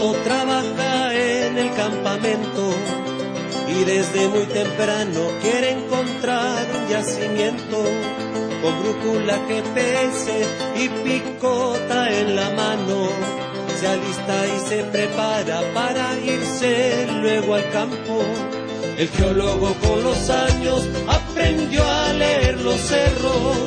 Trabaja 0.00 1.14
en 1.14 1.58
el 1.58 1.74
campamento 1.74 2.72
y 3.68 3.84
desde 3.84 4.28
muy 4.28 4.46
temprano 4.46 5.20
quiere 5.42 5.72
encontrar 5.72 6.66
un 6.74 6.88
yacimiento 6.88 7.84
con 8.62 8.82
brújula, 8.82 9.38
GPS 9.46 10.46
y 10.76 10.88
picota 11.04 12.10
en 12.10 12.34
la 12.34 12.48
mano. 12.50 13.10
Se 13.78 13.88
alista 13.88 14.46
y 14.46 14.68
se 14.68 14.84
prepara 14.84 15.60
para 15.74 16.18
irse 16.18 17.06
luego 17.20 17.56
al 17.56 17.70
campo. 17.70 18.22
El 18.96 19.08
geólogo 19.08 19.74
con 19.74 20.02
los 20.02 20.30
años 20.30 20.88
aprendió 21.08 21.86
a 21.86 22.12
leer 22.14 22.58
los 22.62 22.80
cerros 22.80 23.58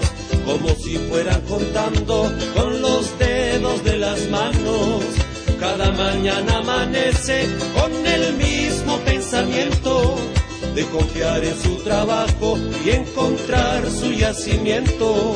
como 0.46 0.70
si 0.70 0.98
fueran 0.98 1.42
contando 1.42 2.32
con 2.56 2.82
los 2.82 3.20
dedos 3.20 3.84
de 3.84 3.98
las 3.98 4.28
manos. 4.30 5.23
Cada 5.64 5.94
mañana 5.94 6.58
amanece 6.58 7.48
con 7.74 8.06
el 8.06 8.34
mismo 8.34 8.98
pensamiento 9.06 10.18
de 10.76 10.84
confiar 10.88 11.42
en 11.42 11.58
su 11.58 11.78
trabajo 11.86 12.58
y 12.84 12.90
encontrar 12.90 13.90
su 13.90 14.12
yacimiento. 14.12 15.34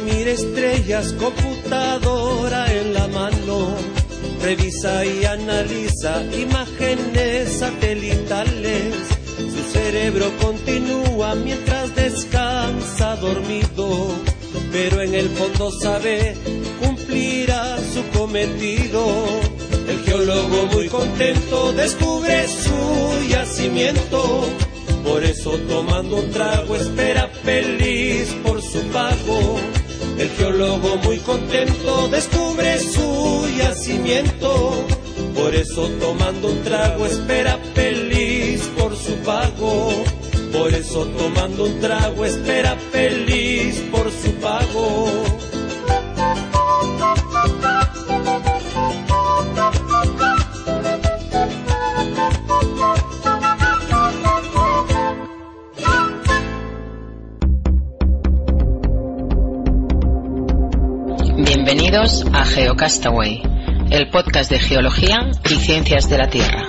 Mira 0.00 0.30
estrellas, 0.30 1.12
computadora 1.14 2.72
en 2.72 2.94
la 2.94 3.08
mano. 3.08 3.76
Revisa 4.42 5.04
y 5.04 5.24
analiza 5.24 6.22
imágenes 6.34 7.58
satelitales. 7.58 8.94
Su 9.36 9.72
cerebro 9.72 10.30
continúa 10.40 11.34
mientras 11.34 11.94
descansa 11.94 13.16
dormido. 13.16 14.08
Pero 14.72 15.02
en 15.02 15.14
el 15.14 15.28
fondo 15.30 15.70
sabe 15.80 16.34
cumplirá 16.80 17.78
su 17.92 18.02
cometido. 18.18 19.06
El 19.88 19.98
geólogo 20.04 20.66
muy 20.72 20.88
contento 20.88 21.72
descubre 21.72 22.46
su 22.46 23.28
yacimiento. 23.28 24.48
Por 25.04 25.24
eso 25.24 25.58
tomando 25.68 26.16
un 26.16 26.30
trago 26.30 26.76
espera. 26.76 27.30
El 30.38 30.44
geólogo 30.44 30.96
muy 30.98 31.18
contento 31.18 32.08
descubre 32.08 32.78
su 32.78 33.48
yacimiento. 33.58 34.86
Por 35.34 35.52
eso 35.52 35.88
tomando 36.00 36.52
un 36.52 36.62
trago 36.62 37.06
espera 37.06 37.58
feliz 37.74 38.62
por 38.78 38.94
su 38.96 39.14
pago. 39.24 39.90
Por 40.52 40.72
eso 40.72 41.06
tomando 41.06 41.64
un 41.64 41.80
trago 41.80 42.24
espera 42.24 42.76
feliz 42.92 43.82
por 43.90 44.12
su 44.12 44.30
pago. 44.34 45.27
El 63.90 64.10
podcast 64.10 64.50
de 64.50 64.58
geología 64.58 65.30
y 65.44 65.54
ciencias 65.54 66.10
de 66.10 66.18
la 66.18 66.28
Tierra. 66.28 66.64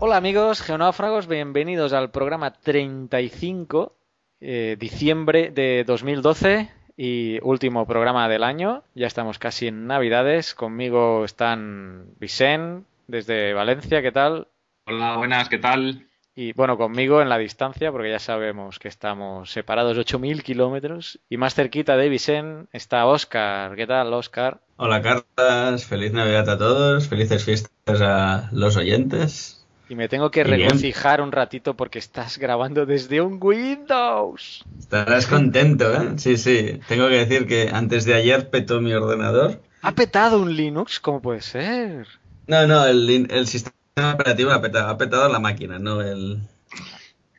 Hola 0.00 0.16
amigos 0.16 0.62
geonáufragos, 0.62 1.28
bienvenidos 1.28 1.92
al 1.92 2.10
programa 2.10 2.52
35, 2.52 3.96
eh, 4.40 4.76
diciembre 4.76 5.52
de 5.52 5.84
2012 5.86 6.68
y 6.96 7.38
último 7.42 7.86
programa 7.86 8.28
del 8.28 8.42
año. 8.42 8.82
Ya 8.96 9.06
estamos 9.06 9.38
casi 9.38 9.68
en 9.68 9.86
Navidades. 9.86 10.56
Conmigo 10.56 11.24
están 11.24 12.06
Vicen 12.18 12.86
desde 13.06 13.54
Valencia, 13.54 14.02
¿qué 14.02 14.10
tal? 14.10 14.48
Hola, 14.86 15.16
buenas, 15.16 15.48
¿qué 15.48 15.58
tal? 15.58 16.08
Y 16.38 16.52
bueno, 16.52 16.76
conmigo 16.76 17.22
en 17.22 17.30
la 17.30 17.38
distancia, 17.38 17.90
porque 17.90 18.10
ya 18.10 18.18
sabemos 18.18 18.78
que 18.78 18.88
estamos 18.88 19.50
separados 19.50 19.96
8.000 19.96 20.42
kilómetros. 20.42 21.18
Y 21.30 21.38
más 21.38 21.54
cerquita 21.54 21.96
de 21.96 22.10
Vicen 22.10 22.68
está 22.74 23.06
Oscar. 23.06 23.74
¿Qué 23.74 23.86
tal, 23.86 24.12
Oscar? 24.12 24.60
Hola 24.76 25.00
Cartas, 25.00 25.86
feliz 25.86 26.12
Navidad 26.12 26.46
a 26.50 26.58
todos, 26.58 27.08
felices 27.08 27.42
fiestas 27.42 28.02
a 28.02 28.50
los 28.52 28.76
oyentes. 28.76 29.66
Y 29.88 29.94
me 29.94 30.08
tengo 30.08 30.30
que 30.30 30.44
regocijar 30.44 31.22
un 31.22 31.32
ratito 31.32 31.74
porque 31.74 31.98
estás 31.98 32.36
grabando 32.36 32.84
desde 32.84 33.22
un 33.22 33.38
Windows. 33.40 34.62
Estarás 34.78 35.26
contento, 35.26 35.90
¿eh? 35.90 36.18
Sí, 36.18 36.36
sí. 36.36 36.80
Tengo 36.86 37.08
que 37.08 37.24
decir 37.24 37.46
que 37.46 37.70
antes 37.72 38.04
de 38.04 38.12
ayer 38.12 38.50
petó 38.50 38.82
mi 38.82 38.92
ordenador. 38.92 39.62
¿Ha 39.80 39.92
petado 39.92 40.42
un 40.42 40.54
Linux? 40.54 41.00
¿Cómo 41.00 41.22
puede 41.22 41.40
ser? 41.40 42.06
No, 42.46 42.66
no, 42.66 42.84
el, 42.84 43.26
el 43.30 43.46
sistema 43.46 43.75
operativo 44.06 44.50
ha 44.52 44.60
petado, 44.60 44.88
ha 44.90 44.98
petado 44.98 45.28
la 45.28 45.38
máquina, 45.38 45.78
no 45.78 46.02
el... 46.02 46.40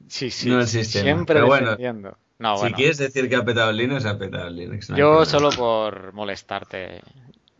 Sí, 0.07 0.31
sí. 0.31 0.49
No 0.49 0.59
el 0.61 0.67
sistema. 0.67 1.03
Siempre 1.03 1.35
Pero 1.35 1.47
bueno, 1.47 1.65
defendiendo. 1.71 2.17
No, 2.39 2.55
si 2.55 2.61
bueno. 2.61 2.75
quieres 2.77 2.97
decir 2.97 3.29
que 3.29 3.35
ha 3.35 3.43
petado 3.45 3.69
el 3.71 3.77
Linux, 3.77 4.05
ha 4.05 4.17
petado 4.17 4.47
el 4.47 4.55
Linux. 4.55 4.89
no 4.89 4.97
Yo 4.97 5.05
problema. 5.17 5.25
solo 5.25 5.49
por 5.51 6.13
molestarte. 6.13 7.01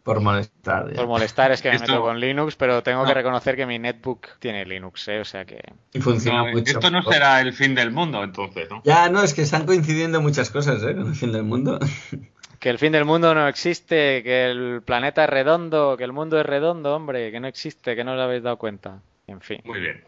Por 0.04 0.22
molestar. 0.22 0.90
ya. 0.90 0.96
Por 0.96 1.08
molestar 1.08 1.52
es 1.52 1.62
que 1.62 1.70
me 1.70 1.80
meto 1.80 2.02
con 2.02 2.20
Linux, 2.20 2.56
pero 2.56 2.82
tengo 2.82 3.02
que 3.04 3.10
No. 3.10 3.14
reconocer 3.16 3.56
que 3.58 3.66
mi 3.66 3.78
netbook 3.78 4.40
tiene 4.40 4.66
Linux, 4.66 5.08
¿eh? 5.10 5.20
O 5.20 5.26
sea 5.26 5.44
que... 5.46 5.60
Y 5.94 6.00
funciona 6.00 6.44
No, 6.46 6.52
mucho. 6.52 6.72
esto 6.72 6.90
no 6.90 7.04
será 7.04 7.42
el 7.42 7.52
fin 7.54 7.76
del 7.76 7.92
mundo, 7.92 8.24
entonces, 8.24 8.70
¿no? 8.70 8.82
Ya, 8.86 9.10
no, 9.10 9.22
es 9.22 9.34
que 9.34 9.42
están 9.42 9.66
coincidiendo 9.66 10.22
muchas 10.22 10.50
cosas, 10.50 10.82
¿eh? 10.84 10.96
Con 10.96 11.08
el 11.08 11.16
fin 11.16 11.34
del 11.34 11.44
mundo. 11.44 11.78
Que 12.60 12.70
el 12.70 12.80
fin 12.80 12.92
del 12.92 13.06
mundo 13.06 13.34
no 13.36 13.48
existe, 13.48 14.24
que 14.24 14.50
el 14.50 14.82
planeta 14.84 15.24
es 15.26 15.30
redondo, 15.30 15.96
que 15.98 16.04
el 16.04 16.12
mundo 16.12 16.40
es 16.40 16.46
redondo, 16.46 16.96
hombre, 16.96 17.32
que 17.32 17.40
no 17.40 17.48
existe, 17.48 17.96
que 17.96 18.04
no 18.04 18.14
os 18.14 18.20
habéis 18.20 18.44
dado 18.44 18.58
cuenta. 18.58 19.02
En 19.28 19.42
fin. 19.42 19.62
Muy 19.66 19.80
bien. 19.80 20.04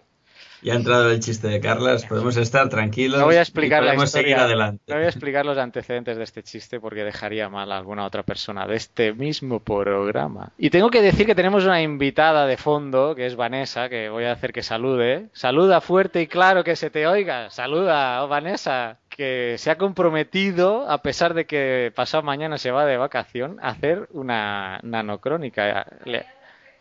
Ya 0.62 0.74
ha 0.74 0.76
entrado 0.76 1.10
el 1.10 1.20
chiste 1.20 1.48
de 1.48 1.60
Carlas, 1.60 2.06
podemos 2.06 2.36
estar 2.38 2.70
tranquilos. 2.70 3.20
No 3.20 3.26
voy 3.26 3.36
a 3.36 3.40
y 3.40 3.42
explicar 3.42 3.82
la 3.82 3.92
podemos 3.92 4.10
historia. 4.10 4.28
seguir 4.28 4.40
adelante. 4.40 4.84
No 4.88 4.96
voy 4.96 5.06
a 5.06 5.08
explicar 5.08 5.46
los 5.46 5.58
antecedentes 5.58 6.18
de 6.18 6.24
este 6.24 6.44
chiste 6.44 6.80
porque 6.80 7.04
dejaría 7.04 7.50
mal 7.50 7.72
a 7.72 7.78
alguna 7.78 8.06
otra 8.06 8.24
persona 8.24 8.68
de 8.68 8.76
este 8.76 9.14
mismo 9.14 9.60
programa. 9.60 10.52
Y 10.58 10.70
tengo 10.70 10.90
que 10.90 11.02
decir 11.02 11.26
que 11.26 11.36
tenemos 11.36 11.64
una 11.66 11.82
invitada 11.82 12.46
de 12.46 12.58
fondo, 12.58 13.16
que 13.16 13.26
es 13.26 13.36
Vanessa, 13.36 13.90
que 13.90 14.10
voy 14.10 14.26
a 14.26 14.34
hacer 14.34 14.52
que 14.54 14.64
salude. 14.64 15.28
Saluda 15.34 15.82
fuerte 15.82 16.22
y 16.22 16.28
claro 16.28 16.64
que 16.64 16.76
se 16.76 16.90
te 16.90 17.08
oiga. 17.08 17.50
Saluda, 17.50 18.24
oh, 18.24 18.28
Vanessa, 18.28 18.98
que 19.10 19.56
se 19.58 19.72
ha 19.72 19.78
comprometido, 19.78 20.90
a 20.90 21.02
pesar 21.02 21.34
de 21.34 21.46
que 21.46 21.92
pasado 21.96 22.24
mañana 22.24 22.58
se 22.58 22.72
va 22.72 22.86
de 22.86 22.98
vacación, 22.98 23.58
a 23.62 23.70
hacer 23.70 24.08
una 24.12 24.80
nanocrónica. 24.84 25.86
Le, 26.06 26.26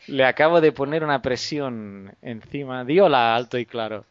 le 0.09 0.25
acabo 0.25 0.61
de 0.61 0.73
poner 0.73 1.05
una 1.05 1.23
presión 1.23 2.15
encima. 2.23 2.85
Di 2.85 2.99
hola 3.01 3.37
alto 3.37 3.59
y 3.59 3.67
claro. 3.67 4.05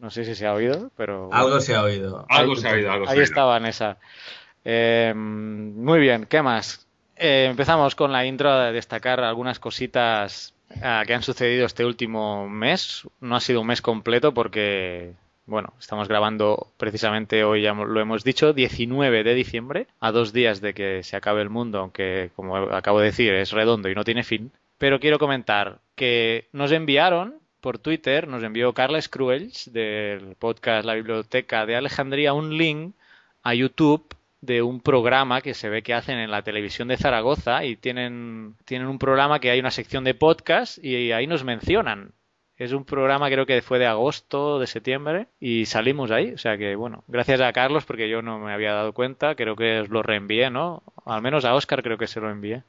No 0.00 0.10
sé 0.10 0.24
si 0.24 0.34
se 0.34 0.46
ha 0.46 0.52
oído, 0.52 0.90
pero... 0.96 1.28
Algo 1.32 1.60
se 1.60 1.74
ha 1.74 1.82
oído. 1.82 2.26
Algo 2.28 2.56
se 2.56 2.68
ha 2.68 2.72
oído, 2.72 2.90
algo 2.90 3.06
se 3.06 3.12
Ahí 3.12 3.20
ha 3.20 3.22
está 3.22 3.44
Vanessa. 3.44 3.98
Eh, 4.64 5.12
muy 5.14 6.00
bien, 6.00 6.26
¿qué 6.26 6.42
más? 6.42 6.86
Eh, 7.14 7.46
empezamos 7.48 7.94
con 7.94 8.10
la 8.10 8.26
intro 8.26 8.58
de 8.58 8.72
destacar 8.72 9.20
algunas 9.20 9.60
cositas 9.60 10.54
ah, 10.82 11.04
que 11.06 11.14
han 11.14 11.22
sucedido 11.22 11.66
este 11.66 11.84
último 11.84 12.48
mes. 12.48 13.06
No 13.20 13.36
ha 13.36 13.40
sido 13.40 13.60
un 13.60 13.68
mes 13.68 13.80
completo 13.80 14.34
porque, 14.34 15.12
bueno, 15.46 15.72
estamos 15.78 16.08
grabando 16.08 16.72
precisamente 16.76 17.44
hoy, 17.44 17.62
ya 17.62 17.72
lo 17.72 18.00
hemos 18.00 18.24
dicho, 18.24 18.52
19 18.52 19.22
de 19.22 19.34
diciembre, 19.34 19.86
a 20.00 20.10
dos 20.10 20.32
días 20.32 20.60
de 20.60 20.74
que 20.74 21.02
se 21.04 21.16
acabe 21.16 21.40
el 21.42 21.50
mundo, 21.50 21.78
aunque, 21.78 22.30
como 22.34 22.56
acabo 22.56 22.98
de 22.98 23.06
decir, 23.06 23.32
es 23.32 23.52
redondo 23.52 23.88
y 23.88 23.94
no 23.94 24.04
tiene 24.04 24.24
fin. 24.24 24.50
Pero 24.78 25.00
quiero 25.00 25.18
comentar 25.18 25.78
que 25.94 26.48
nos 26.52 26.72
enviaron 26.72 27.34
por 27.60 27.78
Twitter, 27.78 28.28
nos 28.28 28.42
envió 28.42 28.72
Carles 28.74 29.08
Cruels 29.08 29.72
del 29.72 30.36
podcast 30.36 30.84
La 30.84 30.94
Biblioteca 30.94 31.64
de 31.64 31.76
Alejandría 31.76 32.32
un 32.32 32.56
link 32.56 32.94
a 33.42 33.54
YouTube 33.54 34.14
de 34.40 34.62
un 34.62 34.80
programa 34.80 35.40
que 35.40 35.54
se 35.54 35.68
ve 35.68 35.82
que 35.82 35.94
hacen 35.94 36.18
en 36.18 36.30
la 36.30 36.42
televisión 36.42 36.88
de 36.88 36.96
Zaragoza 36.96 37.64
y 37.64 37.76
tienen, 37.76 38.54
tienen 38.64 38.88
un 38.88 38.98
programa 38.98 39.40
que 39.40 39.50
hay 39.50 39.60
una 39.60 39.70
sección 39.70 40.04
de 40.04 40.14
podcast 40.14 40.82
y 40.84 41.12
ahí 41.12 41.26
nos 41.26 41.44
mencionan. 41.44 42.12
Es 42.56 42.72
un 42.72 42.84
programa 42.84 43.28
creo 43.28 43.44
que 43.44 43.60
fue 43.60 43.78
de 43.78 43.86
agosto, 43.86 44.58
de 44.58 44.66
septiembre 44.66 45.26
y 45.38 45.66
salimos 45.66 46.10
ahí. 46.10 46.32
O 46.32 46.38
sea 46.38 46.56
que 46.56 46.74
bueno, 46.74 47.04
gracias 47.06 47.40
a 47.40 47.52
Carlos 47.52 47.84
porque 47.84 48.08
yo 48.08 48.22
no 48.22 48.38
me 48.38 48.52
había 48.52 48.72
dado 48.72 48.92
cuenta, 48.92 49.34
creo 49.34 49.56
que 49.56 49.80
os 49.80 49.88
lo 49.90 50.02
reenvié, 50.02 50.50
¿no? 50.50 50.82
Al 51.04 51.22
menos 51.22 51.44
a 51.44 51.54
Oscar 51.54 51.82
creo 51.82 51.98
que 51.98 52.06
se 52.06 52.20
lo 52.20 52.30
envié. 52.30 52.62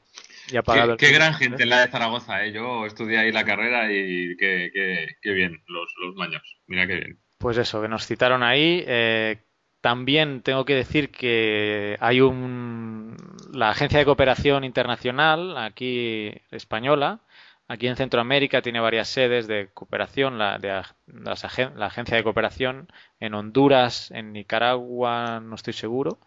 Qué, 0.96 1.06
qué 1.06 1.12
gran 1.12 1.34
gente 1.34 1.66
la 1.66 1.80
de 1.80 1.90
Zaragoza, 1.90 2.44
¿eh? 2.44 2.52
Yo 2.52 2.86
estudié 2.86 3.18
ahí 3.18 3.32
la 3.32 3.44
carrera 3.44 3.92
y 3.92 4.36
qué, 4.36 4.70
qué, 4.72 5.06
qué 5.20 5.32
bien 5.32 5.62
los, 5.66 5.92
los 6.02 6.14
maños. 6.16 6.42
Mira 6.66 6.86
qué 6.86 6.94
bien. 6.94 7.18
Pues 7.38 7.56
eso, 7.58 7.80
que 7.80 7.88
nos 7.88 8.06
citaron 8.06 8.42
ahí. 8.42 8.82
Eh, 8.86 9.38
también 9.80 10.42
tengo 10.42 10.64
que 10.64 10.74
decir 10.74 11.10
que 11.10 11.96
hay 12.00 12.20
un 12.20 13.16
la 13.52 13.70
Agencia 13.70 13.98
de 13.98 14.04
Cooperación 14.04 14.64
Internacional 14.64 15.56
aquí 15.56 16.32
española 16.50 17.20
aquí 17.68 17.86
en 17.86 17.96
Centroamérica 17.96 18.62
tiene 18.62 18.80
varias 18.80 19.08
sedes 19.08 19.46
de 19.46 19.68
cooperación 19.74 20.38
la 20.38 20.58
de 20.58 20.82
las 21.06 21.44
agen- 21.44 21.74
la 21.76 21.86
Agencia 21.86 22.16
de 22.16 22.24
Cooperación 22.24 22.88
en 23.20 23.34
Honduras 23.34 24.10
en 24.10 24.32
Nicaragua 24.32 25.40
no 25.40 25.54
estoy 25.54 25.72
seguro 25.74 26.18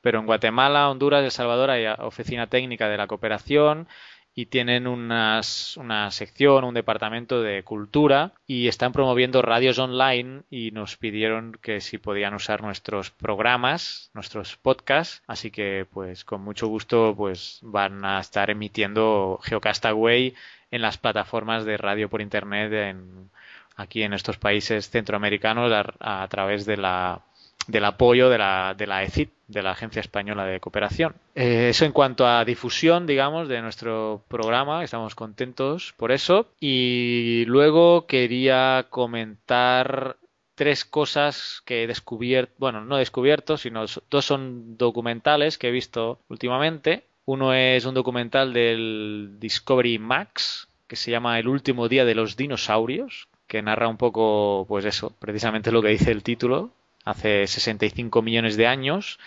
pero 0.00 0.18
en 0.20 0.26
Guatemala 0.26 0.90
Honduras 0.90 1.24
El 1.24 1.30
Salvador 1.30 1.70
hay 1.70 1.86
oficina 1.86 2.46
técnica 2.48 2.88
de 2.88 2.96
la 2.96 3.06
cooperación 3.06 3.88
y 4.34 4.46
tienen 4.46 4.86
unas, 4.86 5.76
una 5.76 6.10
sección, 6.10 6.64
un 6.64 6.72
departamento 6.72 7.42
de 7.42 7.62
cultura 7.64 8.32
y 8.46 8.66
están 8.68 8.92
promoviendo 8.92 9.42
radios 9.42 9.78
online 9.78 10.42
y 10.50 10.70
nos 10.70 10.96
pidieron 10.96 11.52
que 11.60 11.82
si 11.82 11.98
podían 11.98 12.32
usar 12.34 12.62
nuestros 12.62 13.10
programas, 13.10 14.10
nuestros 14.14 14.56
podcasts, 14.56 15.22
así 15.26 15.50
que 15.50 15.86
pues 15.92 16.24
con 16.24 16.40
mucho 16.42 16.66
gusto 16.68 17.14
pues 17.14 17.58
van 17.62 18.04
a 18.06 18.20
estar 18.20 18.48
emitiendo 18.48 19.38
Geocastaway 19.42 20.34
en 20.72 20.82
las 20.82 20.98
plataformas 20.98 21.64
de 21.64 21.76
radio 21.76 22.08
por 22.08 22.20
internet 22.20 22.72
en, 22.72 23.30
aquí 23.76 24.02
en 24.02 24.14
estos 24.14 24.38
países 24.38 24.90
centroamericanos 24.90 25.70
a, 26.00 26.26
través 26.28 26.66
de 26.66 26.78
la 26.78 27.20
del 27.68 27.84
apoyo 27.84 28.28
de 28.28 28.38
la, 28.38 28.74
de 28.76 28.88
la 28.88 29.04
ECIT, 29.04 29.30
de 29.46 29.62
la 29.62 29.70
Agencia 29.70 30.00
Española 30.00 30.44
de 30.44 30.58
Cooperación. 30.58 31.14
Eh, 31.36 31.68
eso 31.70 31.84
en 31.84 31.92
cuanto 31.92 32.26
a 32.26 32.44
difusión, 32.44 33.06
digamos, 33.06 33.46
de 33.46 33.62
nuestro 33.62 34.24
programa, 34.26 34.82
estamos 34.82 35.14
contentos 35.14 35.94
por 35.96 36.10
eso. 36.10 36.48
Y 36.58 37.44
luego 37.46 38.08
quería 38.08 38.86
comentar 38.90 40.16
tres 40.56 40.84
cosas 40.84 41.62
que 41.64 41.84
he 41.84 41.86
descubierto, 41.86 42.52
bueno, 42.58 42.84
no 42.84 42.96
he 42.96 43.00
descubierto, 43.00 43.56
sino 43.56 43.84
dos 44.10 44.24
son 44.24 44.76
documentales 44.76 45.56
que 45.56 45.68
he 45.68 45.72
visto 45.72 46.18
últimamente. 46.28 47.04
Uno 47.24 47.54
es 47.54 47.84
un 47.84 47.94
documental 47.94 48.52
del 48.52 49.36
Discovery 49.38 49.98
Max, 49.98 50.68
que 50.88 50.96
se 50.96 51.10
llama 51.10 51.38
El 51.38 51.48
último 51.48 51.88
día 51.88 52.04
de 52.04 52.14
los 52.14 52.36
dinosaurios, 52.36 53.28
que 53.46 53.62
narra 53.62 53.88
un 53.88 53.96
poco, 53.96 54.64
pues 54.68 54.84
eso, 54.84 55.10
precisamente 55.18 55.70
lo 55.70 55.82
que 55.82 55.88
dice 55.88 56.10
el 56.10 56.22
título, 56.22 56.70
hace 57.04 57.46
65 57.46 58.22
millones 58.22 58.56
de 58.56 58.66
años, 58.66 59.18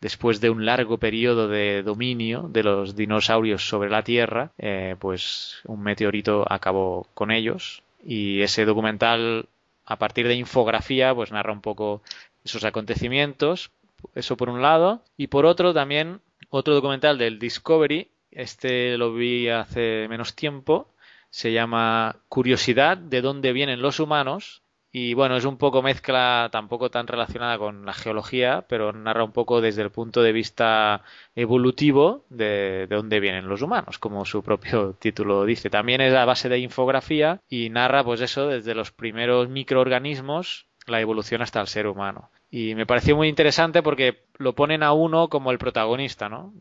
después 0.00 0.40
de 0.40 0.50
un 0.50 0.66
largo 0.66 0.98
periodo 0.98 1.48
de 1.48 1.82
dominio 1.82 2.48
de 2.50 2.62
los 2.62 2.96
dinosaurios 2.96 3.68
sobre 3.68 3.88
la 3.88 4.02
Tierra, 4.02 4.50
eh, 4.58 4.96
pues 4.98 5.60
un 5.64 5.82
meteorito 5.82 6.44
acabó 6.50 7.06
con 7.14 7.30
ellos. 7.30 7.82
Y 8.04 8.42
ese 8.42 8.64
documental, 8.64 9.46
a 9.86 9.96
partir 9.96 10.28
de 10.28 10.34
infografía, 10.34 11.14
pues 11.14 11.32
narra 11.32 11.52
un 11.52 11.62
poco 11.62 12.02
esos 12.44 12.64
acontecimientos. 12.64 13.70
Eso 14.14 14.36
por 14.36 14.50
un 14.50 14.60
lado. 14.60 15.00
Y 15.16 15.28
por 15.28 15.46
otro 15.46 15.72
también 15.72 16.20
otro 16.54 16.74
documental 16.74 17.18
del 17.18 17.38
Discovery. 17.40 18.10
Este 18.30 18.96
lo 18.96 19.12
vi 19.12 19.48
hace 19.48 20.06
menos 20.08 20.34
tiempo. 20.34 20.88
Se 21.30 21.52
llama 21.52 22.16
Curiosidad 22.28 22.96
de 22.96 23.22
dónde 23.22 23.52
vienen 23.52 23.82
los 23.82 23.98
humanos 23.98 24.62
y 24.92 25.14
bueno, 25.14 25.36
es 25.36 25.44
un 25.44 25.56
poco 25.56 25.82
mezcla, 25.82 26.48
tampoco 26.52 26.88
tan 26.88 27.08
relacionada 27.08 27.58
con 27.58 27.84
la 27.84 27.92
geología, 27.92 28.64
pero 28.68 28.92
narra 28.92 29.24
un 29.24 29.32
poco 29.32 29.60
desde 29.60 29.82
el 29.82 29.90
punto 29.90 30.22
de 30.22 30.30
vista 30.30 31.02
evolutivo 31.34 32.24
de, 32.30 32.86
de 32.88 32.94
dónde 32.94 33.18
vienen 33.18 33.48
los 33.48 33.60
humanos, 33.60 33.98
como 33.98 34.24
su 34.24 34.44
propio 34.44 34.92
título 35.00 35.44
dice. 35.44 35.70
También 35.70 36.00
es 36.00 36.14
a 36.14 36.24
base 36.24 36.48
de 36.48 36.60
infografía 36.60 37.40
y 37.48 37.70
narra, 37.70 38.04
pues 38.04 38.20
eso, 38.20 38.46
desde 38.46 38.76
los 38.76 38.92
primeros 38.92 39.48
microorganismos, 39.48 40.66
la 40.86 41.00
evolución 41.00 41.42
hasta 41.42 41.60
el 41.60 41.66
ser 41.66 41.88
humano. 41.88 42.30
Y 42.50 42.74
me 42.74 42.86
pareció 42.86 43.16
muy 43.16 43.28
interesante 43.28 43.82
porque 43.82 44.22
lo 44.38 44.54
ponen 44.54 44.82
a 44.82 44.92
uno 44.92 45.28
como 45.28 45.50
el 45.50 45.58
protagonista, 45.58 46.28
¿no? 46.28 46.54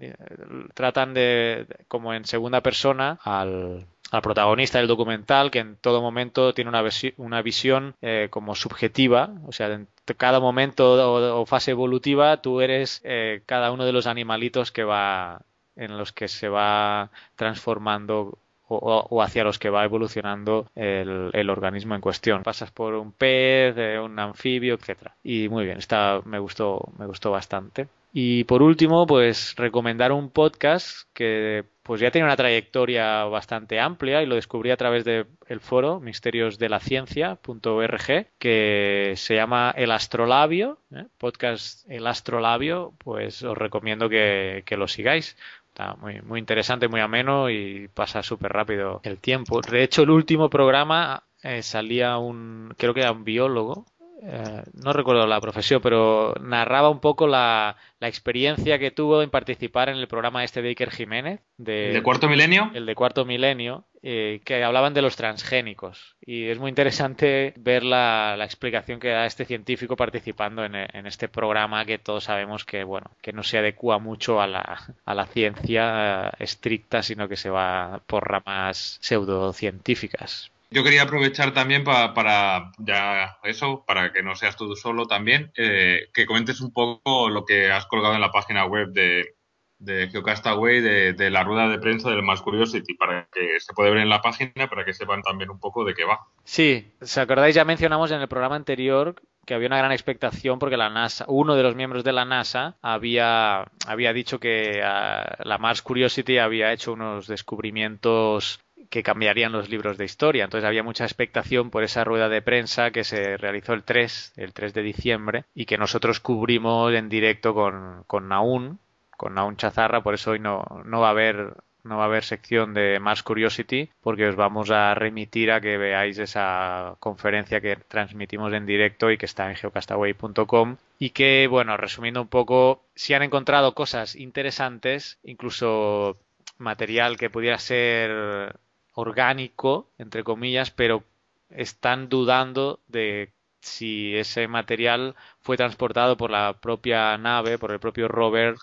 Tratan 0.74 1.14
de, 1.14 1.68
como 1.88 2.14
en 2.14 2.26
segunda 2.26 2.62
persona, 2.62 3.20
al, 3.24 3.86
al 4.14 4.22
protagonista 4.22 4.78
del 4.78 4.88
documental 4.88 5.50
que 5.50 5.60
en 5.60 5.76
todo 5.76 6.02
momento 6.02 6.54
tiene 6.54 6.70
una, 6.70 6.84
una 7.18 7.42
visión 7.42 7.96
eh, 8.02 8.28
como 8.30 8.54
subjetiva, 8.54 9.32
o 9.48 9.52
sea, 9.52 9.74
en 9.74 9.88
cada 10.18 10.40
momento 10.40 10.94
o, 10.94 11.42
o 11.42 11.46
fase 11.48 11.72
evolutiva 11.72 12.42
tú 12.42 12.62
eres 12.62 13.02
eh, 13.04 13.42
cada 13.48 13.72
uno 13.72 13.86
de 13.86 13.92
los 13.92 14.06
animalitos 14.06 14.72
que 14.72 14.84
va 14.84 15.42
en 15.76 15.98
los 15.98 16.12
que 16.12 16.28
se 16.28 16.48
va 16.48 17.10
transformando 17.36 18.38
o, 18.82 19.22
hacia 19.22 19.44
los 19.44 19.60
que 19.60 19.70
va 19.70 19.84
evolucionando 19.84 20.68
el, 20.76 21.50
organismo 21.50 21.96
en 21.96 22.02
cuestión. 22.02 22.44
Pasas 22.44 22.72
por 22.72 22.96
un 22.96 23.12
pez, 23.12 23.76
eh, 23.78 24.00
un 24.00 24.18
anfibio, 24.20 24.76
etcétera. 24.76 25.16
Y 25.24 25.50
muy 25.50 25.66
bien, 25.66 25.78
está, 25.78 26.22
me 26.26 26.40
gustó, 26.40 26.90
me 26.98 27.06
gustó 27.06 27.32
bastante. 27.32 27.88
Y 28.16 28.44
por 28.44 28.62
último, 28.62 29.08
pues 29.08 29.56
recomendar 29.56 30.12
un 30.12 30.30
podcast 30.30 31.08
que 31.14 31.66
pues 31.82 32.00
ya 32.00 32.12
tiene 32.12 32.26
una 32.26 32.38
trayectoria 32.38 33.24
bastante 33.26 33.80
amplia 33.80 34.22
y 34.22 34.28
lo 34.28 34.36
descubrí 34.36 34.70
a 34.70 34.78
través 34.78 35.04
del 35.04 35.26
foro 35.60 36.00
misteriosdelaciencia.org 36.00 38.28
que 38.38 39.14
se 39.18 39.36
llama 39.36 39.74
El 39.76 39.92
Astrolabio, 39.92 40.78
¿eh? 40.96 41.08
podcast 41.18 41.90
El 41.90 42.06
Astrolabio, 42.06 42.94
pues 43.00 43.42
os 43.42 43.58
recomiendo 43.58 44.10
que 44.10 44.64
lo 44.78 44.88
sigáis. 44.88 45.36
Está 45.74 45.96
muy, 45.96 46.22
muy 46.22 46.40
interesante, 46.40 46.88
muy 46.88 47.00
ameno 47.00 47.50
y 47.50 47.88
pasa 47.88 48.22
súper 48.22 48.54
rápido 48.54 49.02
el 49.04 49.18
tiempo. 49.18 49.60
De 49.60 49.82
hecho, 49.82 50.04
el 50.04 50.12
último 50.12 50.48
programa 50.48 51.24
eh, 51.42 51.64
salía 51.64 52.20
un, 52.20 52.76
creo 52.78 52.94
que 52.94 53.00
era 53.00 53.12
un 53.12 53.24
biólogo, 53.24 53.88
eh, 54.26 54.64
no 54.74 54.94
recuerdo 54.94 55.28
la 55.28 55.42
profesión, 55.42 55.82
pero 55.82 56.34
narraba 56.42 56.90
un 56.90 57.00
poco 57.00 57.28
la, 57.28 57.76
la 58.00 58.08
experiencia 58.08 58.80
que 58.80 58.92
tuvo 58.92 59.22
en 59.22 59.30
participar 59.30 59.90
en 59.90 59.98
el 59.98 60.08
programa 60.08 60.44
este 60.44 60.62
de 60.62 60.70
Iker 60.70 60.92
Jiménez, 60.92 61.42
de, 61.58 61.92
¿De 61.94 62.04
cuarto 62.04 62.30
milenio? 62.30 62.72
el 62.74 62.86
de 62.86 62.96
cuarto 62.96 63.26
milenio, 63.26 63.86
eh, 64.02 64.42
que 64.46 64.64
hablaban 64.64 64.94
de 64.94 65.02
los 65.02 65.16
transgénicos. 65.16 66.16
Y 66.26 66.48
es 66.48 66.58
muy 66.58 66.70
interesante 66.70 67.54
ver 67.58 67.84
la, 67.84 68.36
la 68.38 68.46
explicación 68.46 69.00
que 69.00 69.10
da 69.10 69.26
este 69.26 69.46
científico 69.46 69.96
participando 69.96 70.64
en, 70.64 70.76
en 70.76 71.06
este 71.06 71.28
programa 71.28 71.86
que 71.86 72.00
todos 72.00 72.26
sabemos 72.26 72.66
que, 72.66 72.84
bueno, 72.84 73.12
que 73.22 73.34
no 73.34 73.44
se 73.44 73.58
adecua 73.58 74.00
mucho 74.00 74.42
a 74.42 74.48
la, 74.48 74.96
a 75.06 75.14
la 75.16 75.26
ciencia 75.26 76.28
eh, 76.28 76.32
estricta, 76.40 77.04
sino 77.04 77.28
que 77.28 77.36
se 77.36 77.50
va 77.50 78.02
por 78.08 78.30
ramas 78.30 78.98
pseudocientíficas. 79.02 80.52
Yo 80.74 80.84
quería 80.84 81.04
aprovechar 81.04 81.54
también 81.54 81.84
pa- 81.84 82.14
para, 82.14 82.72
ya 82.80 83.38
eso, 83.44 83.84
para 83.86 84.12
que 84.12 84.24
no 84.24 84.36
seas 84.36 84.56
tú 84.58 84.76
solo 84.76 85.06
también, 85.06 85.52
eh, 85.56 86.10
que 86.14 86.26
comentes 86.26 86.62
un 86.62 86.74
poco 86.74 87.30
lo 87.30 87.46
que 87.46 87.72
has 87.72 87.86
colgado 87.86 88.16
en 88.16 88.22
la 88.22 88.32
página 88.32 88.66
web 88.66 88.90
de, 88.90 89.36
de 89.78 90.10
Geocastaway, 90.10 90.82
de, 90.82 91.30
la 91.30 91.44
rueda 91.44 91.68
de 91.70 91.78
prensa 91.80 92.10
del 92.10 92.24
Mars 92.24 92.42
Curiosity, 92.42 92.96
para 92.96 93.28
que 93.32 93.60
se 93.60 93.74
puede 93.74 93.92
ver 93.92 94.00
en 94.00 94.10
la 94.10 94.22
página, 94.22 94.68
para 94.68 94.86
que 94.86 94.94
sepan 94.94 95.22
también 95.22 95.50
un 95.50 95.60
poco 95.60 95.84
de 95.86 95.94
qué 95.94 96.06
va. 96.06 96.20
Sí, 96.44 96.92
¿os 97.02 97.18
acordáis? 97.18 97.56
Ya 97.56 97.66
mencionamos 97.66 98.12
en 98.12 98.22
el 98.22 98.28
programa 98.28 98.56
anterior 98.56 99.16
que 99.46 99.54
había 99.54 99.68
una 99.68 99.78
gran 99.78 99.92
expectación 99.92 100.58
porque 100.58 100.78
la 100.78 100.90
NASA, 100.90 101.26
uno 101.28 101.56
de 101.56 101.64
los 101.64 101.76
miembros 101.76 102.06
de 102.06 102.14
la 102.14 102.24
NASA 102.24 102.78
había, 102.82 103.66
había 103.86 104.14
dicho 104.14 104.40
que 104.40 104.82
ah, 104.84 105.36
la 105.44 105.58
Mars 105.58 105.82
Curiosity 105.82 106.38
había 106.38 106.72
hecho 106.72 106.94
unos 106.94 107.28
descubrimientos 107.28 108.63
que 108.90 109.04
cambiarían 109.04 109.52
los 109.52 109.70
libros 109.70 109.98
de 109.98 110.06
historia. 110.06 110.44
Entonces 110.44 110.68
había 110.68 110.84
mucha 110.84 111.06
expectación 111.06 111.70
por 111.70 111.84
esa 111.84 112.04
rueda 112.04 112.30
de 112.30 112.42
prensa 112.42 112.92
que 112.92 113.04
se 113.04 113.38
realizó 113.38 113.74
el 113.74 113.84
3, 113.84 114.34
el 114.38 114.54
3 114.54 114.74
de 114.74 114.82
diciembre, 114.82 115.46
y 115.54 115.66
que 115.66 115.78
nosotros 115.78 116.20
cubrimos 116.20 116.94
en 116.94 117.10
directo 117.10 117.54
con, 117.54 118.04
con 118.08 118.28
Naun, 118.28 118.80
con 119.18 119.36
Naun 119.36 119.58
Chazarra, 119.58 120.02
por 120.02 120.14
eso 120.14 120.32
hoy 120.32 120.40
no, 120.40 120.64
no 120.86 121.02
va 121.02 121.08
a 121.08 121.12
haber 121.12 121.54
no 121.84 121.98
va 121.98 122.04
a 122.04 122.06
haber 122.08 122.24
sección 122.24 122.74
de 122.74 123.00
Mars 123.00 123.24
Curiosity 123.24 123.90
porque 124.02 124.28
os 124.28 124.36
vamos 124.36 124.72
a 124.72 124.96
remitir 124.96 125.52
a 125.52 125.60
que 125.60 125.78
veáis 125.78 126.18
esa 126.18 126.96
conferencia 127.00 127.60
que 127.60 127.76
transmitimos 127.76 128.54
en 128.54 128.66
directo 128.66 129.12
y 129.12 129.18
que 129.18 129.26
está 129.26 129.50
en 129.50 129.58
geocastaway.com 129.58 130.78
y 130.98 131.10
que, 131.10 131.48
bueno, 131.50 131.76
resumiendo 131.76 132.22
un 132.22 132.30
poco, 132.30 132.84
si 132.96 133.14
han 133.14 133.24
encontrado 133.24 133.74
cosas 133.74 134.16
interesantes, 134.16 135.20
incluso 135.24 136.18
material 136.58 137.18
que 137.18 137.30
pudiera 137.30 137.58
ser 137.58 138.56
orgánico, 138.94 139.88
entre 139.98 140.24
comillas, 140.24 140.72
pero 140.72 141.04
están 141.50 142.10
dudando 142.10 142.80
de 142.88 143.32
si 143.62 144.16
ese 144.16 144.48
material 144.48 145.16
fue 145.42 145.58
transportado 145.58 146.18
por 146.18 146.32
la 146.32 146.54
propia 146.60 147.18
nave, 147.18 147.58
por 147.58 147.72
el 147.72 147.80
propio 147.80 148.08
rover, 148.08 148.56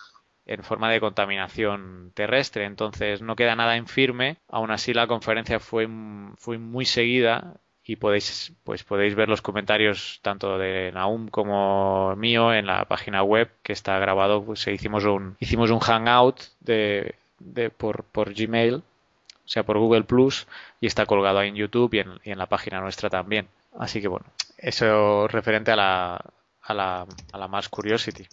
en 0.47 0.63
forma 0.63 0.91
de 0.91 1.01
contaminación 1.01 2.13
terrestre. 2.15 2.65
Entonces 2.65 3.23
no 3.23 3.37
queda 3.37 3.57
nada 3.57 3.77
en 3.77 3.87
firme. 3.87 4.39
Aún 4.49 4.71
así 4.71 4.93
la 4.93 5.07
conferencia 5.07 5.61
fue, 5.61 5.89
fue 6.37 6.59
muy 6.59 6.85
seguida 6.85 7.55
y 7.85 7.97
podéis 7.97 8.53
pues 8.63 8.85
podéis 8.85 9.15
ver 9.15 9.29
los 9.29 9.43
comentarios 9.43 10.21
tanto 10.23 10.59
de 10.59 10.93
Naum 10.93 11.29
como 11.29 12.15
mío 12.17 12.53
en 12.53 12.67
la 12.67 12.85
página 12.85 13.23
web 13.23 13.51
que 13.63 13.73
está 13.73 13.99
grabado 13.99 14.45
pues 14.45 14.67
hicimos 14.69 15.05
un 15.05 15.37
hicimos 15.41 15.71
un 15.71 15.81
hangout 15.81 16.41
de 16.61 17.15
de, 17.41 17.71
por, 17.71 18.05
por 18.05 18.33
Gmail, 18.35 18.83
sea, 19.51 19.65
por 19.65 19.79
Google 19.79 20.05
Plus, 20.05 20.47
y 20.81 20.87
está 20.87 21.07
colgado 21.07 21.39
ahí 21.39 21.49
en 21.49 21.57
YouTube 21.57 21.93
y 21.95 21.99
en, 22.01 22.13
y 22.25 22.31
en 22.31 22.39
la 22.39 22.47
página 22.47 22.81
nuestra 22.81 23.11
también. 23.11 23.49
Así 23.79 24.01
que 24.01 24.09
bueno, 24.09 24.27
eso 24.59 25.27
referente 25.29 25.71
a 25.73 25.77
la, 25.77 26.25
a 26.63 26.75
la, 26.75 27.07
a 27.33 27.39
la 27.39 27.49
Mars 27.49 27.69
Curiosity. 27.69 28.27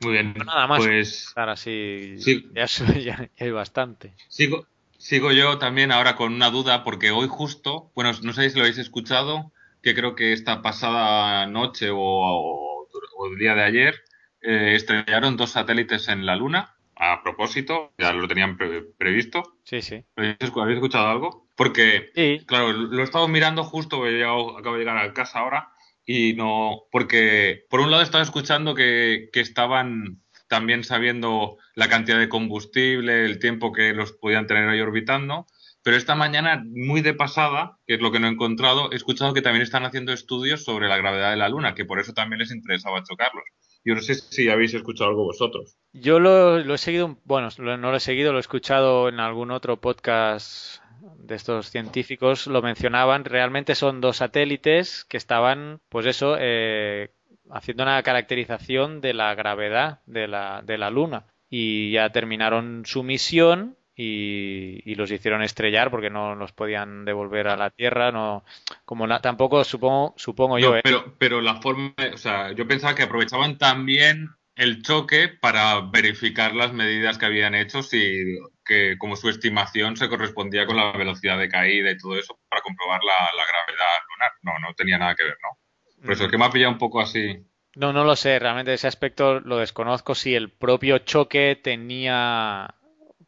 Muy 0.00 0.12
bien. 0.12 0.34
No 0.36 0.44
nada 0.44 0.66
más. 0.66 0.78
Pues 0.78 1.32
Ahora 1.36 1.56
sí, 1.56 2.16
Sí. 2.18 2.48
ya, 2.54 2.66
ya- 2.66 2.98
ya 3.36 3.44
hay 3.44 3.50
bastante. 3.50 4.14
sigo, 4.28 4.66
sigo 4.96 5.32
yo 5.32 5.58
también 5.58 5.92
ahora 5.92 6.16
con 6.16 6.32
una 6.34 6.50
duda, 6.50 6.84
porque 6.84 7.10
hoy 7.10 7.28
justo, 7.28 7.90
bueno, 7.94 8.12
no 8.22 8.32
sé 8.32 8.48
si 8.50 8.56
lo 8.56 8.62
habéis 8.62 8.78
escuchado, 8.78 9.52
que 9.82 9.94
creo 9.94 10.14
que 10.14 10.32
esta 10.32 10.62
pasada 10.62 11.46
noche 11.46 11.90
o, 11.90 11.98
o- 11.98 12.88
o 13.16 13.26
el 13.26 13.38
día 13.38 13.54
de 13.54 13.62
ayer 13.64 13.94
eh, 14.42 14.74
estrellaron 14.76 15.36
dos 15.36 15.50
satélites 15.50 16.06
en 16.08 16.24
la 16.26 16.36
Luna. 16.36 16.74
A 17.00 17.22
propósito, 17.22 17.92
ya 17.96 18.12
lo 18.12 18.26
tenían 18.26 18.56
pre- 18.56 18.82
previsto. 18.98 19.42
Sí, 19.64 19.82
sí. 19.82 20.04
¿Habéis 20.16 20.38
escu- 20.40 20.62
habéis 20.62 20.76
escuchado 20.78 21.08
algo? 21.08 21.48
Porque 21.56 22.10
Sí, 22.14 22.40
Claro, 22.46 22.72
lo 22.72 23.00
he 23.00 23.04
estado 23.04 23.28
mirando 23.28 23.62
justo, 23.64 24.06
he 24.06 24.12
llegado- 24.12 24.58
acabo 24.58 24.74
de 24.74 24.80
llegar 24.80 24.98
a 24.98 25.12
casa 25.12 25.40
ahora 25.40 25.68
y 26.04 26.32
no, 26.34 26.82
porque 26.90 27.64
por 27.70 27.80
un 27.80 27.90
lado 27.90 28.02
estaba 28.02 28.22
escuchando 28.24 28.74
que, 28.74 29.28
que 29.32 29.40
estaban 29.40 30.22
también 30.48 30.82
sabiendo 30.82 31.58
la 31.74 31.88
cantidad 31.88 32.18
de 32.18 32.28
combustible, 32.28 33.24
el 33.26 33.38
tiempo 33.38 33.72
que 33.72 33.92
los 33.92 34.12
podían 34.12 34.46
tener 34.46 34.68
ahí 34.68 34.80
orbitando, 34.80 35.46
pero 35.84 35.96
esta 35.96 36.14
mañana, 36.14 36.64
muy 36.66 37.02
de 37.02 37.14
pasada, 37.14 37.78
que 37.86 37.94
es 37.94 38.00
lo 38.00 38.10
que 38.10 38.18
no 38.18 38.26
he 38.26 38.30
encontrado, 38.30 38.90
he 38.90 38.96
escuchado 38.96 39.34
que 39.34 39.42
también 39.42 39.62
están 39.62 39.84
haciendo 39.84 40.12
estudios 40.12 40.64
sobre 40.64 40.88
la 40.88 40.96
gravedad 40.96 41.30
de 41.30 41.36
la 41.36 41.48
Luna, 41.50 41.74
que 41.74 41.84
por 41.84 42.00
eso 42.00 42.12
también 42.14 42.38
les 42.40 42.50
interesaba 42.50 43.02
chocarlos. 43.04 43.44
Yo 43.88 43.94
no 43.94 44.02
sé 44.02 44.16
si 44.16 44.50
habéis 44.50 44.74
escuchado 44.74 45.08
algo 45.08 45.24
vosotros. 45.24 45.78
Yo 45.94 46.20
lo, 46.20 46.58
he 46.58 46.76
seguido, 46.76 47.16
bueno, 47.24 47.48
no 47.56 47.78
lo 47.78 47.96
he 47.96 48.00
seguido, 48.00 48.32
lo 48.32 48.38
he 48.38 48.40
escuchado 48.40 49.08
en 49.08 49.18
algún 49.18 49.50
otro 49.50 49.80
podcast 49.80 50.82
de 51.16 51.34
estos 51.34 51.70
científicos, 51.70 52.46
lo 52.48 52.60
mencionaban, 52.60 53.24
realmente 53.24 53.74
son 53.74 54.02
dos 54.02 54.18
satélites 54.18 55.06
que 55.06 55.16
estaban, 55.16 55.80
pues 55.88 56.04
eso, 56.04 56.36
eh, 56.38 57.12
haciendo 57.50 57.84
una 57.84 58.02
caracterización 58.02 59.00
de 59.00 59.14
la 59.14 59.34
gravedad 59.34 60.00
de 60.04 60.28
la, 60.28 60.60
de 60.62 60.76
la 60.76 60.90
Luna. 60.90 61.24
Y 61.48 61.92
ya 61.92 62.10
terminaron 62.10 62.82
su 62.84 63.02
misión 63.02 63.77
y, 63.98 64.80
y 64.90 64.94
los 64.94 65.10
hicieron 65.10 65.42
estrellar 65.42 65.90
porque 65.90 66.08
no 66.08 66.36
los 66.36 66.52
podían 66.52 67.04
devolver 67.04 67.48
a 67.48 67.56
la 67.56 67.70
Tierra, 67.70 68.12
no, 68.12 68.44
como 68.84 69.06
na- 69.06 69.20
tampoco 69.20 69.64
supongo, 69.64 70.14
supongo 70.16 70.58
yo, 70.58 70.76
¿eh? 70.76 70.80
pero, 70.84 71.16
pero 71.18 71.40
la 71.40 71.56
forma, 71.60 71.92
o 72.14 72.16
sea, 72.16 72.52
yo 72.52 72.66
pensaba 72.66 72.94
que 72.94 73.02
aprovechaban 73.02 73.58
también 73.58 74.28
el 74.54 74.82
choque 74.82 75.28
para 75.28 75.80
verificar 75.80 76.54
las 76.54 76.72
medidas 76.72 77.18
que 77.18 77.26
habían 77.26 77.54
hecho, 77.54 77.82
si 77.82 78.38
que 78.64 78.96
como 78.98 79.16
su 79.16 79.28
estimación 79.28 79.96
se 79.96 80.08
correspondía 80.08 80.66
con 80.66 80.76
la 80.76 80.92
velocidad 80.92 81.38
de 81.38 81.48
caída 81.48 81.90
y 81.90 81.98
todo 81.98 82.16
eso 82.16 82.38
para 82.48 82.62
comprobar 82.62 83.00
la, 83.02 83.12
la 83.36 83.44
gravedad 83.44 83.98
lunar. 84.10 84.32
No, 84.42 84.68
no 84.68 84.74
tenía 84.74 84.98
nada 84.98 85.14
que 85.14 85.24
ver, 85.24 85.36
¿no? 85.42 85.58
Por 86.04 86.12
eso 86.12 86.24
es 86.24 86.30
que 86.30 86.38
me 86.38 86.44
ha 86.44 86.50
pillado 86.50 86.72
un 86.72 86.78
poco 86.78 87.00
así. 87.00 87.44
No, 87.74 87.92
no 87.92 88.02
lo 88.04 88.16
sé, 88.16 88.38
realmente 88.38 88.74
ese 88.74 88.88
aspecto 88.88 89.40
lo 89.40 89.58
desconozco 89.58 90.14
si 90.14 90.34
el 90.34 90.50
propio 90.50 90.98
choque 90.98 91.58
tenía 91.62 92.74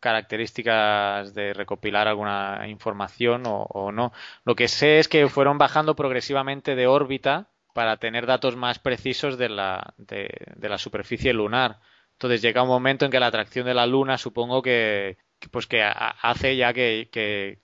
características 0.00 1.34
de 1.34 1.52
recopilar 1.52 2.08
alguna 2.08 2.66
información 2.68 3.42
o, 3.46 3.92
no. 3.92 4.12
Lo 4.44 4.54
que 4.56 4.68
sé 4.68 4.98
es 4.98 5.08
que 5.08 5.28
fueron 5.28 5.58
bajando 5.58 5.94
progresivamente 5.96 6.74
de 6.74 6.86
órbita 6.86 7.48
para 7.74 7.98
tener 7.98 8.26
datos 8.26 8.56
más 8.56 8.78
precisos 8.78 9.38
de 9.38 9.48
la, 9.48 9.94
de, 9.98 10.28
la 10.68 10.78
superficie 10.78 11.32
lunar. 11.32 11.80
Entonces 12.12 12.42
llega 12.42 12.62
un 12.62 12.68
momento 12.68 13.04
en 13.04 13.10
que 13.10 13.20
la 13.20 13.26
atracción 13.28 13.66
de 13.66 13.74
la 13.74 13.86
Luna 13.86 14.18
supongo 14.18 14.62
que, 14.62 15.18
pues 15.50 15.66
que 15.66 15.82
ha- 15.82 15.92
hace 16.22 16.56
ya 16.56 16.72
que, 16.72 17.08
que, 17.12 17.60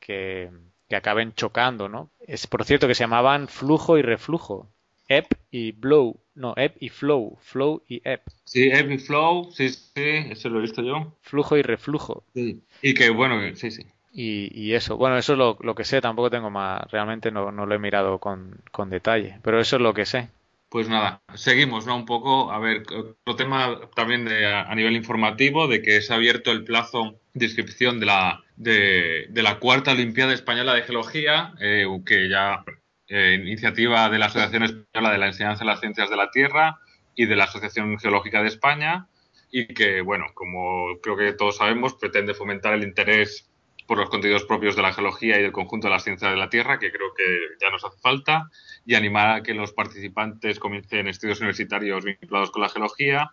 que 0.89 0.97
acaben 0.97 1.33
chocando, 1.35 1.89
¿no? 1.89 2.11
Es 2.21 2.47
por 2.47 2.65
cierto 2.65 2.87
que 2.89 2.95
se 2.95 3.05
llamaban 3.05 3.49
flujo 3.49 3.99
y 3.99 4.03
reflujo. 4.03 4.71
Ebb 5.09 5.27
y 5.51 5.73
blow. 5.73 6.21
No, 6.37 6.55
ebb 6.57 6.75
y 6.79 6.91
flow. 6.91 7.39
Flow 7.41 7.83
y 7.89 8.01
ebb. 8.05 8.21
Sí, 8.45 8.69
Ebb 8.71 8.93
y 8.93 8.99
Flow, 8.99 9.51
sí, 9.53 9.71
sí, 9.71 9.91
eso 10.31 10.49
lo 10.51 10.59
he 10.59 10.63
visto 10.63 10.83
yo. 10.83 11.13
Flujo 11.23 11.57
y 11.57 11.63
reflujo. 11.63 12.23
Sí. 12.35 12.61
Y 12.83 12.95
que 12.95 13.11
bueno, 13.11 13.41
sí, 13.57 13.71
sí. 13.71 13.83
Y, 14.13 14.51
y 14.55 14.75
eso, 14.75 14.97
bueno, 14.97 15.19
eso 15.19 15.33
es 15.33 15.39
lo, 15.39 15.59
lo 15.61 15.75
que 15.75 15.85
sé, 15.85 16.01
tampoco 16.01 16.31
tengo 16.31 16.51
más, 16.51 16.91
realmente 16.91 17.31
no, 17.31 17.53
no 17.53 17.67
lo 17.67 17.75
he 17.75 17.79
mirado 17.79 18.19
con, 18.19 18.61
con 18.71 18.89
detalle, 18.89 19.39
pero 19.43 19.61
eso 19.61 19.77
es 19.77 19.83
lo 19.83 19.93
que 19.93 20.07
sé. 20.07 20.29
Pues 20.69 20.89
nada, 20.89 21.21
seguimos, 21.35 21.87
¿no? 21.87 21.95
Un 21.97 22.07
poco, 22.07 22.51
a 22.51 22.59
ver, 22.59 22.83
otro 22.93 23.37
tema 23.37 23.79
también 23.95 24.25
de, 24.25 24.47
a 24.47 24.75
nivel 24.75 24.97
informativo, 24.97 25.69
de 25.69 25.81
que 25.81 26.01
se 26.01 26.13
ha 26.13 26.17
abierto 26.17 26.51
el 26.51 26.65
plazo 26.65 27.19
de 27.35 27.45
inscripción 27.45 28.01
de 28.01 28.07
la, 28.07 28.43
de, 28.57 29.27
de 29.29 29.43
la 29.43 29.59
cuarta 29.59 29.93
Olimpiada 29.93 30.33
Española 30.35 30.75
de 30.75 30.83
Geología, 30.83 31.55
eh, 31.61 31.87
que 32.05 32.29
ya, 32.29 32.65
eh, 33.09 33.39
iniciativa 33.41 34.09
de 34.09 34.19
la 34.19 34.27
Asociación 34.27 34.65
Española 34.65 35.13
de 35.13 35.19
la 35.19 35.27
Enseñanza 35.27 35.65
de 35.65 35.71
las 35.71 35.81
Ciencias 35.81 36.11
de 36.11 36.17
la 36.17 36.31
Tierra 36.31 36.79
y 37.15 37.27
de 37.27 37.37
la 37.37 37.45
Asociación 37.45 37.99
Geológica 37.99 38.43
de 38.43 38.49
España, 38.49 39.09
y 39.51 39.69
que, 39.69 40.01
bueno, 40.01 40.27
como 40.35 40.99
creo 41.03 41.17
que 41.17 41.33
todos 41.33 41.57
sabemos, 41.57 41.95
pretende 41.95 42.35
fomentar 42.35 42.75
el 42.75 42.83
interés 42.83 43.49
por 43.87 43.99
los 43.99 44.11
contenidos 44.11 44.45
propios 44.45 44.75
de 44.77 44.83
la 44.83 44.93
geología 44.93 45.39
y 45.39 45.43
del 45.43 45.53
conjunto 45.53 45.87
de 45.87 45.93
las 45.93 46.05
ciencias 46.05 46.31
de 46.31 46.37
la 46.37 46.51
Tierra, 46.51 46.79
que 46.79 46.91
creo 46.91 47.15
que 47.17 47.25
ya 47.61 47.71
nos 47.71 47.85
hace 47.85 47.99
falta, 48.01 48.51
y 48.85 48.95
animar 48.95 49.29
a 49.31 49.43
que 49.43 49.55
los 49.55 49.73
participantes 49.73 50.59
comiencen 50.59 51.07
estudios 51.07 51.39
universitarios 51.41 52.05
vinculados 52.05 52.51
con 52.51 52.63
la 52.63 52.69
geología 52.69 53.31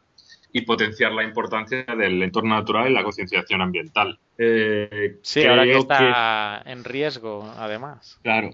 y 0.51 0.61
potenciar 0.61 1.11
la 1.11 1.23
importancia 1.23 1.83
del 1.83 2.21
entorno 2.21 2.55
natural 2.55 2.89
y 2.89 2.93
la 2.93 3.03
concienciación 3.03 3.61
ambiental. 3.61 4.19
Eh, 4.37 5.17
Sí, 5.23 5.43
ahora 5.45 5.63
que 5.63 5.77
está 5.77 6.61
en 6.65 6.83
riesgo, 6.83 7.51
además. 7.57 8.19
Claro. 8.21 8.51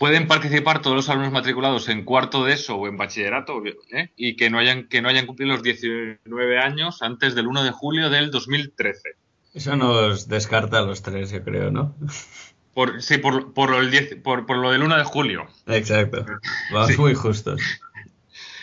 Pueden 0.00 0.26
participar 0.26 0.80
todos 0.80 0.96
los 0.96 1.10
alumnos 1.10 1.30
matriculados 1.30 1.90
en 1.90 2.06
cuarto 2.06 2.42
de 2.46 2.54
eso 2.54 2.76
o 2.76 2.88
en 2.88 2.96
bachillerato 2.96 3.62
¿eh? 3.92 4.08
y 4.16 4.34
que 4.34 4.48
no 4.48 4.58
hayan 4.58 4.88
que 4.88 5.02
no 5.02 5.10
hayan 5.10 5.26
cumplido 5.26 5.52
los 5.52 5.62
19 5.62 6.58
años 6.58 7.02
antes 7.02 7.34
del 7.34 7.46
1 7.46 7.64
de 7.64 7.70
julio 7.70 8.08
del 8.08 8.30
2013. 8.30 9.10
Eso 9.52 9.76
nos 9.76 10.26
descarta 10.26 10.78
a 10.78 10.82
los 10.82 11.02
tres, 11.02 11.30
yo 11.30 11.44
creo, 11.44 11.70
¿no? 11.70 11.94
Por, 12.72 13.02
sí, 13.02 13.18
por, 13.18 13.52
por, 13.52 13.74
el 13.74 13.90
10 13.90 14.22
por, 14.22 14.46
por 14.46 14.56
lo 14.56 14.70
del 14.70 14.82
1 14.84 14.96
de 14.96 15.04
julio. 15.04 15.48
Exacto. 15.66 16.24
Vamos 16.72 16.88
Sí. 16.88 16.96
muy 16.98 17.14
justos. 17.14 17.60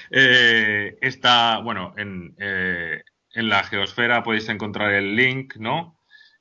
Eh, 0.10 0.98
está, 1.01 1.58
bueno, 1.60 1.94
en, 1.98 2.34
eh, 2.39 3.03
en 3.34 3.50
la 3.50 3.65
geosfera 3.65 4.24
podéis 4.24 4.48
encontrar 4.48 4.94
el 4.94 5.17
link, 5.17 5.58
¿no? 5.58 5.97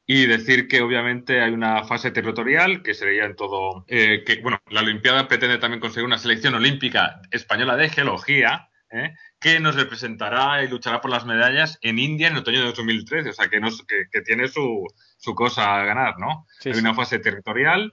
Y 0.09 0.27
decir 0.27 0.69
que 0.69 0.83
obviamente 0.83 1.43
hay 1.43 1.53
una 1.53 1.85
fase 1.85 2.13
territorial 2.13 2.83
que 2.83 2.95
sería 2.95 3.25
en 3.25 3.35
todo, 3.35 3.85
eh, 3.89 4.23
que 4.25 4.41
bueno, 4.41 4.61
la 4.71 4.81
Olimpiada 4.81 5.27
pretende 5.27 5.59
también 5.59 5.81
conseguir 5.81 6.07
una 6.07 6.19
selección 6.19 6.55
olímpica 6.55 7.21
española 7.33 7.77
de 7.77 7.89
geología, 7.89 8.69
¿eh? 8.91 9.15
que 9.41 9.59
nos 9.59 9.75
representará 9.75 10.63
y 10.63 10.69
luchará 10.69 11.01
por 11.01 11.11
las 11.11 11.27
medallas 11.27 11.79
en 11.83 11.99
India 11.99 12.29
en 12.29 12.37
otoño 12.37 12.61
de 12.61 12.67
2013, 12.67 13.31
o 13.31 13.33
sea 13.33 13.49
que, 13.49 13.59
nos, 13.59 13.85
que, 13.85 14.05
que 14.11 14.21
tiene 14.21 14.47
su, 14.47 14.87
su 15.17 15.35
cosa 15.35 15.77
a 15.77 15.85
ganar, 15.85 16.19
¿no? 16.19 16.47
Sí, 16.61 16.71
hay 16.71 16.79
una 16.79 16.95
fase 16.95 17.19
territorial 17.19 17.93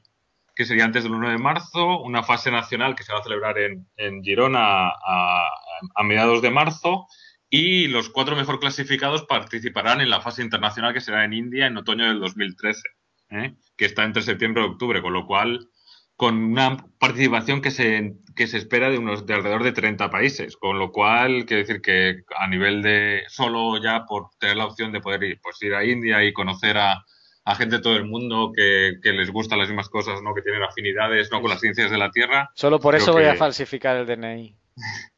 que 0.56 0.66
sería 0.66 0.86
antes 0.86 1.04
del 1.04 1.14
1 1.14 1.32
de 1.32 1.38
marzo, 1.40 2.00
una 2.02 2.22
fase 2.22 2.52
nacional 2.52 2.96
que 2.96 3.04
se 3.04 3.12
va 3.12 3.20
a 3.20 3.24
celebrar 3.24 3.58
en, 3.58 3.88
en 3.98 4.24
Girona 4.24 4.90
a, 4.90 5.50
a 5.96 6.04
mediados 6.04 6.44
de 6.44 6.52
marzo 6.52 7.08
y 7.56 7.88
los 7.88 8.10
cuatro 8.10 8.36
mejor 8.36 8.60
clasificados 8.60 9.26
participarán 9.26 10.02
en 10.02 10.10
la 10.10 10.22
fase 10.22 10.42
internacional 10.42 10.92
que 10.92 11.02
será 11.02 11.24
en 11.24 11.34
India 11.34 11.68
en 11.68 11.78
otoño 11.78 12.06
del 12.06 12.20
2013, 12.20 12.82
¿eh? 13.30 13.54
que 13.78 13.86
está 13.86 14.06
entre 14.06 14.24
septiembre 14.24 14.64
y 14.64 14.66
octubre, 14.66 15.04
con 15.04 15.14
lo 15.14 15.28
cual 15.28 15.70
con 16.16 16.36
una 16.36 16.78
participación 16.98 17.62
que 17.62 17.70
se, 17.70 18.16
que 18.36 18.48
se 18.48 18.58
espera 18.58 18.90
de 18.90 18.98
unos 18.98 19.28
de 19.28 19.36
alrededor 19.36 19.62
de 19.62 19.72
30 19.72 20.10
países, 20.10 20.58
con 20.58 20.80
lo 20.80 20.92
cual 20.92 21.46
quiero 21.46 21.62
decir 21.62 21.80
que 21.84 22.24
a 22.36 22.48
nivel 22.48 22.82
de 22.82 23.22
solo 23.28 23.80
ya 23.80 24.04
por 24.06 24.32
tener 24.40 24.58
la 24.58 24.66
opción 24.66 24.92
de 24.92 25.02
poder 25.02 25.22
ir, 25.22 25.40
pues 25.40 25.62
ir 25.62 25.76
a 25.76 25.86
India 25.86 26.24
y 26.24 26.34
conocer 26.34 26.80
a, 26.80 27.06
a 27.46 27.56
gente 27.56 27.76
de 27.76 27.82
todo 27.84 27.98
el 27.98 28.06
mundo 28.06 28.52
que, 28.52 28.94
que 29.00 29.14
les 29.14 29.30
gustan 29.30 29.60
las 29.60 29.68
mismas 29.68 29.90
cosas, 29.90 30.24
¿no? 30.24 30.34
que 30.34 30.42
tienen 30.42 30.64
afinidades 30.64 31.32
¿no? 31.32 31.40
con 31.40 31.52
las 31.52 31.62
ciencias 31.62 31.92
de 31.92 32.00
la 32.00 32.10
Tierra. 32.10 32.50
Solo 32.56 32.80
por 32.80 32.96
eso 32.96 33.14
voy 33.14 33.26
a 33.26 33.36
falsificar 33.36 33.96
el 33.96 34.08
DNI. 34.08 34.58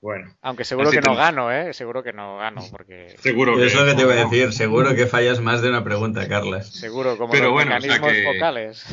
Bueno, 0.00 0.32
Aunque 0.42 0.64
seguro 0.64 0.90
que 0.92 1.00
no 1.00 1.16
gano, 1.16 1.50
¿eh? 1.50 1.72
Seguro 1.74 2.02
que 2.04 2.12
no 2.12 2.38
gano, 2.38 2.62
porque 2.70 3.16
seguro 3.18 3.56
que... 3.56 3.66
Es 3.66 3.74
lo 3.74 3.84
que 3.84 3.94
te 3.94 4.02
iba 4.02 4.12
a 4.12 4.16
decir. 4.16 4.52
Seguro 4.52 4.94
que 4.94 5.06
fallas 5.06 5.40
más 5.40 5.60
de 5.60 5.70
una 5.70 5.82
pregunta, 5.82 6.28
Carlas. 6.28 6.68
seguro, 6.70 7.16
como 7.18 7.32
Pero 7.32 7.46
los 7.46 7.52
bueno, 7.54 7.76
o 7.76 7.80
sea 7.80 7.94
mecanismos 7.94 8.12
que- 8.12 8.32
focales. 8.32 8.86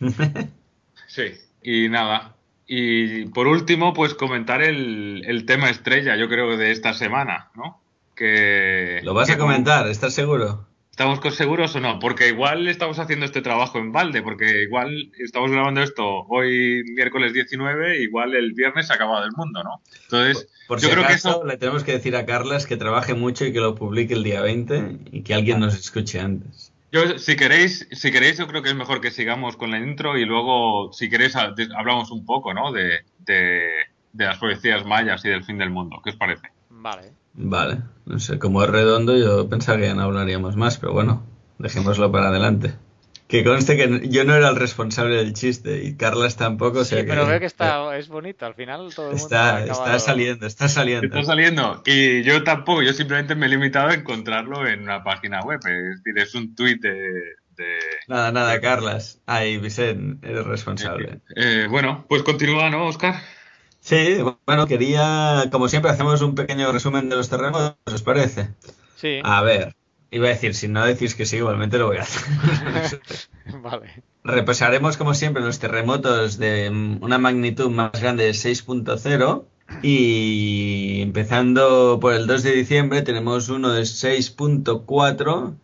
Sí, 1.06 1.34
y 1.62 1.88
nada. 1.88 2.34
Y 2.66 3.26
por 3.26 3.46
último, 3.46 3.92
pues 3.92 4.14
comentar 4.14 4.62
el, 4.62 5.22
el 5.26 5.44
tema 5.46 5.68
estrella, 5.70 6.16
yo 6.16 6.28
creo, 6.28 6.56
de 6.56 6.70
esta 6.72 6.92
semana, 6.94 7.50
¿no? 7.54 7.80
Que... 8.16 9.00
¿Lo 9.04 9.14
vas 9.14 9.30
a 9.30 9.38
comentar? 9.38 9.86
¿Estás 9.88 10.14
seguro? 10.14 10.66
¿Estamos 10.94 11.18
seguros 11.34 11.74
o 11.74 11.80
no? 11.80 11.98
Porque 11.98 12.28
igual 12.28 12.68
estamos 12.68 13.00
haciendo 13.00 13.26
este 13.26 13.42
trabajo 13.42 13.78
en 13.78 13.90
balde, 13.90 14.22
porque 14.22 14.62
igual 14.62 15.10
estamos 15.18 15.50
grabando 15.50 15.82
esto 15.82 16.24
hoy 16.28 16.84
miércoles 16.94 17.32
19, 17.32 18.00
igual 18.00 18.36
el 18.36 18.52
viernes 18.52 18.86
se 18.86 18.92
ha 18.92 18.96
acabado 18.96 19.24
el 19.24 19.32
mundo, 19.32 19.64
¿no? 19.64 19.82
Entonces, 20.04 20.48
Por 20.68 20.78
yo 20.78 20.86
si 20.86 20.92
creo 20.94 21.04
que 21.04 21.14
acaso, 21.14 21.30
eso... 21.30 21.44
le 21.46 21.56
tenemos 21.56 21.82
que 21.82 21.90
decir 21.90 22.14
a 22.14 22.24
Carlas 22.24 22.64
que 22.66 22.76
trabaje 22.76 23.14
mucho 23.14 23.44
y 23.44 23.52
que 23.52 23.58
lo 23.58 23.74
publique 23.74 24.14
el 24.14 24.22
día 24.22 24.40
20 24.40 24.98
y 25.10 25.22
que 25.22 25.34
alguien 25.34 25.58
nos 25.58 25.74
escuche 25.74 26.20
antes. 26.20 26.72
Yo, 26.92 27.18
si 27.18 27.34
queréis, 27.34 27.88
si 27.90 28.12
queréis, 28.12 28.38
yo 28.38 28.46
creo 28.46 28.62
que 28.62 28.68
es 28.68 28.76
mejor 28.76 29.00
que 29.00 29.10
sigamos 29.10 29.56
con 29.56 29.72
la 29.72 29.80
intro 29.80 30.16
y 30.16 30.24
luego, 30.24 30.92
si 30.92 31.10
queréis, 31.10 31.34
hablamos 31.34 32.12
un 32.12 32.24
poco, 32.24 32.54
¿no? 32.54 32.70
De, 32.70 33.00
de, 33.26 33.68
de 34.12 34.24
las 34.26 34.38
profecías 34.38 34.86
mayas 34.86 35.24
y 35.24 35.28
del 35.28 35.42
fin 35.42 35.58
del 35.58 35.70
mundo. 35.70 36.00
¿Qué 36.04 36.10
os 36.10 36.16
parece? 36.16 36.50
Vale. 36.70 37.23
Vale, 37.34 37.78
no 38.06 38.18
sé, 38.18 38.38
como 38.38 38.62
es 38.62 38.70
redondo 38.70 39.16
yo 39.16 39.48
pensaba 39.48 39.78
que 39.78 39.84
ya 39.86 39.94
no 39.94 40.02
hablaríamos 40.02 40.56
más, 40.56 40.78
pero 40.78 40.92
bueno, 40.92 41.26
dejémoslo 41.58 42.10
para 42.12 42.28
adelante. 42.28 42.74
Que 43.26 43.42
conste 43.42 43.76
que 43.76 44.08
yo 44.10 44.24
no 44.24 44.34
era 44.36 44.50
el 44.50 44.56
responsable 44.56 45.16
del 45.16 45.32
chiste 45.32 45.82
y 45.82 45.96
Carlas 45.96 46.36
tampoco, 46.36 46.80
o 46.80 46.84
sea 46.84 47.00
Sí, 47.00 47.06
pero 47.08 47.26
veo 47.26 47.40
que 47.40 47.46
está, 47.46 47.96
es 47.96 48.08
bonito. 48.08 48.44
Al 48.46 48.54
final 48.54 48.92
todo 48.94 49.06
el 49.06 49.12
mundo 49.12 49.24
está, 49.24 49.56
acabado- 49.56 49.86
está 49.86 49.98
saliendo, 49.98 50.46
está 50.46 50.68
saliendo. 50.68 51.06
Está 51.06 51.24
saliendo. 51.24 51.82
Y 51.86 52.22
yo 52.22 52.44
tampoco, 52.44 52.82
yo 52.82 52.92
simplemente 52.92 53.34
me 53.34 53.46
he 53.46 53.48
limitado 53.48 53.88
a 53.88 53.94
encontrarlo 53.94 54.66
en 54.68 54.82
una 54.82 55.02
página 55.02 55.40
web. 55.40 55.58
Es 55.66 56.02
decir, 56.04 56.18
es 56.22 56.34
un 56.34 56.54
tuit 56.54 56.80
de... 56.82 56.92
de- 57.56 57.78
Nada, 58.08 58.30
nada, 58.30 58.60
Carlas. 58.60 59.20
Ay, 59.26 59.56
Vicente, 59.56 60.28
eres 60.30 60.44
responsable. 60.44 61.20
Eh, 61.34 61.66
bueno, 61.70 62.04
pues 62.08 62.22
continúa, 62.22 62.68
¿no, 62.68 62.86
Oscar? 62.86 63.14
Sí, 63.84 64.16
bueno, 64.46 64.66
quería, 64.66 65.50
como 65.52 65.68
siempre, 65.68 65.90
hacemos 65.90 66.22
un 66.22 66.34
pequeño 66.34 66.72
resumen 66.72 67.10
de 67.10 67.16
los 67.16 67.28
terremotos, 67.28 67.76
¿os 67.84 68.02
parece? 68.02 68.48
Sí, 68.96 69.20
A 69.22 69.42
ver, 69.42 69.76
iba 70.10 70.24
a 70.26 70.30
decir, 70.30 70.54
si 70.54 70.68
no 70.68 70.86
decís 70.86 71.14
que 71.14 71.26
sí, 71.26 71.36
igualmente 71.36 71.76
lo 71.76 71.88
voy 71.88 71.98
a 71.98 72.02
hacer. 72.04 73.02
vale. 73.62 74.02
Repasaremos, 74.24 74.96
como 74.96 75.12
siempre, 75.12 75.42
los 75.42 75.58
terremotos 75.58 76.38
de 76.38 76.70
una 77.02 77.18
magnitud 77.18 77.68
más 77.68 77.92
grande 78.00 78.24
de 78.24 78.30
6.0 78.30 79.44
y 79.82 81.02
empezando 81.02 81.98
por 82.00 82.14
el 82.14 82.26
2 82.26 82.42
de 82.42 82.52
diciembre 82.52 83.02
tenemos 83.02 83.50
uno 83.50 83.70
de 83.70 83.82
6.4 83.82 85.56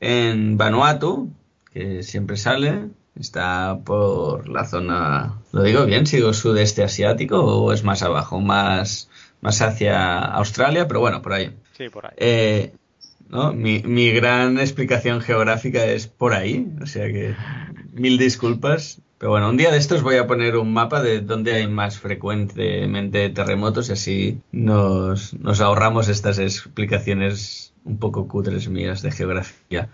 en 0.00 0.58
Vanuatu, 0.58 1.32
que 1.72 2.02
siempre 2.02 2.36
sale. 2.36 2.90
Está 3.18 3.78
por 3.84 4.48
la 4.48 4.64
zona, 4.64 5.38
¿lo 5.52 5.62
digo 5.62 5.84
bien? 5.84 6.06
¿Sigo 6.06 6.32
sudeste 6.32 6.82
asiático 6.82 7.40
o 7.40 7.72
es 7.72 7.84
más 7.84 8.02
abajo? 8.02 8.40
Más, 8.40 9.10
más 9.40 9.60
hacia 9.60 10.18
Australia, 10.18 10.88
pero 10.88 11.00
bueno, 11.00 11.20
por 11.20 11.34
ahí. 11.34 11.54
Sí, 11.76 11.88
por 11.90 12.06
ahí. 12.06 12.12
Eh, 12.16 12.72
¿no? 13.28 13.52
mi, 13.52 13.80
mi 13.80 14.10
gran 14.12 14.58
explicación 14.58 15.20
geográfica 15.20 15.84
es 15.84 16.06
por 16.06 16.32
ahí, 16.32 16.66
o 16.82 16.86
sea 16.86 17.06
que 17.06 17.34
mil 17.92 18.18
disculpas. 18.18 19.00
Pero 19.18 19.30
bueno, 19.30 19.50
un 19.50 19.56
día 19.56 19.70
de 19.70 19.78
estos 19.78 20.02
voy 20.02 20.16
a 20.16 20.26
poner 20.26 20.56
un 20.56 20.72
mapa 20.72 21.00
de 21.00 21.20
dónde 21.20 21.54
hay 21.54 21.68
más 21.68 21.98
frecuentemente 21.98 23.30
terremotos 23.30 23.88
y 23.88 23.92
así 23.92 24.40
nos, 24.50 25.34
nos 25.34 25.60
ahorramos 25.60 26.08
estas 26.08 26.40
explicaciones 26.40 27.72
un 27.84 27.98
poco 27.98 28.26
cutres 28.26 28.68
mías 28.68 29.00
de 29.00 29.12
geografía. 29.12 29.90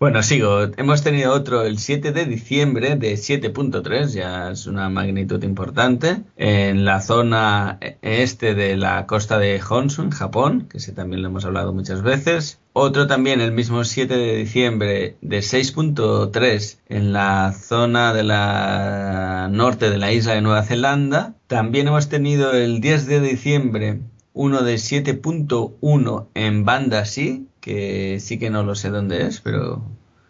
Bueno, 0.00 0.22
sigo. 0.22 0.60
Hemos 0.76 1.02
tenido 1.02 1.32
otro 1.32 1.62
el 1.62 1.78
7 1.78 2.12
de 2.12 2.24
diciembre 2.24 2.94
de 2.94 3.14
7.3, 3.14 4.14
ya 4.14 4.52
es 4.52 4.68
una 4.68 4.88
magnitud 4.88 5.42
importante, 5.42 6.22
en 6.36 6.84
la 6.84 7.00
zona 7.00 7.80
este 8.00 8.54
de 8.54 8.76
la 8.76 9.06
costa 9.06 9.40
de 9.40 9.60
Honshu, 9.60 10.02
en 10.02 10.10
Japón, 10.10 10.68
que 10.70 10.78
ese 10.78 10.92
también 10.92 11.22
lo 11.22 11.28
hemos 11.30 11.44
hablado 11.44 11.72
muchas 11.72 12.02
veces. 12.02 12.60
Otro 12.74 13.08
también 13.08 13.40
el 13.40 13.50
mismo 13.50 13.82
7 13.82 14.16
de 14.16 14.36
diciembre 14.36 15.16
de 15.20 15.38
6.3 15.38 16.78
en 16.88 17.12
la 17.12 17.52
zona 17.52 18.14
de 18.14 18.22
la 18.22 19.48
norte 19.50 19.90
de 19.90 19.98
la 19.98 20.12
isla 20.12 20.34
de 20.34 20.42
Nueva 20.42 20.62
Zelanda. 20.62 21.34
También 21.48 21.88
hemos 21.88 22.08
tenido 22.08 22.52
el 22.52 22.80
10 22.80 23.06
de 23.06 23.20
diciembre 23.20 24.00
uno 24.32 24.62
de 24.62 24.76
7.1 24.76 26.26
en 26.34 26.64
Banda 26.64 27.04
Sí, 27.04 27.47
que 27.60 28.18
sí 28.20 28.38
que 28.38 28.50
no 28.50 28.62
lo 28.62 28.74
sé 28.74 28.90
dónde 28.90 29.26
es, 29.26 29.40
pero 29.40 29.82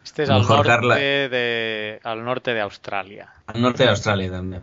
Este 0.04 0.24
es 0.24 0.30
al 0.30 0.42
norte, 0.46 0.68
Carla- 0.68 0.96
de, 0.96 2.00
al 2.04 2.24
norte 2.24 2.54
de 2.54 2.60
Australia. 2.60 3.32
al 3.46 3.60
norte 3.62 3.84
de 3.84 3.90
Australia 3.90 4.30
también. 4.30 4.62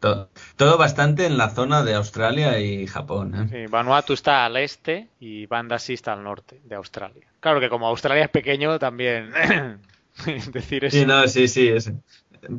Todo, 0.00 0.30
todo 0.56 0.78
bastante 0.78 1.26
en 1.26 1.36
la 1.36 1.50
zona 1.50 1.82
de 1.84 1.94
Australia 1.94 2.58
y 2.58 2.86
Japón. 2.86 3.34
¿eh? 3.34 3.48
Sí, 3.66 3.70
Vanuatu 3.70 4.14
está 4.14 4.46
al 4.46 4.56
este 4.56 5.08
y 5.20 5.44
Banda 5.44 5.78
sí 5.78 5.92
está 5.92 6.14
al 6.14 6.22
norte 6.24 6.58
de 6.64 6.74
Australia. 6.74 7.26
Claro 7.40 7.60
que 7.60 7.68
como 7.68 7.86
Australia 7.86 8.24
es 8.24 8.30
pequeño, 8.30 8.78
también 8.78 9.30
decir 10.52 10.86
eso. 10.86 10.96
Sí, 10.96 11.04
no, 11.06 11.26
sí, 11.28 11.48
sí. 11.48 11.68
es- 11.68 11.92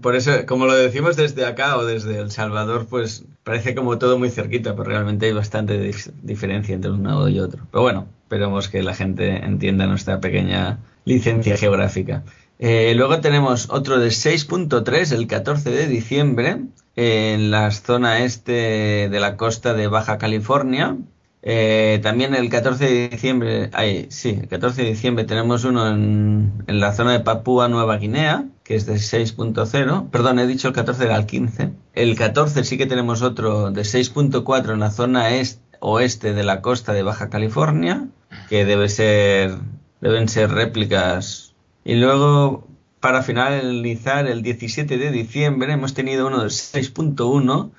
por 0.01 0.15
eso, 0.15 0.31
como 0.45 0.65
lo 0.65 0.73
decimos 0.75 1.15
desde 1.15 1.45
acá 1.45 1.77
o 1.77 1.85
desde 1.85 2.19
El 2.19 2.31
Salvador, 2.31 2.87
pues 2.89 3.25
parece 3.43 3.73
como 3.75 3.97
todo 3.97 4.17
muy 4.19 4.29
cerquita, 4.29 4.75
pero 4.75 4.89
realmente 4.89 5.25
hay 5.25 5.33
bastante 5.33 5.79
dif- 5.89 6.11
diferencia 6.21 6.75
entre 6.75 6.91
un 6.91 7.03
lado 7.03 7.27
y 7.29 7.39
otro. 7.39 7.67
Pero 7.71 7.81
bueno, 7.81 8.07
esperemos 8.23 8.69
que 8.69 8.83
la 8.83 8.93
gente 8.93 9.37
entienda 9.43 9.87
nuestra 9.87 10.19
pequeña 10.19 10.79
licencia 11.05 11.57
geográfica. 11.57 12.23
Eh, 12.59 12.93
luego 12.95 13.19
tenemos 13.21 13.69
otro 13.71 13.99
de 13.99 14.11
6.3 14.11 15.11
el 15.13 15.25
14 15.27 15.71
de 15.71 15.87
diciembre 15.87 16.57
en 16.95 17.49
la 17.49 17.71
zona 17.71 18.19
este 18.23 19.09
de 19.09 19.19
la 19.19 19.35
costa 19.35 19.73
de 19.73 19.87
Baja 19.87 20.17
California. 20.19 20.97
Eh, 21.43 21.99
también 22.03 22.35
el 22.35 22.49
14 22.49 22.85
de 22.85 23.09
diciembre, 23.09 23.69
ay, 23.73 24.05
sí, 24.11 24.37
el 24.41 24.47
14 24.47 24.83
de 24.83 24.89
diciembre 24.89 25.25
tenemos 25.25 25.63
uno 25.63 25.87
en 25.89 26.51
la 26.67 26.93
zona 26.93 27.13
de 27.13 27.21
Papúa 27.21 27.67
Nueva 27.67 27.97
Guinea, 27.97 28.45
que 28.71 28.77
es 28.77 28.85
de 28.85 28.93
6.0. 28.93 30.09
Perdón, 30.11 30.39
he 30.39 30.47
dicho 30.47 30.69
el 30.69 30.73
14 30.73 31.03
era 31.03 31.17
el 31.17 31.25
15. 31.25 31.73
El 31.93 32.15
14 32.15 32.63
sí 32.63 32.77
que 32.77 32.85
tenemos 32.85 33.21
otro 33.21 33.69
de 33.69 33.81
6.4 33.81 34.71
en 34.71 34.79
la 34.79 34.91
zona 34.91 35.35
est- 35.35 35.59
oeste 35.81 36.31
de 36.33 36.43
la 36.45 36.61
costa 36.61 36.93
de 36.93 37.03
Baja 37.03 37.29
California, 37.29 38.07
que 38.47 38.63
debe 38.63 38.87
ser, 38.87 39.57
deben 39.99 40.29
ser 40.29 40.51
réplicas. 40.51 41.53
Y 41.83 41.95
luego, 41.95 42.65
para 43.01 43.23
finalizar, 43.23 44.25
el 44.27 44.41
17 44.41 44.97
de 44.97 45.11
diciembre 45.11 45.73
hemos 45.73 45.93
tenido 45.93 46.27
uno 46.27 46.41
de 46.41 46.49
6.1 46.49 47.71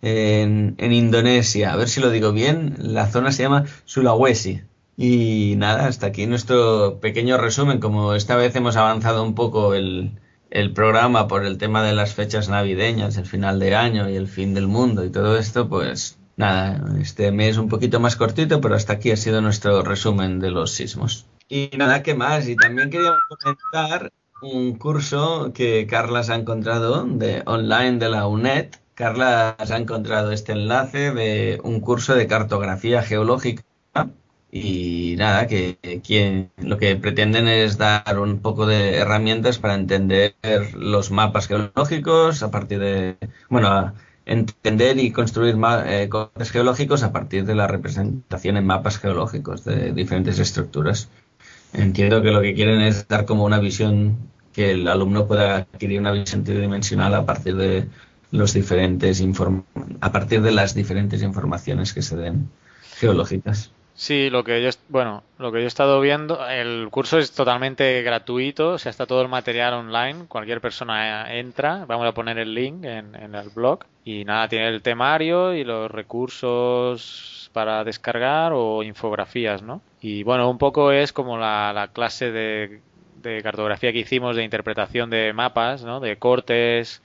en, 0.00 0.76
en 0.78 0.92
Indonesia. 0.94 1.74
A 1.74 1.76
ver 1.76 1.90
si 1.90 2.00
lo 2.00 2.08
digo 2.10 2.32
bien. 2.32 2.74
La 2.78 3.06
zona 3.08 3.32
se 3.32 3.42
llama 3.42 3.64
Sulawesi. 3.84 4.62
Y 4.96 5.56
nada, 5.58 5.88
hasta 5.88 6.06
aquí 6.06 6.26
nuestro 6.26 7.00
pequeño 7.00 7.36
resumen. 7.36 7.80
Como 7.80 8.14
esta 8.14 8.34
vez 8.36 8.56
hemos 8.56 8.76
avanzado 8.76 9.22
un 9.22 9.34
poco 9.34 9.74
el, 9.74 10.12
el 10.50 10.72
programa 10.72 11.28
por 11.28 11.44
el 11.44 11.58
tema 11.58 11.82
de 11.82 11.92
las 11.92 12.14
fechas 12.14 12.48
navideñas, 12.48 13.16
el 13.16 13.26
final 13.26 13.58
de 13.58 13.74
año 13.74 14.08
y 14.08 14.16
el 14.16 14.28
fin 14.28 14.54
del 14.54 14.68
mundo 14.68 15.04
y 15.04 15.10
todo 15.10 15.36
esto, 15.36 15.68
pues 15.68 16.18
nada, 16.36 16.82
este 17.00 17.32
mes 17.32 17.58
un 17.58 17.68
poquito 17.68 18.00
más 18.00 18.16
cortito, 18.16 18.60
pero 18.60 18.74
hasta 18.74 18.94
aquí 18.94 19.10
ha 19.10 19.16
sido 19.16 19.40
nuestro 19.40 19.82
resumen 19.82 20.40
de 20.40 20.50
los 20.50 20.72
sismos. 20.72 21.26
Y 21.48 21.70
nada, 21.76 22.02
¿qué 22.02 22.14
más? 22.14 22.48
Y 22.48 22.56
también 22.56 22.90
quería 22.90 23.14
comentar 23.28 24.12
un 24.42 24.78
curso 24.78 25.52
que 25.52 25.86
Carlas 25.86 26.30
ha 26.30 26.36
encontrado 26.36 27.04
de 27.04 27.42
online 27.46 27.98
de 27.98 28.08
la 28.08 28.26
UNED. 28.26 28.70
Carlas 28.94 29.70
ha 29.70 29.76
encontrado 29.76 30.32
este 30.32 30.52
enlace 30.52 31.12
de 31.12 31.60
un 31.62 31.80
curso 31.80 32.14
de 32.14 32.26
cartografía 32.26 33.02
geológica 33.02 33.62
y 34.50 35.14
nada, 35.18 35.46
que, 35.46 35.78
que 36.02 36.48
lo 36.58 36.78
que 36.78 36.96
pretenden 36.96 37.48
es 37.48 37.76
dar 37.76 38.18
un 38.18 38.38
poco 38.38 38.66
de 38.66 38.96
herramientas 38.96 39.58
para 39.58 39.74
entender 39.74 40.34
los 40.74 41.10
mapas 41.10 41.48
geológicos 41.48 42.42
a 42.42 42.50
partir 42.50 42.78
de, 42.78 43.16
bueno, 43.50 43.92
entender 44.24 44.98
y 44.98 45.10
construir 45.10 45.56
eh, 45.86 46.08
cortes 46.08 46.50
geológicos 46.50 47.02
a 47.02 47.12
partir 47.12 47.44
de 47.44 47.54
la 47.54 47.66
representación 47.66 48.56
en 48.56 48.66
mapas 48.66 48.98
geológicos 48.98 49.64
de 49.64 49.92
diferentes 49.92 50.38
estructuras. 50.38 51.08
Entiendo 51.72 52.22
que 52.22 52.30
lo 52.30 52.40
que 52.40 52.54
quieren 52.54 52.80
es 52.80 53.06
dar 53.08 53.26
como 53.26 53.44
una 53.44 53.58
visión 53.58 54.16
que 54.54 54.72
el 54.72 54.88
alumno 54.88 55.26
pueda 55.26 55.56
adquirir 55.56 56.00
una 56.00 56.12
visión 56.12 56.44
tridimensional 56.44 57.14
a 57.14 57.26
partir 57.26 57.56
de 57.56 57.86
los 58.30 58.54
diferentes 58.54 59.22
inform- 59.22 59.64
a 60.00 60.12
partir 60.12 60.42
de 60.42 60.52
las 60.52 60.74
diferentes 60.74 61.22
informaciones 61.22 61.92
que 61.92 62.02
se 62.02 62.16
den 62.16 62.48
geológicas. 62.98 63.72
Sí, 64.00 64.30
lo 64.30 64.44
que 64.44 64.62
yo, 64.62 64.70
bueno, 64.88 65.24
lo 65.38 65.50
que 65.50 65.58
yo 65.58 65.64
he 65.64 65.66
estado 65.66 66.00
viendo, 66.00 66.46
el 66.48 66.88
curso 66.88 67.18
es 67.18 67.32
totalmente 67.32 68.00
gratuito, 68.02 68.74
o 68.74 68.78
sea, 68.78 68.90
está 68.90 69.06
todo 69.06 69.22
el 69.22 69.28
material 69.28 69.74
online, 69.74 70.26
cualquier 70.28 70.60
persona 70.60 71.34
entra, 71.34 71.84
vamos 71.84 72.06
a 72.06 72.14
poner 72.14 72.38
el 72.38 72.54
link 72.54 72.84
en, 72.84 73.16
en 73.16 73.34
el 73.34 73.48
blog 73.50 73.80
y 74.04 74.24
nada, 74.24 74.46
tiene 74.48 74.68
el 74.68 74.82
temario 74.82 75.52
y 75.52 75.64
los 75.64 75.90
recursos 75.90 77.50
para 77.52 77.82
descargar 77.82 78.52
o 78.54 78.84
infografías, 78.84 79.62
¿no? 79.62 79.82
Y 80.00 80.22
bueno, 80.22 80.48
un 80.48 80.58
poco 80.58 80.92
es 80.92 81.12
como 81.12 81.36
la, 81.36 81.72
la 81.72 81.88
clase 81.88 82.30
de, 82.30 82.80
de 83.16 83.42
cartografía 83.42 83.92
que 83.92 83.98
hicimos 83.98 84.36
de 84.36 84.44
interpretación 84.44 85.10
de 85.10 85.32
mapas, 85.32 85.82
¿no? 85.82 85.98
De 85.98 86.16
cortes 86.18 87.02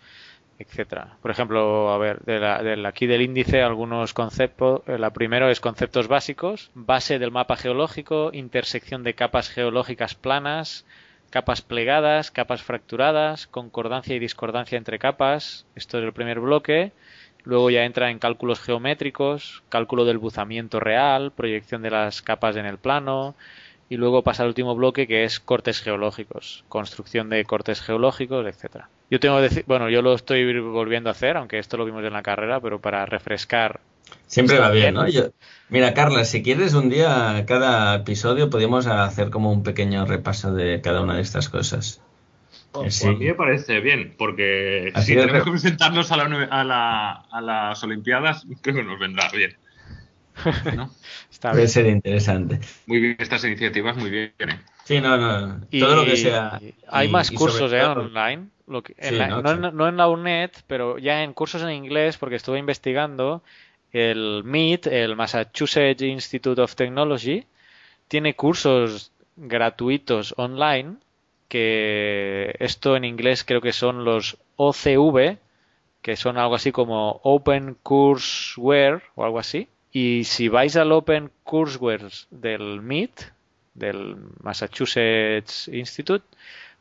etcétera. 0.63 1.17
Por 1.21 1.31
ejemplo, 1.31 1.91
a 1.91 1.97
ver, 1.97 2.19
de 2.21 2.87
aquí 2.87 3.05
del 3.05 3.21
índice 3.21 3.61
algunos 3.61 4.13
conceptos. 4.13 4.81
Eh, 4.87 4.97
la 4.97 5.11
primero 5.11 5.49
es 5.49 5.59
conceptos 5.59 6.07
básicos, 6.07 6.71
base 6.73 7.19
del 7.19 7.31
mapa 7.31 7.55
geológico, 7.55 8.31
intersección 8.33 9.03
de 9.03 9.13
capas 9.13 9.49
geológicas 9.49 10.15
planas, 10.15 10.85
capas 11.29 11.61
plegadas, 11.61 12.31
capas 12.31 12.63
fracturadas, 12.63 13.47
concordancia 13.47 14.15
y 14.15 14.19
discordancia 14.19 14.77
entre 14.77 14.99
capas. 14.99 15.65
Esto 15.75 15.97
es 15.97 16.03
el 16.03 16.13
primer 16.13 16.39
bloque. 16.39 16.91
Luego 17.43 17.69
ya 17.69 17.83
entra 17.83 18.09
en 18.09 18.19
cálculos 18.19 18.61
geométricos, 18.61 19.63
cálculo 19.67 20.05
del 20.05 20.17
buzamiento 20.17 20.79
real, 20.79 21.31
proyección 21.31 21.81
de 21.81 21.91
las 21.91 22.21
capas 22.21 22.55
en 22.55 22.65
el 22.65 22.77
plano, 22.77 23.35
y 23.89 23.97
luego 23.97 24.23
pasa 24.23 24.43
al 24.43 24.49
último 24.49 24.75
bloque 24.75 25.07
que 25.07 25.23
es 25.23 25.39
cortes 25.39 25.81
geológicos, 25.81 26.63
construcción 26.69 27.29
de 27.29 27.43
cortes 27.43 27.81
geológicos, 27.81 28.45
etcétera. 28.47 28.89
Yo 29.13 29.19
tengo 29.19 29.35
que 29.35 29.43
decir, 29.43 29.63
bueno, 29.67 29.91
yo 29.91 30.01
lo 30.01 30.15
estoy 30.15 30.59
volviendo 30.59 31.07
a 31.07 31.11
hacer, 31.11 31.37
aunque 31.37 31.59
esto 31.59 31.77
lo 31.77 31.85
vimos 31.85 32.03
en 32.03 32.13
la 32.13 32.23
carrera, 32.23 32.59
pero 32.59 32.81
para 32.81 33.05
refrescar. 33.05 33.79
Siempre 34.25 34.57
va 34.57 34.71
bien, 34.71 34.95
¿no? 34.95 35.05
mira, 35.69 35.93
Carla, 35.93 36.25
si 36.25 36.41
quieres 36.41 36.73
un 36.73 36.89
día, 36.89 37.43
cada 37.47 37.93
episodio, 37.93 38.49
podríamos 38.49 38.87
hacer 38.87 39.29
como 39.29 39.51
un 39.51 39.61
pequeño 39.61 40.07
repaso 40.07 40.51
de 40.55 40.81
cada 40.81 41.01
una 41.01 41.17
de 41.17 41.21
estas 41.21 41.47
cosas. 41.47 42.01
Oh, 42.71 42.89
sí. 42.89 43.07
A 43.07 43.11
mí 43.11 43.25
me 43.25 43.35
parece 43.35 43.81
bien, 43.81 44.15
porque 44.17 44.91
si 45.03 45.13
tenemos 45.13 45.43
que 45.43 45.51
presentarnos 45.51 46.11
a, 46.11 46.15
a, 46.15 47.41
las 47.41 47.83
Olimpiadas, 47.83 48.47
creo 48.63 48.77
que 48.77 48.83
nos 48.83 48.97
vendrá 48.97 49.29
bien. 49.29 49.55
¿no? 50.75 50.89
Puede 51.39 51.67
ser 51.67 51.85
interesante. 51.85 52.59
Muy 52.87 52.99
bien, 52.99 53.15
estas 53.19 53.43
iniciativas, 53.43 53.95
muy 53.95 54.09
bien. 54.09 54.33
¿eh? 54.39 54.59
Sí, 54.85 54.99
no, 54.99 55.17
no. 55.17 55.61
Todo 55.67 55.97
lo 55.97 56.05
que 56.05 56.17
sea. 56.17 56.59
Hay 56.87 57.09
más 57.09 57.29
cursos 57.29 57.71
¿eh? 57.71 57.83
online. 57.83 58.47
¿No? 58.67 59.87
en 59.87 59.97
la 59.97 60.07
UNED, 60.07 60.51
pero 60.67 60.97
ya 60.97 61.23
en 61.23 61.33
cursos 61.33 61.61
en 61.63 61.71
inglés, 61.71 62.17
porque 62.17 62.35
estuve 62.35 62.59
investigando, 62.59 63.43
el 63.91 64.43
MIT, 64.43 64.87
el 64.87 65.15
Massachusetts 65.15 66.01
Institute 66.01 66.59
of 66.61 66.75
Technology, 66.75 67.45
tiene 68.07 68.35
cursos 68.35 69.11
gratuitos 69.35 70.33
online, 70.37 70.95
que 71.47 72.55
esto 72.59 72.95
en 72.95 73.05
inglés 73.05 73.43
creo 73.43 73.61
que 73.61 73.73
son 73.73 74.05
los 74.05 74.37
OCV, 74.55 75.37
que 76.01 76.15
son 76.15 76.37
algo 76.37 76.55
así 76.55 76.71
como 76.71 77.21
Open 77.23 77.77
Courseware 77.83 79.03
o 79.15 79.23
algo 79.23 79.39
así. 79.39 79.67
Y 79.91 80.23
si 80.23 80.47
vais 80.47 80.75
al 80.75 80.91
Open 80.91 81.31
Courseware 81.43 82.09
del 82.31 82.81
MIT, 82.81 83.21
del 83.75 84.17
Massachusetts 84.41 85.67
Institute 85.67 86.25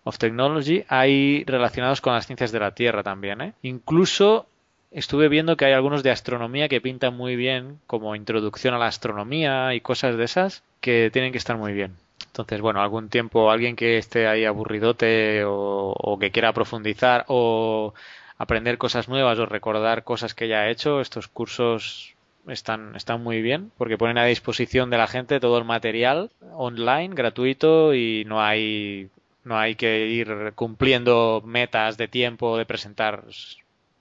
of 0.05 0.19
Technology, 0.19 0.85
hay 0.89 1.45
relacionados 1.45 2.01
con 2.01 2.15
las 2.15 2.27
ciencias 2.27 2.53
de 2.53 2.61
la 2.61 2.75
Tierra 2.75 3.03
también. 3.03 3.41
¿eh? 3.41 3.53
Incluso 3.63 4.47
estuve 4.91 5.29
viendo 5.29 5.57
que 5.57 5.65
hay 5.65 5.73
algunos 5.73 6.03
de 6.03 6.11
astronomía 6.11 6.69
que 6.69 6.81
pintan 6.81 7.17
muy 7.17 7.37
bien, 7.37 7.79
como 7.87 8.15
introducción 8.17 8.75
a 8.75 8.79
la 8.79 8.87
astronomía 8.87 9.75
y 9.75 9.81
cosas 9.81 10.17
de 10.17 10.25
esas, 10.25 10.63
que 10.81 11.11
tienen 11.13 11.33
que 11.33 11.39
estar 11.39 11.57
muy 11.57 11.73
bien. 11.73 11.97
Entonces, 12.27 12.61
bueno, 12.61 12.81
algún 12.81 13.09
tiempo 13.09 13.51
alguien 13.51 13.77
que 13.77 13.99
esté 13.99 14.27
ahí 14.27 14.45
aburridote 14.45 15.45
o, 15.45 15.95
o 15.97 16.19
que 16.19 16.31
quiera 16.31 16.53
profundizar 16.53 17.25
o 17.29 17.95
aprender 18.39 18.79
cosas 18.79 19.09
nuevas 19.09 19.39
o 19.39 19.47
recordar 19.47 20.03
cosas 20.03 20.35
que 20.35 20.49
ya 20.49 20.61
ha 20.61 20.71
hecho, 20.71 21.01
estos 21.01 21.29
cursos 21.29 22.15
están, 22.49 22.97
están 22.97 23.23
muy 23.23 23.43
bien 23.43 23.71
porque 23.79 23.99
ponen 23.99 24.19
a 24.19 24.25
disposición 24.25 24.91
de 24.91 24.99
la 24.99 25.07
gente 25.07 25.41
todo 25.41 25.59
el 25.59 25.65
material 25.65 26.31
online, 26.53 27.15
gratuito 27.15 27.95
y 27.95 28.25
no 28.27 28.43
hay, 28.43 29.09
no 29.45 29.59
hay 29.59 29.75
que 29.75 30.07
ir 30.07 30.53
cumpliendo 30.55 31.43
metas 31.45 31.97
de 31.97 32.09
tiempo 32.09 32.57
de 32.57 32.67
presentar 32.67 33.25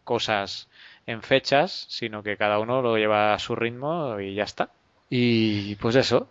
cosas 0.03 0.69
en 1.05 1.21
fechas, 1.21 1.85
sino 1.89 2.23
que 2.23 2.37
cada 2.37 2.59
uno 2.59 2.81
lo 2.81 2.97
lleva 2.97 3.33
a 3.33 3.39
su 3.39 3.55
ritmo 3.55 4.19
y 4.19 4.35
ya 4.35 4.43
está. 4.43 4.69
Y 5.09 5.75
pues 5.75 5.95
eso. 5.95 6.29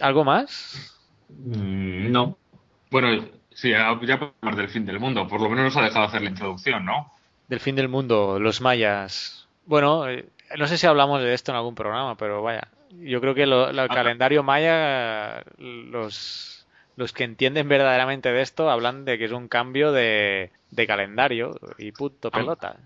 ¿Algo 0.00 0.24
más? 0.24 0.96
Mm, 1.28 2.10
no. 2.12 2.36
Bueno, 2.90 3.24
sí, 3.52 3.70
ya 3.70 3.98
podemos 3.98 4.32
hablar 4.40 4.56
del 4.56 4.68
fin 4.68 4.86
del 4.86 5.00
mundo. 5.00 5.26
Por 5.26 5.40
lo 5.40 5.48
menos 5.48 5.64
nos 5.64 5.76
ha 5.76 5.82
dejado 5.82 6.06
hacer 6.06 6.22
la 6.22 6.30
introducción, 6.30 6.84
¿no? 6.84 7.12
Del 7.48 7.60
fin 7.60 7.76
del 7.76 7.88
mundo, 7.88 8.38
los 8.38 8.60
mayas. 8.60 9.48
Bueno, 9.66 10.08
eh, 10.08 10.28
no 10.56 10.66
sé 10.66 10.78
si 10.78 10.86
hablamos 10.86 11.22
de 11.22 11.34
esto 11.34 11.52
en 11.52 11.56
algún 11.56 11.74
programa, 11.74 12.16
pero 12.16 12.42
vaya, 12.42 12.68
yo 12.90 13.20
creo 13.20 13.34
que 13.34 13.42
el 13.44 13.52
ah. 13.52 13.88
calendario 13.88 14.42
maya, 14.42 15.42
los, 15.58 16.57
los 16.98 17.12
que 17.12 17.22
entienden 17.22 17.68
verdaderamente 17.68 18.32
de 18.32 18.42
esto 18.42 18.68
hablan 18.68 19.04
de 19.04 19.18
que 19.18 19.26
es 19.26 19.32
un 19.32 19.46
cambio 19.46 19.92
de, 19.92 20.50
calendario 20.88 21.56
y 21.78 21.92
punto 21.92 22.28
ah. 22.32 22.36
pelota. 22.36 22.76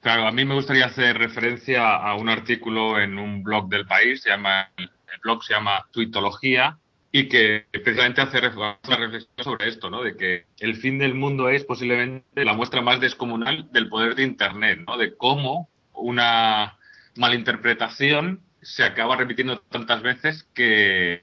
Claro, 0.00 0.26
a 0.26 0.32
mí 0.32 0.44
me 0.44 0.54
gustaría 0.54 0.86
hacer 0.86 1.18
referencia 1.18 1.94
a 1.94 2.16
un 2.16 2.30
artículo 2.30 2.98
en 2.98 3.18
un 3.18 3.44
blog 3.44 3.68
del 3.68 3.86
país, 3.86 4.22
se 4.22 4.30
llama, 4.30 4.70
el 4.76 4.88
blog 5.22 5.44
se 5.44 5.52
llama 5.52 5.86
Tuitología, 5.92 6.78
y 7.12 7.28
que 7.28 7.66
precisamente 7.70 8.22
hace 8.22 8.38
una 8.38 8.78
reflexión 8.96 9.44
sobre 9.44 9.68
esto, 9.68 9.90
¿no? 9.90 10.02
De 10.02 10.16
que 10.16 10.46
el 10.58 10.76
fin 10.76 10.98
del 10.98 11.14
mundo 11.14 11.50
es 11.50 11.62
posiblemente 11.64 12.44
la 12.44 12.54
muestra 12.54 12.80
más 12.80 13.00
descomunal 13.00 13.70
del 13.70 13.90
poder 13.90 14.14
de 14.14 14.22
Internet, 14.22 14.80
¿no? 14.86 14.96
De 14.96 15.14
cómo 15.14 15.68
una 15.92 16.78
malinterpretación 17.16 18.40
se 18.62 18.82
acaba 18.82 19.16
repitiendo 19.16 19.58
tantas 19.60 20.00
veces 20.00 20.48
que, 20.54 21.22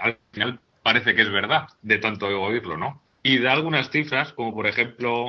al 0.00 0.18
final 0.32 0.58
parece 0.88 1.14
que 1.14 1.20
es 1.20 1.30
verdad 1.30 1.68
de 1.82 1.98
tanto 1.98 2.28
oírlo, 2.28 2.78
¿no? 2.78 3.02
Y 3.22 3.40
da 3.40 3.52
algunas 3.52 3.90
cifras, 3.90 4.32
como 4.32 4.54
por 4.54 4.66
ejemplo 4.66 5.28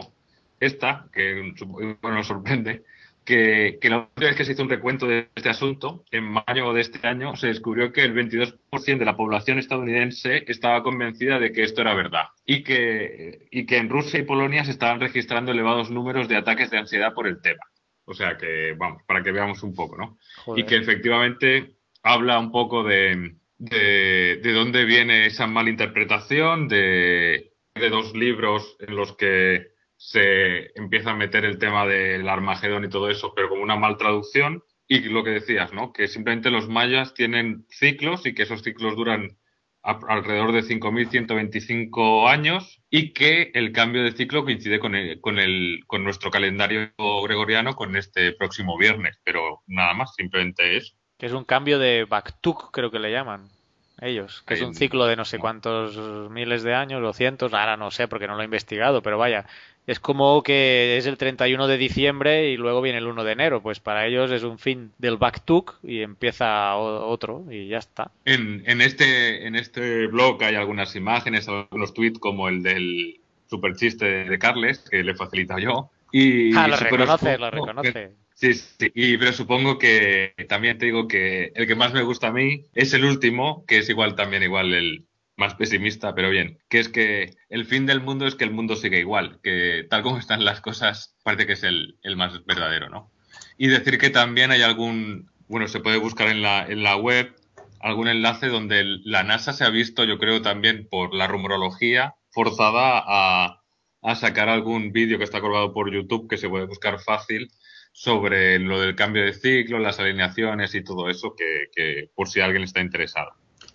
esta, 0.61 1.07
que 1.11 1.53
nos 2.01 2.27
sorprende, 2.27 2.83
que, 3.25 3.77
que, 3.81 3.89
la 3.89 3.97
última 3.97 4.29
vez 4.29 4.37
que 4.37 4.45
se 4.45 4.53
hizo 4.53 4.63
un 4.63 4.69
recuento 4.69 5.05
de 5.05 5.27
este 5.35 5.49
asunto, 5.49 6.05
en 6.11 6.31
mayo 6.31 6.71
de 6.71 6.79
este 6.79 7.05
año, 7.05 7.35
se 7.35 7.47
descubrió 7.47 7.91
que 7.91 8.03
el 8.03 8.15
22% 8.15 8.57
de 8.99 9.03
la 9.03 9.17
población 9.17 9.59
estadounidense 9.59 10.45
estaba 10.47 10.81
convencida 10.81 11.39
de 11.39 11.51
que 11.51 11.63
esto 11.63 11.81
era 11.81 11.93
verdad 11.93 12.27
y 12.45 12.63
que, 12.63 13.47
y 13.51 13.65
que 13.65 13.77
en 13.79 13.89
Rusia 13.89 14.21
y 14.21 14.23
Polonia 14.23 14.63
se 14.63 14.71
estaban 14.71 15.01
registrando 15.01 15.51
elevados 15.51 15.91
números 15.91 16.29
de 16.29 16.37
ataques 16.37 16.71
de 16.71 16.77
ansiedad 16.77 17.13
por 17.13 17.27
el 17.27 17.41
tema. 17.41 17.65
O 18.05 18.13
sea 18.13 18.37
que, 18.37 18.75
vamos, 18.77 19.03
para 19.05 19.23
que 19.23 19.33
veamos 19.33 19.61
un 19.63 19.75
poco, 19.75 19.97
¿no? 19.97 20.17
Y 20.55 20.63
que 20.63 20.77
efectivamente 20.77 21.73
habla 22.01 22.39
un 22.39 22.53
poco 22.53 22.81
de, 22.85 23.35
de, 23.59 24.41
dónde 24.53 24.85
viene 24.85 25.27
esa 25.27 25.45
malinterpretación 25.45 26.67
de, 26.67 27.53
de 27.75 27.89
dos 27.89 28.15
libros 28.15 28.77
en 28.79 28.95
los 28.95 29.15
que 29.15 29.67
se 29.97 30.71
empieza 30.79 31.11
a 31.11 31.15
meter 31.15 31.43
el 31.43 31.59
tema 31.59 31.85
del 31.85 32.27
Armagedón 32.29 32.85
y 32.85 32.89
todo 32.89 33.09
eso, 33.09 33.33
pero 33.35 33.49
como 33.49 33.61
una 33.61 33.75
mal 33.75 33.97
traducción. 33.97 34.63
Y 34.87 35.01
lo 35.01 35.23
que 35.23 35.31
decías, 35.31 35.71
¿no? 35.71 35.93
Que 35.93 36.07
simplemente 36.07 36.49
los 36.49 36.67
mayas 36.67 37.13
tienen 37.13 37.65
ciclos 37.69 38.25
y 38.25 38.33
que 38.33 38.43
esos 38.43 38.63
ciclos 38.63 38.95
duran 38.95 39.37
alrededor 39.83 40.51
de 40.51 40.63
5.125 40.63 42.29
años 42.29 42.81
y 42.89 43.13
que 43.13 43.51
el 43.53 43.71
cambio 43.71 44.03
de 44.03 44.11
ciclo 44.11 44.43
coincide 44.43 44.79
con, 44.79 44.95
el, 44.95 45.21
con, 45.21 45.39
el, 45.39 45.81
con 45.87 46.03
nuestro 46.03 46.31
calendario 46.31 46.91
gregoriano 47.23 47.75
con 47.75 47.95
este 47.95 48.33
próximo 48.33 48.77
viernes, 48.77 49.19
pero 49.23 49.61
nada 49.67 49.93
más, 49.93 50.15
simplemente 50.15 50.77
es. 50.77 50.95
Que 51.19 51.27
es 51.27 51.33
un 51.33 51.43
cambio 51.43 51.77
de 51.77 52.05
Baktuk, 52.05 52.71
creo 52.71 52.89
que 52.89 52.97
le 52.97 53.11
llaman 53.11 53.49
ellos, 54.01 54.43
que 54.47 54.53
es 54.53 54.61
un 54.61 54.73
ciclo 54.73 55.05
de 55.05 55.17
no 55.17 55.25
sé 55.25 55.37
cuántos 55.37 55.97
miles 56.31 56.63
de 56.63 56.73
años 56.73 57.03
o 57.03 57.13
cientos, 57.13 57.53
ahora 57.53 57.77
no 57.77 57.91
sé 57.91 58.07
porque 58.07 58.27
no 58.27 58.35
lo 58.35 58.41
he 58.41 58.45
investigado, 58.45 59.01
pero 59.01 59.17
vaya, 59.17 59.45
es 59.89 59.99
como 59.99 60.43
que 60.43 60.97
es 60.97 61.07
el 61.07 61.17
31 61.17 61.65
de 61.65 61.77
diciembre 61.77 62.51
y 62.51 62.57
luego 62.57 62.79
viene 62.81 62.99
el 62.99 63.07
1 63.07 63.23
de 63.23 63.31
enero. 63.31 63.61
Pues 63.61 63.79
para 63.79 64.05
ellos 64.05 64.29
es 64.31 64.43
un 64.43 64.59
fin 64.59 64.91
del 64.99 65.17
Backtuk 65.17 65.79
y 65.81 66.01
empieza 66.01 66.75
otro 66.75 67.45
y 67.49 67.69
ya 67.69 67.79
está. 67.79 68.11
En, 68.25 68.61
en, 68.67 68.81
este, 68.81 69.47
en 69.47 69.55
este 69.55 70.05
blog 70.05 70.43
hay 70.43 70.53
algunas 70.53 70.95
imágenes, 70.95 71.47
algunos 71.47 71.95
tweets 71.95 72.19
como 72.19 72.47
el 72.49 72.61
del 72.61 73.19
super 73.49 73.75
chiste 73.75 74.05
de 74.05 74.39
Carles, 74.39 74.85
que 74.91 75.03
le 75.03 75.15
facilita 75.15 75.57
yo. 75.59 75.89
Y, 76.11 76.55
ah, 76.55 76.67
lo 76.67 76.75
reconoce, 76.77 77.37
lo 77.37 77.51
reconoce. 77.51 78.11
Sí, 78.33 78.53
sí, 78.53 78.91
y, 78.95 79.17
pero 79.17 79.33
supongo 79.33 79.77
que 79.77 80.33
también 80.47 80.77
te 80.77 80.85
digo 80.85 81.07
que 81.07 81.51
el 81.55 81.67
que 81.67 81.75
más 81.75 81.93
me 81.93 82.03
gusta 82.03 82.27
a 82.27 82.31
mí 82.31 82.63
es 82.73 82.93
el 82.93 83.03
último, 83.03 83.65
que 83.65 83.79
es 83.79 83.89
igual 83.89 84.15
también 84.15 84.43
igual 84.43 84.73
el, 84.73 85.09
más 85.39 85.55
pesimista, 85.55 86.13
pero 86.13 86.29
bien, 86.29 86.59
que 86.69 86.79
es 86.79 86.89
que 86.89 87.33
el 87.49 87.65
fin 87.65 87.85
del 87.85 88.01
mundo 88.01 88.27
es 88.27 88.35
que 88.35 88.43
el 88.43 88.51
mundo 88.51 88.75
sigue 88.75 88.99
igual, 88.99 89.39
que 89.41 89.87
tal 89.89 90.03
como 90.03 90.19
están 90.19 90.43
las 90.45 90.61
cosas 90.61 91.15
parece 91.23 91.47
que 91.47 91.53
es 91.53 91.63
el, 91.63 91.97
más 92.15 92.45
verdadero, 92.45 92.89
¿no? 92.89 93.09
Y 93.57 93.67
decir 93.67 93.97
que 93.97 94.09
también 94.09 94.51
hay 94.51 94.61
algún, 94.61 95.31
bueno, 95.47 95.67
se 95.67 95.79
puede 95.79 95.97
buscar 95.97 96.27
en 96.27 96.41
la, 96.41 96.65
en 96.67 96.83
la 96.83 96.97
web 96.97 97.33
algún 97.79 98.09
enlace 98.09 98.47
donde 98.47 98.83
la 99.03 99.23
NASA 99.23 99.53
se 99.53 99.63
ha 99.63 99.69
visto, 99.69 100.03
yo 100.03 100.19
creo 100.19 100.41
también 100.41 100.87
por 100.89 101.13
la 101.13 101.27
rumorología, 101.27 102.15
forzada 102.31 103.01
a, 103.05 103.58
a 104.01 104.15
sacar 104.15 104.49
algún 104.49 104.91
vídeo 104.91 105.17
que 105.17 105.23
está 105.23 105.41
colgado 105.41 105.73
por 105.73 105.91
YouTube 105.91 106.29
que 106.29 106.37
se 106.37 106.49
puede 106.49 106.65
buscar 106.65 106.99
fácil 106.99 107.49
sobre 107.91 108.59
lo 108.59 108.79
del 108.79 108.95
cambio 108.95 109.23
de 109.23 109.33
ciclo, 109.33 109.79
las 109.79 109.99
alineaciones 109.99 110.73
y 110.75 110.83
todo 110.83 111.09
eso, 111.09 111.33
que, 111.35 111.69
que 111.75 112.09
por 112.15 112.29
si 112.29 112.39
alguien 112.39 112.63
está 112.63 112.81
interesado. 112.81 113.31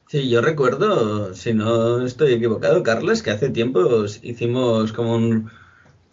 Sí, 0.06 0.28
yo 0.28 0.40
recuerdo, 0.40 1.34
si 1.34 1.54
no 1.54 2.04
estoy 2.04 2.34
equivocado, 2.34 2.82
Carlos, 2.82 3.22
que 3.22 3.30
hace 3.30 3.50
tiempo 3.50 4.04
hicimos 4.22 4.92
como 4.92 5.14
un 5.16 5.50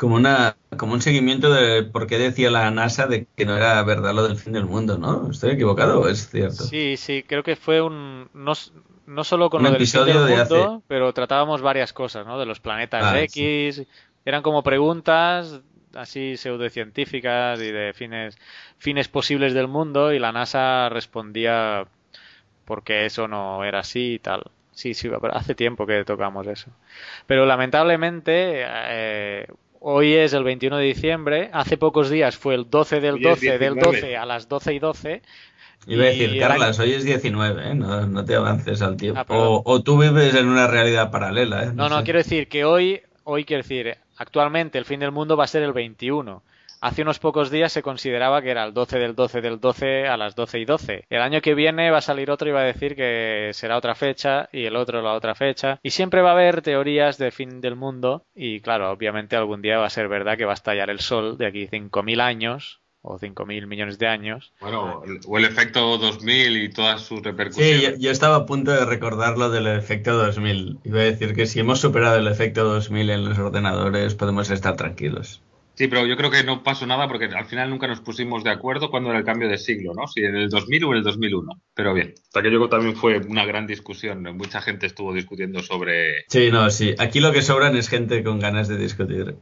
como 0.02 0.16
una 0.16 0.58
como 0.78 0.94
un 0.94 1.02
seguimiento 1.02 1.54
de 1.54 1.84
por 1.84 2.08
qué 2.08 2.18
decía 2.18 2.50
la 2.50 2.72
NASA 2.72 3.06
de 3.06 3.28
que 3.36 3.46
no 3.46 3.56
era 3.56 3.84
verdad 3.84 4.16
lo 4.16 4.28
del 4.28 4.38
fin 4.38 4.54
del 4.54 4.66
mundo, 4.66 4.98
¿no? 4.98 5.30
¿Estoy 5.30 5.52
equivocado 5.52 6.02
o 6.02 6.08
es 6.08 6.28
cierto? 6.30 6.64
Sí, 6.64 6.98
sí, 6.98 7.24
creo 7.28 7.44
que 7.44 7.56
fue 7.56 7.82
un 7.82 8.28
no, 8.34 8.54
no 9.12 9.24
solo 9.24 9.50
con 9.50 9.64
lo 9.64 9.72
del 9.72 9.86
fin 9.86 10.06
del 10.06 10.38
mundo, 10.38 10.82
pero 10.88 11.14
tratábamos 11.14 11.62
varias 11.62 11.94
cosas, 11.94 12.26
¿no? 12.26 12.40
De 12.40 12.46
los 12.46 12.60
planetas 12.60 13.04
ah, 13.04 13.22
X, 13.22 13.84
eran 14.26 14.42
como 14.42 14.64
preguntas 14.64 15.60
así 15.94 16.38
pseudocientíficas 16.38 17.60
y 17.60 17.70
de 17.72 17.92
fines 17.94 18.38
fines 18.78 19.10
posibles 19.10 19.54
del 19.54 19.68
mundo 19.68 20.14
y 20.14 20.20
la 20.20 20.32
NASA 20.32 20.88
respondía 20.90 21.86
porque 22.64 23.06
eso 23.06 23.28
no 23.28 23.66
era 23.66 23.80
así 23.80 24.14
y 24.14 24.20
tal. 24.20 24.44
Sí, 24.72 24.94
sí, 24.94 25.10
pero 25.10 25.36
hace 25.36 25.54
tiempo 25.54 25.86
que 25.86 26.06
tocamos 26.06 26.48
eso. 26.48 26.72
Pero 27.28 27.46
lamentablemente 27.46 28.64
eh, 28.66 29.48
Hoy 29.84 30.14
es 30.14 30.34
el 30.34 30.44
21 30.44 30.78
de 30.78 30.84
diciembre, 30.84 31.50
hace 31.54 31.76
pocos 31.76 32.12
días 32.12 32.38
fue 32.38 32.54
el 32.54 32.70
12 32.70 33.02
del 33.02 33.20
12 33.20 33.58
del 33.58 33.76
12 33.78 34.16
a 34.16 34.28
las 34.28 34.48
12 34.48 34.76
y 34.76 34.80
12. 34.80 35.24
Iba 35.88 36.04
a 36.04 36.08
decir, 36.08 36.40
Carlas, 36.40 36.80
hoy 36.80 36.94
es 36.94 37.04
19, 37.04 37.72
¿eh? 37.72 37.76
no, 37.76 38.26
te 38.26 38.36
avances 38.36 38.82
al 38.82 38.98
tiempo. 38.98 39.22
Ah, 39.22 39.62
o, 39.66 39.82
tú 39.82 39.98
vives 40.00 40.36
en 40.36 40.48
una 40.48 40.68
realidad 40.68 41.12
paralela. 41.12 41.64
¿eh? 41.64 41.72
No, 41.74 41.90
no, 41.90 42.04
quiero 42.04 42.20
decir 42.20 42.48
que 42.48 42.66
hoy, 42.66 43.02
hoy 43.24 43.46
quiero 43.46 43.64
decir, 43.64 43.98
actualmente 44.18 44.78
el 44.78 44.86
fin 44.86 45.00
del 45.00 45.12
mundo 45.12 45.36
va 45.36 45.46
a 45.46 45.48
ser 45.48 45.64
el 45.64 45.74
21 45.74 46.44
hace 46.82 47.04
unos 47.04 47.20
pocos 47.20 47.52
días 47.52 47.72
se 47.72 47.84
consideraba 47.84 48.42
que 48.42 48.50
era 48.50 48.66
el 48.66 48.74
12 48.74 48.98
del 48.98 49.16
12 49.16 49.42
del 49.42 49.60
12 49.60 50.08
a 50.08 50.18
las 50.18 50.36
12 50.36 50.60
y 50.60 50.66
12. 50.66 51.06
El 51.10 51.22
año 51.22 51.40
que 51.42 51.54
viene 51.54 51.92
va 51.92 52.00
a 52.00 52.02
salir 52.02 52.32
otro 52.32 52.50
y 52.50 52.52
va 52.52 52.62
a 52.62 52.66
decir 52.66 52.96
que 52.96 53.52
será 53.54 53.78
otra 53.78 53.96
fecha 53.96 54.50
y 54.52 54.66
el 54.66 54.76
otro 54.76 55.02
la 55.02 55.14
otra 55.14 55.36
fecha. 55.36 55.80
Y 55.84 55.92
siempre 55.92 56.22
va 56.22 56.30
a 56.30 56.34
haber 56.34 56.62
teorías 56.62 57.18
de 57.18 57.32
fin 57.32 57.62
del 57.62 57.76
mundo 57.76 58.26
y 58.36 58.60
claro, 58.60 58.92
obviamente 58.92 59.36
algún 59.36 59.62
día 59.62 59.78
va 59.78 59.86
a 59.86 59.92
ser 59.92 60.10
verdad 60.10 60.38
que 60.38 60.46
va 60.46 60.52
a 60.52 60.56
estallar 60.56 60.90
el 60.90 61.00
sol 61.00 61.38
de 61.38 61.46
aquí 61.46 61.68
5.000 61.68 62.20
años 62.20 62.81
o 63.02 63.18
5.000 63.18 63.68
millones 63.68 63.98
de 63.98 64.08
años. 64.08 64.54
Bueno, 64.60 65.02
o 65.28 65.38
el 65.38 65.46
efecto 65.46 65.98
2000 65.98 66.64
y 66.64 66.70
todas 66.70 67.02
sus 67.02 67.22
repercusiones. 67.22 67.96
Sí, 67.96 68.02
yo, 68.02 68.12
estaba 68.12 68.36
a 68.38 68.46
punto 68.46 68.72
de 68.72 68.86
recordar 68.86 69.38
lo 69.38 69.50
del 69.50 69.68
efecto 69.68 70.14
2000. 70.18 70.80
Iba 70.84 71.00
a 71.00 71.04
decir 71.04 71.34
que 71.34 71.48
si 71.48 71.60
hemos 71.60 71.80
superado 71.80 72.18
el 72.18 72.28
efecto 72.28 72.64
2000 72.64 73.10
en 73.10 73.30
los 73.30 73.40
ordenadores 73.40 74.16
podemos 74.16 74.50
estar 74.52 74.76
tranquilos. 74.76 75.42
Sí, 75.74 75.88
pero 75.88 76.06
yo 76.06 76.16
creo 76.18 76.30
que 76.30 76.44
no 76.44 76.64
pasó 76.64 76.86
nada 76.86 77.08
porque 77.08 77.26
al 77.26 77.46
final 77.46 77.70
nunca 77.70 77.88
nos 77.88 78.02
pusimos 78.02 78.44
de 78.44 78.52
acuerdo 78.52 78.92
cuando 78.92 79.10
era 79.10 79.18
el 79.18 79.26
cambio 79.26 79.48
de 79.48 79.58
siglo, 79.58 79.94
¿no? 79.96 80.06
Si 80.06 80.24
en 80.24 80.36
el 80.36 80.50
2000 80.50 80.84
o 80.84 80.92
en 80.92 80.98
el 80.98 81.04
2001. 81.04 81.62
Pero 81.74 81.94
bien, 81.94 82.14
hasta 82.24 82.42
que 82.44 82.52
yo 82.52 82.70
también 82.70 82.96
fue 82.96 83.18
una 83.18 83.46
gran 83.46 83.66
discusión. 83.66 84.22
Mucha 84.38 84.62
gente 84.62 84.86
estuvo 84.86 85.14
discutiendo 85.14 85.64
sobre. 85.64 86.26
Sí, 86.28 86.52
no, 86.52 86.70
sí. 86.70 86.94
Aquí 87.00 87.20
lo 87.20 87.32
que 87.32 87.42
sobran 87.42 87.76
es 87.76 87.90
gente 87.90 88.24
con 88.24 88.40
ganas 88.40 88.68
de 88.68 88.78
discutir. 88.78 89.38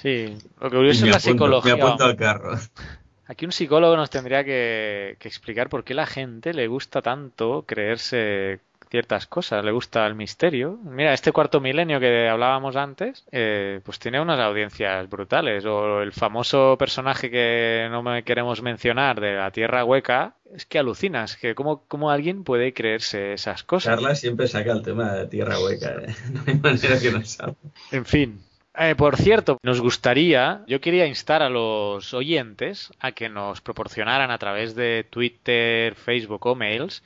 Sí, 0.00 0.36
lo 0.60 0.70
que 0.70 0.76
curioso 0.76 1.06
es 1.06 1.12
la 1.12 1.20
psicología. 1.20 1.76
Me 1.76 1.82
apunto 1.82 2.04
al 2.04 2.16
carro. 2.16 2.56
Aquí 3.26 3.44
un 3.44 3.52
psicólogo 3.52 3.94
nos 3.94 4.08
tendría 4.08 4.42
que, 4.42 5.16
que, 5.18 5.28
explicar 5.28 5.68
por 5.68 5.84
qué 5.84 5.92
la 5.92 6.06
gente 6.06 6.54
le 6.54 6.66
gusta 6.66 7.02
tanto 7.02 7.64
creerse 7.66 8.60
ciertas 8.90 9.26
cosas, 9.26 9.64
le 9.64 9.70
gusta 9.70 10.06
el 10.06 10.14
misterio. 10.14 10.78
Mira, 10.84 11.12
este 11.12 11.32
cuarto 11.32 11.60
milenio 11.60 12.00
que 12.00 12.28
hablábamos 12.28 12.76
antes, 12.76 13.24
eh, 13.32 13.80
pues 13.84 13.98
tiene 13.98 14.20
unas 14.20 14.40
audiencias 14.40 15.08
brutales. 15.08 15.64
O 15.66 16.00
el 16.00 16.12
famoso 16.12 16.76
personaje 16.78 17.30
que 17.30 17.88
no 17.90 18.02
me 18.02 18.22
queremos 18.22 18.62
mencionar 18.62 19.20
de 19.20 19.34
la 19.34 19.50
Tierra 19.50 19.84
Hueca, 19.84 20.34
es 20.54 20.64
que 20.64 20.78
alucinas, 20.78 21.36
que 21.36 21.54
cómo, 21.54 21.84
cómo 21.86 22.10
alguien 22.10 22.44
puede 22.44 22.72
creerse 22.72 23.34
esas 23.34 23.62
cosas. 23.62 23.96
Carla 23.96 24.14
siempre 24.14 24.48
saca 24.48 24.72
el 24.72 24.82
tema 24.82 25.12
de 25.12 25.26
Tierra 25.26 25.60
Hueca, 25.60 25.90
¿eh? 26.02 26.14
no 26.32 26.42
hay 26.46 26.58
manera 26.58 26.98
que 26.98 27.12
no 27.12 27.24
salga. 27.24 27.56
En 27.92 28.06
fin, 28.06 28.40
eh, 28.78 28.94
por 28.96 29.16
cierto, 29.16 29.58
nos 29.62 29.80
gustaría, 29.80 30.62
yo 30.66 30.80
quería 30.80 31.06
instar 31.06 31.42
a 31.42 31.50
los 31.50 32.14
oyentes 32.14 32.92
a 33.00 33.12
que 33.12 33.28
nos 33.28 33.60
proporcionaran 33.60 34.30
a 34.30 34.38
través 34.38 34.74
de 34.74 35.06
Twitter, 35.10 35.94
Facebook 35.94 36.46
o 36.46 36.54
mails 36.54 37.02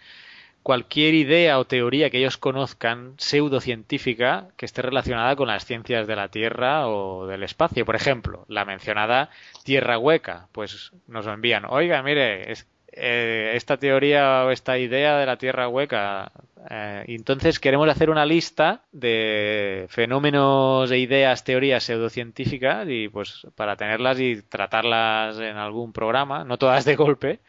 cualquier 0.63 1.15
idea 1.15 1.59
o 1.59 1.67
teoría 1.67 2.11
que 2.11 2.19
ellos 2.19 2.39
conozcan 2.39 3.15
pseudocientífica 3.19 4.49
que 4.57 4.67
esté 4.67 4.83
relacionada 4.83 5.37
con 5.37 5.49
las 5.49 5.65
ciencias 5.65 6.07
de 6.07 6.17
la 6.17 6.29
Tierra 6.29 6.89
o 6.89 7.27
del 7.27 7.43
espacio. 7.43 7.85
Por 7.85 7.97
ejemplo, 7.97 8.45
la 8.49 8.65
mencionada 8.65 9.31
Tierra 9.65 9.99
hueca, 9.99 10.49
pues 10.53 10.93
nos 11.09 11.27
envían, 11.27 11.65
oiga, 11.69 12.03
mire, 12.03 12.53
eh, 12.93 13.53
esta 13.55 13.79
teoría 13.79 14.45
o 14.45 14.51
esta 14.51 14.79
idea 14.79 15.17
de 15.19 15.27
la 15.27 15.37
Tierra 15.37 15.69
hueca. 15.69 16.31
Eh, 16.71 17.05
entonces 17.09 17.59
queremos 17.59 17.89
hacer 17.89 18.11
una 18.11 18.27
lista 18.27 18.83
de 18.93 19.87
fenómenos 19.89 20.91
e 20.91 20.99
ideas, 20.99 21.45
teorías 21.45 21.85
pseudocientíficas 21.85 22.87
y 22.89 23.09
pues 23.09 23.47
para 23.57 23.77
tenerlas 23.77 24.21
y 24.21 24.43
tratarlas 24.43 25.39
en 25.39 25.57
algún 25.57 25.93
programa, 25.93 26.45
no 26.45 26.59
todas 26.59 26.85
de 26.85 26.97
golpe, 26.97 27.41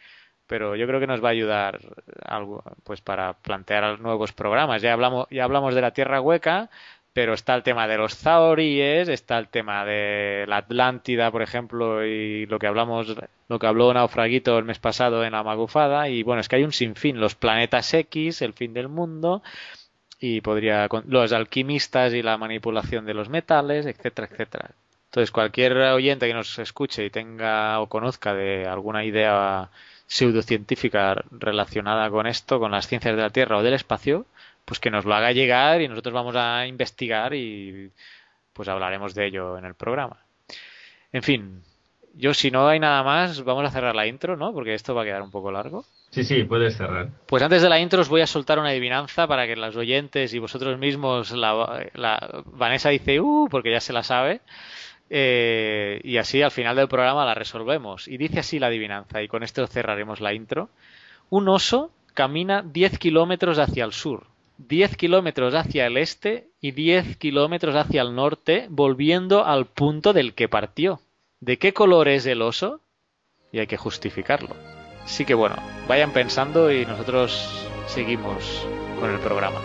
pero 0.46 0.76
yo 0.76 0.86
creo 0.86 1.00
que 1.00 1.06
nos 1.06 1.22
va 1.22 1.28
a 1.28 1.32
ayudar 1.32 1.80
algo 2.24 2.62
pues 2.82 3.00
para 3.00 3.34
plantear 3.34 4.00
nuevos 4.00 4.32
programas. 4.32 4.82
Ya 4.82 4.92
hablamos 4.92 5.26
ya 5.30 5.44
hablamos 5.44 5.74
de 5.74 5.80
la 5.82 5.92
Tierra 5.92 6.20
hueca, 6.20 6.70
pero 7.14 7.32
está 7.32 7.54
el 7.54 7.62
tema 7.62 7.86
de 7.86 7.96
los 7.96 8.16
zaoríes, 8.16 9.08
está 9.08 9.38
el 9.38 9.48
tema 9.48 9.84
de 9.84 10.44
la 10.48 10.58
Atlántida, 10.58 11.30
por 11.30 11.42
ejemplo, 11.42 12.04
y 12.04 12.44
lo 12.46 12.58
que 12.58 12.66
hablamos 12.66 13.14
lo 13.48 13.58
que 13.58 13.66
habló 13.66 13.94
Naufraguito 13.94 14.58
el 14.58 14.64
mes 14.64 14.80
pasado 14.80 15.24
en 15.24 15.32
la 15.32 15.44
Magufada 15.44 16.08
y 16.08 16.24
bueno, 16.24 16.40
es 16.40 16.48
que 16.48 16.56
hay 16.56 16.64
un 16.64 16.72
sinfín, 16.72 17.20
los 17.20 17.36
planetas 17.36 17.94
X, 17.94 18.42
el 18.42 18.52
fin 18.52 18.74
del 18.74 18.88
mundo 18.88 19.42
y 20.18 20.40
podría 20.40 20.88
los 21.06 21.32
alquimistas 21.32 22.14
y 22.14 22.22
la 22.22 22.36
manipulación 22.36 23.06
de 23.06 23.14
los 23.14 23.28
metales, 23.28 23.86
etcétera, 23.86 24.28
etcétera. 24.30 24.70
Entonces, 25.06 25.30
cualquier 25.30 25.76
oyente 25.76 26.26
que 26.26 26.34
nos 26.34 26.58
escuche 26.58 27.04
y 27.04 27.10
tenga 27.10 27.78
o 27.80 27.88
conozca 27.88 28.34
de 28.34 28.66
alguna 28.66 29.04
idea 29.04 29.70
pseudocientífica 30.06 31.22
relacionada 31.30 32.10
con 32.10 32.26
esto, 32.26 32.58
con 32.58 32.72
las 32.72 32.88
ciencias 32.88 33.14
de 33.14 33.22
la 33.22 33.30
Tierra 33.30 33.58
o 33.58 33.62
del 33.62 33.74
espacio, 33.74 34.26
pues 34.64 34.80
que 34.80 34.90
nos 34.90 35.04
lo 35.04 35.14
haga 35.14 35.32
llegar 35.32 35.80
y 35.80 35.88
nosotros 35.88 36.14
vamos 36.14 36.34
a 36.36 36.66
investigar 36.66 37.34
y 37.34 37.90
pues 38.52 38.68
hablaremos 38.68 39.14
de 39.14 39.26
ello 39.26 39.58
en 39.58 39.64
el 39.64 39.74
programa. 39.74 40.18
En 41.12 41.22
fin, 41.22 41.62
yo 42.14 42.32
si 42.34 42.50
no 42.50 42.68
hay 42.68 42.78
nada 42.78 43.02
más, 43.02 43.42
vamos 43.44 43.64
a 43.64 43.70
cerrar 43.70 43.94
la 43.94 44.06
intro, 44.06 44.36
¿no? 44.36 44.52
Porque 44.52 44.74
esto 44.74 44.94
va 44.94 45.02
a 45.02 45.04
quedar 45.04 45.22
un 45.22 45.30
poco 45.30 45.50
largo. 45.50 45.84
Sí, 46.10 46.22
sí, 46.22 46.44
puedes 46.44 46.76
cerrar. 46.76 47.08
Pues 47.26 47.42
antes 47.42 47.62
de 47.62 47.68
la 47.68 47.80
intro 47.80 48.00
os 48.00 48.08
voy 48.08 48.20
a 48.20 48.26
soltar 48.26 48.58
una 48.58 48.68
adivinanza 48.68 49.26
para 49.26 49.46
que 49.46 49.56
los 49.56 49.76
oyentes 49.76 50.32
y 50.32 50.38
vosotros 50.38 50.78
mismos, 50.78 51.32
la, 51.32 51.88
la 51.94 52.42
Vanessa 52.46 52.90
dice, 52.90 53.20
uh, 53.20 53.48
porque 53.50 53.72
ya 53.72 53.80
se 53.80 53.92
la 53.92 54.02
sabe. 54.02 54.40
Eh, 55.10 56.00
y 56.02 56.16
así 56.16 56.40
al 56.40 56.50
final 56.50 56.76
del 56.76 56.88
programa 56.88 57.24
la 57.24 57.34
resolvemos. 57.34 58.08
Y 58.08 58.16
dice 58.16 58.40
así 58.40 58.58
la 58.58 58.68
adivinanza, 58.68 59.22
y 59.22 59.28
con 59.28 59.42
esto 59.42 59.66
cerraremos 59.66 60.20
la 60.20 60.32
intro. 60.32 60.70
Un 61.30 61.48
oso 61.48 61.90
camina 62.14 62.62
10 62.62 62.98
kilómetros 62.98 63.58
hacia 63.58 63.84
el 63.84 63.92
sur, 63.92 64.28
10 64.58 64.96
kilómetros 64.96 65.54
hacia 65.54 65.86
el 65.86 65.96
este 65.96 66.48
y 66.60 66.72
10 66.72 67.16
kilómetros 67.16 67.74
hacia 67.74 68.02
el 68.02 68.14
norte, 68.14 68.66
volviendo 68.70 69.44
al 69.44 69.66
punto 69.66 70.12
del 70.12 70.34
que 70.34 70.48
partió. 70.48 71.00
¿De 71.40 71.58
qué 71.58 71.72
color 71.72 72.08
es 72.08 72.26
el 72.26 72.42
oso? 72.42 72.80
Y 73.52 73.58
hay 73.58 73.66
que 73.66 73.76
justificarlo. 73.76 74.56
Así 75.04 75.24
que 75.24 75.34
bueno, 75.34 75.56
vayan 75.86 76.12
pensando 76.12 76.72
y 76.72 76.86
nosotros 76.86 77.68
seguimos 77.86 78.66
con 78.98 79.10
el 79.10 79.20
programa. 79.20 79.60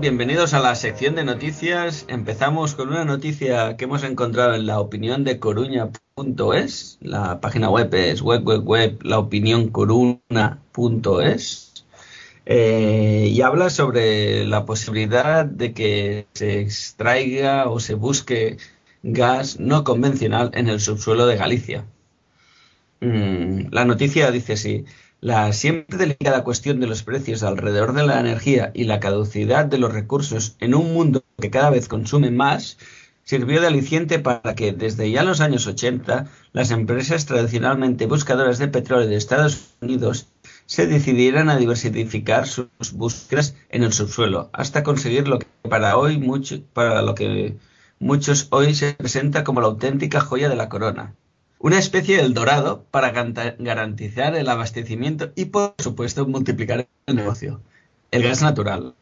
Bienvenidos 0.00 0.54
a 0.54 0.60
la 0.60 0.74
sección 0.74 1.14
de 1.14 1.24
noticias. 1.24 2.06
Empezamos 2.08 2.74
con 2.74 2.88
una 2.88 3.04
noticia 3.04 3.76
que 3.76 3.84
hemos 3.84 4.02
encontrado 4.02 4.54
en 4.54 4.66
la 4.66 4.80
opinión 4.80 5.22
de 5.24 5.38
coruña.es. 5.38 6.98
La 7.00 7.40
página 7.40 7.70
web 7.70 7.94
es 7.94 8.20
web, 8.20 8.42
web, 8.44 8.98
laopinioncoruna.es. 9.02 11.84
Eh, 12.46 13.28
y 13.30 13.40
habla 13.42 13.70
sobre 13.70 14.44
la 14.46 14.64
posibilidad 14.64 15.44
de 15.44 15.72
que 15.72 16.26
se 16.32 16.60
extraiga 16.60 17.68
o 17.68 17.78
se 17.78 17.94
busque 17.94 18.56
gas 19.02 19.60
no 19.60 19.84
convencional 19.84 20.50
en 20.54 20.68
el 20.68 20.80
subsuelo 20.80 21.26
de 21.26 21.36
Galicia. 21.36 21.84
Mm, 23.00 23.66
la 23.70 23.84
noticia 23.84 24.30
dice 24.30 24.54
así. 24.54 24.84
La 25.24 25.50
siempre 25.54 25.96
delicada 25.96 26.44
cuestión 26.44 26.80
de 26.80 26.86
los 26.86 27.02
precios 27.02 27.42
alrededor 27.42 27.94
de 27.94 28.04
la 28.04 28.20
energía 28.20 28.70
y 28.74 28.84
la 28.84 29.00
caducidad 29.00 29.64
de 29.64 29.78
los 29.78 29.90
recursos 29.90 30.54
en 30.60 30.74
un 30.74 30.92
mundo 30.92 31.24
que 31.40 31.48
cada 31.48 31.70
vez 31.70 31.88
consume 31.88 32.30
más 32.30 32.76
sirvió 33.22 33.62
de 33.62 33.68
aliciente 33.68 34.18
para 34.18 34.54
que 34.54 34.74
desde 34.74 35.10
ya 35.10 35.22
los 35.22 35.40
años 35.40 35.66
80 35.66 36.26
las 36.52 36.70
empresas 36.72 37.24
tradicionalmente 37.24 38.04
buscadoras 38.04 38.58
de 38.58 38.68
petróleo 38.68 39.08
de 39.08 39.16
Estados 39.16 39.70
Unidos 39.80 40.26
se 40.66 40.86
decidieran 40.86 41.48
a 41.48 41.56
diversificar 41.56 42.46
sus 42.46 42.68
búsquedas 42.92 43.56
en 43.70 43.82
el 43.82 43.94
subsuelo 43.94 44.50
hasta 44.52 44.82
conseguir 44.82 45.26
lo 45.26 45.38
que 45.38 45.46
para 45.62 45.96
hoy 45.96 46.18
mucho, 46.18 46.60
para 46.74 47.00
lo 47.00 47.14
que 47.14 47.56
muchos 47.98 48.48
hoy 48.50 48.74
se 48.74 48.92
presenta 48.92 49.42
como 49.42 49.62
la 49.62 49.68
auténtica 49.68 50.20
joya 50.20 50.50
de 50.50 50.56
la 50.56 50.68
corona. 50.68 51.14
Una 51.58 51.78
especie 51.78 52.18
del 52.18 52.34
dorado 52.34 52.84
para 52.90 53.10
garantizar 53.10 54.36
el 54.36 54.48
abastecimiento 54.48 55.32
y 55.34 55.46
por 55.46 55.74
supuesto 55.78 56.26
multiplicar 56.26 56.88
el 57.06 57.16
negocio. 57.16 57.60
El 58.10 58.22
gas 58.22 58.42
natural. 58.42 58.94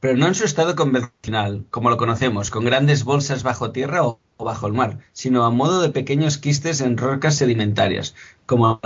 Pero 0.00 0.16
no 0.18 0.26
en 0.26 0.34
su 0.34 0.44
estado 0.44 0.76
convencional, 0.76 1.64
como 1.70 1.88
lo 1.88 1.96
conocemos, 1.96 2.50
con 2.50 2.64
grandes 2.64 3.04
bolsas 3.04 3.42
bajo 3.42 3.72
tierra 3.72 4.04
o 4.04 4.20
bajo 4.38 4.66
el 4.66 4.74
mar, 4.74 4.98
sino 5.12 5.44
a 5.44 5.50
modo 5.50 5.80
de 5.80 5.88
pequeños 5.88 6.38
quistes 6.38 6.80
en 6.80 6.98
rocas 6.98 7.36
sedimentarias, 7.36 8.14
como, 8.44 8.80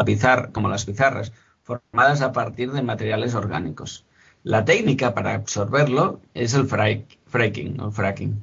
como 0.53 0.69
las 0.69 0.85
pizarras, 0.85 1.33
formadas 1.63 2.21
a 2.21 2.33
partir 2.33 2.71
de 2.73 2.83
materiales 2.83 3.35
orgánicos. 3.35 4.05
La 4.45 4.65
técnica 4.65 5.13
para 5.13 5.35
absorberlo 5.35 6.21
es 6.33 6.55
el 6.55 6.67
fracking, 6.67 7.81
o 7.81 7.91
fracking. 7.91 8.43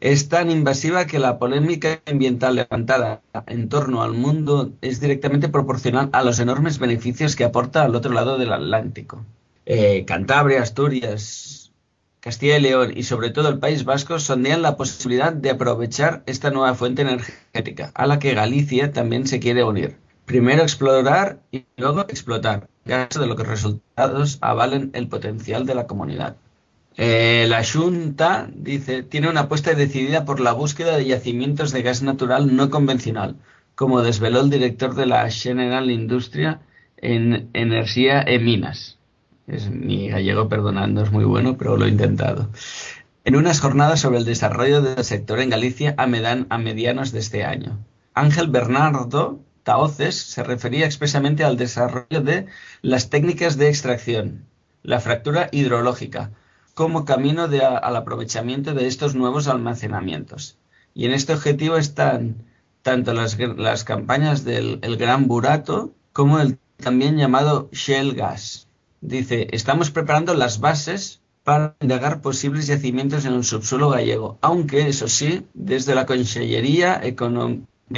Es 0.00 0.30
tan 0.30 0.50
invasiva 0.50 1.06
que 1.06 1.18
la 1.18 1.38
polémica 1.38 2.00
ambiental 2.06 2.56
levantada 2.56 3.20
en 3.46 3.68
torno 3.68 4.02
al 4.02 4.14
mundo 4.14 4.72
es 4.80 4.98
directamente 4.98 5.50
proporcional 5.50 6.08
a 6.12 6.24
los 6.24 6.38
enormes 6.38 6.78
beneficios 6.78 7.36
que 7.36 7.44
aporta 7.44 7.82
al 7.82 7.94
otro 7.94 8.10
lado 8.10 8.38
del 8.38 8.54
Atlántico. 8.54 9.26
Eh, 9.66 10.06
Cantabria, 10.06 10.62
Asturias, 10.62 11.72
Castilla 12.20 12.56
y 12.56 12.62
León 12.62 12.92
y 12.96 13.02
sobre 13.02 13.28
todo 13.28 13.50
el 13.50 13.58
País 13.58 13.84
Vasco 13.84 14.18
sondean 14.18 14.62
la 14.62 14.78
posibilidad 14.78 15.34
de 15.34 15.50
aprovechar 15.50 16.22
esta 16.24 16.50
nueva 16.50 16.74
fuente 16.74 17.02
energética, 17.02 17.92
a 17.94 18.06
la 18.06 18.18
que 18.18 18.32
Galicia 18.32 18.92
también 18.92 19.26
se 19.26 19.38
quiere 19.38 19.64
unir. 19.64 19.98
Primero 20.24 20.62
explorar 20.62 21.40
y 21.52 21.66
luego 21.76 22.02
explotar, 22.02 22.68
caso 22.86 23.20
de 23.20 23.26
lo 23.26 23.36
que 23.36 23.44
resultados 23.44 24.38
avalen 24.40 24.92
el 24.94 25.08
potencial 25.08 25.66
de 25.66 25.74
la 25.74 25.86
comunidad. 25.86 26.36
Eh, 26.96 27.46
la 27.48 27.62
Junta 27.64 28.48
dice 28.52 29.02
tiene 29.02 29.28
una 29.28 29.42
apuesta 29.42 29.72
decidida 29.74 30.24
por 30.24 30.40
la 30.40 30.52
búsqueda 30.52 30.96
de 30.96 31.06
yacimientos 31.06 31.72
de 31.72 31.82
gas 31.82 32.02
natural 32.02 32.54
no 32.56 32.68
convencional, 32.68 33.36
como 33.74 34.02
desveló 34.02 34.40
el 34.40 34.50
director 34.50 34.94
de 34.94 35.06
la 35.06 35.30
General 35.30 35.90
Industria 35.90 36.60
en 36.96 37.48
Energía 37.52 38.22
e 38.22 38.38
Minas. 38.38 38.98
Es 39.46 39.70
mi 39.70 40.08
gallego, 40.08 40.48
perdonando, 40.48 41.02
es 41.02 41.10
muy 41.10 41.24
bueno, 41.24 41.56
pero 41.56 41.76
lo 41.76 41.86
he 41.86 41.88
intentado. 41.88 42.50
En 43.24 43.36
unas 43.36 43.60
jornadas 43.60 44.00
sobre 44.00 44.18
el 44.18 44.24
desarrollo 44.24 44.80
del 44.82 45.04
sector 45.04 45.40
en 45.40 45.50
Galicia 45.50 45.94
a, 45.96 46.04
a 46.04 46.58
medianos 46.58 47.12
de 47.12 47.18
este 47.18 47.44
año. 47.44 47.78
Ángel 48.14 48.48
Bernardo, 48.48 49.40
Taoces 49.62 50.16
se 50.16 50.42
refería 50.42 50.86
expresamente 50.86 51.44
al 51.44 51.56
desarrollo 51.56 52.20
de 52.22 52.46
las 52.82 53.10
técnicas 53.10 53.56
de 53.56 53.68
extracción, 53.68 54.44
la 54.82 55.00
fractura 55.00 55.48
hidrológica, 55.52 56.30
como 56.80 57.04
camino 57.04 57.42
al 57.42 57.94
aprovechamiento 57.94 58.72
de 58.72 58.86
estos 58.86 59.14
nuevos 59.14 59.48
almacenamientos. 59.48 60.56
Y 60.94 61.04
en 61.04 61.12
este 61.12 61.34
objetivo 61.34 61.76
están 61.76 62.36
tanto 62.80 63.12
las, 63.12 63.84
campañas 63.84 64.46
del 64.46 64.96
Gran 64.96 65.28
Burato 65.28 65.92
como 66.14 66.40
el 66.40 66.56
también 66.78 67.18
llamado 67.18 67.68
Shell 67.70 68.14
Gas. 68.14 68.66
Dice, 69.02 69.48
estamos 69.52 69.90
preparando 69.90 70.32
las 70.32 70.58
bases 70.60 71.20
para 71.44 71.76
indagar 71.82 72.22
posibles 72.22 72.66
yacimientos 72.66 73.26
en 73.26 73.34
el 73.34 73.44
subsuelo 73.44 73.90
gallego, 73.90 74.38
aunque 74.40 74.88
eso 74.88 75.06
sí, 75.06 75.44
desde 75.52 75.94
la 75.94 76.06
Consellería 76.06 76.96
de 76.96 77.08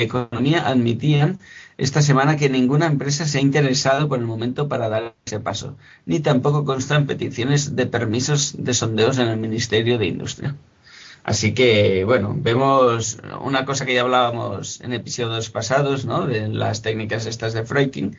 Economía 0.02 0.66
admitían 0.66 1.38
esta 1.78 2.02
semana 2.02 2.36
que 2.36 2.48
ninguna 2.48 2.86
empresa 2.86 3.26
se 3.26 3.38
ha 3.38 3.40
interesado 3.40 4.08
por 4.08 4.18
el 4.18 4.26
momento 4.26 4.68
para 4.68 4.88
dar 4.88 5.14
ese 5.24 5.40
paso, 5.40 5.76
ni 6.06 6.20
tampoco 6.20 6.64
constan 6.64 7.06
peticiones 7.06 7.76
de 7.76 7.86
permisos 7.86 8.54
de 8.58 8.74
sondeos 8.74 9.18
en 9.18 9.28
el 9.28 9.38
Ministerio 9.38 9.98
de 9.98 10.06
Industria. 10.06 10.56
Así 11.24 11.54
que, 11.54 12.04
bueno, 12.04 12.34
vemos 12.36 13.18
una 13.42 13.64
cosa 13.64 13.86
que 13.86 13.94
ya 13.94 14.00
hablábamos 14.00 14.80
en 14.80 14.92
episodios 14.92 15.50
pasados, 15.50 16.04
¿no? 16.04 16.26
De 16.26 16.48
las 16.48 16.82
técnicas 16.82 17.26
estas 17.26 17.52
de 17.52 17.64
fracking. 17.64 18.16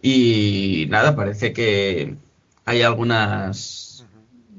Y 0.00 0.86
nada, 0.88 1.14
parece 1.14 1.52
que 1.52 2.16
hay 2.64 2.82
algunas 2.82 4.06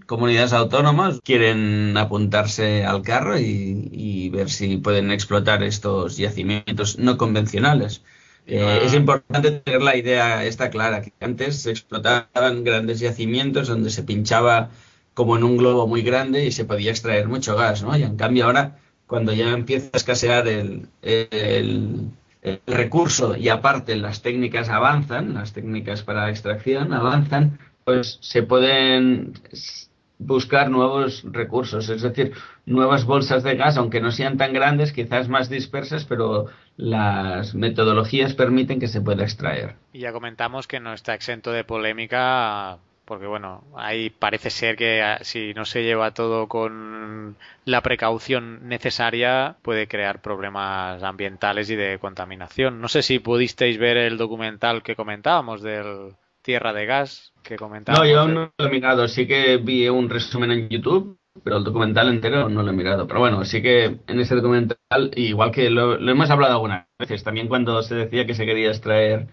comunidades 0.10 0.54
autónomas 0.54 1.20
quieren 1.24 1.96
apuntarse 1.96 2.84
al 2.84 3.04
carro 3.04 3.40
y, 3.40 4.30
ver 4.30 4.50
si 4.50 4.78
pueden 4.78 5.12
explotar 5.12 5.64
estos 5.64 6.18
yacimientos 6.18 6.98
no 7.00 7.18
convencionales. 7.18 8.04
Eh, 8.50 8.82
es 8.84 8.94
importante 8.96 9.52
tener 9.52 9.82
la 9.82 9.96
idea 9.96 10.44
esta 10.44 10.70
clara, 10.72 11.02
que 11.02 11.14
antes 11.20 11.62
se 11.62 11.70
explotaban 11.70 12.64
grandes 12.64 13.00
yacimientos 13.00 13.68
donde 13.68 13.92
se 13.92 14.04
pinchaba 14.04 14.72
como 15.14 15.38
en 15.38 15.44
un 15.44 15.58
globo 15.58 15.86
muy 15.88 16.02
grande 16.02 16.46
y 16.46 16.52
se 16.52 16.66
podía 16.66 16.92
extraer 16.92 17.28
mucho 17.28 17.56
gas, 17.56 17.84
¿no? 17.84 17.96
Y 17.96 18.04
en 18.04 18.16
cambio 18.16 18.46
ahora, 18.46 18.80
cuando 19.06 19.34
ya 19.34 19.52
empieza 19.52 19.90
a 19.94 19.98
escasear 19.98 20.48
el, 20.48 20.88
el 21.04 22.12
recurso 22.66 23.36
y 23.36 23.50
aparte 23.50 23.96
las 23.96 24.22
técnicas 24.22 24.70
avanzan, 24.70 25.34
las 25.34 25.54
técnicas 25.54 26.04
para 26.04 26.30
extracción 26.30 26.94
avanzan, 26.94 27.60
pues 27.84 28.18
se 28.22 28.44
pueden 28.44 29.34
buscar 30.20 30.70
nuevos 30.70 31.24
recursos, 31.24 31.90
es 31.90 32.02
decir, 32.02 32.34
nuevas 32.66 33.06
bolsas 33.06 33.42
de 33.44 33.56
gas, 33.56 33.78
aunque 33.78 34.02
no 34.02 34.12
sean 34.12 34.38
tan 34.38 34.54
grandes, 34.54 34.92
quizás 34.92 35.30
más 35.30 35.50
dispersas, 35.50 36.06
pero 36.06 36.48
las 36.80 37.56
metodologías 37.56 38.34
permiten 38.34 38.80
que 38.80 38.88
se 38.88 39.02
pueda 39.02 39.24
extraer. 39.24 39.76
Y 39.92 40.00
ya 40.00 40.14
comentamos 40.14 40.66
que 40.66 40.80
no 40.80 40.94
está 40.94 41.14
exento 41.14 41.52
de 41.52 41.66
polémica, 41.66 42.78
porque 43.04 43.28
bueno, 43.28 43.66
ahí 43.76 44.10
parece 44.10 44.50
ser 44.50 44.78
que 44.78 45.02
ah, 45.02 45.20
si 45.22 45.54
no 45.54 45.66
se 45.66 45.84
lleva 45.84 46.14
todo 46.14 46.48
con 46.48 47.36
la 47.66 47.82
precaución 47.82 48.70
necesaria, 48.70 49.58
puede 49.62 49.90
crear 49.90 50.22
problemas 50.22 51.04
ambientales 51.04 51.70
y 51.70 51.76
de 51.76 52.00
contaminación. 52.00 52.80
No 52.80 52.88
sé 52.88 53.02
si 53.02 53.20
pudisteis 53.20 53.78
ver 53.78 53.98
el 53.98 54.18
documental 54.18 54.82
que 54.82 54.96
comentábamos 54.96 55.62
del 55.62 56.14
Tierra 56.42 56.72
de 56.72 56.86
Gas 56.86 57.34
que 57.44 57.58
comentábamos. 57.58 58.08
No, 58.08 58.14
yo 58.14 58.26
no 58.26 58.54
lo 58.58 58.66
he 58.66 58.70
mirado. 58.70 59.06
Sí 59.10 59.28
que 59.28 59.58
vi 59.58 59.90
un 59.90 60.10
resumen 60.10 60.52
en 60.52 60.70
YouTube, 60.70 61.19
pero 61.44 61.58
el 61.58 61.64
documental 61.64 62.10
entero 62.10 62.50
no 62.50 62.64
lo 62.64 62.72
he 62.72 62.76
mirado. 62.76 63.08
Pero 63.08 63.20
bueno, 63.20 63.44
sí 63.46 63.62
que 63.62 64.00
en 64.08 64.20
ese 64.20 64.36
documental, 64.36 64.78
igual 65.16 65.52
que 65.52 65.70
lo, 65.70 65.96
hemos 65.96 66.30
hablado 66.30 66.54
algunas 66.54 66.86
veces, 67.00 67.24
también 67.24 67.48
cuando 67.48 67.82
se 67.84 67.96
decía 67.96 68.26
que 68.26 68.34
se 68.34 68.46
quería 68.46 68.70
extraer 68.70 69.28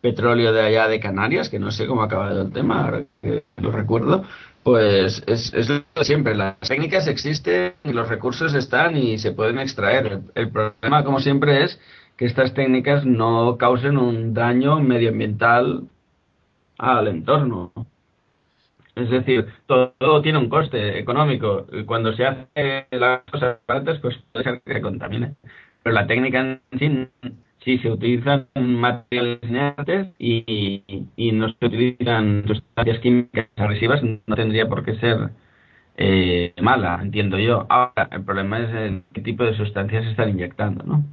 petróleo 0.00 0.52
de 0.52 0.62
allá 0.62 0.88
de 0.88 1.00
Canarias, 1.00 1.48
que 1.48 1.58
no 1.58 1.70
sé 1.70 1.86
cómo 1.86 2.02
ha 2.02 2.06
acabado 2.06 2.42
el 2.42 2.52
tema, 2.52 2.84
ahora 2.84 3.04
que 3.22 3.44
lo 3.56 3.70
recuerdo, 3.70 4.24
pues 4.62 5.22
es, 5.26 5.52
es 5.54 5.68
lo 5.68 6.04
siempre. 6.04 6.34
Las 6.34 6.58
técnicas 6.60 7.06
existen 7.06 7.74
y 7.84 7.92
los 7.92 8.08
recursos 8.08 8.54
están 8.54 8.96
y 8.96 9.18
se 9.18 9.32
pueden 9.32 9.58
extraer. 9.58 10.20
el 10.34 10.50
problema, 10.50 11.04
como 11.04 11.20
siempre, 11.20 11.64
es 11.64 11.80
que 12.16 12.26
estas 12.26 12.54
técnicas 12.54 13.04
no 13.04 13.56
causen 13.58 13.96
un 13.98 14.34
daño 14.34 14.80
medioambiental 14.80 15.88
al 16.78 17.08
entorno. 17.08 17.72
Es 18.94 19.10
decir, 19.10 19.46
todo, 19.66 20.22
tiene 20.22 20.38
un 20.38 20.48
coste 20.48 20.98
económico. 20.98 21.66
Cuando 21.86 22.12
se 22.14 22.26
hace 22.26 22.86
las 22.90 23.22
cosas 23.30 23.58
baratas, 23.66 23.98
pues 24.00 24.16
puede 24.32 24.44
ser 24.44 24.62
que 24.62 24.82
contamine. 24.82 25.34
Pero 25.82 25.94
la 25.94 26.06
técnica 26.06 26.40
en 26.40 26.60
sí, 26.78 27.08
si 27.64 27.78
se 27.78 27.90
utilizan 27.90 28.48
materiales 28.54 29.38
inertes 29.42 30.08
y, 30.18 30.84
y, 31.16 31.32
no 31.32 31.48
se 31.48 31.66
utilizan 31.66 32.44
sustancias 32.46 32.98
químicas 33.00 33.48
agresivas, 33.56 34.02
no 34.02 34.36
tendría 34.36 34.68
por 34.68 34.84
qué 34.84 34.96
ser 34.96 35.30
eh, 35.96 36.54
mala, 36.60 36.98
entiendo 37.02 37.38
yo. 37.38 37.66
Ahora, 37.68 38.08
el 38.10 38.22
problema 38.24 38.60
es 38.60 38.74
en 38.74 39.04
qué 39.12 39.20
tipo 39.22 39.44
de 39.44 39.56
sustancias 39.56 40.04
se 40.04 40.10
están 40.10 40.30
inyectando, 40.30 40.84
¿no? 40.84 41.04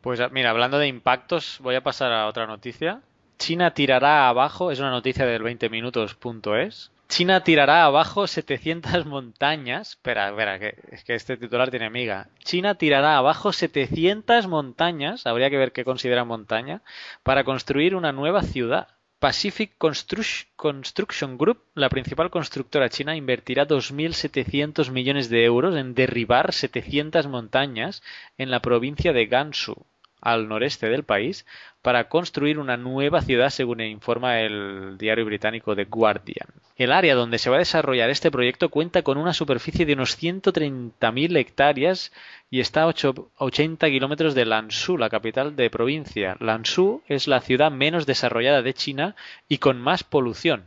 Pues 0.00 0.20
mira, 0.32 0.50
hablando 0.50 0.78
de 0.78 0.88
impactos, 0.88 1.58
voy 1.62 1.74
a 1.74 1.82
pasar 1.82 2.12
a 2.12 2.26
otra 2.26 2.46
noticia. 2.46 3.00
China 3.38 3.72
tirará 3.72 4.28
abajo, 4.28 4.70
es 4.70 4.80
una 4.80 4.90
noticia 4.90 5.26
del 5.26 5.42
20minutos.es. 5.42 6.90
China 7.08 7.42
tirará 7.42 7.84
abajo 7.84 8.26
700 8.26 9.06
montañas. 9.06 9.90
Espera, 9.90 10.28
espera, 10.28 10.58
que, 10.58 10.76
que 11.06 11.14
este 11.14 11.36
titular 11.38 11.70
tiene 11.70 11.86
amiga. 11.86 12.28
China 12.44 12.74
tirará 12.74 13.16
abajo 13.16 13.52
700 13.52 14.46
montañas, 14.46 15.26
habría 15.26 15.48
que 15.48 15.56
ver 15.56 15.72
qué 15.72 15.84
considera 15.84 16.24
montaña, 16.24 16.82
para 17.22 17.44
construir 17.44 17.94
una 17.94 18.12
nueva 18.12 18.42
ciudad. 18.42 18.88
Pacific 19.18 19.76
Construction 19.78 21.38
Group, 21.38 21.64
la 21.74 21.88
principal 21.88 22.30
constructora 22.30 22.88
china, 22.88 23.16
invertirá 23.16 23.66
2.700 23.66 24.90
millones 24.92 25.28
de 25.28 25.44
euros 25.44 25.74
en 25.76 25.94
derribar 25.94 26.52
700 26.52 27.26
montañas 27.26 28.02
en 28.36 28.52
la 28.52 28.60
provincia 28.60 29.12
de 29.12 29.26
Gansu, 29.26 29.86
al 30.20 30.48
noreste 30.48 30.88
del 30.88 31.04
país, 31.04 31.46
para 31.82 32.08
construir 32.08 32.58
una 32.58 32.76
nueva 32.76 33.22
ciudad, 33.22 33.50
según 33.50 33.80
informa 33.80 34.40
el 34.40 34.98
diario 34.98 35.24
británico 35.24 35.74
The 35.74 35.84
Guardian. 35.84 36.48
El 36.76 36.92
área 36.92 37.14
donde 37.14 37.38
se 37.38 37.50
va 37.50 37.56
a 37.56 37.60
desarrollar 37.60 38.10
este 38.10 38.30
proyecto 38.30 38.68
cuenta 38.68 39.02
con 39.02 39.16
una 39.16 39.32
superficie 39.32 39.86
de 39.86 39.94
unos 39.94 40.20
130.000 40.20 41.36
hectáreas 41.36 42.12
y 42.50 42.60
está 42.60 42.82
a 42.82 42.94
80 43.38 43.86
kilómetros 43.88 44.34
de 44.34 44.44
Lanzhou, 44.44 44.98
la 44.98 45.08
capital 45.08 45.56
de 45.56 45.70
provincia. 45.70 46.36
Lanzhou 46.40 47.02
es 47.08 47.26
la 47.26 47.40
ciudad 47.40 47.70
menos 47.70 48.04
desarrollada 48.04 48.62
de 48.62 48.74
China 48.74 49.16
y 49.48 49.58
con 49.58 49.80
más 49.80 50.04
polución. 50.04 50.64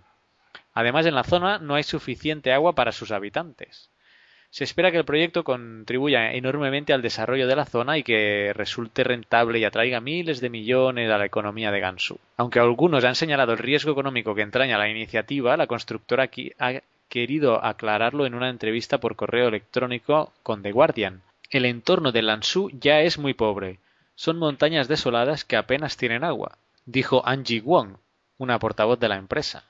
Además, 0.74 1.06
en 1.06 1.16
la 1.16 1.24
zona 1.24 1.60
no 1.60 1.76
hay 1.76 1.84
suficiente 1.84 2.52
agua 2.52 2.74
para 2.74 2.93
sus 2.93 3.12
habitantes. 3.12 3.91
Se 4.52 4.66
espera 4.66 4.91
que 4.91 4.97
el 4.97 5.06
proyecto 5.06 5.45
contribuya 5.45 6.34
enormemente 6.34 6.91
al 6.91 7.02
desarrollo 7.02 7.47
de 7.47 7.56
la 7.56 7.66
zona 7.66 7.97
y 7.97 8.04
que 8.04 8.52
resulte 8.54 9.06
rentable 9.06 9.60
y 9.60 9.64
atraiga 9.64 10.02
miles 10.02 10.41
de 10.41 10.49
millones 10.49 11.10
a 11.10 11.18
la 11.18 11.26
economía 11.26 11.72
de 11.72 11.80
Gansu. 11.80 12.20
Aunque 12.36 12.60
algunos 12.60 13.06
han 13.06 13.16
señalado 13.16 13.54
el 13.54 13.60
riesgo 13.60 13.93
económico 13.93 14.36
que 14.36 14.41
entraña 14.41 14.78
la 14.78 14.89
iniciativa, 14.89 15.56
la 15.56 15.68
constructora 15.68 16.30
ha 16.60 16.74
querido 17.08 17.64
aclararlo 17.64 18.26
en 18.26 18.36
una 18.36 18.49
entrevista 18.49 18.97
por 18.99 19.16
correo 19.16 19.47
electrónico 19.47 20.34
con 20.43 20.62
The 20.62 20.74
Guardian. 20.74 21.22
El 21.49 21.64
entorno 21.64 22.12
de 22.12 22.22
Lanzhou 22.22 22.70
ya 22.72 22.99
es 22.99 23.18
muy 23.18 23.34
pobre. 23.34 23.80
Son 24.16 24.38
montañas 24.38 24.89
desoladas 24.89 25.45
que 25.45 25.56
apenas 25.56 25.95
tienen 25.95 26.26
agua, 26.26 26.58
dijo 26.86 27.26
Angie 27.26 27.62
Wong, 27.62 27.95
una 28.38 28.60
portavoz 28.60 28.99
de 28.99 29.08
la 29.08 29.16
empresa. 29.16 29.64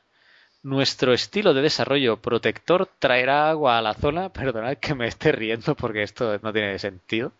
Nuestro 0.63 1.13
estilo 1.13 1.53
de 1.53 1.61
desarrollo 1.61 2.17
protector 2.17 2.87
traerá 2.99 3.49
agua 3.49 3.77
a 3.77 3.81
la 3.81 3.93
zona. 3.93 4.29
Perdonad 4.33 4.77
que 4.77 4.95
me 4.95 5.07
esté 5.07 5.31
riendo 5.31 5.75
porque 5.75 6.03
esto 6.03 6.39
no 6.41 6.53
tiene 6.53 6.79
sentido. 6.79 7.33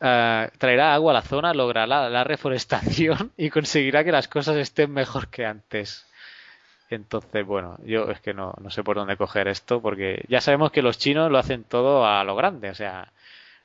Ah, 0.00 0.50
traerá 0.58 0.94
agua 0.94 1.12
a 1.12 1.14
la 1.14 1.22
zona, 1.22 1.54
logrará 1.54 1.86
la 1.86 2.24
reforestación 2.24 3.32
y 3.36 3.50
conseguirá 3.50 4.04
que 4.04 4.12
las 4.12 4.28
cosas 4.28 4.56
estén 4.56 4.92
mejor 4.92 5.28
que 5.28 5.46
antes. 5.46 6.06
Entonces, 6.94 7.46
bueno, 7.46 7.78
yo 7.84 8.10
es 8.10 8.20
que 8.20 8.34
no, 8.34 8.54
no 8.60 8.70
sé 8.70 8.82
por 8.84 8.96
dónde 8.96 9.16
coger 9.16 9.48
esto 9.48 9.80
porque 9.80 10.24
ya 10.28 10.40
sabemos 10.40 10.72
que 10.72 10.82
los 10.82 10.98
chinos 10.98 11.30
lo 11.30 11.38
hacen 11.38 11.64
todo 11.64 12.06
a 12.06 12.22
lo 12.24 12.36
grande. 12.36 12.70
O 12.70 12.74
sea, 12.74 13.12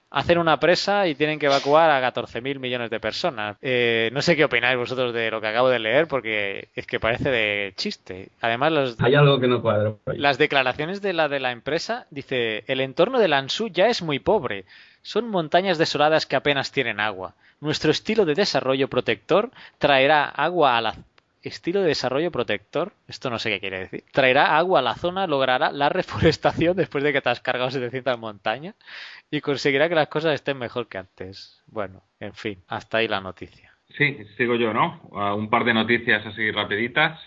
hacen 0.10 0.38
una 0.38 0.60
presa 0.60 1.08
y 1.08 1.16
tienen 1.16 1.40
que 1.40 1.48
evacuar 1.48 1.90
a 1.90 2.14
14.000 2.14 2.60
millones 2.60 2.90
de 2.90 3.00
personas. 3.00 3.58
Eh, 3.62 4.10
no 4.14 4.22
sé 4.22 4.36
qué 4.36 4.46
opináis 4.46 4.78
vosotros 4.78 5.14
de 5.14 5.30
lo 5.32 5.42
que 5.42 5.48
acabo 5.48 5.70
de 5.70 5.80
leer 5.80 6.08
porque 6.08 6.70
es 6.76 6.88
que 6.88 7.00
parece 7.00 7.30
de 7.30 7.74
chiste. 7.76 8.30
Además, 8.42 8.72
los, 8.72 9.02
hay 9.02 9.16
algo 9.16 9.40
que 9.40 9.48
no 9.48 9.62
cuadra. 9.62 9.94
Las 10.06 10.38
declaraciones 10.38 11.02
de 11.02 11.14
la 11.14 11.28
de 11.28 11.40
la 11.40 11.52
empresa 11.52 12.08
dice 12.10 12.64
el 12.68 12.82
entorno 12.82 13.20
de 13.20 13.28
Lanzhou 13.28 13.70
ya 13.70 13.88
es 13.88 14.02
muy 14.02 14.20
pobre. 14.20 14.66
Son 15.02 15.30
montañas 15.30 15.78
desoladas 15.78 16.26
que 16.26 16.36
apenas 16.36 16.72
tienen 16.72 17.00
agua. 17.00 17.36
Nuestro 17.60 17.92
estilo 17.92 18.26
de 18.26 18.36
desarrollo 18.36 18.88
protector 18.88 19.52
traerá 19.78 20.26
agua 20.26 20.78
a 20.78 20.82
la 20.82 20.96
estilo 21.44 21.82
de 21.82 21.88
desarrollo 21.88 22.32
protector, 22.32 22.94
esto 23.08 23.30
no 23.30 23.40
sé 23.40 23.50
qué 23.50 23.60
quiere 23.60 23.80
decir, 23.80 24.04
traerá 24.12 24.58
agua 24.58 24.80
a 24.80 24.84
la 24.84 24.96
zona, 24.96 25.28
logrará 25.28 25.72
la 25.72 25.90
reforestación 25.90 26.76
después 26.76 27.04
de 27.04 27.14
que 27.14 27.22
te 27.22 27.30
has 27.30 27.42
cargado 27.42 27.72
700 27.72 28.18
montañas 28.20 28.76
y 29.32 29.42
conseguirá 29.42 29.90
que 29.90 29.96
las 29.96 30.08
cosas 30.08 30.34
estén 30.34 30.58
mejor 30.58 30.88
que 30.88 30.98
antes. 30.98 31.62
Bueno, 31.68 32.04
en 32.20 32.34
fin, 32.34 32.64
hasta 32.68 32.98
ahí 32.98 33.08
la 33.08 33.22
noticia. 33.22 33.72
Sí, 33.98 34.18
sigo 34.38 34.56
yo, 34.56 34.74
¿no? 34.74 35.02
Un 35.36 35.50
par 35.50 35.64
de 35.64 35.74
noticias 35.74 36.26
así 36.26 36.52
rapiditas. 36.52 37.20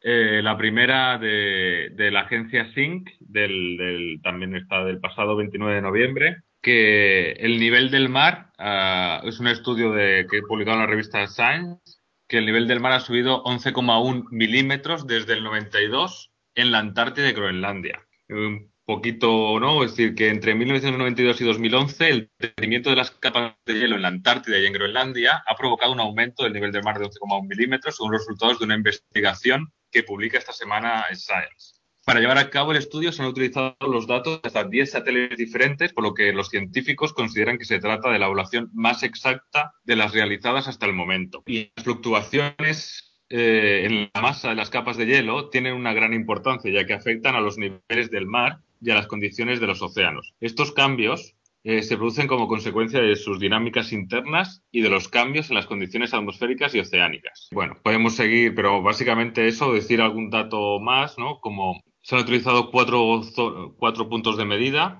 Eh, 0.00 0.40
la 0.42 0.56
primera 0.56 1.18
de, 1.18 1.90
la 2.12 2.20
agencia 2.20 2.70
SYNC, 2.72 3.10
del, 3.20 4.20
también 4.22 4.54
está 4.54 4.84
del 4.84 5.00
pasado 5.00 5.34
29 5.36 5.74
de 5.74 5.82
noviembre, 5.82 6.36
que 6.62 7.32
el 7.32 7.58
nivel 7.58 7.90
del 7.90 8.08
mar 8.08 8.50
ah, 8.58 9.20
es 9.24 9.40
un 9.40 9.48
estudio 9.48 9.92
de, 9.92 10.26
que 10.30 10.42
publicado 10.42 10.76
en 10.76 10.82
la 10.82 10.90
revista 10.90 11.26
Science 11.26 11.97
que 12.28 12.38
el 12.38 12.46
nivel 12.46 12.68
del 12.68 12.80
mar 12.80 12.92
ha 12.92 13.00
subido 13.00 13.42
11,1 13.44 14.26
milímetros 14.30 15.06
desde 15.06 15.32
el 15.32 15.44
92 15.44 16.30
en 16.54 16.70
la 16.70 16.78
Antártida 16.78 17.28
y 17.28 17.32
Groenlandia. 17.32 18.06
Un 18.28 18.70
poquito, 18.84 19.58
¿no? 19.58 19.82
Es 19.82 19.92
decir, 19.92 20.14
que 20.14 20.28
entre 20.28 20.54
1992 20.54 21.40
y 21.40 21.44
2011 21.44 22.08
el 22.08 22.30
crecimiento 22.38 22.90
de 22.90 22.96
las 22.96 23.10
capas 23.10 23.54
de 23.64 23.74
hielo 23.74 23.96
en 23.96 24.02
la 24.02 24.08
Antártida 24.08 24.58
y 24.58 24.66
en 24.66 24.72
Groenlandia 24.74 25.42
ha 25.46 25.56
provocado 25.56 25.92
un 25.92 26.00
aumento 26.00 26.44
del 26.44 26.52
nivel 26.52 26.72
del 26.72 26.84
mar 26.84 26.98
de 26.98 27.06
11,1 27.06 27.48
milímetros 27.48 27.96
según 27.96 28.12
los 28.12 28.20
resultados 28.20 28.58
de 28.58 28.66
una 28.66 28.74
investigación 28.74 29.72
que 29.90 30.02
publica 30.02 30.38
esta 30.38 30.52
semana 30.52 31.04
Science. 31.14 31.77
Para 32.08 32.20
llevar 32.20 32.38
a 32.38 32.48
cabo 32.48 32.70
el 32.70 32.78
estudio 32.78 33.12
se 33.12 33.20
han 33.20 33.28
utilizado 33.28 33.76
los 33.86 34.06
datos 34.06 34.40
de 34.40 34.46
hasta 34.46 34.64
10 34.64 34.92
satélites 34.92 35.36
diferentes, 35.36 35.92
por 35.92 36.04
lo 36.04 36.14
que 36.14 36.32
los 36.32 36.48
científicos 36.48 37.12
consideran 37.12 37.58
que 37.58 37.66
se 37.66 37.80
trata 37.80 38.10
de 38.10 38.18
la 38.18 38.24
evaluación 38.24 38.70
más 38.72 39.02
exacta 39.02 39.74
de 39.84 39.94
las 39.94 40.14
realizadas 40.14 40.68
hasta 40.68 40.86
el 40.86 40.94
momento. 40.94 41.42
Y 41.44 41.70
las 41.76 41.84
fluctuaciones 41.84 43.20
eh, 43.28 43.82
en 43.84 44.10
la 44.14 44.22
masa 44.22 44.48
de 44.48 44.54
las 44.54 44.70
capas 44.70 44.96
de 44.96 45.04
hielo 45.04 45.50
tienen 45.50 45.74
una 45.74 45.92
gran 45.92 46.14
importancia, 46.14 46.72
ya 46.72 46.86
que 46.86 46.94
afectan 46.94 47.34
a 47.34 47.42
los 47.42 47.58
niveles 47.58 48.10
del 48.10 48.24
mar 48.24 48.60
y 48.80 48.90
a 48.90 48.94
las 48.94 49.06
condiciones 49.06 49.60
de 49.60 49.66
los 49.66 49.82
océanos. 49.82 50.32
Estos 50.40 50.72
cambios 50.72 51.34
eh, 51.62 51.82
se 51.82 51.98
producen 51.98 52.26
como 52.26 52.48
consecuencia 52.48 53.02
de 53.02 53.16
sus 53.16 53.38
dinámicas 53.38 53.92
internas 53.92 54.62
y 54.72 54.80
de 54.80 54.88
los 54.88 55.08
cambios 55.08 55.50
en 55.50 55.56
las 55.56 55.66
condiciones 55.66 56.14
atmosféricas 56.14 56.74
y 56.74 56.80
oceánicas. 56.80 57.50
Bueno, 57.52 57.76
podemos 57.82 58.14
seguir, 58.14 58.54
pero 58.54 58.80
básicamente 58.80 59.46
eso, 59.46 59.74
decir 59.74 60.00
algún 60.00 60.30
dato 60.30 60.80
más, 60.80 61.18
¿no? 61.18 61.40
Como 61.40 61.82
se 62.08 62.16
han 62.16 62.22
utilizado 62.22 62.70
cuatro, 62.70 63.20
cuatro 63.76 64.08
puntos 64.08 64.38
de 64.38 64.46
medida. 64.46 64.98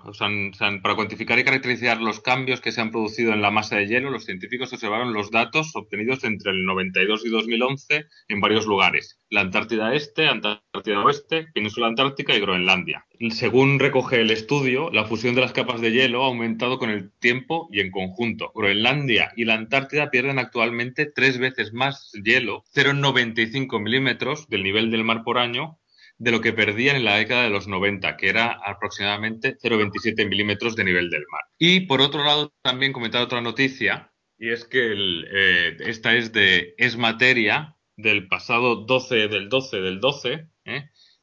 para 0.83 0.95
cuantificar 0.95 1.39
y 1.39 1.45
caracterizar 1.45 2.03
los 2.03 2.21
cambios 2.21 2.61
que 2.61 2.71
se 2.71 2.83
han 2.83 2.91
producido 2.91 3.33
en 3.33 3.41
la 3.41 3.51
masa 3.51 3.77
de 3.77 3.87
hielo, 3.87 4.11
los 4.11 4.27
científicos 4.27 4.75
observaron 4.75 5.15
los 5.15 5.31
datos 5.31 5.75
obtenidos 5.75 6.23
entre 6.25 6.51
el 6.51 6.67
92 6.67 7.25
y 7.25 7.31
2011 7.31 8.05
en 8.29 8.41
varios 8.43 8.67
lugares. 8.67 9.19
La 9.31 9.41
Antártida 9.41 9.95
Este, 9.95 10.29
Antártida 10.29 11.03
Oeste, 11.03 11.47
Península 11.55 11.87
Antártica 11.87 12.35
y 12.35 12.41
Groenlandia. 12.41 13.07
Según 13.31 13.79
recoge 13.79 14.21
el 14.21 14.31
estudio, 14.31 14.91
la 14.91 15.07
fusión 15.07 15.35
de 15.35 15.41
las 15.41 15.55
capas 15.55 15.81
de 15.81 15.93
hielo 15.93 16.25
ha 16.25 16.27
aumentado 16.27 16.79
con 16.79 16.91
el 16.91 17.11
tiempo 17.11 17.71
y 17.73 17.81
en 17.81 17.91
conjunto. 17.91 18.53
Groenlandia 18.55 19.33
y 19.35 19.47
la 19.47 19.55
Antártida 19.55 20.11
pierden 20.11 20.39
actualmente 20.39 21.07
tres 21.07 21.39
veces 21.39 21.73
más 21.73 22.13
hielo, 22.23 22.65
0,95 22.75 23.81
milímetros 23.81 24.47
del 24.51 24.63
nivel 24.63 24.91
del 24.91 25.05
mar 25.05 25.23
por 25.25 25.39
año, 25.39 25.79
de 26.19 26.33
lo 26.33 26.41
que 26.41 26.53
perdían 26.53 26.97
en 26.97 27.05
la 27.05 27.17
década 27.17 27.45
de 27.45 27.51
los 27.51 27.69
90, 27.69 28.17
que 28.17 28.29
era 28.29 28.59
aproximadamente 28.65 29.57
0,27 29.63 30.29
milímetros 30.29 30.77
de 30.77 30.85
nivel 30.85 31.11
del 31.11 31.25
mar. 31.31 31.43
Y 31.59 31.81
por 31.81 32.01
otro 32.01 32.25
lado, 32.25 32.53
también 32.63 32.93
comentar 32.93 33.23
otra 33.23 33.41
noticia, 33.41 34.13
y 34.39 34.51
es 34.51 34.65
que 34.65 34.95
eh, 34.95 35.77
esta 35.81 36.15
es 36.15 36.33
de 36.33 36.75
Es 36.79 36.97
Materia, 36.97 37.77
del 37.97 38.29
pasado 38.29 38.77
12 38.87 39.29
del 39.29 39.49
12 39.49 39.81
del 39.81 40.01
12, 40.01 40.33
¿eh? 40.33 40.49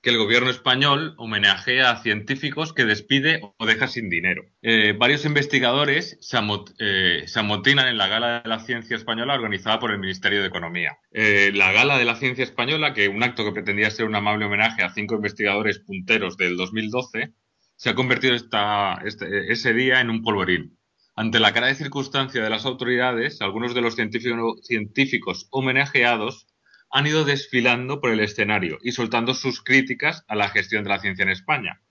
Que 0.06 0.12
el 0.12 0.20
gobierno 0.20 0.52
español 0.52 1.16
homenajea 1.18 1.90
a 1.90 2.04
científicos 2.04 2.74
que 2.74 2.86
despide 2.86 3.42
o 3.58 3.66
deja 3.66 3.88
sin 3.88 4.08
dinero. 4.08 4.44
Eh, 4.62 4.94
varios 4.96 5.26
investigadores 5.26 6.20
eh, 6.78 7.24
se, 7.26 7.40
amotinan 7.40 7.88
en 7.88 7.98
la 7.98 8.08
Gala 8.08 8.42
de 8.44 8.48
la 8.48 8.60
Ciencia 8.60 8.96
Española 8.96 9.34
organizada 9.34 9.80
por 9.80 9.90
el 9.90 9.98
Ministerio 9.98 10.42
de 10.42 10.48
Economía. 10.48 11.00
Eh, 11.12 11.52
la 11.56 11.72
Gala 11.72 11.98
de 11.98 12.06
la 12.06 12.18
Ciencia 12.18 12.44
Española, 12.44 12.94
que 12.94 13.08
un 13.08 13.24
acto 13.24 13.44
que 13.44 13.52
pretendía 13.52 13.90
ser 13.90 14.06
un 14.06 14.14
amable 14.14 14.46
homenaje 14.46 14.84
a 14.84 14.94
cinco 14.94 15.16
investigadores 15.16 15.80
punteros 15.80 16.38
del 16.38 16.56
2012, 16.56 17.34
se 17.76 17.90
ha 17.90 17.96
convertido 17.96 18.36
este, 18.36 19.52
ese 19.52 19.74
día 19.74 20.02
en 20.02 20.12
un 20.12 20.22
polvorín. 20.22 20.78
Ante 21.16 21.40
la 21.40 21.52
cara 21.52 21.66
de 21.66 21.74
circunstancia 21.74 22.44
de 22.44 22.50
las 22.52 22.68
autoridades, 22.68 23.42
algunos 23.42 23.74
de 23.74 23.82
los 23.82 23.96
científicos 23.96 25.48
homenajeados 25.50 26.46
han 26.96 27.08
ido 27.08 27.26
desfilando 27.26 28.00
por 28.00 28.10
el 28.10 28.22
escenario 28.22 28.78
y 28.82 28.94
soltando 28.94 29.34
sus 29.34 29.62
críticas 29.62 30.24
a 30.30 30.36
la 30.36 30.48
gestión 30.48 30.86
de 30.86 30.92
la 30.92 31.00
ciencia 31.00 31.24
en 31.24 31.30
España. 31.30 31.82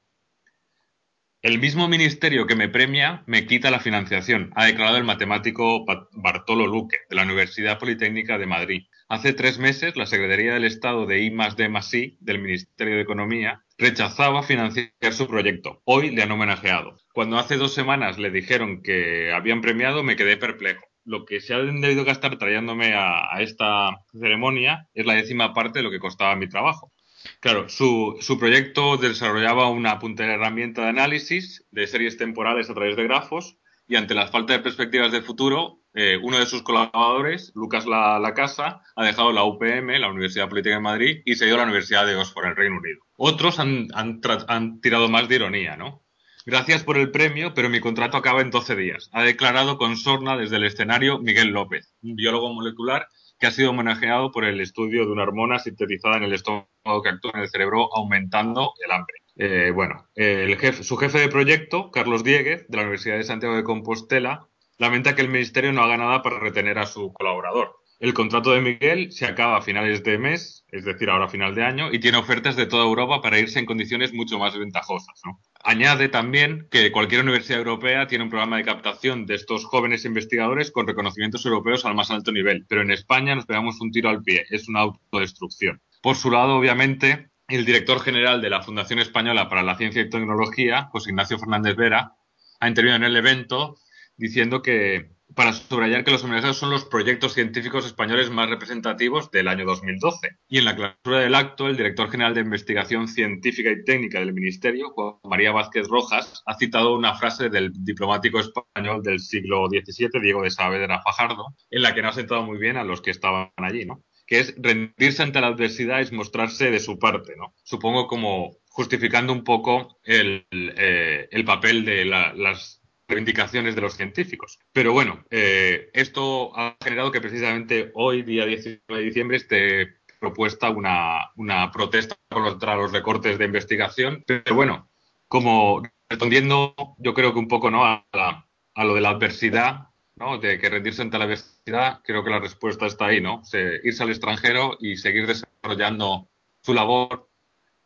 El 1.42 1.58
mismo 1.58 1.88
ministerio 1.88 2.46
que 2.46 2.56
me 2.56 2.70
premia 2.70 3.22
me 3.26 3.44
quita 3.44 3.70
la 3.70 3.80
financiación, 3.80 4.50
ha 4.56 4.64
declarado 4.64 4.96
el 4.96 5.04
matemático 5.04 5.84
Bartolo 6.12 6.66
Luque, 6.66 6.96
de 7.10 7.16
la 7.16 7.24
Universidad 7.24 7.78
Politécnica 7.78 8.38
de 8.38 8.46
Madrid. 8.46 8.82
Hace 9.10 9.34
tres 9.34 9.58
meses, 9.58 9.94
la 9.94 10.06
Secretaría 10.06 10.54
del 10.54 10.64
Estado 10.64 11.04
de 11.04 11.20
I 11.20 11.28
D 11.28 11.70
I 11.92 12.16
del 12.20 12.38
Ministerio 12.38 12.94
de 12.94 13.02
Economía 13.02 13.62
rechazaba 13.76 14.42
financiar 14.42 15.12
su 15.12 15.28
proyecto. 15.28 15.82
Hoy 15.84 16.12
le 16.12 16.22
han 16.22 16.30
homenajeado. 16.30 16.98
Cuando 17.12 17.38
hace 17.38 17.58
dos 17.58 17.74
semanas 17.74 18.18
le 18.18 18.30
dijeron 18.30 18.80
que 18.82 19.32
habían 19.34 19.60
premiado, 19.60 20.02
me 20.02 20.16
quedé 20.16 20.38
perplejo 20.38 20.86
lo 21.04 21.24
que 21.24 21.40
se 21.40 21.54
ha 21.54 21.58
debido 21.58 22.04
gastar 22.04 22.38
trayéndome 22.38 22.94
a, 22.94 23.40
esta 23.40 24.00
ceremonia 24.12 24.88
es 24.94 25.06
la 25.06 25.14
décima 25.14 25.54
parte 25.54 25.78
de 25.78 25.82
lo 25.82 25.90
que 25.90 25.98
costaba 25.98 26.36
mi 26.36 26.48
trabajo. 26.48 26.92
Claro, 27.40 27.68
su, 27.68 28.18
su, 28.20 28.38
proyecto 28.38 28.96
desarrollaba 28.98 29.70
una 29.70 29.98
puntera 29.98 30.34
herramienta 30.34 30.82
de 30.82 30.88
análisis 30.88 31.66
de 31.70 31.86
series 31.86 32.18
temporales 32.18 32.68
a 32.68 32.74
través 32.74 32.96
de 32.96 33.04
grafos 33.04 33.56
y 33.86 33.96
ante 33.96 34.14
la 34.14 34.28
falta 34.28 34.52
de 34.54 34.60
perspectivas 34.60 35.12
de 35.12 35.22
futuro, 35.22 35.80
eh, 35.94 36.18
uno 36.22 36.38
de 36.38 36.46
sus 36.46 36.62
colaboradores, 36.62 37.52
Lucas 37.54 37.86
la, 37.86 38.32
Casa, 38.34 38.82
ha 38.96 39.04
dejado 39.04 39.32
la 39.32 39.44
UPM, 39.44 39.98
la 39.98 40.10
Universidad 40.10 40.48
Política 40.48 40.76
de 40.76 40.80
Madrid, 40.80 41.22
y 41.24 41.34
se 41.34 41.46
ido 41.46 41.56
a 41.56 41.58
la 41.58 41.64
Universidad 41.64 42.06
de 42.06 42.16
Oxford, 42.16 42.46
el 42.46 42.56
Reino 42.56 42.78
Unido. 42.78 43.00
Otros 43.16 43.58
han, 43.58 43.88
han, 43.94 44.20
han 44.48 44.80
tirado 44.80 45.08
más 45.08 45.28
de 45.28 45.36
ironía, 45.36 45.76
¿no? 45.76 46.03
Gracias 46.46 46.84
por 46.84 46.98
el 46.98 47.10
premio, 47.10 47.54
pero 47.54 47.70
mi 47.70 47.80
contrato 47.80 48.18
acaba 48.18 48.42
en 48.42 48.50
12 48.50 48.76
días. 48.76 49.08
Ha 49.12 49.22
declarado 49.22 49.78
con 49.78 49.96
sorna 49.96 50.36
desde 50.36 50.56
el 50.56 50.64
escenario 50.64 51.18
Miguel 51.18 51.48
López, 51.48 51.94
un 52.02 52.16
biólogo 52.16 52.52
molecular 52.52 53.08
que 53.38 53.46
ha 53.46 53.50
sido 53.50 53.70
homenajeado 53.70 54.30
por 54.30 54.44
el 54.44 54.60
estudio 54.60 55.06
de 55.06 55.12
una 55.12 55.22
hormona 55.22 55.58
sintetizada 55.58 56.18
en 56.18 56.24
el 56.24 56.34
estómago 56.34 57.02
que 57.02 57.08
actúa 57.08 57.32
en 57.34 57.40
el 57.40 57.48
cerebro 57.48 57.88
aumentando 57.96 58.74
el 58.84 58.92
hambre. 58.92 59.16
Eh, 59.36 59.70
bueno, 59.74 60.06
el 60.14 60.56
jefe, 60.58 60.84
su 60.84 60.98
jefe 60.98 61.18
de 61.18 61.28
proyecto, 61.28 61.90
Carlos 61.90 62.22
Dieguez, 62.22 62.66
de 62.68 62.76
la 62.76 62.82
Universidad 62.82 63.16
de 63.16 63.24
Santiago 63.24 63.56
de 63.56 63.64
Compostela, 63.64 64.46
lamenta 64.76 65.14
que 65.14 65.22
el 65.22 65.30
Ministerio 65.30 65.72
no 65.72 65.82
haga 65.82 65.96
nada 65.96 66.22
para 66.22 66.40
retener 66.40 66.78
a 66.78 66.84
su 66.84 67.10
colaborador. 67.14 67.74
El 68.00 68.12
contrato 68.12 68.50
de 68.50 68.60
Miguel 68.60 69.12
se 69.12 69.24
acaba 69.24 69.58
a 69.58 69.62
finales 69.62 70.02
de 70.02 70.18
mes, 70.18 70.64
es 70.68 70.84
decir, 70.84 71.08
ahora 71.08 71.26
a 71.26 71.28
final 71.28 71.54
de 71.54 71.64
año, 71.64 71.92
y 71.92 72.00
tiene 72.00 72.18
ofertas 72.18 72.56
de 72.56 72.66
toda 72.66 72.84
Europa 72.84 73.22
para 73.22 73.38
irse 73.38 73.60
en 73.60 73.66
condiciones 73.66 74.12
mucho 74.12 74.38
más 74.38 74.58
ventajosas. 74.58 75.22
Añade 75.62 76.08
también 76.08 76.66
que 76.70 76.90
cualquier 76.90 77.22
universidad 77.22 77.60
europea 77.60 78.06
tiene 78.06 78.24
un 78.24 78.30
programa 78.30 78.56
de 78.56 78.64
captación 78.64 79.26
de 79.26 79.36
estos 79.36 79.64
jóvenes 79.64 80.04
investigadores 80.04 80.72
con 80.72 80.86
reconocimientos 80.86 81.46
europeos 81.46 81.84
al 81.84 81.94
más 81.94 82.10
alto 82.10 82.32
nivel, 82.32 82.66
pero 82.68 82.82
en 82.82 82.90
España 82.90 83.34
nos 83.34 83.46
pegamos 83.46 83.80
un 83.80 83.92
tiro 83.92 84.10
al 84.10 84.22
pie, 84.22 84.44
es 84.50 84.68
una 84.68 84.80
autodestrucción. 84.80 85.80
Por 86.02 86.16
su 86.16 86.30
lado, 86.30 86.56
obviamente, 86.56 87.30
el 87.48 87.64
director 87.64 88.00
general 88.00 88.42
de 88.42 88.50
la 88.50 88.62
Fundación 88.62 88.98
Española 88.98 89.48
para 89.48 89.62
la 89.62 89.76
Ciencia 89.76 90.02
y 90.02 90.10
Tecnología, 90.10 90.88
José 90.90 91.10
Ignacio 91.10 91.38
Fernández 91.38 91.76
Vera, 91.76 92.12
ha 92.60 92.68
intervenido 92.68 92.96
en 92.96 93.04
el 93.04 93.16
evento 93.16 93.78
diciendo 94.16 94.62
que 94.62 95.13
para 95.34 95.52
subrayar 95.52 96.04
que 96.04 96.10
los 96.10 96.22
homenajeados 96.24 96.58
son 96.58 96.70
los 96.70 96.84
proyectos 96.84 97.34
científicos 97.34 97.86
españoles 97.86 98.30
más 98.30 98.48
representativos 98.48 99.30
del 99.30 99.48
año 99.48 99.64
2012. 99.64 100.28
Y 100.48 100.58
en 100.58 100.64
la 100.64 100.76
clausura 100.76 101.20
del 101.20 101.34
acto, 101.34 101.68
el 101.68 101.76
director 101.76 102.10
general 102.10 102.34
de 102.34 102.42
Investigación 102.42 103.08
Científica 103.08 103.70
y 103.70 103.84
Técnica 103.84 104.20
del 104.20 104.32
Ministerio, 104.32 104.90
Juan 104.90 105.16
María 105.24 105.52
Vázquez 105.52 105.88
Rojas, 105.88 106.42
ha 106.46 106.54
citado 106.54 106.94
una 106.96 107.14
frase 107.14 107.48
del 107.48 107.72
diplomático 107.72 108.40
español 108.40 109.02
del 109.02 109.20
siglo 109.20 109.68
XVII, 109.68 110.20
Diego 110.22 110.42
de 110.42 110.50
Saavedra 110.50 111.02
Fajardo, 111.02 111.54
en 111.70 111.82
la 111.82 111.94
que 111.94 112.02
no 112.02 112.08
ha 112.08 112.12
sentado 112.12 112.42
muy 112.42 112.58
bien 112.58 112.76
a 112.76 112.84
los 112.84 113.00
que 113.00 113.10
estaban 113.10 113.50
allí, 113.56 113.84
¿no? 113.84 114.02
Que 114.26 114.40
es 114.40 114.54
rendirse 114.56 115.22
ante 115.22 115.40
la 115.40 115.48
adversidad 115.48 116.00
es 116.00 116.12
mostrarse 116.12 116.70
de 116.70 116.80
su 116.80 116.98
parte, 116.98 117.34
¿no? 117.36 117.54
Supongo 117.62 118.06
como 118.06 118.56
justificando 118.68 119.32
un 119.32 119.44
poco 119.44 119.98
el, 120.02 120.46
eh, 120.50 121.28
el 121.30 121.44
papel 121.44 121.84
de 121.84 122.04
las 122.04 122.83
reivindicaciones 123.08 123.74
de 123.74 123.80
los 123.80 123.94
científicos. 123.94 124.58
Pero 124.72 124.92
bueno, 124.92 125.24
eh, 125.30 125.90
esto 125.92 126.56
ha 126.56 126.76
generado 126.82 127.10
que 127.12 127.20
precisamente 127.20 127.90
hoy, 127.94 128.22
día 128.22 128.46
19 128.46 128.82
de 128.88 129.02
diciembre, 129.02 129.36
esté 129.36 129.96
propuesta 130.18 130.70
una, 130.70 131.30
una 131.36 131.70
protesta 131.70 132.16
contra 132.30 132.76
los 132.76 132.92
recortes 132.92 133.38
de 133.38 133.44
investigación. 133.44 134.24
Pero 134.26 134.54
bueno, 134.54 134.88
como 135.28 135.82
respondiendo 136.08 136.74
yo 136.98 137.14
creo 137.14 137.32
que 137.32 137.38
un 137.38 137.48
poco 137.48 137.70
¿no? 137.70 137.84
a, 137.84 138.06
a 138.12 138.84
lo 138.84 138.94
de 138.94 139.00
la 139.00 139.10
adversidad, 139.10 139.88
¿no? 140.16 140.38
de 140.38 140.58
que 140.58 140.70
rendirse 140.70 141.02
ante 141.02 141.18
la 141.18 141.24
adversidad, 141.24 142.00
creo 142.04 142.24
que 142.24 142.30
la 142.30 142.40
respuesta 142.40 142.86
está 142.86 143.06
ahí, 143.06 143.20
¿no? 143.20 143.42
irse 143.82 144.02
al 144.02 144.10
extranjero 144.10 144.76
y 144.80 144.96
seguir 144.96 145.26
desarrollando 145.26 146.28
su 146.62 146.72
labor 146.72 147.28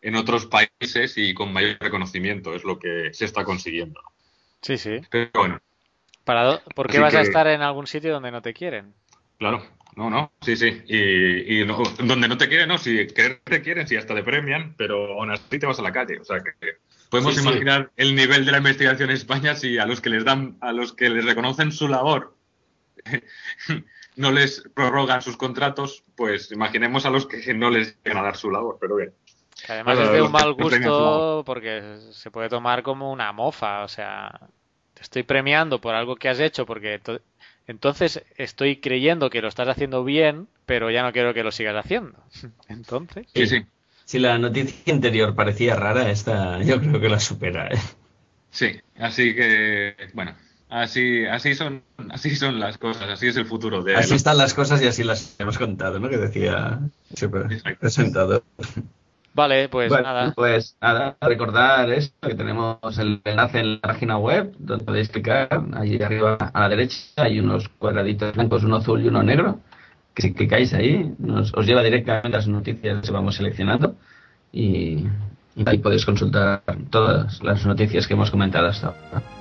en 0.00 0.14
otros 0.14 0.46
países 0.46 1.16
y 1.16 1.34
con 1.34 1.52
mayor 1.52 1.76
reconocimiento, 1.80 2.54
es 2.54 2.64
lo 2.64 2.78
que 2.78 3.12
se 3.12 3.24
está 3.24 3.44
consiguiendo. 3.44 4.00
Sí, 4.62 4.78
sí. 4.78 5.00
Pero 5.10 5.30
bueno. 5.34 5.60
¿Para 6.24 6.60
¿Por 6.74 6.88
qué 6.90 6.98
vas 6.98 7.14
a 7.14 7.22
estar 7.22 7.46
en 7.46 7.62
algún 7.62 7.86
sitio 7.86 8.12
donde 8.12 8.30
no 8.30 8.42
te 8.42 8.52
quieren? 8.52 8.92
Claro, 9.38 9.64
no, 9.96 10.10
no, 10.10 10.32
sí, 10.42 10.56
sí. 10.56 10.82
Y, 10.86 11.64
donde 11.64 12.28
no 12.28 12.36
te 12.36 12.48
quieren, 12.48 12.68
no, 12.68 12.76
si 12.76 13.06
te 13.06 13.62
quieren, 13.62 13.88
si 13.88 13.96
hasta 13.96 14.14
te 14.14 14.22
premian, 14.22 14.74
pero 14.76 15.14
aún 15.14 15.30
así 15.30 15.58
te 15.58 15.64
vas 15.64 15.78
a 15.78 15.82
la 15.82 15.92
calle. 15.92 16.20
O 16.20 16.24
sea 16.24 16.40
que 16.40 16.76
podemos 17.08 17.38
imaginar 17.40 17.90
el 17.96 18.14
nivel 18.14 18.44
de 18.44 18.52
la 18.52 18.58
investigación 18.58 19.08
en 19.08 19.16
España 19.16 19.54
si 19.54 19.78
a 19.78 19.86
los 19.86 20.02
que 20.02 20.10
les 20.10 20.24
dan, 20.24 20.58
a 20.60 20.72
los 20.72 20.92
que 20.92 21.08
les 21.08 21.24
reconocen 21.24 21.72
su 21.72 21.88
labor 21.88 22.36
no 24.16 24.32
les 24.32 24.62
prorrogan 24.74 25.22
sus 25.22 25.36
contratos, 25.36 26.02
pues 26.16 26.50
imaginemos 26.52 27.06
a 27.06 27.10
los 27.10 27.26
que 27.26 27.54
no 27.54 27.70
les 27.70 27.96
llegan 28.02 28.18
a 28.18 28.22
dar 28.22 28.36
su 28.36 28.50
labor, 28.50 28.78
pero 28.80 28.96
bien. 28.96 29.12
Además 29.66 29.98
es 29.98 30.12
de 30.12 30.22
un 30.22 30.32
mal 30.32 30.52
gusto 30.52 31.42
porque 31.44 31.98
se 32.12 32.30
puede 32.30 32.48
tomar 32.48 32.82
como 32.82 33.10
una 33.10 33.32
mofa, 33.32 33.82
o 33.82 33.88
sea, 33.88 34.40
te 34.94 35.02
estoy 35.02 35.24
premiando 35.24 35.80
por 35.80 35.94
algo 35.94 36.16
que 36.16 36.28
has 36.28 36.40
hecho 36.40 36.64
porque 36.64 37.00
entonces 37.66 38.24
estoy 38.36 38.80
creyendo 38.80 39.30
que 39.30 39.42
lo 39.42 39.48
estás 39.48 39.68
haciendo 39.68 40.04
bien, 40.04 40.48
pero 40.64 40.90
ya 40.90 41.02
no 41.02 41.12
quiero 41.12 41.34
que 41.34 41.42
lo 41.42 41.50
sigas 41.50 41.76
haciendo. 41.76 42.18
Entonces. 42.68 43.26
Sí, 43.34 43.46
sí. 43.46 43.66
Si 44.04 44.18
la 44.18 44.38
noticia 44.38 44.94
anterior 44.94 45.34
parecía 45.34 45.76
rara, 45.76 46.10
esta 46.10 46.62
yo 46.62 46.80
creo 46.80 46.98
que 46.98 47.10
la 47.10 47.20
supera. 47.20 47.68
¿eh? 47.68 47.78
Sí, 48.50 48.80
así 48.98 49.34
que, 49.34 49.94
bueno, 50.14 50.34
así, 50.70 51.26
así, 51.26 51.54
son, 51.54 51.82
así 52.08 52.34
son 52.34 52.58
las 52.58 52.78
cosas, 52.78 53.08
así 53.10 53.26
es 53.26 53.36
el 53.36 53.44
futuro. 53.44 53.82
De 53.82 53.96
así 53.96 54.14
están 54.14 54.38
las 54.38 54.54
cosas 54.54 54.80
y 54.82 54.86
así 54.86 55.04
las 55.04 55.38
hemos 55.38 55.58
contado, 55.58 55.98
¿no? 55.98 56.08
Que 56.08 56.16
decía 56.16 56.80
el 57.20 57.76
presentador. 57.76 58.42
Vale, 59.38 59.68
pues 59.68 59.92
nada. 59.92 60.32
Pues 60.34 60.76
nada, 60.80 61.16
recordar 61.20 61.88
esto, 61.90 62.28
que 62.28 62.34
tenemos 62.34 62.98
el 62.98 63.20
enlace 63.24 63.60
en 63.60 63.74
la 63.74 63.80
página 63.82 64.18
web, 64.18 64.52
donde 64.58 64.84
podéis 64.84 65.10
clicar, 65.10 65.48
allí 65.74 66.02
arriba 66.02 66.36
a 66.52 66.60
la 66.60 66.68
derecha 66.68 66.96
hay 67.14 67.38
unos 67.38 67.68
cuadraditos 67.68 68.34
blancos, 68.34 68.64
uno 68.64 68.76
azul 68.78 69.00
y 69.00 69.06
uno 69.06 69.22
negro, 69.22 69.60
que 70.12 70.22
si 70.22 70.34
clicáis 70.34 70.74
ahí, 70.74 71.14
nos, 71.20 71.54
os 71.54 71.64
lleva 71.64 71.84
directamente 71.84 72.36
a 72.36 72.40
las 72.40 72.48
noticias 72.48 73.06
que 73.06 73.12
vamos 73.12 73.36
seleccionando 73.36 73.94
y, 74.50 75.06
y 75.54 75.64
ahí 75.66 75.78
podéis 75.78 76.04
consultar 76.04 76.62
todas 76.90 77.40
las 77.40 77.64
noticias 77.64 78.08
que 78.08 78.14
hemos 78.14 78.32
comentado 78.32 78.66
hasta 78.66 78.88
ahora. 78.88 79.37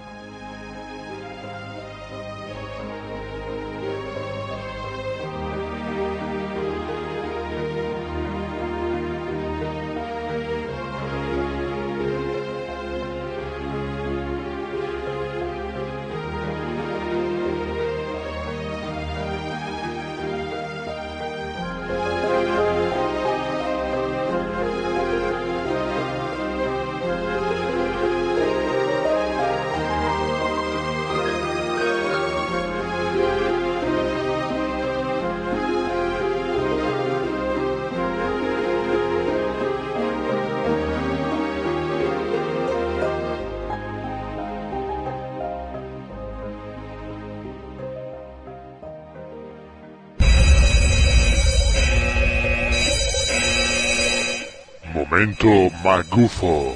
Magufo. 56.18 56.76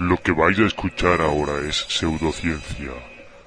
Lo 0.00 0.16
que 0.16 0.32
vais 0.32 0.58
a 0.58 0.66
escuchar 0.66 1.20
ahora 1.20 1.60
es 1.68 1.86
pseudociencia. 1.88 2.90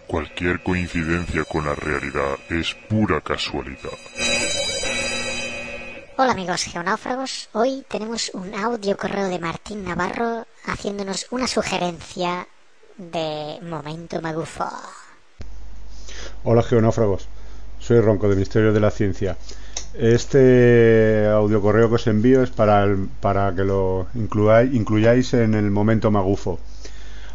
Cualquier 0.08 0.64
coincidencia 0.64 1.44
con 1.44 1.66
la 1.66 1.76
realidad 1.76 2.38
es 2.50 2.74
pura 2.88 3.20
casualidad. 3.20 3.98
Hola 6.18 6.32
amigos 6.32 6.64
geonáufragos, 6.64 7.50
hoy 7.52 7.84
tenemos 7.90 8.32
un 8.34 8.56
audio 8.56 8.96
correo 8.96 9.28
de 9.28 9.40
Martín 9.40 9.84
Navarro 9.84 10.48
haciéndonos 10.66 11.28
una 11.32 11.48
sugerencia 11.48 12.48
de 12.96 13.60
Momento 13.62 14.22
Magufo. 14.22 14.70
Hola 16.46 16.64
geonáufragos, 16.64 17.28
soy 17.80 18.00
Ronco 18.00 18.30
de 18.30 18.38
Misterio 18.38 18.72
de 18.72 18.80
la 18.80 18.92
Ciencia. 18.92 19.36
Este 19.98 21.26
audio 21.32 21.62
correo 21.62 21.88
que 21.88 21.96
os 21.96 22.08
envío 22.08 22.44
es 22.44 22.50
para, 22.50 22.86
para 23.22 23.56
que 23.56 23.64
lo 23.64 24.08
incluyáis, 24.14 25.34
en 25.34 25.54
el 25.54 25.72
momento 25.72 26.12
magufo. 26.12 26.60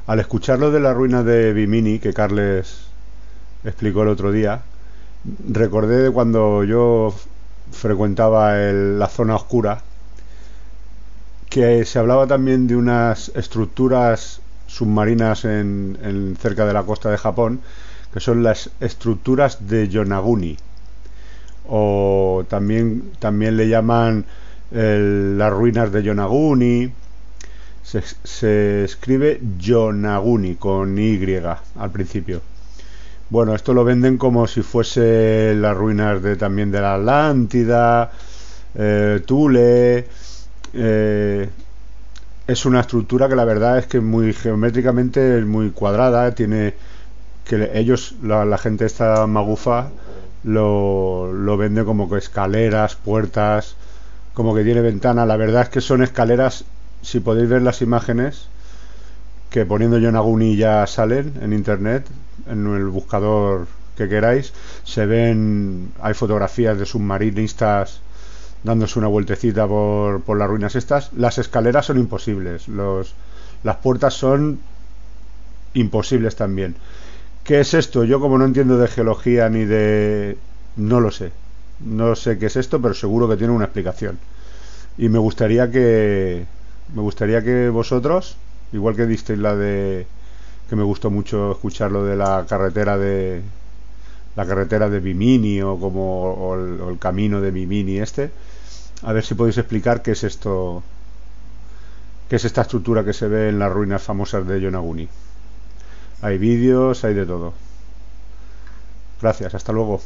Al 0.07 0.21
escucharlo 0.21 0.71
de 0.71 0.79
la 0.79 0.93
ruina 0.93 1.23
de 1.23 1.55
Bimini, 1.55 2.01
que 2.01 2.13
Carles 2.13 2.83
explicó 3.65 4.03
el 4.03 4.09
otro 4.09 4.31
día, 4.31 4.61
recordé 5.49 6.03
de 6.03 6.11
cuando 6.11 6.63
yo 6.65 7.15
frecuentaba 7.73 8.55
la 8.59 9.09
zona 9.09 9.37
oscura, 9.37 9.81
que 11.49 11.87
se 11.87 11.99
hablaba 11.99 12.27
también 12.27 12.67
de 12.67 12.77
unas 12.77 13.33
estructuras 13.35 14.43
submarinas 14.67 15.47
en 15.47 16.37
cerca 16.39 16.67
de 16.67 16.75
la 16.75 16.83
costa 16.83 17.11
de 17.11 17.17
Japón, 17.17 17.63
que 18.13 18.21
son 18.21 18.43
las 18.43 18.69
estructuras 18.81 19.67
de 19.67 19.89
Yonaguni 19.89 20.59
o 21.71 22.45
también, 22.49 23.13
también 23.19 23.57
le 23.57 23.69
llaman 23.69 24.25
las 24.73 25.53
ruinas 25.53 25.93
de 25.93 26.03
Yonaguni. 26.03 26.93
Se, 27.83 28.85
escribe 28.85 29.41
Yonaguni 29.59 30.57
con 30.57 30.99
Y 30.99 31.19
al 31.79 31.91
principio. 31.91 32.43
Bueno, 33.31 33.55
esto 33.55 33.73
lo 33.75 33.85
venden 33.85 34.19
como 34.19 34.47
si 34.47 34.63
fuese 34.63 35.55
las 35.57 35.77
ruinas 35.77 36.23
de 36.23 36.37
también 36.37 36.73
de 36.73 36.81
la 36.81 36.95
Atlántida, 36.95 38.11
eh, 38.75 39.23
Tule. 39.25 40.07
eh, 40.75 41.49
es 42.47 42.67
una 42.67 42.81
estructura 42.81 43.29
que 43.29 43.37
la 43.37 43.45
verdad 43.45 43.79
es 43.79 43.87
que 43.87 44.01
muy 44.01 44.33
geométricamente 44.33 45.39
es 45.39 45.47
muy 45.47 45.71
cuadrada, 45.71 46.35
tiene 46.35 46.75
que 47.45 47.71
ellos, 47.75 48.17
la, 48.23 48.45
la 48.45 48.59
gente 48.59 48.87
esta 48.87 49.27
magufa, 49.29 49.91
lo, 50.45 51.33
lo 51.33 51.57
vende 51.57 51.85
como 51.85 52.09
que 52.09 52.19
escaleras, 52.19 52.97
puertas, 52.97 53.77
como 54.35 54.55
que 54.55 54.65
tiene 54.65 54.81
ventana. 54.81 55.27
La 55.27 55.37
verdad 55.37 55.63
es 55.63 55.69
que 55.69 55.81
son 55.81 56.03
escaleras, 56.03 56.65
si 57.03 57.21
podéis 57.21 57.49
ver 57.49 57.63
las 57.63 57.83
imágenes, 57.83 58.49
que 59.51 59.67
poniendo 59.67 59.99
Yonaguni 59.99 60.57
ya 60.57 60.87
salen 60.87 61.35
en 61.43 61.53
internet, 61.53 62.07
en 62.47 62.67
el 62.75 62.87
buscador 62.87 63.67
que 63.97 64.09
queráis, 64.09 64.53
se 64.85 65.07
ven, 65.07 65.93
hay 66.01 66.15
fotografías 66.15 66.79
de 66.79 66.87
submarinistas 66.87 68.01
dándose 68.63 68.99
una 68.99 69.09
vueltecita 69.09 69.67
por, 69.67 70.23
por 70.23 70.39
las 70.39 70.49
ruinas 70.49 70.77
estas. 70.77 71.13
Las 71.15 71.39
escaleras 71.39 71.87
son 71.87 71.99
imposibles, 71.99 72.69
los, 72.69 73.15
las 73.63 73.77
puertas 73.77 74.15
son 74.15 74.61
imposibles 75.75 76.37
también. 76.37 76.77
¿Qué 77.51 77.59
es 77.59 77.75
esto? 77.75 78.05
Yo 78.05 78.21
como 78.21 78.39
no 78.39 78.45
entiendo 78.45 78.79
de 78.79 78.87
geología 78.87 79.49
ni 79.49 79.65
de... 79.65 80.39
no 80.77 81.01
lo 81.01 81.11
sé. 81.11 81.33
No 81.81 82.15
sé 82.15 82.39
qué 82.39 82.47
es 82.47 82.55
esto, 82.55 82.81
pero 82.81 82.95
seguro 82.95 83.29
que 83.29 83.37
tiene 83.37 83.53
una 83.53 83.65
explicación. 83.65 84.21
Y 84.97 85.09
me 85.09 85.19
gustaría 85.19 85.69
que... 85.69 86.47
Me 86.95 87.03
gustaría 87.03 87.43
que 87.43 87.69
vosotros, 87.69 88.37
igual 88.73 88.95
que 88.95 89.05
disteis 89.05 89.41
la 89.41 89.57
de... 89.57 90.07
que 90.69 90.77
me 90.77 90.85
gustó 90.85 91.11
mucho 91.11 91.51
escuchar 91.51 91.91
lo 91.91 92.05
de 92.05 92.15
la 92.15 92.47
carretera 92.49 92.97
de... 92.97 93.43
la 94.37 94.47
carretera 94.47 94.89
de 94.89 95.01
Bimini 95.01 95.61
o 95.61 95.77
como 95.77 96.55
el, 96.55 96.81
o 96.81 96.89
el 96.91 96.99
camino 97.01 97.41
de 97.41 97.51
Bimini 97.51 97.99
este, 97.99 98.31
a 99.03 99.13
ver 99.13 99.25
si 99.25 99.35
podéis 99.35 99.59
explicar 99.59 100.03
qué 100.03 100.13
es 100.13 100.23
esto, 100.23 100.85
qué 102.29 102.37
es 102.37 102.45
esta 102.45 102.63
estructura 102.63 103.05
que 103.05 103.13
se 103.13 103.27
ve 103.27 103.49
en 103.49 103.59
las 103.59 103.73
ruinas 103.73 104.05
famosas 104.05 104.47
de 104.47 104.61
Yonaguni. 104.61 105.09
Hay 106.23 106.39
vídeos, 106.39 107.03
hay 107.05 107.15
de 107.15 107.25
todo. 107.25 107.55
Gracias, 109.21 109.55
hasta 109.55 109.73
luego. 109.73 110.01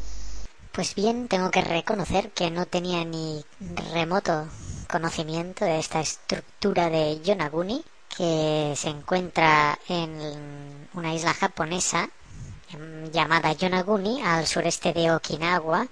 Pues 0.73 0.95
bien, 0.95 1.29
tengo 1.29 1.51
que 1.51 1.61
reconocer 1.61 2.31
que 2.31 2.51
no 2.51 2.67
tenía 2.67 3.05
ni 3.05 3.45
remoto 3.93 4.47
conocimiento 4.91 5.65
de 5.65 5.79
esta 5.79 6.01
estructura 6.01 6.91
de 6.91 7.21
Yonaguni, 7.21 7.85
que 8.17 8.75
se 8.77 8.89
encuentra 8.89 9.79
en 9.89 10.89
una 10.95 11.15
isla 11.15 11.35
japonesa 11.35 12.09
em, 12.73 13.11
llamada 13.11 13.53
Yonaguni, 13.53 14.23
al 14.23 14.47
sureste 14.47 14.93
de 14.93 15.13
Okinawa. 15.13 15.87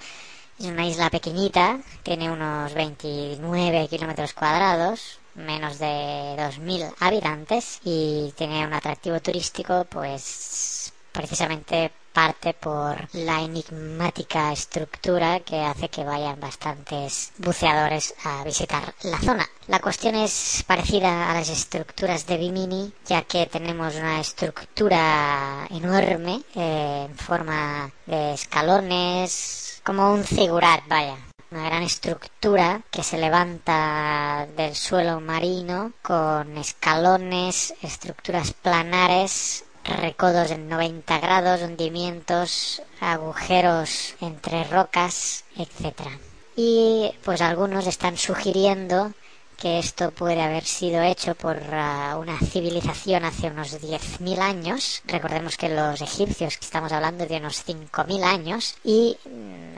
Es 0.59 0.66
una 0.66 0.87
isla 0.87 1.11
pequeñita, 1.11 1.81
tiene 2.03 2.31
unos 2.31 2.73
29 2.75 3.89
kilómetros 3.89 4.33
cuadrados, 4.35 5.18
menos 5.35 5.78
de 5.78 6.37
2.000 6.37 6.95
habitantes 7.01 7.80
y 7.85 8.33
tiene 8.37 8.66
un 8.66 8.74
atractivo 8.74 9.20
turístico, 9.20 9.87
pues 9.89 10.93
precisamente 11.12 11.93
parte 12.12 12.53
por 12.55 13.09
la 13.14 13.41
enigmática 13.41 14.53
estructura 14.53 15.41
que 15.41 15.61
hace 15.61 15.89
que 15.89 16.05
vayan 16.05 16.39
bastantes 16.41 17.33
buceadores 17.39 18.14
a 18.24 18.45
visitar 18.45 18.95
la 19.03 19.18
zona. 19.18 19.49
La 19.68 19.80
cuestión 19.80 20.14
es 20.14 20.64
parecida 20.66 21.30
a 21.30 21.35
las 21.35 21.49
estructuras 21.49 22.26
de 22.26 22.37
Bimini, 22.37 22.93
ya 23.07 23.22
que 23.22 23.47
tenemos 23.47 23.95
una 23.95 24.20
estructura 24.20 25.66
enorme 25.70 26.43
eh, 26.55 27.07
en 27.09 27.16
forma 27.16 27.91
de 28.07 28.35
escalones, 28.35 29.80
como 29.85 30.12
un 30.12 30.24
figurat, 30.24 30.83
vaya, 30.89 31.16
una 31.53 31.67
gran 31.67 31.83
estructura 31.83 32.81
que 32.91 33.03
se 33.03 33.19
levanta 33.19 34.49
del 34.57 34.75
suelo 34.75 35.21
marino 35.21 35.93
con 36.01 36.57
escalones, 36.57 37.75
estructuras 37.83 38.55
planares, 38.55 39.67
recodos 39.85 40.51
en 40.51 40.71
90 40.71 41.19
grados, 41.19 41.61
hundimientos, 41.61 42.83
agujeros 43.01 44.15
entre 44.23 44.65
rocas, 44.65 45.45
etc. 45.59 46.09
Y 46.57 47.13
pues 47.23 47.43
algunos 47.43 47.87
están 47.87 48.17
sugiriendo 48.17 49.13
que 49.63 49.79
esto 49.79 50.11
puede 50.11 50.43
haber 50.43 50.65
sido 50.65 51.05
hecho 51.05 51.37
por 51.37 51.57
uh, 51.57 52.19
una 52.19 52.37
civilización 52.41 53.25
hace 53.25 53.47
unos 53.47 53.81
10.000 53.81 54.41
años. 54.41 55.03
Recordemos 55.07 55.57
que 55.57 55.69
los 55.69 56.01
egipcios, 56.01 56.59
que 56.59 56.65
estamos 56.65 56.91
hablando 56.91 57.27
de 57.27 57.37
unos 57.37 57.65
5.000 57.65 58.25
años, 58.25 58.75
y, 58.83 59.17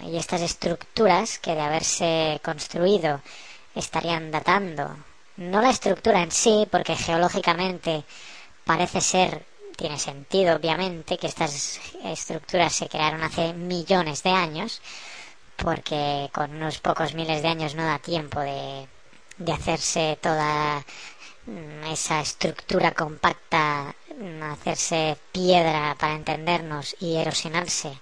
y 0.02 0.16
estas 0.16 0.40
estructuras 0.40 1.38
que 1.38 1.54
de 1.54 1.60
haberse 1.60 2.40
construido 2.42 3.20
estarían 3.74 4.30
datando, 4.30 4.96
no 5.36 5.60
la 5.60 5.68
estructura 5.68 6.22
en 6.22 6.32
sí, 6.32 6.66
porque 6.70 6.96
geológicamente 6.96 8.04
parece 8.64 9.02
ser 9.02 9.44
tiene 9.76 9.98
sentido, 9.98 10.56
obviamente, 10.56 11.18
que 11.18 11.26
estas 11.26 11.78
estructuras 12.04 12.72
se 12.72 12.88
crearon 12.88 13.22
hace 13.22 13.52
millones 13.52 14.22
de 14.22 14.30
años, 14.30 14.80
porque 15.56 16.30
con 16.32 16.54
unos 16.54 16.78
pocos 16.78 17.12
miles 17.12 17.42
de 17.42 17.48
años 17.48 17.74
no 17.74 17.84
da 17.84 17.98
tiempo 17.98 18.40
de, 18.40 18.88
de 19.38 19.52
hacerse 19.52 20.18
toda 20.20 20.84
esa 21.90 22.20
estructura 22.20 22.92
compacta, 22.92 23.94
hacerse 24.52 25.16
piedra 25.32 25.96
para 25.98 26.14
entendernos 26.14 26.96
y 27.00 27.16
erosionarse 27.16 27.98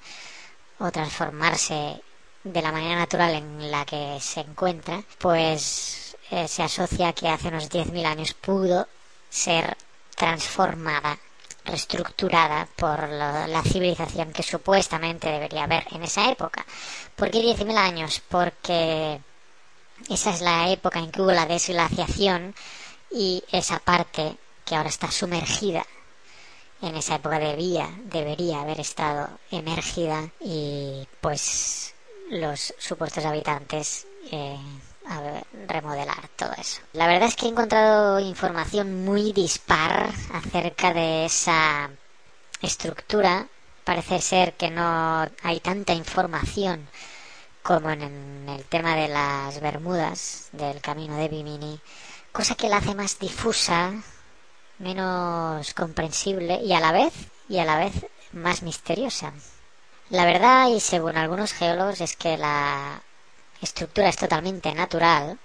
o 0.78 0.90
transformarse 0.90 2.00
de 2.44 2.62
la 2.62 2.72
manera 2.72 2.96
natural 2.96 3.34
en 3.34 3.70
la 3.70 3.84
que 3.84 4.18
se 4.20 4.40
encuentra, 4.40 5.02
pues 5.18 6.16
eh, 6.30 6.48
se 6.48 6.62
asocia 6.62 7.12
que 7.12 7.28
hace 7.28 7.48
unos 7.48 7.70
10.000 7.70 8.04
años 8.06 8.34
pudo 8.34 8.88
ser 9.30 9.76
transformada 10.16 11.18
reestructurada 11.64 12.66
por 12.76 13.08
lo, 13.08 13.46
la 13.46 13.62
civilización 13.62 14.32
que 14.32 14.42
supuestamente 14.42 15.28
debería 15.30 15.64
haber 15.64 15.84
en 15.92 16.02
esa 16.02 16.30
época. 16.30 16.64
¿Por 17.16 17.30
qué 17.30 17.40
10.000 17.40 17.76
años? 17.76 18.20
Porque 18.28 19.20
esa 20.08 20.30
es 20.30 20.40
la 20.40 20.70
época 20.70 20.98
en 20.98 21.10
que 21.10 21.22
hubo 21.22 21.32
la 21.32 21.46
desglaciación 21.46 22.54
y 23.10 23.42
esa 23.52 23.78
parte 23.78 24.36
que 24.64 24.76
ahora 24.76 24.88
está 24.88 25.10
sumergida 25.10 25.84
en 26.82 26.96
esa 26.96 27.14
época 27.14 27.38
debía, 27.38 27.88
debería 28.04 28.60
haber 28.60 28.80
estado 28.80 29.38
emergida 29.50 30.28
y 30.40 31.06
pues 31.20 31.94
los 32.30 32.74
supuestos 32.78 33.24
habitantes 33.24 34.06
eh, 34.30 34.58
a 35.06 35.20
remodelar 35.68 36.28
todo 36.36 36.50
eso. 36.58 36.80
La 36.92 37.06
verdad 37.06 37.28
es 37.28 37.36
que 37.36 37.46
he 37.46 37.50
encontrado 37.50 38.18
información 38.18 39.04
muy 39.04 39.32
dispar 39.32 40.10
acerca 40.32 40.92
de 40.92 41.26
esa 41.26 41.90
estructura. 42.60 43.46
Parece 43.84 44.20
ser 44.20 44.54
que 44.54 44.70
no 44.70 45.28
hay 45.42 45.60
tanta 45.60 45.92
información 45.92 46.88
como 47.62 47.90
en 47.90 48.48
el 48.48 48.64
tema 48.64 48.96
de 48.96 49.08
las 49.08 49.60
Bermudas 49.60 50.48
del 50.52 50.80
camino 50.80 51.16
de 51.16 51.28
Bimini, 51.28 51.80
cosa 52.32 52.54
que 52.56 52.68
la 52.68 52.78
hace 52.78 52.94
más 52.94 53.18
difusa, 53.18 53.92
menos 54.78 55.72
comprensible 55.74 56.60
y 56.62 56.72
a 56.72 56.80
la 56.80 56.92
vez 56.92 57.12
y 57.48 57.58
a 57.58 57.64
la 57.64 57.78
vez 57.78 57.92
más 58.32 58.62
misteriosa. 58.62 59.32
La 60.10 60.24
verdad 60.24 60.68
y 60.68 60.80
según 60.80 61.16
algunos 61.16 61.52
geólogos 61.52 62.00
es 62.00 62.16
que 62.16 62.36
la 62.36 63.00
estructura 63.60 64.08
es 64.08 64.16
totalmente 64.16 64.74
natural. 64.74 65.38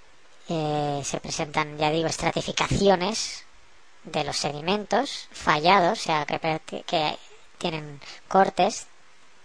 Eh, 0.48 1.00
se 1.04 1.20
presentan, 1.20 1.78
ya 1.78 1.90
digo, 1.90 2.08
estratificaciones 2.08 3.44
de 4.04 4.24
los 4.24 4.36
sedimentos 4.36 5.28
fallados, 5.30 6.00
o 6.00 6.02
sea, 6.02 6.26
que, 6.26 6.82
que 6.84 7.18
tienen 7.58 8.00
cortes 8.28 8.87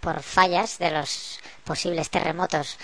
por 0.04 0.22
fallas 0.22 0.78
de 0.78 0.90
los 0.90 1.40
posibles 1.64 2.10
terremotos 2.10 2.76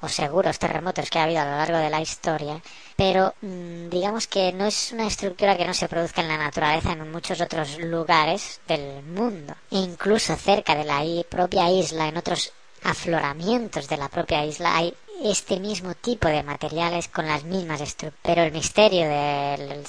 o 0.00 0.08
seguros 0.08 0.58
terremotos 0.58 1.08
que 1.08 1.18
ha 1.18 1.24
habido 1.24 1.40
a 1.40 1.44
lo 1.44 1.56
largo 1.56 1.78
de 1.78 1.90
la 1.90 2.00
historia, 2.00 2.60
pero 2.96 3.34
mmm, 3.40 3.88
digamos 3.88 4.26
que 4.26 4.52
no 4.52 4.66
es 4.66 4.92
una 4.92 5.06
estructura 5.06 5.56
que 5.56 5.64
no 5.64 5.72
se 5.72 5.88
produzca 5.88 6.20
en 6.22 6.28
la 6.28 6.36
naturaleza 6.36 6.92
en 6.92 7.10
muchos 7.10 7.40
otros 7.40 7.78
lugares 7.78 8.60
del 8.66 9.02
mundo, 9.04 9.54
e 9.70 9.78
incluso 9.78 10.34
cerca 10.34 10.74
de 10.74 10.84
la 10.84 11.00
propia 11.30 11.70
isla, 11.70 12.08
en 12.08 12.16
otros 12.16 12.52
afloramientos 12.82 13.88
de 13.88 13.96
la 13.96 14.08
propia 14.08 14.44
isla 14.44 14.76
hay 14.76 14.94
este 15.22 15.58
mismo 15.60 15.94
tipo 15.94 16.28
de 16.28 16.42
materiales 16.42 17.08
con 17.08 17.26
las 17.26 17.44
mismas 17.44 17.80
estructuras, 17.80 18.22
pero 18.22 18.42
el 18.42 18.52
misterio 18.52 19.08
del, 19.08 19.84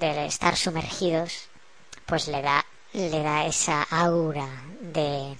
del 0.00 0.18
estar 0.24 0.56
sumergidos 0.56 1.48
pues 2.06 2.28
le 2.28 2.42
da 2.42 2.64
le 2.94 3.22
da 3.22 3.44
esa 3.44 3.82
aura 3.90 4.46
de, 4.80 5.36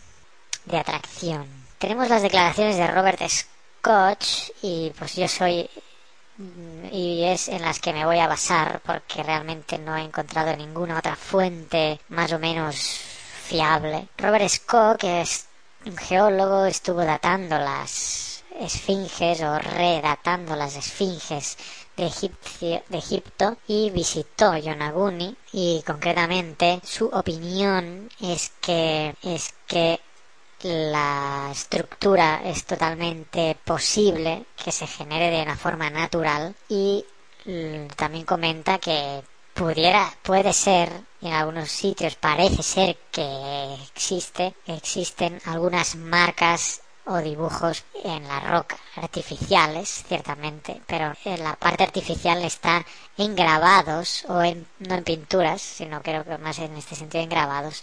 de 0.65 0.79
atracción. 0.79 1.47
Tenemos 1.79 2.09
las 2.09 2.23
declaraciones 2.23 2.77
de 2.77 2.87
Robert 2.87 3.21
Scott 3.29 4.25
y 4.62 4.91
pues 4.99 5.15
yo 5.17 5.29
soy 5.29 5.69
y 6.91 7.25
es 7.25 7.49
en 7.49 7.62
las 7.62 7.79
que 7.79 7.93
me 7.93 8.05
voy 8.05 8.19
a 8.19 8.27
basar 8.27 8.81
porque 8.85 9.23
realmente 9.23 9.79
no 9.79 9.97
he 9.97 10.03
encontrado 10.03 10.57
ninguna 10.57 10.99
otra 10.99 11.15
fuente 11.15 12.01
más 12.09 12.33
o 12.33 12.39
menos 12.39 12.77
fiable. 13.45 14.09
Robert 14.19 14.49
Scott, 14.49 14.99
que 14.99 15.21
es 15.21 15.47
un 15.87 15.97
geólogo, 15.97 16.65
estuvo 16.67 17.05
datando 17.05 17.59
las 17.59 18.43
esfinges 18.59 19.41
o 19.43 19.59
redatando 19.59 20.57
las 20.57 20.77
esfinges 20.77 21.57
de, 21.97 22.11
de 22.89 22.99
Egipto 22.99 23.57
y 23.67 23.91
visitó 23.91 24.57
Yonaguni 24.57 25.37
y 25.53 25.83
concretamente 25.87 26.81
su 26.85 27.07
opinión 27.07 28.09
es 28.21 28.53
que 28.61 29.15
es 29.23 29.55
que 29.67 30.01
la 30.65 31.51
estructura 31.53 32.41
es 32.43 32.65
totalmente 32.65 33.55
posible 33.65 34.47
que 34.57 34.73
se 34.73 34.87
genere 34.87 35.31
de 35.31 35.43
una 35.43 35.57
forma 35.57 35.91
natural 35.91 36.55
y 36.71 37.05
mm, 37.45 37.89
también 37.95 38.25
comenta 38.25 38.79
que 38.79 39.23
pudiera 39.53 40.11
puede 40.23 40.55
ser 40.55 40.91
en 41.21 41.35
algunos 41.35 41.71
sitios 41.71 42.17
parece 42.17 42.62
ser 42.62 42.97
que 43.12 43.75
existe 43.75 44.55
existen 44.67 45.39
algunas 45.45 45.97
marcas 45.97 46.81
o 47.05 47.19
dibujos 47.19 47.85
en 48.03 48.27
la 48.27 48.41
roca 48.41 48.79
artificiales 48.97 50.05
ciertamente 50.09 50.81
pero 50.87 51.12
en 51.27 51.45
la 51.45 51.57
parte 51.57 51.85
artificial 51.85 52.43
está 52.43 52.87
en 53.19 53.37
grabados 53.37 54.25
o 54.29 54.43
en, 54.43 54.67
no 54.79 54.95
en 54.95 55.05
pinturas 55.05 55.61
sino 55.61 56.03
creo 56.03 56.25
que 56.25 56.39
más 56.39 56.59
en 56.59 56.75
este 56.79 56.95
sentido 56.97 57.23
en 57.23 57.29
grabados 57.29 57.83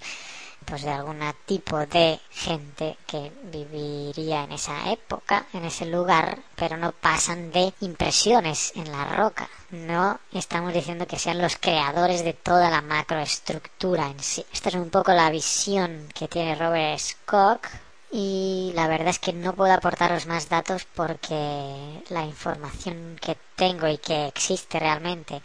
pues 0.65 0.83
de 0.83 0.91
algún 0.91 1.19
tipo 1.45 1.77
de 1.85 2.19
gente 2.29 2.97
que 3.05 3.31
viviría 3.51 4.43
en 4.43 4.53
esa 4.53 4.91
época, 4.91 5.45
en 5.53 5.65
ese 5.65 5.85
lugar, 5.85 6.39
pero 6.55 6.77
no 6.77 6.91
pasan 6.91 7.51
de 7.51 7.73
impresiones 7.81 8.71
en 8.75 8.91
la 8.91 9.05
roca. 9.15 9.49
No 9.71 10.19
estamos 10.31 10.73
diciendo 10.73 11.07
que 11.07 11.19
sean 11.19 11.41
los 11.41 11.57
creadores 11.57 12.23
de 12.23 12.33
toda 12.33 12.69
la 12.69 12.81
macroestructura 12.81 14.07
en 14.07 14.19
sí. 14.19 14.45
Esta 14.53 14.69
es 14.69 14.75
un 14.75 14.89
poco 14.89 15.11
la 15.13 15.29
visión 15.29 16.07
que 16.13 16.27
tiene 16.27 16.55
Robert 16.55 16.99
Scott 16.99 17.67
y 18.11 18.71
la 18.75 18.87
verdad 18.87 19.07
es 19.09 19.19
que 19.19 19.33
no 19.33 19.53
puedo 19.53 19.73
aportaros 19.73 20.25
más 20.27 20.49
datos 20.49 20.85
porque 20.85 22.03
la 22.09 22.23
información 22.23 23.17
que 23.21 23.37
tengo 23.55 23.87
y 23.87 23.97
que 23.97 24.27
existe 24.27 24.79
realmente 24.79 25.41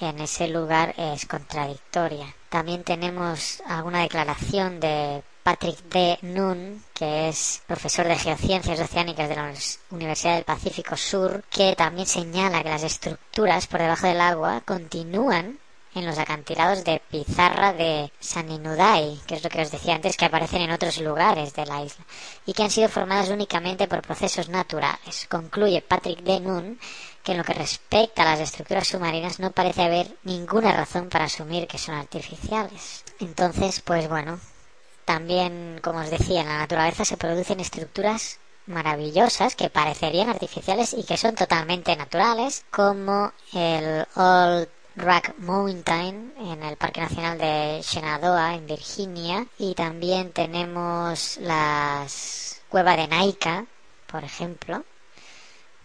en 0.00 0.18
ese 0.18 0.48
lugar 0.48 0.94
es 0.96 1.26
contradictoria. 1.26 2.34
También 2.50 2.82
tenemos 2.82 3.62
alguna 3.64 4.00
declaración 4.00 4.80
de 4.80 5.22
Patrick 5.44 5.78
D. 5.84 6.18
Nunn, 6.22 6.82
que 6.92 7.28
es 7.28 7.62
profesor 7.68 8.08
de 8.08 8.16
Geociencias 8.16 8.80
Oceánicas 8.80 9.28
de 9.28 9.36
la 9.36 9.54
Universidad 9.90 10.34
del 10.34 10.44
Pacífico 10.44 10.96
Sur, 10.96 11.44
que 11.48 11.76
también 11.76 12.08
señala 12.08 12.64
que 12.64 12.70
las 12.70 12.82
estructuras 12.82 13.68
por 13.68 13.80
debajo 13.80 14.08
del 14.08 14.20
agua 14.20 14.62
continúan 14.66 15.60
en 15.94 16.06
los 16.06 16.18
acantilados 16.18 16.84
de 16.84 17.02
pizarra 17.10 17.72
de 17.72 18.12
Saninudai, 18.20 19.20
que 19.26 19.34
es 19.34 19.44
lo 19.44 19.50
que 19.50 19.62
os 19.62 19.70
decía 19.70 19.94
antes, 19.94 20.16
que 20.16 20.24
aparecen 20.24 20.62
en 20.62 20.70
otros 20.70 20.98
lugares 20.98 21.52
de 21.54 21.66
la 21.66 21.82
isla, 21.82 22.04
y 22.46 22.52
que 22.52 22.62
han 22.62 22.70
sido 22.70 22.88
formadas 22.88 23.28
únicamente 23.28 23.88
por 23.88 24.02
procesos 24.02 24.48
naturales. 24.48 25.26
Concluye 25.28 25.82
Patrick 25.82 26.20
D. 26.20 26.40
Nunn 26.40 26.78
que 27.22 27.32
en 27.32 27.38
lo 27.38 27.44
que 27.44 27.52
respecta 27.52 28.22
a 28.22 28.24
las 28.24 28.40
estructuras 28.40 28.88
submarinas 28.88 29.40
no 29.40 29.50
parece 29.50 29.82
haber 29.82 30.16
ninguna 30.24 30.72
razón 30.72 31.08
para 31.08 31.26
asumir 31.26 31.66
que 31.66 31.78
son 31.78 31.94
artificiales. 31.94 33.04
Entonces, 33.18 33.80
pues 33.80 34.08
bueno, 34.08 34.40
también, 35.04 35.80
como 35.82 36.00
os 36.00 36.10
decía, 36.10 36.40
en 36.40 36.48
la 36.48 36.58
naturaleza 36.58 37.04
se 37.04 37.16
producen 37.16 37.60
estructuras 37.60 38.38
maravillosas 38.66 39.56
que 39.56 39.68
parecerían 39.68 40.30
artificiales 40.30 40.94
y 40.94 41.04
que 41.04 41.16
son 41.16 41.34
totalmente 41.34 41.94
naturales, 41.96 42.64
como 42.70 43.32
el 43.52 44.06
Old 44.14 44.68
Rock 44.96 45.34
Mountain 45.38 46.34
en 46.38 46.62
el 46.62 46.76
Parque 46.76 47.00
Nacional 47.00 47.38
de 47.38 47.80
Shenandoah 47.82 48.54
en 48.54 48.66
Virginia 48.66 49.46
y 49.58 49.74
también 49.74 50.32
tenemos 50.32 51.38
las 51.38 52.60
cuevas 52.68 52.96
de 52.96 53.08
Naica, 53.08 53.66
por 54.06 54.24
ejemplo, 54.24 54.84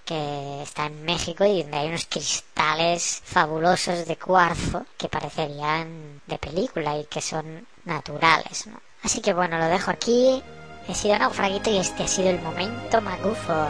que 0.06 0.62
está 0.62 0.88
en 0.88 1.04
México 1.04 1.46
y 1.46 1.64
donde 1.64 1.78
hay 1.78 1.88
unos 1.88 2.06
cristales 2.06 3.22
fabulosos 3.26 4.06
de 4.06 4.18
cuarzo 4.18 4.86
que 4.98 5.10
parecerían 5.10 6.22
de 6.26 6.38
película 6.38 6.98
y 6.98 7.06
que 7.06 7.22
son 7.22 7.68
naturales, 7.86 8.68
¿no? 8.68 8.80
Así 9.04 9.22
que 9.22 9.34
bueno, 9.34 9.58
lo 9.58 9.66
dejo 9.66 9.92
aquí. 9.92 10.42
He 10.88 10.96
sido 10.96 11.18
naufraguito 11.18 11.72
y 11.72 11.78
este 11.78 12.04
ha 12.04 12.08
sido 12.08 12.30
el 12.30 12.42
momento 12.42 13.02
magufo. 13.02 13.68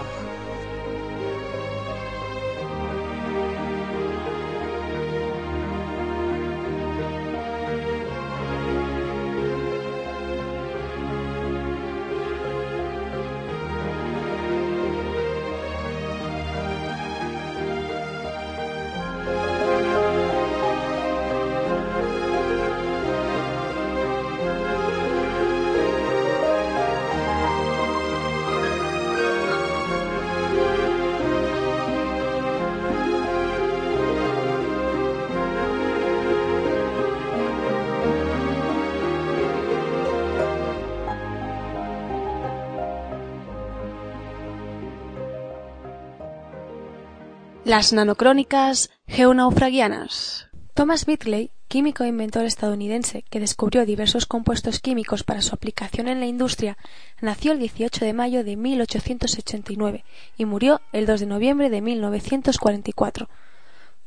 Las 47.66 47.93
nanocrónicas 47.93 48.91
geonaufragianas. 49.07 50.49
Thomas 50.76 51.07
Whitley, 51.07 51.49
químico 51.68 52.03
e 52.03 52.09
inventor 52.09 52.45
estadounidense 52.45 53.24
que 53.32 53.39
descubrió 53.39 53.88
diversos 53.88 54.28
compuestos 54.28 54.80
químicos 54.80 55.24
para 55.24 55.41
su 55.41 55.55
aplicación 55.55 56.07
en 56.07 56.20
la 56.20 56.28
industria, 56.28 56.78
nació 57.22 57.53
el 57.53 57.57
18 57.57 58.05
de 58.05 58.13
mayo 58.13 58.43
de 58.43 58.55
1889 58.55 60.05
y 60.38 60.45
murió 60.45 60.80
el 60.93 61.07
2 61.07 61.22
de 61.22 61.26
noviembre 61.26 61.72
de 61.72 61.82
1944. 61.82 63.30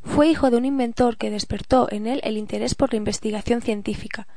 Fue 0.05 0.29
hijo 0.29 0.53
de 0.53 0.57
un 0.57 0.65
inventor 0.65 1.17
que 1.17 1.33
despertó 1.33 1.89
en 1.91 2.07
él 2.07 2.21
el 2.23 2.37
interés 2.37 2.77
por 2.77 2.93
la 2.93 2.99
investigación 2.99 3.61
científica. 3.61 4.29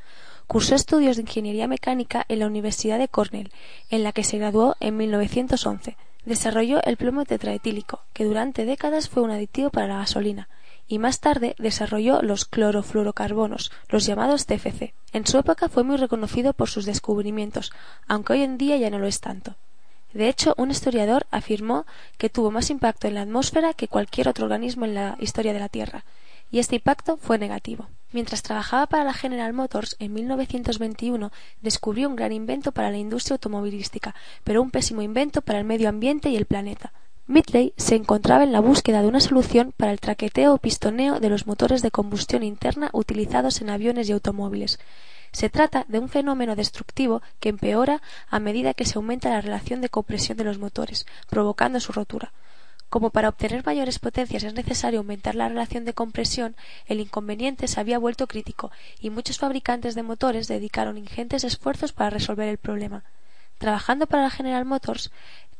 Cursó 0.47 0.73
estudios 0.73 1.17
de 1.17 1.21
ingeniería 1.21 1.67
mecánica 1.67 2.25
en 2.27 2.39
la 2.39 2.47
Universidad 2.47 2.97
de 2.97 3.07
Cornell, 3.07 3.51
en 3.91 4.01
la 4.01 4.13
que 4.13 4.23
se 4.23 4.39
graduó 4.39 4.77
en 4.79 4.97
1911 4.97 5.95
Desarrolló 6.25 6.83
el 6.83 6.97
plomo 6.97 7.25
tetraetílico, 7.25 8.01
que 8.13 8.25
durante 8.25 8.65
décadas 8.65 9.09
fue 9.09 9.23
un 9.23 9.31
aditivo 9.31 9.69
para 9.69 9.87
la 9.87 9.97
gasolina, 9.97 10.49
y 10.87 10.99
más 10.99 11.19
tarde 11.19 11.55
desarrolló 11.57 12.21
los 12.21 12.45
clorofluorocarbonos, 12.45 13.71
los 13.89 14.05
llamados 14.05 14.45
TFC. 14.45 14.93
En 15.13 15.25
su 15.25 15.37
época 15.37 15.69
fue 15.69 15.83
muy 15.83 15.97
reconocido 15.97 16.53
por 16.53 16.69
sus 16.69 16.85
descubrimientos, 16.85 17.71
aunque 18.07 18.33
hoy 18.33 18.43
en 18.43 18.57
día 18.57 18.77
ya 18.77 18.89
no 18.89 18.99
lo 18.99 19.07
es 19.07 19.19
tanto. 19.19 19.55
De 20.13 20.27
hecho, 20.27 20.53
un 20.57 20.69
historiador 20.69 21.25
afirmó 21.31 21.85
que 22.17 22.29
tuvo 22.29 22.51
más 22.51 22.69
impacto 22.69 23.07
en 23.07 23.15
la 23.15 23.21
atmósfera 23.21 23.73
que 23.73 23.87
cualquier 23.87 24.27
otro 24.27 24.45
organismo 24.45 24.85
en 24.85 24.93
la 24.93 25.15
historia 25.19 25.53
de 25.53 25.59
la 25.59 25.69
Tierra, 25.69 26.03
y 26.51 26.59
este 26.59 26.75
impacto 26.75 27.17
fue 27.17 27.37
negativo. 27.37 27.87
Mientras 28.11 28.43
trabajaba 28.43 28.87
para 28.87 29.05
la 29.05 29.13
General 29.13 29.53
Motors, 29.53 29.95
en 29.99 30.13
1921 30.13 31.31
descubrió 31.61 32.09
un 32.09 32.17
gran 32.17 32.33
invento 32.33 32.73
para 32.73 32.91
la 32.91 32.97
industria 32.97 33.35
automovilística, 33.35 34.13
pero 34.43 34.61
un 34.61 34.69
pésimo 34.69 35.01
invento 35.01 35.41
para 35.41 35.59
el 35.59 35.65
medio 35.65 35.87
ambiente 35.87 36.29
y 36.29 36.35
el 36.35 36.45
planeta. 36.45 36.91
Midley 37.27 37.73
se 37.77 37.95
encontraba 37.95 38.43
en 38.43 38.51
la 38.51 38.59
búsqueda 38.59 39.01
de 39.01 39.07
una 39.07 39.21
solución 39.21 39.73
para 39.77 39.93
el 39.93 40.01
traqueteo 40.01 40.53
o 40.53 40.57
pistoneo 40.57 41.21
de 41.21 41.29
los 41.29 41.47
motores 41.47 41.81
de 41.81 41.91
combustión 41.91 42.43
interna 42.43 42.89
utilizados 42.91 43.61
en 43.61 43.69
aviones 43.69 44.09
y 44.09 44.11
automóviles. 44.11 44.79
Se 45.31 45.49
trata 45.49 45.85
de 45.87 45.99
un 45.99 46.09
fenómeno 46.09 46.57
destructivo 46.57 47.21
que 47.39 47.47
empeora 47.47 48.01
a 48.29 48.39
medida 48.41 48.73
que 48.73 48.83
se 48.83 48.97
aumenta 48.97 49.29
la 49.29 49.39
relación 49.39 49.79
de 49.79 49.87
compresión 49.87 50.37
de 50.37 50.43
los 50.43 50.57
motores, 50.57 51.05
provocando 51.29 51.79
su 51.79 51.93
rotura. 51.93 52.33
Como 52.91 53.09
para 53.09 53.29
obtener 53.29 53.65
mayores 53.65 53.99
potencias 53.99 54.43
es 54.43 54.53
necesario 54.53 54.99
aumentar 54.99 55.33
la 55.33 55.47
relación 55.47 55.85
de 55.85 55.93
compresión, 55.93 56.57
el 56.87 56.99
inconveniente 56.99 57.69
se 57.69 57.79
había 57.79 57.97
vuelto 57.97 58.27
crítico 58.27 58.69
y 58.99 59.09
muchos 59.09 59.37
fabricantes 59.37 59.95
de 59.95 60.03
motores 60.03 60.49
dedicaron 60.49 60.97
ingentes 60.97 61.45
esfuerzos 61.45 61.93
para 61.93 62.09
resolver 62.09 62.49
el 62.49 62.57
problema. 62.57 63.05
Trabajando 63.59 64.07
para 64.07 64.23
la 64.23 64.29
General 64.29 64.65
Motors, 64.65 65.09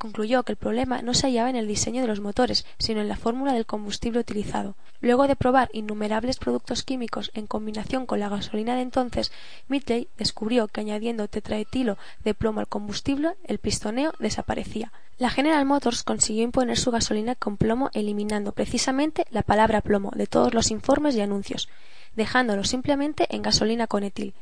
concluyó 0.01 0.41
que 0.41 0.53
el 0.53 0.57
problema 0.57 1.03
no 1.03 1.13
se 1.13 1.27
hallaba 1.27 1.51
en 1.51 1.55
el 1.55 1.67
diseño 1.67 2.01
de 2.01 2.07
los 2.07 2.21
motores, 2.21 2.65
sino 2.79 3.01
en 3.01 3.07
la 3.07 3.17
fórmula 3.17 3.53
del 3.53 3.67
combustible 3.67 4.19
utilizado. 4.19 4.73
Luego 4.99 5.27
de 5.27 5.35
probar 5.35 5.69
innumerables 5.73 6.39
productos 6.39 6.81
químicos 6.81 7.29
en 7.35 7.45
combinación 7.45 8.07
con 8.07 8.19
la 8.19 8.27
gasolina 8.27 8.75
de 8.75 8.81
entonces, 8.81 9.31
Midley 9.67 10.07
descubrió 10.17 10.67
que 10.67 10.81
añadiendo 10.81 11.27
tetraetilo 11.27 11.99
de 12.23 12.33
plomo 12.33 12.61
al 12.61 12.67
combustible, 12.67 13.35
el 13.43 13.59
pistoneo 13.59 14.11
desaparecía. 14.17 14.91
La 15.19 15.29
General 15.29 15.63
Motors 15.65 16.01
consiguió 16.01 16.41
imponer 16.41 16.79
su 16.79 16.89
gasolina 16.89 17.35
con 17.35 17.57
plomo 17.57 17.91
eliminando 17.93 18.53
precisamente 18.53 19.27
la 19.29 19.43
palabra 19.43 19.81
plomo 19.81 20.11
de 20.15 20.25
todos 20.25 20.55
los 20.55 20.71
informes 20.71 21.15
y 21.15 21.21
anuncios, 21.21 21.69
dejándolo 22.15 22.63
simplemente 22.63 23.27
en 23.29 23.43
gasolina 23.43 23.85
con 23.85 24.03
etil, 24.03 24.33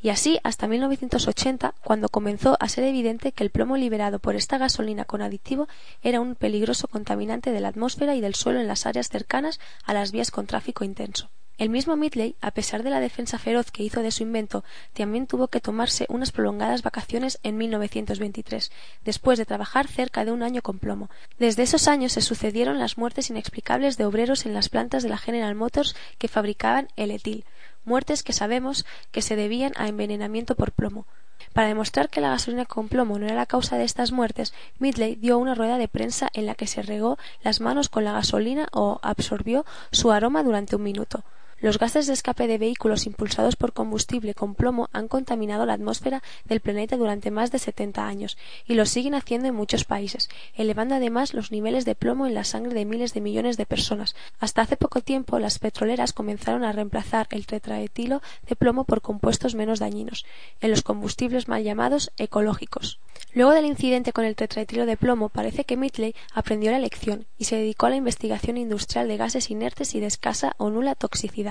y 0.00 0.10
así 0.10 0.38
hasta 0.44 0.68
1980, 0.68 1.74
cuando 1.82 2.08
comenzó 2.08 2.56
a 2.60 2.68
ser 2.68 2.84
evidente 2.84 3.32
que 3.32 3.42
el 3.42 3.50
plomo 3.50 3.76
liberado 3.76 4.18
por 4.18 4.36
esta 4.36 4.58
gasolina 4.58 5.04
con 5.04 5.22
aditivo 5.22 5.68
era 6.02 6.20
un 6.20 6.34
peligroso 6.34 6.88
contaminante 6.88 7.50
de 7.50 7.60
la 7.60 7.68
atmósfera 7.68 8.14
y 8.14 8.20
del 8.20 8.34
suelo 8.34 8.60
en 8.60 8.68
las 8.68 8.86
áreas 8.86 9.08
cercanas 9.08 9.58
a 9.84 9.94
las 9.94 10.12
vías 10.12 10.30
con 10.30 10.46
tráfico 10.46 10.84
intenso. 10.84 11.30
El 11.58 11.70
mismo 11.70 11.96
Midley, 11.96 12.36
a 12.40 12.52
pesar 12.52 12.84
de 12.84 12.90
la 12.90 13.00
defensa 13.00 13.36
feroz 13.36 13.72
que 13.72 13.82
hizo 13.82 14.00
de 14.00 14.12
su 14.12 14.22
invento, 14.22 14.62
también 14.92 15.26
tuvo 15.26 15.48
que 15.48 15.60
tomarse 15.60 16.06
unas 16.08 16.30
prolongadas 16.30 16.82
vacaciones 16.82 17.40
en 17.42 17.56
1923, 17.56 18.70
después 19.04 19.38
de 19.38 19.44
trabajar 19.44 19.88
cerca 19.88 20.24
de 20.24 20.30
un 20.30 20.44
año 20.44 20.62
con 20.62 20.78
plomo. 20.78 21.10
Desde 21.40 21.64
esos 21.64 21.88
años 21.88 22.12
se 22.12 22.20
sucedieron 22.20 22.78
las 22.78 22.96
muertes 22.96 23.30
inexplicables 23.30 23.96
de 23.96 24.04
obreros 24.04 24.46
en 24.46 24.54
las 24.54 24.68
plantas 24.68 25.02
de 25.02 25.08
la 25.08 25.18
General 25.18 25.56
Motors 25.56 25.96
que 26.18 26.28
fabricaban 26.28 26.90
el 26.94 27.10
etil, 27.10 27.44
muertes 27.84 28.22
que 28.22 28.32
sabemos 28.32 28.86
que 29.10 29.20
se 29.20 29.34
debían 29.34 29.72
a 29.74 29.88
envenenamiento 29.88 30.54
por 30.54 30.70
plomo. 30.70 31.06
Para 31.54 31.66
demostrar 31.66 32.08
que 32.08 32.20
la 32.20 32.30
gasolina 32.30 32.66
con 32.66 32.86
plomo 32.88 33.18
no 33.18 33.26
era 33.26 33.34
la 33.34 33.46
causa 33.46 33.76
de 33.78 33.84
estas 33.84 34.12
muertes, 34.12 34.54
Midley 34.78 35.16
dio 35.16 35.38
una 35.38 35.56
rueda 35.56 35.76
de 35.76 35.88
prensa 35.88 36.28
en 36.34 36.46
la 36.46 36.54
que 36.54 36.68
se 36.68 36.82
regó 36.82 37.18
las 37.42 37.60
manos 37.60 37.88
con 37.88 38.04
la 38.04 38.12
gasolina 38.12 38.68
o 38.70 39.00
absorbió 39.02 39.66
su 39.90 40.12
aroma 40.12 40.44
durante 40.44 40.76
un 40.76 40.84
minuto. 40.84 41.24
Los 41.60 41.80
gases 41.80 42.06
de 42.06 42.12
escape 42.12 42.46
de 42.46 42.56
vehículos 42.56 43.04
impulsados 43.06 43.56
por 43.56 43.72
combustible 43.72 44.32
con 44.32 44.54
plomo 44.54 44.88
han 44.92 45.08
contaminado 45.08 45.66
la 45.66 45.72
atmósfera 45.72 46.22
del 46.44 46.60
planeta 46.60 46.96
durante 46.96 47.32
más 47.32 47.50
de 47.50 47.58
70 47.58 48.06
años 48.06 48.38
y 48.64 48.74
lo 48.74 48.86
siguen 48.86 49.16
haciendo 49.16 49.48
en 49.48 49.56
muchos 49.56 49.84
países, 49.84 50.28
elevando 50.54 50.94
además 50.94 51.34
los 51.34 51.50
niveles 51.50 51.84
de 51.84 51.96
plomo 51.96 52.28
en 52.28 52.34
la 52.34 52.44
sangre 52.44 52.74
de 52.74 52.84
miles 52.84 53.12
de 53.12 53.22
millones 53.22 53.56
de 53.56 53.66
personas. 53.66 54.14
Hasta 54.38 54.62
hace 54.62 54.76
poco 54.76 55.00
tiempo 55.00 55.40
las 55.40 55.58
petroleras 55.58 56.12
comenzaron 56.12 56.62
a 56.62 56.70
reemplazar 56.70 57.26
el 57.30 57.46
tetraetilo 57.46 58.22
de 58.46 58.54
plomo 58.54 58.84
por 58.84 59.00
compuestos 59.00 59.56
menos 59.56 59.80
dañinos, 59.80 60.26
en 60.60 60.70
los 60.70 60.82
combustibles 60.82 61.48
mal 61.48 61.64
llamados 61.64 62.12
ecológicos. 62.18 63.00
Luego 63.34 63.52
del 63.52 63.66
incidente 63.66 64.12
con 64.12 64.24
el 64.24 64.36
tetraetilo 64.36 64.86
de 64.86 64.96
plomo, 64.96 65.28
parece 65.28 65.64
que 65.64 65.76
Mitley 65.76 66.14
aprendió 66.32 66.70
la 66.70 66.78
lección 66.78 67.26
y 67.36 67.44
se 67.44 67.56
dedicó 67.56 67.86
a 67.86 67.90
la 67.90 67.96
investigación 67.96 68.56
industrial 68.56 69.08
de 69.08 69.16
gases 69.16 69.50
inertes 69.50 69.94
y 69.94 70.00
de 70.00 70.06
escasa 70.06 70.54
o 70.58 70.70
nula 70.70 70.94
toxicidad. 70.94 71.47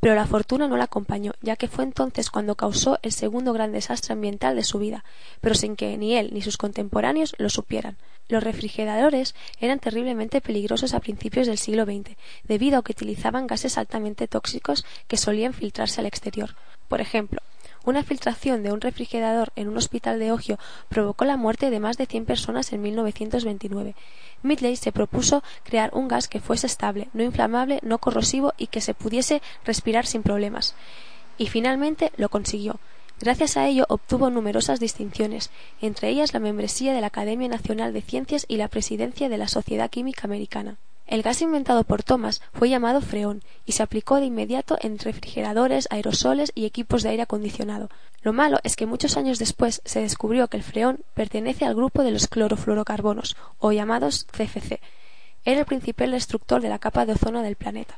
Pero 0.00 0.14
la 0.14 0.26
fortuna 0.26 0.68
no 0.68 0.76
la 0.76 0.84
acompañó, 0.84 1.32
ya 1.40 1.56
que 1.56 1.68
fue 1.68 1.84
entonces 1.84 2.30
cuando 2.30 2.54
causó 2.54 2.98
el 3.02 3.12
segundo 3.12 3.52
gran 3.52 3.72
desastre 3.72 4.12
ambiental 4.12 4.54
de 4.54 4.62
su 4.64 4.78
vida, 4.78 5.04
pero 5.40 5.54
sin 5.54 5.74
que 5.74 5.96
ni 5.96 6.14
él 6.16 6.30
ni 6.32 6.42
sus 6.42 6.56
contemporáneos 6.56 7.34
lo 7.38 7.48
supieran. 7.48 7.96
Los 8.28 8.44
refrigeradores 8.44 9.34
eran 9.58 9.80
terriblemente 9.80 10.40
peligrosos 10.40 10.94
a 10.94 11.00
principios 11.00 11.46
del 11.46 11.58
siglo 11.58 11.84
XX, 11.84 12.16
debido 12.44 12.78
a 12.78 12.82
que 12.84 12.92
utilizaban 12.92 13.46
gases 13.46 13.78
altamente 13.78 14.28
tóxicos 14.28 14.84
que 15.08 15.16
solían 15.16 15.54
filtrarse 15.54 16.00
al 16.00 16.06
exterior. 16.06 16.54
Por 16.88 17.00
ejemplo, 17.00 17.40
una 17.84 18.02
filtración 18.02 18.62
de 18.62 18.72
un 18.72 18.80
refrigerador 18.80 19.52
en 19.56 19.68
un 19.68 19.76
hospital 19.76 20.18
de 20.18 20.32
Ohio 20.32 20.58
provocó 20.88 21.24
la 21.24 21.36
muerte 21.36 21.70
de 21.70 21.80
más 21.80 21.96
de 21.96 22.06
100 22.06 22.24
personas 22.24 22.72
en 22.72 22.82
1929. 22.82 23.94
Midley 24.42 24.76
se 24.76 24.92
propuso 24.92 25.42
crear 25.64 25.90
un 25.94 26.08
gas 26.08 26.28
que 26.28 26.40
fuese 26.40 26.66
estable, 26.66 27.08
no 27.12 27.22
inflamable, 27.22 27.80
no 27.82 27.98
corrosivo 27.98 28.54
y 28.56 28.68
que 28.68 28.80
se 28.80 28.94
pudiese 28.94 29.42
respirar 29.64 30.06
sin 30.06 30.22
problemas. 30.22 30.74
Y 31.38 31.46
finalmente 31.46 32.12
lo 32.16 32.28
consiguió. 32.28 32.78
Gracias 33.20 33.56
a 33.56 33.66
ello 33.66 33.84
obtuvo 33.88 34.30
numerosas 34.30 34.78
distinciones, 34.78 35.50
entre 35.80 36.08
ellas 36.08 36.32
la 36.34 36.40
membresía 36.40 36.92
de 36.92 37.00
la 37.00 37.08
Academia 37.08 37.48
Nacional 37.48 37.92
de 37.92 38.02
Ciencias 38.02 38.44
y 38.46 38.58
la 38.58 38.68
presidencia 38.68 39.28
de 39.28 39.38
la 39.38 39.48
Sociedad 39.48 39.90
Química 39.90 40.22
Americana. 40.24 40.78
El 41.08 41.22
gas 41.22 41.40
inventado 41.40 41.84
por 41.84 42.02
Thomas 42.02 42.42
fue 42.52 42.68
llamado 42.68 43.00
freón 43.00 43.42
y 43.64 43.72
se 43.72 43.82
aplicó 43.82 44.16
de 44.16 44.26
inmediato 44.26 44.76
en 44.82 44.98
refrigeradores, 44.98 45.88
aerosoles 45.90 46.52
y 46.54 46.66
equipos 46.66 47.02
de 47.02 47.08
aire 47.08 47.22
acondicionado. 47.22 47.88
Lo 48.20 48.34
malo 48.34 48.58
es 48.62 48.76
que 48.76 48.84
muchos 48.84 49.16
años 49.16 49.38
después 49.38 49.80
se 49.86 50.02
descubrió 50.02 50.48
que 50.48 50.58
el 50.58 50.62
freón 50.62 51.00
pertenece 51.14 51.64
al 51.64 51.74
grupo 51.74 52.02
de 52.02 52.10
los 52.10 52.28
clorofluorocarbonos, 52.28 53.36
o 53.58 53.72
llamados 53.72 54.26
CFC. 54.32 54.80
Era 55.46 55.60
el 55.60 55.66
principal 55.66 56.10
destructor 56.10 56.60
de 56.60 56.68
la 56.68 56.78
capa 56.78 57.06
de 57.06 57.14
ozono 57.14 57.40
del 57.40 57.56
planeta. 57.56 57.96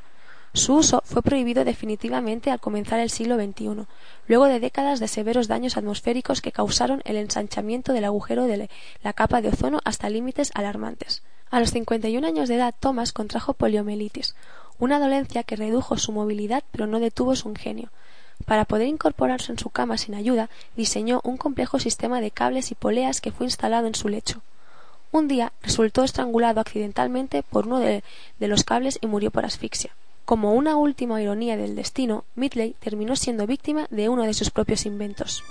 Su 0.52 0.76
uso 0.76 1.02
fue 1.04 1.22
prohibido 1.22 1.64
definitivamente 1.64 2.52
al 2.52 2.60
comenzar 2.60 3.00
el 3.00 3.10
siglo 3.10 3.34
XXI, 3.34 3.86
luego 4.28 4.44
de 4.44 4.60
décadas 4.60 5.00
de 5.00 5.08
severos 5.08 5.48
daños 5.48 5.76
atmosféricos 5.76 6.40
que 6.40 6.52
causaron 6.52 7.02
el 7.04 7.16
ensanchamiento 7.16 7.92
del 7.92 8.04
agujero 8.04 8.44
de 8.44 8.68
la 9.02 9.12
capa 9.14 9.40
de 9.40 9.48
ozono 9.48 9.80
hasta 9.84 10.08
límites 10.10 10.52
alarmantes. 10.54 11.24
A 11.50 11.58
los 11.58 11.72
51 11.72 12.24
años 12.24 12.48
de 12.48 12.54
edad, 12.54 12.74
Thomas 12.78 13.12
contrajo 13.12 13.54
poliomielitis, 13.54 14.36
una 14.78 15.00
dolencia 15.00 15.42
que 15.42 15.56
redujo 15.56 15.98
su 15.98 16.12
movilidad 16.12 16.62
pero 16.70 16.86
no 16.86 17.00
detuvo 17.00 17.34
su 17.34 17.48
ingenio. 17.48 17.90
Para 18.46 18.64
poder 18.64 18.86
incorporarse 18.86 19.50
en 19.50 19.58
su 19.58 19.68
cama 19.68 19.98
sin 19.98 20.14
ayuda, 20.14 20.48
diseñó 20.76 21.20
un 21.24 21.36
complejo 21.36 21.80
sistema 21.80 22.20
de 22.20 22.30
cables 22.30 22.70
y 22.70 22.76
poleas 22.76 23.20
que 23.20 23.32
fue 23.32 23.46
instalado 23.46 23.88
en 23.88 23.96
su 23.96 24.08
lecho. 24.08 24.42
Un 25.10 25.26
día 25.26 25.52
resultó 25.60 26.04
estrangulado 26.04 26.60
accidentalmente 26.60 27.42
por 27.42 27.66
uno 27.66 27.80
de, 27.80 28.04
de 28.38 28.48
los 28.48 28.62
cables 28.62 28.98
y 29.00 29.08
murió 29.08 29.32
por 29.32 29.44
asfixia. 29.44 29.90
Como 30.24 30.54
una 30.54 30.76
última 30.76 31.20
ironía 31.20 31.56
del 31.56 31.74
destino, 31.74 32.24
Midley 32.36 32.76
terminó 32.78 33.16
siendo 33.16 33.48
víctima 33.48 33.88
de 33.90 34.08
uno 34.08 34.22
de 34.22 34.34
sus 34.34 34.50
propios 34.50 34.86
inventos. 34.86 35.42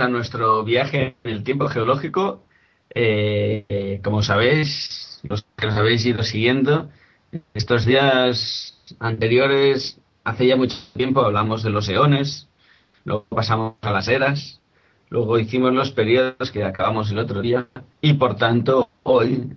A 0.00 0.08
nuestro 0.08 0.64
viaje 0.64 1.16
en 1.24 1.30
el 1.30 1.44
tiempo 1.44 1.68
geológico. 1.68 2.44
Eh, 2.94 4.00
como 4.02 4.22
sabéis, 4.22 5.20
los 5.22 5.44
que 5.56 5.66
nos 5.66 5.76
habéis 5.76 6.04
ido 6.04 6.22
siguiendo, 6.22 6.90
estos 7.54 7.84
días 7.84 8.78
anteriores, 8.98 10.00
hace 10.24 10.46
ya 10.46 10.56
mucho 10.56 10.76
tiempo, 10.94 11.20
hablamos 11.20 11.62
de 11.62 11.70
los 11.70 11.88
eones, 11.88 12.48
luego 13.04 13.24
pasamos 13.28 13.74
a 13.82 13.92
las 13.92 14.08
eras, 14.08 14.60
luego 15.08 15.38
hicimos 15.38 15.72
los 15.72 15.92
periodos 15.92 16.50
que 16.50 16.64
acabamos 16.64 17.10
el 17.10 17.18
otro 17.18 17.40
día, 17.40 17.68
y 18.00 18.14
por 18.14 18.36
tanto, 18.36 18.90
hoy 19.04 19.52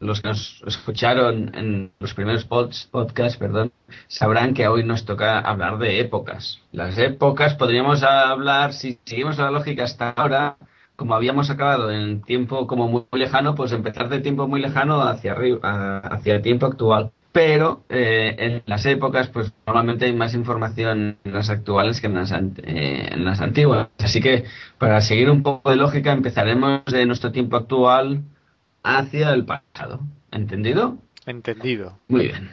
los 0.00 0.20
que 0.20 0.28
nos 0.28 0.62
escucharon 0.66 1.54
en 1.54 1.92
los 1.98 2.14
primeros 2.14 2.44
podcasts, 2.44 3.36
perdón, 3.36 3.72
sabrán 4.06 4.54
que 4.54 4.68
hoy 4.68 4.84
nos 4.84 5.04
toca 5.04 5.40
hablar 5.40 5.78
de 5.78 6.00
épocas. 6.00 6.60
Las 6.72 6.98
épocas 6.98 7.54
podríamos 7.54 8.02
hablar, 8.02 8.72
si 8.72 8.98
seguimos 9.04 9.38
la 9.38 9.50
lógica 9.50 9.84
hasta 9.84 10.10
ahora, 10.10 10.56
como 10.96 11.14
habíamos 11.14 11.50
acabado 11.50 11.90
en 11.90 12.22
tiempo 12.22 12.66
como 12.66 12.88
muy 12.88 13.04
lejano, 13.12 13.54
pues 13.54 13.72
empezar 13.72 14.08
de 14.08 14.20
tiempo 14.20 14.46
muy 14.46 14.60
lejano 14.60 15.02
hacia 15.02 15.32
arriba, 15.32 15.98
hacia 15.98 16.36
el 16.36 16.42
tiempo 16.42 16.66
actual. 16.66 17.12
Pero 17.30 17.84
eh, 17.88 18.34
en 18.38 18.62
las 18.66 18.84
épocas, 18.86 19.28
pues 19.28 19.52
normalmente 19.66 20.06
hay 20.06 20.12
más 20.12 20.34
información 20.34 21.18
en 21.22 21.32
las 21.32 21.50
actuales 21.50 22.00
que 22.00 22.06
en 22.06 22.14
las, 22.14 22.32
eh, 22.32 23.08
en 23.12 23.24
las 23.24 23.40
antiguas. 23.40 23.88
Así 23.98 24.20
que 24.20 24.44
para 24.78 25.00
seguir 25.00 25.30
un 25.30 25.42
poco 25.42 25.70
de 25.70 25.76
lógica, 25.76 26.12
empezaremos 26.12 26.84
de 26.86 27.06
nuestro 27.06 27.30
tiempo 27.30 27.56
actual 27.56 28.22
hacia 28.96 29.32
el 29.34 29.44
pasado. 29.44 30.00
¿Entendido? 30.30 30.96
Entendido. 31.26 31.98
Muy 32.08 32.28
bien. 32.28 32.50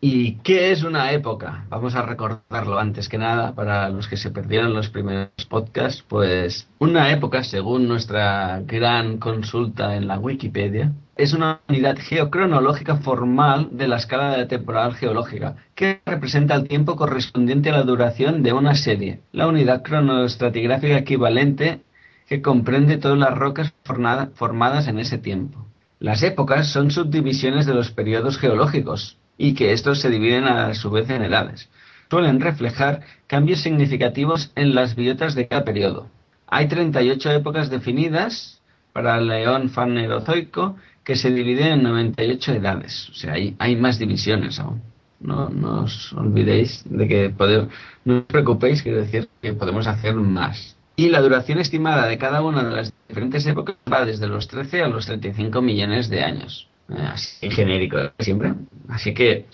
¿Y 0.00 0.36
qué 0.42 0.70
es 0.70 0.82
una 0.82 1.12
época? 1.12 1.64
Vamos 1.70 1.94
a 1.94 2.02
recordarlo 2.02 2.78
antes 2.78 3.08
que 3.08 3.16
nada 3.16 3.54
para 3.54 3.88
los 3.88 4.06
que 4.06 4.18
se 4.18 4.30
perdieron 4.30 4.74
los 4.74 4.90
primeros 4.90 5.30
podcasts. 5.48 6.04
Pues 6.06 6.68
una 6.78 7.10
época, 7.10 7.42
según 7.42 7.88
nuestra 7.88 8.60
gran 8.66 9.18
consulta 9.18 9.96
en 9.96 10.06
la 10.06 10.18
Wikipedia, 10.18 10.92
es 11.16 11.32
una 11.32 11.60
unidad 11.68 11.96
geocronológica 11.98 12.96
formal 12.96 13.68
de 13.72 13.88
la 13.88 13.96
escala 13.96 14.46
temporal 14.46 14.94
geológica, 14.94 15.56
que 15.74 16.00
representa 16.04 16.54
el 16.54 16.68
tiempo 16.68 16.96
correspondiente 16.96 17.70
a 17.70 17.78
la 17.78 17.82
duración 17.82 18.42
de 18.42 18.52
una 18.52 18.74
serie, 18.74 19.20
la 19.32 19.46
unidad 19.46 19.82
cronoestratigráfica 19.82 20.98
equivalente 20.98 21.80
que 22.28 22.42
comprende 22.42 22.98
todas 22.98 23.18
las 23.18 23.36
rocas 23.36 23.72
formadas 23.84 24.88
en 24.88 24.98
ese 24.98 25.18
tiempo. 25.18 25.63
Las 26.04 26.22
épocas 26.22 26.68
son 26.68 26.90
subdivisiones 26.90 27.64
de 27.64 27.72
los 27.72 27.90
periodos 27.90 28.36
geológicos, 28.36 29.16
y 29.38 29.54
que 29.54 29.72
estos 29.72 30.00
se 30.00 30.10
dividen 30.10 30.44
a 30.44 30.74
su 30.74 30.90
vez 30.90 31.08
en 31.08 31.22
edades. 31.22 31.70
Suelen 32.10 32.42
reflejar 32.42 33.00
cambios 33.26 33.62
significativos 33.62 34.52
en 34.54 34.74
las 34.74 34.96
biotas 34.96 35.34
de 35.34 35.48
cada 35.48 35.64
periodo. 35.64 36.10
Hay 36.46 36.68
38 36.68 37.30
épocas 37.30 37.70
definidas 37.70 38.60
para 38.92 39.16
el 39.16 39.28
león 39.28 39.70
fanerozoico 39.70 40.76
que 41.04 41.16
se 41.16 41.30
dividen 41.30 41.68
en 41.68 41.82
98 41.84 42.52
edades. 42.52 43.08
O 43.08 43.14
sea, 43.14 43.32
hay, 43.32 43.56
hay 43.58 43.74
más 43.74 43.98
divisiones 43.98 44.60
aún. 44.60 44.82
No, 45.20 45.48
no, 45.48 45.84
os 45.84 46.12
olvidéis 46.12 46.84
de 46.84 47.08
que 47.08 47.30
podemos, 47.30 47.68
no 48.04 48.18
os 48.18 48.24
preocupéis, 48.24 48.82
quiero 48.82 48.98
decir 48.98 49.26
que 49.40 49.54
podemos 49.54 49.86
hacer 49.86 50.14
más. 50.16 50.73
Y 50.96 51.08
la 51.08 51.20
duración 51.20 51.58
estimada 51.58 52.06
de 52.06 52.18
cada 52.18 52.42
una 52.42 52.62
de 52.62 52.70
las 52.70 52.92
diferentes 53.08 53.44
épocas 53.46 53.76
va 53.92 54.04
desde 54.04 54.28
los 54.28 54.46
13 54.46 54.82
a 54.82 54.88
los 54.88 55.06
35 55.06 55.60
millones 55.60 56.08
de 56.08 56.22
años. 56.22 56.68
Eh, 56.88 57.08
así 57.12 57.50
genérico 57.50 57.98
siempre. 58.18 58.54
Así 58.88 59.14
que 59.14 59.46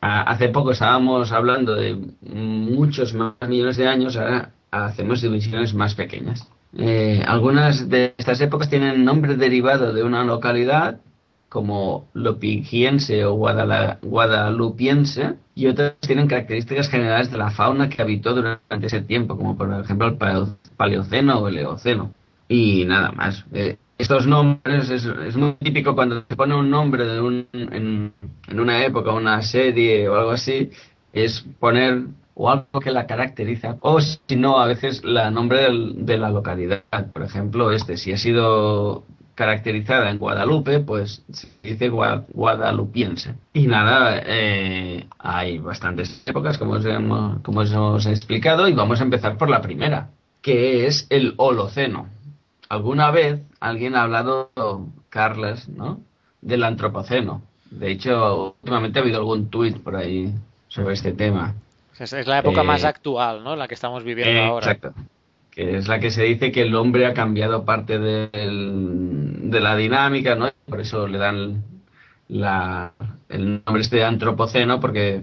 hace 0.00 0.48
poco 0.48 0.72
estábamos 0.72 1.32
hablando 1.32 1.74
de 1.74 1.98
muchos 2.22 3.14
más 3.14 3.34
millones 3.46 3.76
de 3.76 3.88
años, 3.88 4.16
ahora 4.16 4.52
hacemos 4.70 5.20
divisiones 5.20 5.74
más 5.74 5.94
pequeñas. 5.94 6.48
Eh, 6.76 7.22
algunas 7.26 7.88
de 7.88 8.14
estas 8.16 8.40
épocas 8.40 8.70
tienen 8.70 9.04
nombre 9.04 9.36
derivado 9.36 9.92
de 9.92 10.02
una 10.02 10.24
localidad, 10.24 11.00
como 11.48 12.08
Lopigiense 12.14 13.24
o 13.24 13.34
Guadalupiense, 13.34 15.34
y 15.54 15.66
otras 15.66 15.96
tienen 15.98 16.28
características 16.28 16.88
generales 16.88 17.30
de 17.30 17.38
la 17.38 17.50
fauna 17.50 17.88
que 17.88 18.00
habitó 18.00 18.34
durante 18.34 18.86
ese 18.86 19.02
tiempo, 19.02 19.36
como 19.36 19.56
por 19.56 19.72
ejemplo 19.80 20.06
el 20.06 20.16
Paleoceno 20.80 21.40
o 21.40 21.48
Eoceno. 21.50 22.14
Y 22.48 22.86
nada 22.86 23.12
más. 23.12 23.44
Eh, 23.52 23.76
estos 23.98 24.26
nombres 24.26 24.88
es, 24.88 25.36
muy 25.36 25.52
típico 25.60 25.94
cuando 25.94 26.24
se 26.26 26.36
pone 26.36 26.54
un 26.54 26.70
nombre 26.70 27.04
de 27.04 27.20
un, 27.20 27.46
en, 27.52 28.14
una 28.50 28.82
época, 28.82 29.12
una 29.12 29.42
serie 29.42 30.08
o 30.08 30.16
algo 30.16 30.30
así, 30.30 30.70
es 31.12 31.44
poner 31.58 32.04
o 32.34 32.48
algo 32.48 32.80
que 32.80 32.90
la 32.92 33.06
caracteriza, 33.06 33.76
o 33.80 34.00
si 34.00 34.36
no, 34.36 34.58
a 34.58 34.66
veces 34.66 35.04
la 35.04 35.30
nombre 35.30 35.68
de 35.70 36.16
la 36.16 36.30
localidad. 36.30 36.82
Por 37.12 37.24
ejemplo, 37.24 37.72
este, 37.72 37.98
si 37.98 38.12
ha 38.14 38.16
sido 38.16 39.04
caracterizada 39.34 40.10
en 40.10 40.16
Guadalupe, 40.16 40.80
pues 40.80 41.22
se 41.30 41.48
dice 41.62 41.90
guadalupiense. 41.90 43.34
Y 43.52 43.66
nada, 43.66 44.22
eh, 44.24 45.06
hay 45.18 45.58
bastantes 45.58 46.22
épocas, 46.24 46.56
como 46.56 46.72
os, 46.72 46.86
hemos, 46.86 47.40
como 47.42 47.60
os 47.60 47.70
hemos 47.70 48.06
explicado, 48.06 48.66
y 48.66 48.72
vamos 48.72 48.98
a 49.00 49.04
empezar 49.04 49.36
por 49.36 49.50
la 49.50 49.60
primera, 49.60 50.08
que 50.42 50.86
es 50.86 51.06
el 51.10 51.34
Holoceno 51.36 52.08
alguna 52.70 53.10
vez 53.10 53.40
alguien 53.60 53.94
ha 53.94 54.04
hablado, 54.04 54.50
Carles, 55.10 55.68
¿no? 55.68 56.00
Del 56.40 56.64
antropoceno. 56.64 57.42
De 57.70 57.90
hecho, 57.90 58.56
últimamente 58.62 58.98
ha 58.98 59.02
habido 59.02 59.18
algún 59.18 59.50
tuit 59.50 59.78
por 59.78 59.96
ahí 59.96 60.32
sobre 60.68 60.94
este 60.94 61.12
tema. 61.12 61.54
Es, 61.98 62.26
la 62.26 62.38
época 62.38 62.62
más 62.62 62.84
eh, 62.84 62.86
actual, 62.86 63.44
¿no? 63.44 63.56
La 63.56 63.68
que 63.68 63.74
estamos 63.74 64.02
viviendo 64.02 64.40
eh, 64.40 64.44
ahora. 64.44 64.72
Exacto. 64.72 64.94
Que 65.50 65.76
es 65.76 65.88
la 65.88 65.98
que 65.98 66.10
se 66.10 66.22
dice 66.22 66.50
que 66.50 66.62
el 66.62 66.74
hombre 66.74 67.04
ha 67.06 67.12
cambiado 67.12 67.64
parte 67.64 67.98
de 67.98 68.30
la 69.60 69.76
dinámica, 69.76 70.36
¿no? 70.36 70.50
Por 70.66 70.80
eso 70.80 71.06
le 71.06 71.18
dan 71.18 71.64
la, 72.28 72.92
el 73.28 73.62
nombre 73.66 73.82
este 73.82 73.96
de 73.96 74.04
antropoceno, 74.04 74.80
porque 74.80 75.22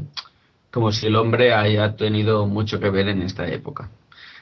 como 0.69 0.91
si 0.91 1.07
el 1.07 1.15
hombre 1.15 1.53
haya 1.53 1.95
tenido 1.95 2.45
mucho 2.45 2.79
que 2.79 2.89
ver 2.89 3.07
en 3.07 3.21
esta 3.21 3.47
época. 3.47 3.89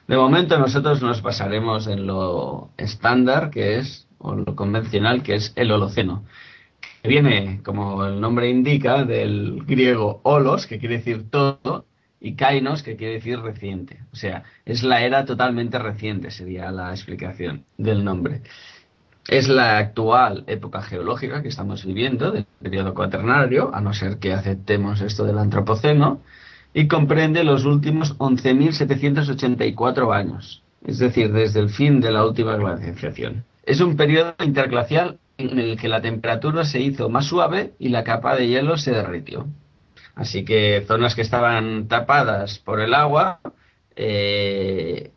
De 0.08 0.18
momento 0.18 0.60
nosotros 0.60 1.02
nos 1.02 1.22
basaremos 1.22 1.88
en 1.88 2.06
lo 2.06 2.70
estándar 2.78 3.50
que 3.50 3.80
es, 3.80 4.08
o 4.20 4.36
lo 4.36 4.56
convencional 4.56 5.24
que 5.24 5.36
es 5.36 5.52
el 5.56 5.72
Holoceno, 5.72 6.24
que 7.02 7.10
viene, 7.10 7.62
como 7.64 8.06
el 8.06 8.22
nombre 8.22 8.50
indica, 8.50 9.04
del 9.04 9.64
griego 9.66 10.22
holos, 10.24 10.68
que 10.68 10.78
quiere 10.78 10.98
decir 10.98 11.30
todo, 11.30 11.86
y 12.20 12.36
kainos, 12.36 12.84
que 12.84 12.96
quiere 12.96 13.16
decir 13.16 13.40
reciente. 13.40 14.00
O 14.14 14.16
sea, 14.16 14.44
es 14.64 14.84
la 14.84 15.02
era 15.02 15.26
totalmente 15.26 15.80
reciente, 15.80 16.32
sería 16.32 16.72
la 16.72 16.92
explicación 16.92 17.66
del 17.78 18.04
nombre. 18.04 18.42
Es 19.28 19.48
la 19.48 19.78
actual 19.80 20.44
época 20.46 20.82
geológica 20.84 21.42
que 21.42 21.48
estamos 21.48 21.84
viviendo, 21.84 22.32
del 22.32 22.46
periodo 22.62 22.94
cuaternario, 22.94 23.74
a 23.74 23.82
no 23.82 23.94
ser 23.94 24.20
que 24.20 24.34
aceptemos 24.34 25.02
esto 25.02 25.26
del 25.26 25.40
antropoceno, 25.40 26.22
y 26.76 26.88
comprende 26.90 27.44
los 27.46 27.64
últimos 27.64 28.18
11.784 28.18 30.14
años, 30.14 30.62
es 30.86 31.00
decir, 31.00 31.32
desde 31.32 31.62
el 31.62 31.70
fin 31.70 32.02
de 32.02 32.12
la 32.12 32.26
última 32.26 32.58
glaciación. 32.58 33.46
Es 33.64 33.80
un 33.80 33.96
periodo 33.96 34.36
interglacial 34.44 35.18
en 35.38 35.58
el 35.58 35.80
que 35.80 35.88
la 35.88 36.02
temperatura 36.02 36.66
se 36.66 36.82
hizo 36.82 37.08
más 37.10 37.28
suave 37.28 37.72
y 37.80 37.88
la 37.90 38.04
capa 38.04 38.36
de 38.36 38.50
hielo 38.50 38.76
se 38.76 38.92
derritió. 38.92 39.48
Así 40.16 40.44
que 40.44 40.84
zonas 40.86 41.16
que 41.16 41.22
estaban 41.22 41.88
tapadas 41.88 42.60
por 42.60 42.82
el 42.82 42.94
agua, 42.94 43.40
eh, 43.96 45.14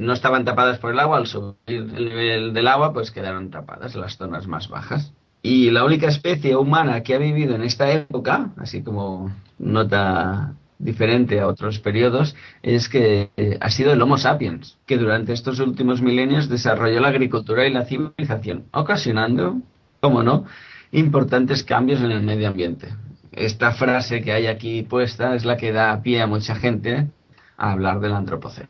no 0.00 0.12
estaban 0.12 0.44
tapadas 0.44 0.78
por 0.80 0.90
el 0.90 0.98
agua, 0.98 1.18
al 1.18 1.28
subir 1.28 1.54
el 1.68 2.04
nivel 2.08 2.52
del 2.52 2.66
agua, 2.66 2.92
pues 2.92 3.12
quedaron 3.12 3.50
tapadas 3.50 3.94
las 3.94 4.16
zonas 4.16 4.48
más 4.48 4.68
bajas. 4.68 5.12
Y 5.40 5.70
la 5.70 5.84
única 5.84 6.08
especie 6.08 6.56
humana 6.56 7.04
que 7.04 7.14
ha 7.14 7.18
vivido 7.18 7.54
en 7.54 7.62
esta 7.62 7.92
época, 7.92 8.50
así 8.56 8.82
como 8.82 9.30
nota 9.58 10.54
diferente 10.78 11.40
a 11.40 11.46
otros 11.46 11.80
periodos, 11.80 12.36
es 12.62 12.88
que 12.88 13.30
eh, 13.36 13.58
ha 13.60 13.70
sido 13.70 13.92
el 13.92 14.00
Homo 14.00 14.16
sapiens, 14.16 14.78
que 14.86 14.96
durante 14.96 15.32
estos 15.32 15.58
últimos 15.58 16.00
milenios 16.00 16.48
desarrolló 16.48 17.00
la 17.00 17.08
agricultura 17.08 17.66
y 17.66 17.72
la 17.72 17.84
civilización, 17.84 18.64
ocasionando, 18.72 19.60
como 20.00 20.22
no, 20.22 20.44
importantes 20.92 21.64
cambios 21.64 22.00
en 22.00 22.12
el 22.12 22.22
medio 22.22 22.48
ambiente. 22.48 22.88
Esta 23.32 23.72
frase 23.72 24.22
que 24.22 24.32
hay 24.32 24.46
aquí 24.46 24.82
puesta 24.82 25.34
es 25.34 25.44
la 25.44 25.56
que 25.56 25.72
da 25.72 26.00
pie 26.02 26.22
a 26.22 26.26
mucha 26.26 26.54
gente 26.54 27.08
a 27.56 27.72
hablar 27.72 28.00
del 28.00 28.12
antropoceno. 28.12 28.68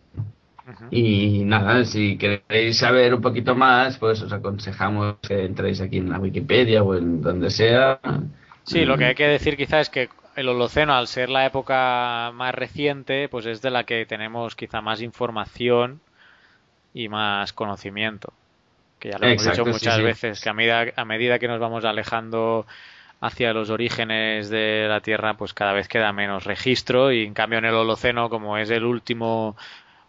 Y 0.91 1.45
nada, 1.45 1.85
si 1.85 2.19
queréis 2.19 2.79
saber 2.79 3.15
un 3.15 3.23
poquito 3.23 3.55
más, 3.55 3.97
pues 3.97 4.21
os 4.21 4.33
aconsejamos 4.33 5.17
que 5.27 5.47
entréis 5.47 5.81
aquí 5.81 5.97
en 5.97 6.11
la 6.11 6.19
Wikipedia 6.19 6.83
o 6.83 6.95
en 6.95 7.23
donde 7.23 7.49
sea. 7.49 7.99
Sí, 8.65 8.85
lo 8.85 8.99
que 8.99 9.07
hay 9.07 9.15
que 9.15 9.27
decir 9.27 9.57
quizá 9.57 9.81
es 9.81 9.89
que 9.89 10.11
el 10.39 10.49
Holoceno, 10.49 10.95
al 10.95 11.09
ser 11.09 11.31
la 11.31 11.45
época 11.47 12.31
más 12.33 12.55
reciente, 12.55 13.29
pues 13.29 13.45
es 13.47 13.61
de 13.61 13.71
la 13.71 13.83
que 13.83 14.07
tenemos 14.07 14.55
quizá 14.55 14.81
más 14.81 15.03
información 15.03 16.01
y 16.95 17.09
más 17.09 17.53
conocimiento. 17.53 18.33
Que 19.01 19.11
ya 19.11 19.19
lo 19.19 19.27
hemos 19.27 19.45
dicho 19.45 19.67
muchas 19.67 20.01
veces, 20.01 20.41
que 20.41 20.49
a 20.49 20.53
medida, 20.53 20.87
a 20.95 21.05
medida 21.05 21.41
que 21.41 21.49
nos 21.49 21.59
vamos 21.59 21.85
alejando 21.85 22.67
hacia 23.21 23.53
los 23.53 23.69
orígenes 23.69 24.49
de 24.49 24.87
la 24.89 25.01
Tierra, 25.01 25.35
pues 25.35 25.55
cada 25.55 25.73
vez 25.73 25.89
queda 25.89 26.13
menos 26.13 26.45
registro 26.45 27.11
y 27.11 27.25
en 27.25 27.35
cambio 27.35 27.59
en 27.59 27.65
el 27.65 27.75
Holoceno, 27.75 28.31
como 28.31 28.59
es 28.59 28.71
el 28.71 28.85
último 28.85 29.57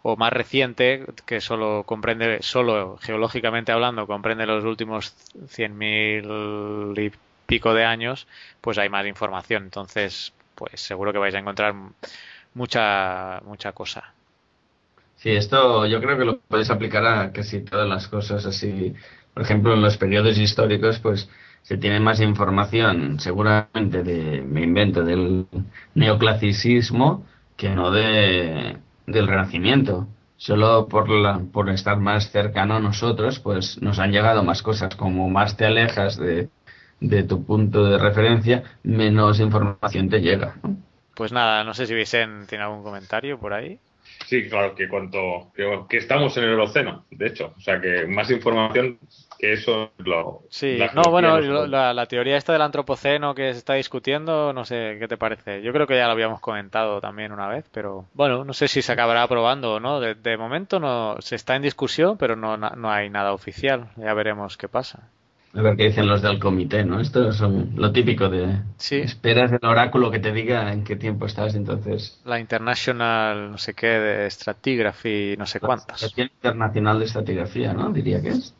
o 0.02 0.16
más 0.16 0.32
reciente, 0.32 1.06
que 1.26 1.40
solo 1.40 1.82
comprende, 1.84 2.38
solo 2.40 2.98
geológicamente 2.98 3.72
hablando, 3.72 4.06
comprende 4.06 4.46
los 4.46 4.64
últimos 4.64 5.12
100.000 5.34 6.96
y 6.98 7.12
pico 7.50 7.74
de 7.74 7.84
años, 7.84 8.28
pues 8.60 8.78
hay 8.78 8.88
más 8.88 9.06
información. 9.06 9.64
Entonces, 9.64 10.32
pues 10.54 10.80
seguro 10.80 11.12
que 11.12 11.18
vais 11.18 11.34
a 11.34 11.40
encontrar 11.40 11.74
mucha, 12.54 13.40
mucha 13.44 13.72
cosa. 13.72 14.14
Sí, 15.16 15.30
esto 15.30 15.84
yo 15.86 16.00
creo 16.00 16.16
que 16.16 16.24
lo 16.24 16.38
podéis 16.38 16.70
aplicar 16.70 17.04
a 17.04 17.32
casi 17.32 17.60
todas 17.60 17.88
las 17.88 18.08
cosas 18.08 18.46
así. 18.46 18.94
Por 19.34 19.42
ejemplo, 19.42 19.74
en 19.74 19.82
los 19.82 19.96
periodos 19.96 20.38
históricos, 20.38 20.98
pues 21.00 21.28
se 21.62 21.76
tiene 21.76 22.00
más 22.00 22.20
información 22.20 23.20
seguramente 23.20 24.02
de, 24.02 24.40
me 24.42 24.62
invento, 24.62 25.04
del 25.04 25.46
neoclasicismo 25.94 27.26
que 27.56 27.68
no 27.70 27.90
de 27.90 28.78
del 29.06 29.26
Renacimiento. 29.26 30.06
Solo 30.36 30.88
por, 30.88 31.10
la, 31.10 31.40
por 31.52 31.68
estar 31.68 31.98
más 31.98 32.30
cercano 32.30 32.76
a 32.76 32.80
nosotros, 32.80 33.40
pues 33.40 33.82
nos 33.82 33.98
han 33.98 34.12
llegado 34.12 34.42
más 34.42 34.62
cosas. 34.62 34.96
Como 34.96 35.28
más 35.28 35.56
te 35.56 35.66
alejas 35.66 36.16
de, 36.16 36.48
de 37.00 37.22
tu 37.24 37.44
punto 37.44 37.84
de 37.84 37.98
referencia, 37.98 38.62
menos 38.84 39.40
información 39.40 40.08
te 40.08 40.20
llega. 40.20 40.54
Pues 41.14 41.32
nada, 41.32 41.64
no 41.64 41.74
sé 41.74 41.86
si 41.86 41.94
Vicente 41.94 42.46
tiene 42.46 42.64
algún 42.64 42.82
comentario 42.82 43.38
por 43.38 43.52
ahí. 43.52 43.78
Sí, 44.26 44.48
claro, 44.48 44.74
que 44.74 44.88
cuanto 44.88 45.50
que, 45.54 45.84
que 45.88 45.96
estamos 45.98 46.36
en 46.36 46.44
el 46.44 46.54
Holoceno, 46.54 47.04
de 47.10 47.26
hecho, 47.26 47.52
o 47.56 47.60
sea 47.60 47.80
que 47.80 48.06
más 48.06 48.30
información 48.30 48.98
que 49.38 49.52
eso 49.54 49.92
lo. 49.98 50.42
Sí, 50.50 50.78
la 50.78 50.90
no, 50.94 51.10
bueno, 51.10 51.40
lo- 51.40 51.66
la, 51.66 51.92
la 51.94 52.06
teoría 52.06 52.36
esta 52.36 52.52
del 52.52 52.62
antropoceno 52.62 53.34
que 53.34 53.52
se 53.52 53.58
está 53.58 53.74
discutiendo, 53.74 54.52
no 54.52 54.64
sé 54.64 54.96
qué 54.98 55.08
te 55.08 55.16
parece. 55.16 55.62
Yo 55.62 55.72
creo 55.72 55.86
que 55.86 55.96
ya 55.96 56.06
lo 56.06 56.12
habíamos 56.12 56.40
comentado 56.40 57.00
también 57.00 57.32
una 57.32 57.48
vez, 57.48 57.64
pero 57.72 58.06
bueno, 58.14 58.44
no 58.44 58.52
sé 58.52 58.68
si 58.68 58.82
se 58.82 58.92
acabará 58.92 59.22
aprobando 59.22 59.74
o 59.74 59.80
no. 59.80 60.00
De, 60.00 60.14
de 60.14 60.36
momento 60.36 60.80
no 60.80 61.16
se 61.20 61.36
está 61.36 61.56
en 61.56 61.62
discusión, 61.62 62.16
pero 62.18 62.36
no, 62.36 62.56
na- 62.56 62.74
no 62.76 62.90
hay 62.90 63.10
nada 63.10 63.32
oficial. 63.32 63.88
Ya 63.96 64.14
veremos 64.14 64.56
qué 64.56 64.68
pasa. 64.68 65.08
A 65.52 65.62
ver 65.62 65.76
qué 65.76 65.84
dicen 65.88 66.06
los 66.06 66.22
del 66.22 66.38
comité, 66.38 66.84
¿no? 66.84 67.00
Esto 67.00 67.32
son 67.32 67.72
lo 67.74 67.90
típico 67.90 68.28
de... 68.28 68.60
Sí. 68.76 68.96
Esperas 68.96 69.50
el 69.50 69.58
oráculo 69.66 70.10
que 70.10 70.20
te 70.20 70.30
diga 70.32 70.72
en 70.72 70.84
qué 70.84 70.94
tiempo 70.94 71.26
estás, 71.26 71.56
entonces... 71.56 72.20
La 72.24 72.38
International, 72.38 73.50
no 73.50 73.58
sé 73.58 73.74
qué, 73.74 73.88
de 73.88 74.30
Stratigraphy, 74.30 75.34
no 75.36 75.46
sé 75.46 75.58
cuántas. 75.58 75.96
Asociación 75.96 76.30
Internacional 76.36 77.00
de 77.00 77.04
Estratigrafía, 77.06 77.72
¿no? 77.72 77.90
Diría 77.90 78.22
que 78.22 78.28
es. 78.28 78.54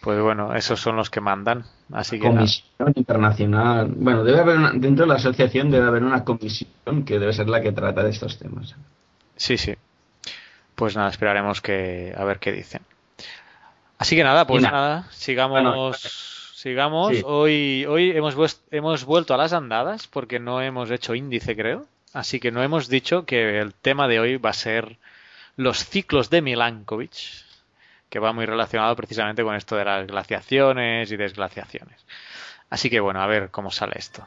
Pues 0.00 0.20
bueno, 0.22 0.54
esos 0.54 0.80
son 0.80 0.96
los 0.96 1.10
que 1.10 1.20
mandan. 1.20 1.64
Así 1.92 2.18
que 2.18 2.28
nada. 2.28 2.38
Comisión 2.38 2.92
Internacional... 2.96 3.88
Bueno, 3.94 4.24
debe 4.24 4.40
haber 4.40 4.56
una- 4.56 4.72
dentro 4.72 5.04
de 5.04 5.08
la 5.10 5.16
asociación 5.16 5.70
debe 5.70 5.86
haber 5.86 6.02
una 6.02 6.24
comisión 6.24 7.04
que 7.04 7.18
debe 7.18 7.34
ser 7.34 7.48
la 7.50 7.60
que 7.60 7.72
trata 7.72 8.02
de 8.02 8.08
estos 8.10 8.38
temas. 8.38 8.74
Sí, 9.36 9.58
sí. 9.58 9.74
Pues 10.74 10.96
nada, 10.96 11.10
esperaremos 11.10 11.60
que 11.60 12.14
a 12.16 12.24
ver 12.24 12.38
qué 12.38 12.52
dicen. 12.52 12.80
Así 14.04 14.16
que 14.16 14.22
nada, 14.22 14.46
pues 14.46 14.62
nada. 14.62 14.76
nada, 14.76 15.10
sigamos, 15.12 15.62
Bueno, 15.62 15.92
sigamos. 15.94 17.16
sí. 17.16 17.22
Hoy, 17.24 17.86
hoy 17.88 18.10
hemos, 18.10 18.60
hemos 18.70 19.06
vuelto 19.06 19.32
a 19.32 19.38
las 19.38 19.54
andadas 19.54 20.08
porque 20.08 20.38
no 20.38 20.60
hemos 20.60 20.90
hecho 20.90 21.14
índice, 21.14 21.56
creo. 21.56 21.86
Así 22.12 22.38
que 22.38 22.50
no 22.50 22.62
hemos 22.62 22.90
dicho 22.90 23.24
que 23.24 23.58
el 23.58 23.72
tema 23.72 24.06
de 24.06 24.20
hoy 24.20 24.36
va 24.36 24.50
a 24.50 24.52
ser 24.52 24.98
los 25.56 25.86
ciclos 25.86 26.28
de 26.28 26.42
Milankovitch, 26.42 27.46
que 28.10 28.18
va 28.18 28.34
muy 28.34 28.44
relacionado 28.44 28.94
precisamente 28.94 29.42
con 29.42 29.54
esto 29.54 29.74
de 29.74 29.86
las 29.86 30.06
glaciaciones 30.06 31.10
y 31.10 31.16
desglaciaciones. 31.16 32.04
Así 32.68 32.90
que 32.90 33.00
bueno, 33.00 33.22
a 33.22 33.26
ver 33.26 33.50
cómo 33.50 33.70
sale 33.70 33.94
esto. 33.96 34.26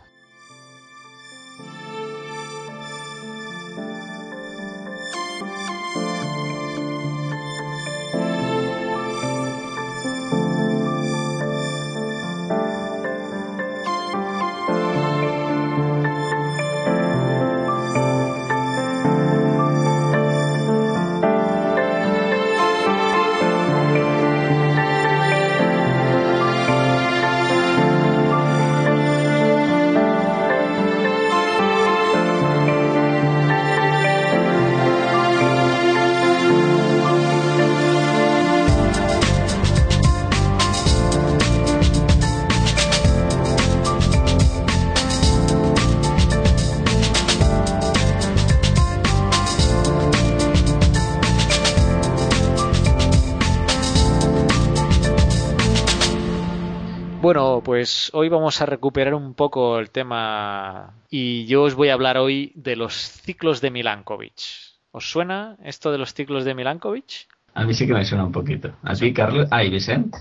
Hoy 58.27 58.31
vamos 58.31 58.61
a 58.61 58.65
recuperar 58.65 59.13
un 59.13 59.33
poco 59.33 59.79
el 59.79 59.89
tema 59.89 60.95
y 61.09 61.45
yo 61.45 61.63
os 61.63 61.75
voy 61.75 61.87
a 61.87 61.93
hablar 61.93 62.17
hoy 62.17 62.51
de 62.55 62.75
los 62.75 62.93
ciclos 62.93 63.61
de 63.61 63.71
Milankovitch. 63.71 64.75
¿Os 64.91 65.09
suena 65.09 65.55
esto 65.63 65.93
de 65.93 65.97
los 65.97 66.13
ciclos 66.13 66.43
de 66.43 66.53
Milankovitch? 66.53 67.29
A 67.53 67.63
mí 67.63 67.73
sí 67.73 67.87
que 67.87 67.93
me 67.93 68.03
suena 68.03 68.25
un 68.25 68.33
poquito. 68.33 68.73
¿A 68.83 68.95
ti, 68.95 69.13
Carlos? 69.13 69.47
Ah, 69.49 69.63
¿y 69.63 69.69
Vicente? 69.69 70.17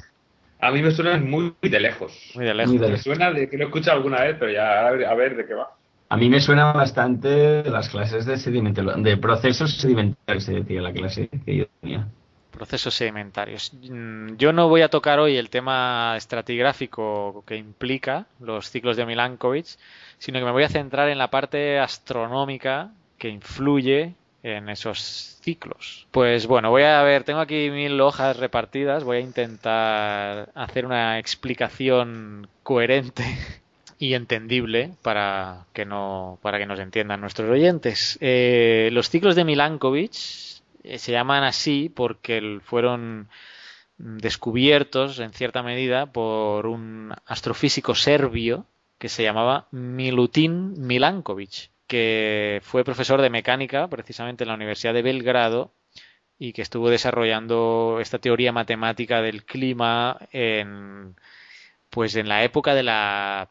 A 0.61 0.71
mí 0.71 0.83
me 0.83 0.93
suena 0.93 1.19
muy, 1.19 1.53
de 1.61 1.81
lejos. 1.81 2.31
Muy 2.37 2.45
de 2.45 2.55
lejos. 2.55 2.75
Muy 2.75 2.79
de 2.79 2.93
Me 2.93 2.99
suena 2.99 3.33
de 3.33 3.51
que 3.51 3.57
lo 3.57 3.65
he 3.65 3.67
escuchado 3.67 3.97
alguna 3.97 4.23
vez, 4.23 4.37
pero 4.39 4.53
ya 4.53 4.87
a 4.87 4.91
ver, 4.93 5.05
a 5.05 5.15
ver 5.17 5.37
de 5.37 5.45
qué 5.45 5.55
va. 5.55 5.71
A 6.09 6.17
mí 6.17 6.31
me 6.31 6.41
suena 6.41 6.73
bastante 6.73 7.69
las 7.69 7.89
clases 7.89 8.25
de 8.25 8.37
sedimento, 8.37 8.85
de 8.85 9.17
procesos 9.17 9.73
sedimentarios, 9.73 10.45
se 10.45 10.53
decía 10.53 10.81
la 10.81 10.93
clase 10.93 11.29
que 11.45 11.57
yo 11.57 11.65
tenía. 11.81 12.07
Procesos 12.57 12.95
sedimentarios. 12.95 13.73
Mm, 13.75 14.37
Yo 14.37 14.53
no 14.53 14.69
voy 14.69 14.83
a 14.83 14.89
tocar 14.89 15.19
hoy 15.19 15.37
el 15.37 15.51
tema 15.51 16.15
estratigráfico 16.17 17.45
que 17.47 17.57
implica 17.57 18.27
los 18.41 18.71
ciclos 18.71 18.97
de 18.97 19.05
Milankovitch, 19.05 19.77
sino 20.19 20.39
que 20.39 20.45
me 20.47 20.53
voy 20.53 20.65
a 20.65 20.69
centrar 20.69 21.09
en 21.11 21.19
la 21.19 21.31
parte 21.31 21.79
astronómica 21.79 22.91
que 23.19 23.29
influye 23.29 24.15
en 24.43 24.69
esos 24.69 25.39
ciclos. 25.43 26.07
Pues 26.13 26.47
bueno, 26.47 26.71
voy 26.71 26.85
a 26.85 27.03
ver, 27.03 27.25
tengo 27.25 27.41
aquí 27.41 27.69
mil 27.71 28.01
hojas 28.01 28.37
repartidas, 28.37 29.05
voy 29.05 29.19
a 29.19 29.21
intentar 29.21 30.51
hacer 30.55 30.87
una 30.87 31.19
explicación 31.19 32.49
coherente 32.63 33.25
y 33.99 34.15
entendible 34.15 34.93
para 35.03 35.65
que 35.73 35.85
no 35.85 36.39
para 36.43 36.59
que 36.59 36.67
nos 36.67 36.79
entiendan 36.79 37.21
nuestros 37.21 37.51
oyentes. 37.51 38.19
Eh, 38.21 38.89
los 38.93 39.11
ciclos 39.11 39.35
de 39.35 39.45
Milankovitch 39.45 40.56
se 40.99 41.13
llaman 41.13 41.45
así 41.45 41.91
porque 41.95 42.61
fueron 42.63 43.29
mm, 43.99 44.19
descubiertos 44.19 45.19
en 45.19 45.33
cierta 45.33 45.63
medida 45.63 46.07
por 46.07 46.67
un 46.67 47.13
astrofísico 47.27 47.95
serbio 47.95 48.67
que 48.99 49.09
se 49.09 49.23
llamaba 49.23 49.69
Milutin 49.73 50.87
Milankovic, 50.87 51.71
que 51.87 52.61
fue 52.63 52.85
profesor 52.85 53.21
de 53.21 53.31
mecánica 53.31 53.89
precisamente 53.89 54.45
en 54.45 54.49
la 54.49 54.55
Universidad 54.55 54.95
de 54.95 55.03
Belgrado 55.03 55.73
y 56.39 56.53
que 56.53 56.63
estuvo 56.63 56.91
desarrollando 56.91 57.99
esta 58.01 58.19
teoría 58.19 58.53
matemática 58.53 59.23
del 59.23 59.45
clima 59.45 60.19
en 60.33 61.17
pues 61.91 62.17
en 62.17 62.29
la 62.29 62.45
época 62.45 62.75
de 62.75 62.83
la 62.83 63.51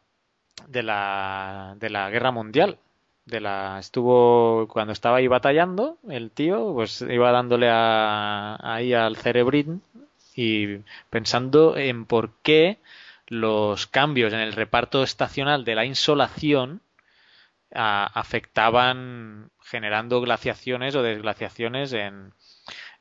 de 0.67 0.83
la 0.83 1.75
de 1.79 1.89
la 1.89 2.09
guerra 2.09 2.31
mundial 2.31 2.79
de 3.25 3.41
la 3.41 3.77
estuvo 3.79 4.67
cuando 4.67 4.93
estaba 4.93 5.17
ahí 5.17 5.27
batallando 5.27 5.97
el 6.09 6.31
tío 6.31 6.73
pues 6.73 7.01
iba 7.01 7.31
dándole 7.31 7.69
a- 7.71 8.57
ahí 8.61 8.93
al 8.93 9.17
cerebrín 9.17 9.81
y 10.35 10.77
pensando 11.09 11.77
en 11.77 12.05
por 12.05 12.31
qué 12.43 12.79
los 13.27 13.87
cambios 13.87 14.33
en 14.33 14.39
el 14.39 14.53
reparto 14.53 15.01
estacional 15.03 15.65
de 15.65 15.75
la 15.75 15.85
insolación 15.85 16.81
afectaban 17.71 19.49
generando 19.61 20.21
glaciaciones 20.21 20.95
o 20.95 21.03
desglaciaciones 21.03 21.93
en, 21.93 22.31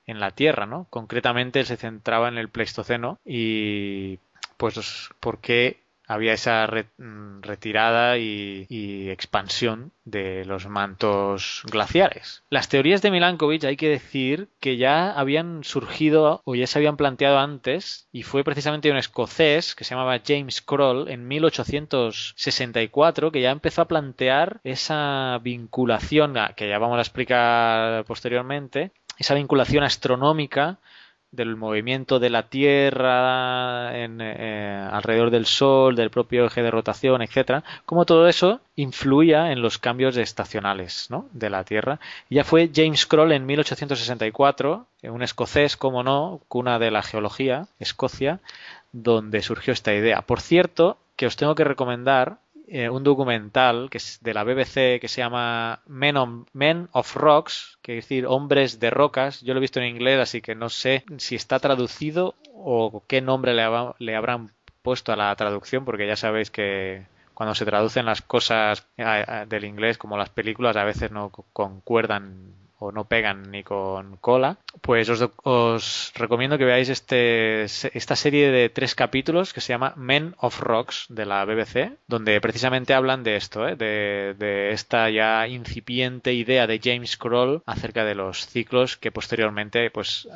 en 0.06 0.20
la 0.20 0.30
Tierra, 0.32 0.66
¿no? 0.66 0.86
Concretamente 0.90 1.64
se 1.64 1.76
centraba 1.76 2.28
en 2.28 2.38
el 2.38 2.48
Pleistoceno 2.48 3.18
y 3.24 4.18
pues 4.56 5.10
por 5.20 5.40
qué 5.40 5.83
había 6.06 6.32
esa 6.32 6.66
mm, 6.66 7.42
retirada 7.42 8.18
y, 8.18 8.66
y 8.68 9.10
expansión 9.10 9.92
de 10.04 10.44
los 10.44 10.68
mantos 10.68 11.62
glaciares. 11.70 12.42
Las 12.50 12.68
teorías 12.68 13.00
de 13.02 13.10
Milankovitch 13.10 13.64
hay 13.64 13.76
que 13.76 13.88
decir 13.88 14.48
que 14.60 14.76
ya 14.76 15.10
habían 15.12 15.64
surgido 15.64 16.42
o 16.44 16.54
ya 16.54 16.66
se 16.66 16.78
habían 16.78 16.96
planteado 16.96 17.38
antes 17.38 18.06
y 18.12 18.22
fue 18.22 18.44
precisamente 18.44 18.90
un 18.90 18.98
escocés 18.98 19.74
que 19.74 19.84
se 19.84 19.94
llamaba 19.94 20.20
James 20.24 20.60
Kroll 20.60 21.08
en 21.08 21.26
1864 21.26 23.32
que 23.32 23.40
ya 23.40 23.50
empezó 23.50 23.80
a 23.82 23.88
plantear 23.88 24.60
esa 24.64 25.38
vinculación 25.42 26.36
ah, 26.36 26.52
que 26.56 26.68
ya 26.68 26.78
vamos 26.78 26.98
a 26.98 27.02
explicar 27.02 28.04
posteriormente, 28.04 28.92
esa 29.18 29.34
vinculación 29.34 29.84
astronómica 29.84 30.78
del 31.34 31.56
movimiento 31.56 32.18
de 32.18 32.30
la 32.30 32.44
Tierra 32.44 33.96
en, 33.96 34.20
eh, 34.20 34.88
alrededor 34.90 35.30
del 35.30 35.46
Sol, 35.46 35.96
del 35.96 36.10
propio 36.10 36.46
eje 36.46 36.62
de 36.62 36.70
rotación, 36.70 37.22
etcétera, 37.22 37.64
cómo 37.86 38.04
todo 38.04 38.28
eso 38.28 38.60
influía 38.76 39.52
en 39.52 39.62
los 39.62 39.78
cambios 39.78 40.16
estacionales 40.16 41.08
de 41.32 41.50
la 41.50 41.64
Tierra. 41.64 42.00
Ya 42.30 42.44
fue 42.44 42.70
James 42.74 43.06
Kroll 43.06 43.32
en 43.32 43.46
1864, 43.46 44.86
un 45.02 45.22
escocés, 45.22 45.76
como 45.76 46.02
no, 46.02 46.40
cuna 46.48 46.78
de 46.78 46.90
la 46.90 47.02
geología, 47.02 47.66
Escocia, 47.78 48.40
donde 48.92 49.42
surgió 49.42 49.72
esta 49.72 49.94
idea. 49.94 50.22
Por 50.22 50.40
cierto, 50.40 50.98
que 51.16 51.26
os 51.26 51.36
tengo 51.36 51.54
que 51.54 51.64
recomendar 51.64 52.38
eh, 52.68 52.88
un 52.90 53.04
documental 53.04 53.88
que 53.90 53.98
es 53.98 54.18
de 54.22 54.34
la 54.34 54.44
BBC 54.44 54.98
que 55.00 55.08
se 55.08 55.20
llama 55.20 55.82
Men, 55.86 56.46
Men 56.52 56.88
of 56.92 57.14
Rocks, 57.16 57.78
que 57.82 57.98
es 57.98 58.04
decir, 58.04 58.26
hombres 58.26 58.80
de 58.80 58.90
rocas. 58.90 59.40
Yo 59.42 59.54
lo 59.54 59.58
he 59.58 59.60
visto 59.60 59.80
en 59.80 59.86
inglés, 59.86 60.18
así 60.20 60.40
que 60.40 60.54
no 60.54 60.68
sé 60.70 61.04
si 61.18 61.34
está 61.36 61.58
traducido 61.60 62.34
o 62.54 63.02
qué 63.06 63.20
nombre 63.20 63.54
le, 63.54 63.64
le 63.98 64.16
habrán 64.16 64.50
puesto 64.82 65.12
a 65.12 65.16
la 65.16 65.34
traducción, 65.36 65.84
porque 65.84 66.06
ya 66.06 66.16
sabéis 66.16 66.50
que 66.50 67.06
cuando 67.34 67.54
se 67.54 67.64
traducen 67.64 68.06
las 68.06 68.22
cosas 68.22 68.86
eh, 68.96 69.24
eh, 69.26 69.44
del 69.48 69.64
inglés, 69.64 69.98
como 69.98 70.16
las 70.16 70.30
películas, 70.30 70.76
a 70.76 70.84
veces 70.84 71.10
no 71.10 71.30
co- 71.30 71.44
concuerdan 71.52 72.52
o 72.78 72.92
no 72.92 73.04
pegan 73.04 73.50
ni 73.50 73.62
con 73.62 74.16
cola, 74.16 74.58
pues 74.80 75.08
os, 75.08 76.12
recomiendo 76.14 76.58
que 76.58 76.64
veáis 76.64 76.88
este, 76.88 77.64
esta 77.64 78.16
serie 78.16 78.50
de 78.50 78.68
tres 78.68 78.94
capítulos 78.94 79.52
que 79.52 79.60
se 79.60 79.72
llama 79.72 79.94
Men 79.96 80.34
of 80.38 80.60
Rocks 80.60 81.06
de 81.08 81.26
la 81.26 81.44
BBC, 81.44 81.98
donde 82.06 82.40
precisamente 82.40 82.94
hablan 82.94 83.22
de 83.22 83.36
esto, 83.36 83.66
¿eh? 83.68 83.76
de, 83.76 84.70
esta 84.70 85.10
ya 85.10 85.46
incipiente 85.46 86.32
idea 86.32 86.66
de 86.66 86.80
James 86.82 87.16
Kroll 87.16 87.62
acerca 87.66 88.04
de 88.04 88.14
los 88.14 88.46
ciclos 88.46 88.96
que 88.96 89.12
posteriormente 89.12 89.90
pues, 89.90 90.28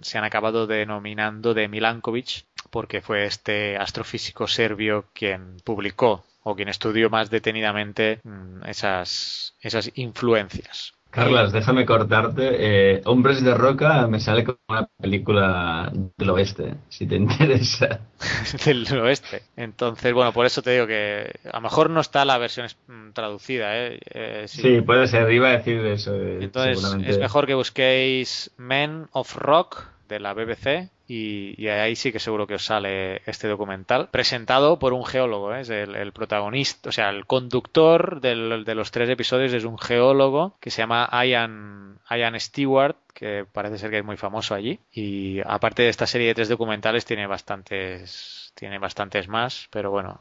se 0.00 0.18
han 0.18 0.24
acabado 0.24 0.66
denominando 0.66 1.54
de 1.54 1.68
Milankovitch 1.68 2.44
porque 2.70 3.00
fue 3.00 3.26
este 3.26 3.76
astrofísico 3.76 4.46
serbio 4.46 5.06
quien 5.12 5.56
publicó 5.64 6.24
o 6.42 6.54
quien 6.54 6.68
estudió 6.68 7.10
más 7.10 7.30
detenidamente 7.30 8.20
mm, 8.24 8.64
esas, 8.64 9.54
esas 9.60 9.90
influencias. 9.94 10.94
Carlas, 11.10 11.52
déjame 11.52 11.84
cortarte. 11.86 12.50
Eh, 12.52 13.02
Hombres 13.04 13.42
de 13.42 13.54
Roca 13.54 14.06
me 14.06 14.20
sale 14.20 14.44
como 14.44 14.58
una 14.68 14.88
película 15.00 15.92
del 16.16 16.30
oeste, 16.30 16.74
si 16.88 17.06
te 17.06 17.16
interesa. 17.16 18.00
del 18.64 18.86
oeste. 18.98 19.42
Entonces, 19.56 20.12
bueno, 20.12 20.32
por 20.32 20.46
eso 20.46 20.62
te 20.62 20.70
digo 20.70 20.86
que 20.86 21.32
a 21.50 21.56
lo 21.56 21.62
mejor 21.62 21.90
no 21.90 22.00
está 22.00 22.24
la 22.24 22.38
versión 22.38 22.68
mm, 22.86 23.10
traducida. 23.10 23.76
¿eh? 23.76 23.98
eh 24.12 24.44
sí. 24.46 24.80
puede 24.82 25.08
ser, 25.08 25.30
iba 25.32 25.48
a 25.48 25.58
decir 25.58 25.84
eso. 25.86 26.14
Eh, 26.14 26.38
Entonces, 26.42 26.96
es 27.06 27.18
mejor 27.18 27.46
que 27.46 27.54
busquéis 27.54 28.52
Men 28.56 29.08
of 29.12 29.34
Rock 29.36 29.84
de 30.10 30.20
la 30.20 30.34
BBC 30.34 30.90
y, 31.06 31.66
ahí 31.68 31.96
sí 31.96 32.12
que 32.12 32.18
seguro 32.18 32.46
que 32.46 32.54
os 32.54 32.64
sale 32.64 33.22
este 33.26 33.48
documental, 33.48 34.08
presentado 34.10 34.78
por 34.78 34.92
un 34.92 35.04
geólogo, 35.04 35.54
¿eh? 35.54 35.62
es 35.62 35.70
el, 35.70 36.12
protagonista, 36.12 36.88
o 36.88 36.92
sea, 36.92 37.08
el 37.08 37.26
conductor 37.26 38.20
del, 38.20 38.64
de 38.64 38.74
los 38.74 38.90
tres 38.90 39.08
episodios 39.08 39.52
es 39.52 39.64
un 39.64 39.78
geólogo 39.78 40.56
que 40.60 40.70
se 40.70 40.82
llama 40.82 41.08
Ian, 41.24 41.98
Ian 42.10 42.38
Stewart, 42.38 42.96
que 43.14 43.44
parece 43.50 43.78
ser 43.78 43.90
que 43.90 43.98
es 43.98 44.04
muy 44.04 44.16
famoso 44.16 44.54
allí, 44.54 44.78
y 44.92 45.40
aparte 45.44 45.82
de 45.82 45.88
esta 45.88 46.06
serie 46.06 46.28
de 46.28 46.34
tres 46.34 46.48
documentales 46.48 47.04
tiene 47.04 47.26
bastantes, 47.26 48.52
tiene 48.54 48.78
bastantes 48.78 49.26
más, 49.26 49.68
pero 49.70 49.90
bueno, 49.90 50.20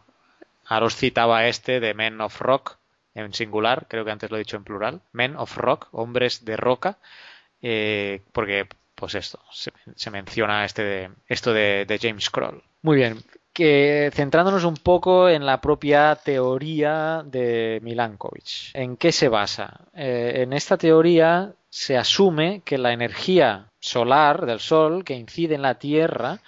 ahora 0.66 0.90
citaba 0.90 1.46
este 1.48 1.80
de 1.80 1.94
Men 1.94 2.22
of 2.22 2.40
Rock, 2.42 2.78
en 3.14 3.34
singular, 3.34 3.88
creo 3.90 4.06
que 4.06 4.12
antes 4.12 4.32
lo 4.32 4.38
he 4.38 4.40
dicho 4.40 4.58
en 4.58 4.64
plural, 4.64 5.02
Men 5.12 5.36
of 5.36 5.56
Rock, 5.58 5.88
hombres 5.92 6.46
de 6.46 6.58
roca, 6.58 6.98
eh, 7.62 8.22
porque 8.32 8.68
pues 9.00 9.16
esto, 9.16 9.40
se, 9.52 10.12
menciona 10.12 10.66
este 10.66 10.84
de, 10.84 11.10
esto 11.28 11.54
de, 11.54 12.00
James 12.02 12.30
Kroll. 12.30 12.62
Muy 12.82 12.98
bien, 12.98 13.24
que 13.54 14.12
centrándonos 14.14 14.66
un 14.66 14.76
poco 14.76 15.30
en 15.30 15.46
la 15.46 15.62
propia 15.62 16.16
teoría 16.16 17.24
de 17.26 17.80
Milankovitch. 17.82 18.72
¿En 18.74 18.98
qué 18.98 19.14
se 19.14 19.30
basa? 19.30 19.86
Eh, 19.94 20.42
en 20.44 20.52
esta 20.52 20.78
teoría 20.78 21.54
se 21.70 21.98
asume 21.98 22.62
que 22.66 22.78
la 22.78 22.92
energía 22.92 23.68
solar 23.80 24.46
del 24.46 24.60
Sol 24.60 25.06
que 25.06 25.14
incide 25.14 25.56
en 25.56 25.62
la 25.62 25.76
Tierra 25.80 26.42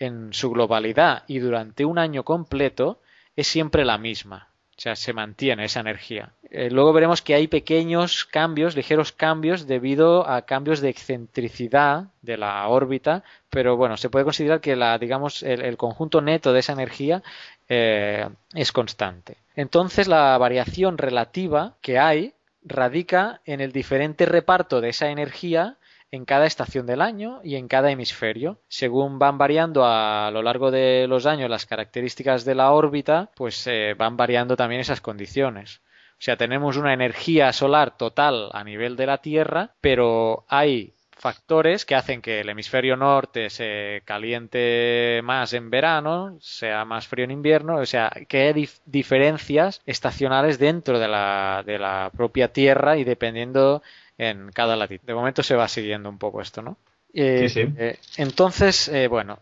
en 0.00 0.32
su 0.32 0.50
globalidad 0.50 1.22
y 1.28 1.38
durante 1.38 1.84
un 1.84 1.98
año 1.98 2.24
completo 2.24 3.00
es 3.36 3.46
siempre 3.46 3.84
la 3.84 3.98
misma. 3.98 4.48
O 4.76 4.80
sea, 4.80 4.96
se 4.96 5.12
mantiene 5.12 5.64
esa 5.64 5.80
energía. 5.80 6.32
Eh, 6.50 6.70
luego 6.70 6.92
veremos 6.92 7.22
que 7.22 7.34
hay 7.34 7.46
pequeños 7.46 8.24
cambios, 8.24 8.74
ligeros 8.74 9.12
cambios, 9.12 9.66
debido 9.66 10.26
a 10.28 10.42
cambios 10.42 10.80
de 10.80 10.88
excentricidad 10.88 12.06
de 12.22 12.36
la 12.38 12.66
órbita, 12.68 13.22
pero 13.50 13.76
bueno, 13.76 13.96
se 13.96 14.08
puede 14.10 14.24
considerar 14.24 14.60
que 14.60 14.74
la, 14.74 14.98
digamos, 14.98 15.42
el, 15.42 15.76
conjunto 15.76 16.20
neto 16.20 16.52
de 16.52 16.60
esa 16.60 16.72
energía 16.72 17.22
eh, 17.68 18.28
es 18.54 18.72
constante. 18.72 19.36
Entonces, 19.56 20.08
la 20.08 20.36
variación 20.38 20.98
relativa 20.98 21.74
que 21.82 21.98
hay 21.98 22.34
radica 22.64 23.40
en 23.44 23.60
el 23.60 23.72
diferente 23.72 24.24
reparto 24.24 24.80
de 24.80 24.90
esa 24.90 25.08
energía 25.10 25.76
en 26.12 26.26
cada 26.26 26.46
estación 26.46 26.86
del 26.86 27.00
año 27.00 27.40
y 27.42 27.56
en 27.56 27.66
cada 27.66 27.90
hemisferio. 27.90 28.60
Según 28.68 29.18
van 29.18 29.38
variando 29.38 29.84
a 29.84 30.30
lo 30.30 30.42
largo 30.42 30.70
de 30.70 31.06
los 31.08 31.26
años 31.26 31.50
las 31.50 31.66
características 31.66 32.44
de 32.44 32.54
la 32.54 32.70
órbita, 32.70 33.30
pues 33.34 33.66
eh, 33.66 33.94
van 33.98 34.16
variando 34.16 34.54
también 34.54 34.82
esas 34.82 35.00
condiciones. 35.00 35.80
O 36.12 36.24
sea, 36.24 36.36
tenemos 36.36 36.76
una 36.76 36.92
energía 36.92 37.52
solar 37.52 37.96
total 37.96 38.50
a 38.52 38.62
nivel 38.62 38.94
de 38.94 39.06
la 39.06 39.18
Tierra, 39.18 39.74
pero 39.80 40.44
hay 40.48 40.92
factores 41.22 41.84
que 41.84 41.94
hacen 41.94 42.20
que 42.20 42.40
el 42.40 42.48
hemisferio 42.48 42.96
norte 42.96 43.48
se 43.48 44.02
caliente 44.04 45.20
más 45.24 45.52
en 45.52 45.70
verano, 45.70 46.36
sea 46.40 46.84
más 46.84 47.06
frío 47.06 47.24
en 47.24 47.30
invierno, 47.30 47.76
o 47.76 47.86
sea, 47.86 48.10
que 48.28 48.42
hay 48.42 48.68
diferencias 48.86 49.80
estacionales 49.86 50.58
dentro 50.58 50.98
de 50.98 51.08
la, 51.08 51.62
de 51.64 51.78
la 51.78 52.10
propia 52.14 52.52
Tierra 52.52 52.98
y 52.98 53.04
dependiendo 53.04 53.82
en 54.22 54.50
cada 54.52 54.76
latitud. 54.76 55.06
De 55.06 55.14
momento 55.14 55.42
se 55.42 55.56
va 55.56 55.66
siguiendo 55.68 56.08
un 56.08 56.18
poco 56.18 56.40
esto, 56.40 56.62
¿no? 56.62 56.76
sí, 57.12 57.48
sí. 57.48 57.66
Eh, 57.76 57.98
entonces, 58.16 58.88
eh, 58.88 59.08
bueno, 59.08 59.38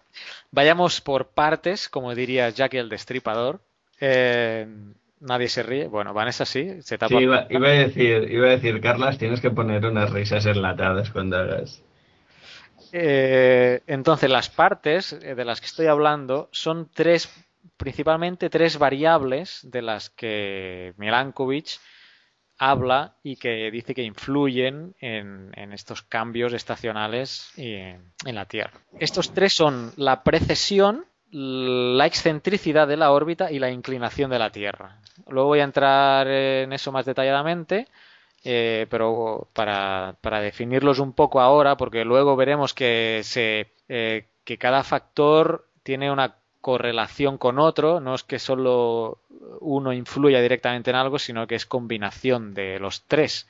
vayamos 0.51 1.01
por 1.01 1.29
partes, 1.29 1.89
como 1.89 2.15
diría 2.15 2.49
Jack 2.51 2.75
el 2.75 2.89
Destripador. 2.89 3.61
Eh, 4.01 4.67
nadie 5.21 5.49
se 5.49 5.63
ríe. 5.63 5.87
Bueno, 5.87 6.15
Vanessa 6.15 6.45
sí, 6.47 6.83
se 6.83 6.99
tapa. 6.99 7.17
Sí, 7.17 7.23
iba, 7.23 7.47
iba, 7.51 7.69
a 7.69 7.73
decir, 7.73 8.29
iba 8.31 8.47
a 8.47 8.51
decir, 8.51 8.81
Carlas, 8.81 9.19
tienes 9.19 9.41
que 9.41 9.51
poner 9.51 9.85
unas 9.85 10.11
risas 10.11 10.47
enlatadas 10.47 11.11
cuando 11.11 11.37
hagas. 11.37 11.83
entonces, 12.93 14.31
las 14.31 14.49
partes 14.49 15.21
de 15.21 15.45
las 15.45 15.61
que 15.61 15.67
estoy 15.67 15.87
hablando 15.87 16.49
son 16.51 16.89
tres, 16.93 17.31
principalmente 17.77 18.51
tres 18.51 18.79
variables 18.79 19.61
de 19.63 19.83
las 19.83 20.11
que 20.11 20.95
Milankovitch 20.97 21.79
habla 22.61 23.15
y 23.23 23.37
que 23.37 23.71
dice 23.71 23.95
que 23.95 24.03
influyen 24.03 24.95
en, 25.01 25.73
estos 25.73 26.03
cambios 26.03 26.53
estacionales 26.53 27.51
en 27.57 28.35
la 28.35 28.45
Tierra. 28.45 28.79
Estos 28.99 29.33
tres 29.33 29.55
son 29.55 29.93
la 29.97 30.23
precesión, 30.23 31.07
la 31.31 32.05
excentricidad 32.05 32.87
de 32.87 32.99
la 32.99 33.13
órbita 33.13 33.51
y 33.51 33.59
la 33.59 33.71
inclinación 33.71 34.31
de 34.31 34.39
la 34.39 34.51
Tierra. 34.51 34.99
Luego 35.27 35.49
voy 35.49 35.61
a 35.61 35.65
entrar 35.65 36.29
en 36.29 36.75
eso 36.75 36.93
más 36.93 37.07
detalladamente, 37.07 37.89
eh, 38.45 38.87
pero 38.91 39.49
para, 39.55 40.15
definirlos 40.43 40.99
un 40.99 41.15
poco 41.15 41.41
ahora, 41.41 41.79
porque 41.79 42.05
luego 42.05 42.37
veremos 42.37 42.75
que, 42.75 43.23
eh, 43.89 44.27
que 44.45 44.59
cada 44.59 44.85
factor 44.85 45.67
tiene 45.83 46.11
una 46.11 46.40
correlación 46.61 47.39
con 47.39 47.59
otro, 47.59 48.01
no 48.01 48.15
es 48.15 48.23
que 48.23 48.39
solo 48.39 49.19
uno 49.61 49.93
influya 49.93 50.41
directamente 50.41 50.91
en 50.91 50.97
algo, 50.97 51.19
sino 51.19 51.47
que 51.47 51.55
es 51.55 51.67
combinación 51.67 52.55
de 52.55 52.79
los 52.79 53.03
tres. 53.03 53.49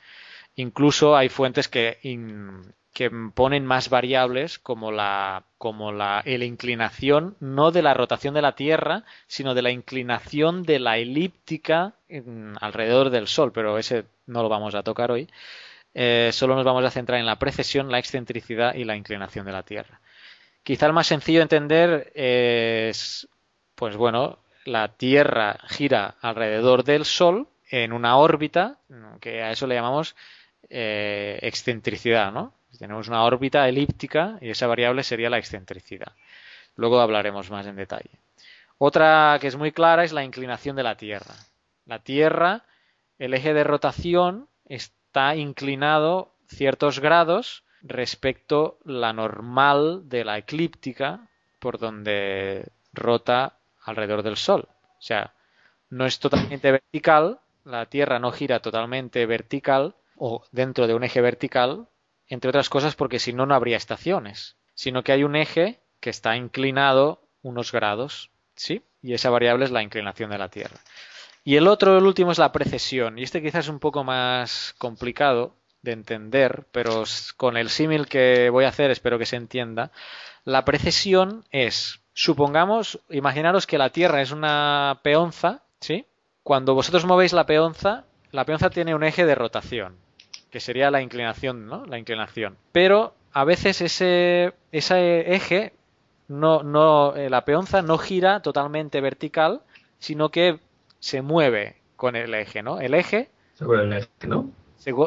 Incluso 0.55 1.15
hay 1.15 1.29
fuentes 1.29 1.67
que, 1.67 1.97
ponen 3.33 3.65
más 3.65 3.89
variables 3.89 4.59
como 4.59 4.91
la, 4.91 5.43
inclinación 6.25 7.35
no 7.39 7.71
de 7.71 7.81
la 7.81 7.93
rotación 7.93 8.33
de 8.33 8.41
la 8.41 8.55
Tierra, 8.55 9.03
sino 9.27 9.53
de 9.53 9.61
la 9.61 9.71
inclinación 9.71 10.63
de 10.63 10.79
la 10.79 10.97
elíptica 10.97 11.93
alrededor 12.59 13.09
del 13.09 13.27
Sol, 13.27 13.51
pero 13.53 13.77
ese 13.77 14.05
no 14.27 14.43
lo 14.43 14.49
vamos 14.49 14.75
a 14.75 14.83
tocar 14.83 15.11
hoy. 15.11 15.29
Eh, 15.93 16.29
solo 16.31 16.55
nos 16.55 16.63
vamos 16.65 16.85
a 16.85 16.91
centrar 16.91 17.19
en 17.19 17.25
la 17.25 17.37
precesión, 17.37 17.91
la 17.91 17.99
excentricidad 17.99 18.75
y 18.75 18.85
la 18.85 18.95
inclinación 18.95 19.45
de 19.45 19.51
la 19.51 19.63
Tierra. 19.63 19.99
Quizá 20.63 20.85
el 20.85 20.93
más 20.93 21.07
sencillo 21.07 21.39
de 21.39 21.43
entender 21.43 22.11
es, 22.13 23.27
pues 23.75 23.97
bueno, 23.97 24.39
la 24.65 24.89
Tierra 24.89 25.57
gira 25.67 26.15
alrededor 26.21 26.83
del 26.83 27.05
Sol 27.05 27.47
en 27.69 27.93
una 27.93 28.17
órbita, 28.17 28.77
que 29.19 29.41
a 29.41 29.51
eso 29.51 29.65
le 29.65 29.75
llamamos 29.75 30.15
eh, 30.69 31.39
excentricidad, 31.41 32.31
¿no? 32.31 32.53
Tenemos 32.77 33.07
una 33.07 33.23
órbita 33.23 33.67
elíptica 33.67 34.37
y 34.41 34.49
esa 34.49 34.67
variable 34.67 35.03
sería 35.03 35.29
la 35.29 35.37
excentricidad. 35.37 36.13
Luego 36.75 36.99
hablaremos 36.99 37.49
más 37.51 37.65
en 37.67 37.75
detalle. 37.75 38.11
Otra 38.77 39.37
que 39.39 39.47
es 39.47 39.55
muy 39.55 39.71
clara 39.71 40.03
es 40.03 40.13
la 40.13 40.23
inclinación 40.23 40.75
de 40.75 40.83
la 40.83 40.95
Tierra. 40.95 41.35
La 41.85 41.99
Tierra, 41.99 42.63
el 43.19 43.33
eje 43.33 43.53
de 43.53 43.63
rotación 43.63 44.47
está 44.65 45.35
inclinado 45.35 46.33
ciertos 46.47 46.99
grados 46.99 47.63
respecto 47.81 48.79
la 48.85 49.13
normal 49.13 50.03
de 50.05 50.23
la 50.23 50.37
eclíptica 50.37 51.27
por 51.59 51.77
donde 51.77 52.69
rota 52.93 53.57
alrededor 53.83 54.23
del 54.23 54.37
Sol. 54.37 54.67
O 54.67 55.01
sea, 55.01 55.33
no 55.89 56.05
es 56.05 56.19
totalmente 56.19 56.71
vertical, 56.71 57.39
la 57.63 57.85
Tierra 57.87 58.19
no 58.19 58.31
gira 58.31 58.61
totalmente 58.61 59.25
vertical 59.25 59.95
o 60.15 60.43
dentro 60.51 60.87
de 60.87 60.93
un 60.93 61.03
eje 61.03 61.21
vertical, 61.21 61.87
entre 62.27 62.49
otras 62.49 62.69
cosas 62.69 62.95
porque 62.95 63.19
si 63.19 63.33
no, 63.33 63.45
no 63.45 63.55
habría 63.55 63.77
estaciones, 63.77 64.55
sino 64.73 65.03
que 65.03 65.11
hay 65.11 65.23
un 65.23 65.35
eje 65.35 65.79
que 65.99 66.09
está 66.09 66.35
inclinado 66.35 67.21
unos 67.41 67.71
grados, 67.71 68.31
¿sí? 68.55 68.83
Y 69.01 69.13
esa 69.13 69.29
variable 69.29 69.65
es 69.65 69.71
la 69.71 69.83
inclinación 69.83 70.29
de 70.29 70.37
la 70.37 70.49
Tierra. 70.49 70.79
Y 71.43 71.55
el 71.55 71.67
otro, 71.67 71.97
el 71.97 72.05
último, 72.05 72.31
es 72.31 72.37
la 72.37 72.51
precesión. 72.51 73.17
Y 73.17 73.23
este 73.23 73.41
quizás 73.41 73.65
es 73.65 73.69
un 73.69 73.79
poco 73.79 74.03
más 74.03 74.75
complicado 74.77 75.55
de 75.81 75.91
entender, 75.93 76.65
pero 76.71 77.03
con 77.37 77.57
el 77.57 77.69
símil 77.69 78.07
que 78.07 78.49
voy 78.49 78.65
a 78.65 78.69
hacer 78.69 78.91
espero 78.91 79.17
que 79.17 79.25
se 79.25 79.35
entienda. 79.35 79.91
La 80.43 80.65
precesión 80.65 81.43
es, 81.51 82.01
supongamos, 82.13 82.99
imaginaros 83.09 83.67
que 83.67 83.77
la 83.77 83.89
Tierra 83.89 84.21
es 84.21 84.31
una 84.31 84.99
peonza, 85.03 85.61
¿sí? 85.79 86.05
Cuando 86.43 86.73
vosotros 86.73 87.05
movéis 87.05 87.33
la 87.33 87.45
peonza, 87.45 88.05
la 88.31 88.45
peonza 88.45 88.69
tiene 88.69 88.95
un 88.95 89.03
eje 89.03 89.25
de 89.25 89.35
rotación. 89.35 89.95
que 90.49 90.59
sería 90.59 90.91
la 90.91 91.01
inclinación, 91.01 91.65
¿no? 91.65 91.85
La 91.85 91.97
inclinación. 91.97 92.57
Pero 92.73 93.13
a 93.31 93.45
veces 93.45 93.79
ese, 93.79 94.53
ese 94.73 95.33
eje, 95.33 95.71
no, 96.27 96.61
no, 96.61 97.15
eh, 97.15 97.29
la 97.29 97.45
peonza 97.45 97.81
no 97.81 97.97
gira 97.97 98.41
totalmente 98.41 98.99
vertical, 98.99 99.61
sino 99.97 100.29
que 100.29 100.59
se 100.99 101.21
mueve 101.21 101.77
con 101.95 102.17
el 102.17 102.33
eje, 102.33 102.63
¿no? 102.63 102.81
El 102.81 102.95
eje. 102.95 103.29
Sobre 103.53 103.83
el 103.83 103.93
eje, 103.93 104.09
¿no? 104.27 104.51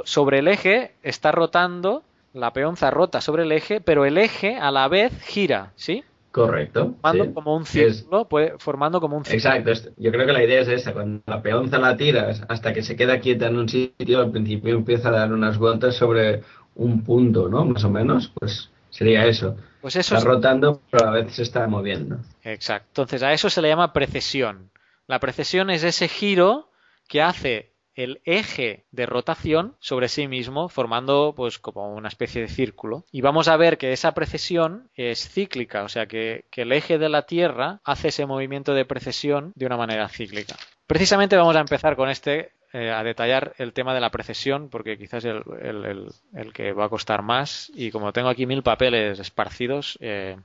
Sobre 0.04 0.38
el 0.38 0.48
eje 0.48 0.94
está 1.02 1.32
rotando, 1.32 2.02
la 2.32 2.52
peonza 2.52 2.90
rota 2.90 3.20
sobre 3.20 3.44
el 3.44 3.52
eje, 3.52 3.80
pero 3.80 4.04
el 4.04 4.18
eje 4.18 4.56
a 4.56 4.70
la 4.70 4.88
vez 4.88 5.12
gira, 5.22 5.72
¿sí? 5.76 6.04
Correcto. 6.30 6.96
Formando 7.00 7.32
como 7.32 7.56
un 7.56 7.64
círculo, 7.64 8.28
formando 8.58 9.00
como 9.00 9.16
un 9.16 9.24
círculo. 9.24 9.54
Exacto. 9.54 9.92
Yo 9.96 10.10
creo 10.10 10.26
que 10.26 10.32
la 10.32 10.42
idea 10.42 10.62
es 10.62 10.68
esa. 10.68 10.92
Cuando 10.92 11.22
la 11.26 11.40
peonza 11.40 11.78
la 11.78 11.96
tiras 11.96 12.42
hasta 12.48 12.72
que 12.72 12.82
se 12.82 12.96
queda 12.96 13.20
quieta 13.20 13.46
en 13.46 13.56
un 13.56 13.68
sitio, 13.68 14.20
al 14.20 14.32
principio 14.32 14.74
empieza 14.74 15.10
a 15.10 15.12
dar 15.12 15.32
unas 15.32 15.58
vueltas 15.58 15.94
sobre 15.94 16.42
un 16.74 17.04
punto, 17.04 17.48
¿no? 17.48 17.64
Más 17.64 17.84
o 17.84 17.90
menos. 17.90 18.32
Pues 18.36 18.68
sería 18.90 19.26
eso. 19.26 19.56
Pues 19.80 19.94
eso 19.94 20.16
está 20.16 20.28
rotando, 20.28 20.80
pero 20.90 21.06
a 21.06 21.12
veces 21.12 21.36
se 21.36 21.42
está 21.44 21.68
moviendo. 21.68 22.18
Exacto. 22.42 22.88
Entonces 23.02 23.22
a 23.22 23.32
eso 23.32 23.48
se 23.48 23.62
le 23.62 23.68
llama 23.68 23.92
precesión. 23.92 24.70
La 25.06 25.20
precesión 25.20 25.70
es 25.70 25.84
ese 25.84 26.08
giro 26.08 26.68
que 27.06 27.22
hace 27.22 27.73
el 27.94 28.20
eje 28.24 28.84
de 28.90 29.06
rotación 29.06 29.74
sobre 29.78 30.08
sí 30.08 30.28
mismo, 30.28 30.68
formando 30.68 31.32
pues 31.36 31.58
como 31.58 31.94
una 31.94 32.08
especie 32.08 32.42
de 32.42 32.48
círculo. 32.48 33.04
Y 33.12 33.20
vamos 33.20 33.48
a 33.48 33.56
ver 33.56 33.78
que 33.78 33.92
esa 33.92 34.14
precesión 34.14 34.88
es 34.94 35.28
cíclica, 35.28 35.82
o 35.82 35.88
sea 35.88 36.06
que, 36.06 36.44
el 36.54 36.72
eje 36.72 36.98
de 36.98 37.08
la 37.08 37.22
Tierra 37.22 37.80
hace 37.84 38.08
ese 38.08 38.26
movimiento 38.26 38.74
de 38.74 38.84
precesión 38.84 39.52
de 39.54 39.66
una 39.66 39.76
manera 39.76 40.08
cíclica. 40.08 40.56
Precisamente 40.86 41.36
vamos 41.36 41.56
a 41.56 41.60
empezar 41.60 41.96
con 41.96 42.08
este, 42.08 42.52
eh, 42.72 42.90
a 42.90 43.02
detallar 43.02 43.54
el 43.58 43.72
tema 43.72 43.92
de 43.94 44.00
la 44.00 44.10
precesión, 44.10 44.68
porque 44.70 44.96
quizás 44.96 45.24
es 45.24 45.34
el, 45.62 46.52
que 46.52 46.72
va 46.72 46.86
a 46.86 46.88
costar 46.88 47.22
más. 47.22 47.70
Y 47.74 47.90
como 47.90 48.12
tengo 48.12 48.28
aquí 48.28 48.46
mil 48.46 48.62
papeles 48.62 49.18
esparcidos, 49.18 49.98
eh, 50.00 50.36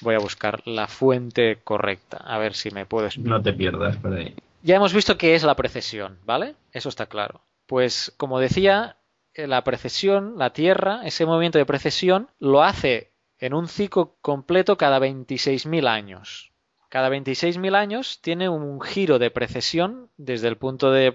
voy 0.00 0.14
a 0.14 0.18
buscar 0.18 0.62
la 0.66 0.86
fuente 0.86 1.58
correcta. 1.64 2.18
A 2.18 2.38
ver 2.38 2.54
si 2.54 2.70
me 2.70 2.86
puedes. 2.86 3.18
No 3.18 3.42
te 3.42 3.52
pierdas 3.52 3.96
por 3.96 4.12
ahí. 4.14 4.34
Ya 4.62 4.76
hemos 4.76 4.92
visto 4.92 5.16
qué 5.16 5.34
es 5.34 5.44
la 5.44 5.54
precesión, 5.54 6.18
¿vale? 6.24 6.56
Eso 6.72 6.88
está 6.88 7.06
claro. 7.06 7.42
Pues 7.66 8.12
como 8.16 8.40
decía, 8.40 8.96
eh, 9.34 9.46
la 9.46 9.62
precesión, 9.62 10.34
la 10.36 10.52
Tierra, 10.52 11.02
ese 11.04 11.26
movimiento 11.26 11.58
de 11.58 11.66
precesión, 11.66 12.30
lo 12.40 12.62
hace 12.62 13.12
en 13.38 13.54
un 13.54 13.68
ciclo 13.68 14.16
completo 14.20 14.76
cada 14.76 14.98
26.000 14.98 15.86
años. 15.86 16.52
Cada 16.88 17.10
26.000 17.10 17.76
años 17.76 18.20
tiene 18.20 18.48
un 18.48 18.80
giro 18.80 19.18
de 19.18 19.30
precesión 19.30 20.10
desde 20.16 20.48
el 20.48 20.56
punto 20.56 20.90
de 20.90 21.14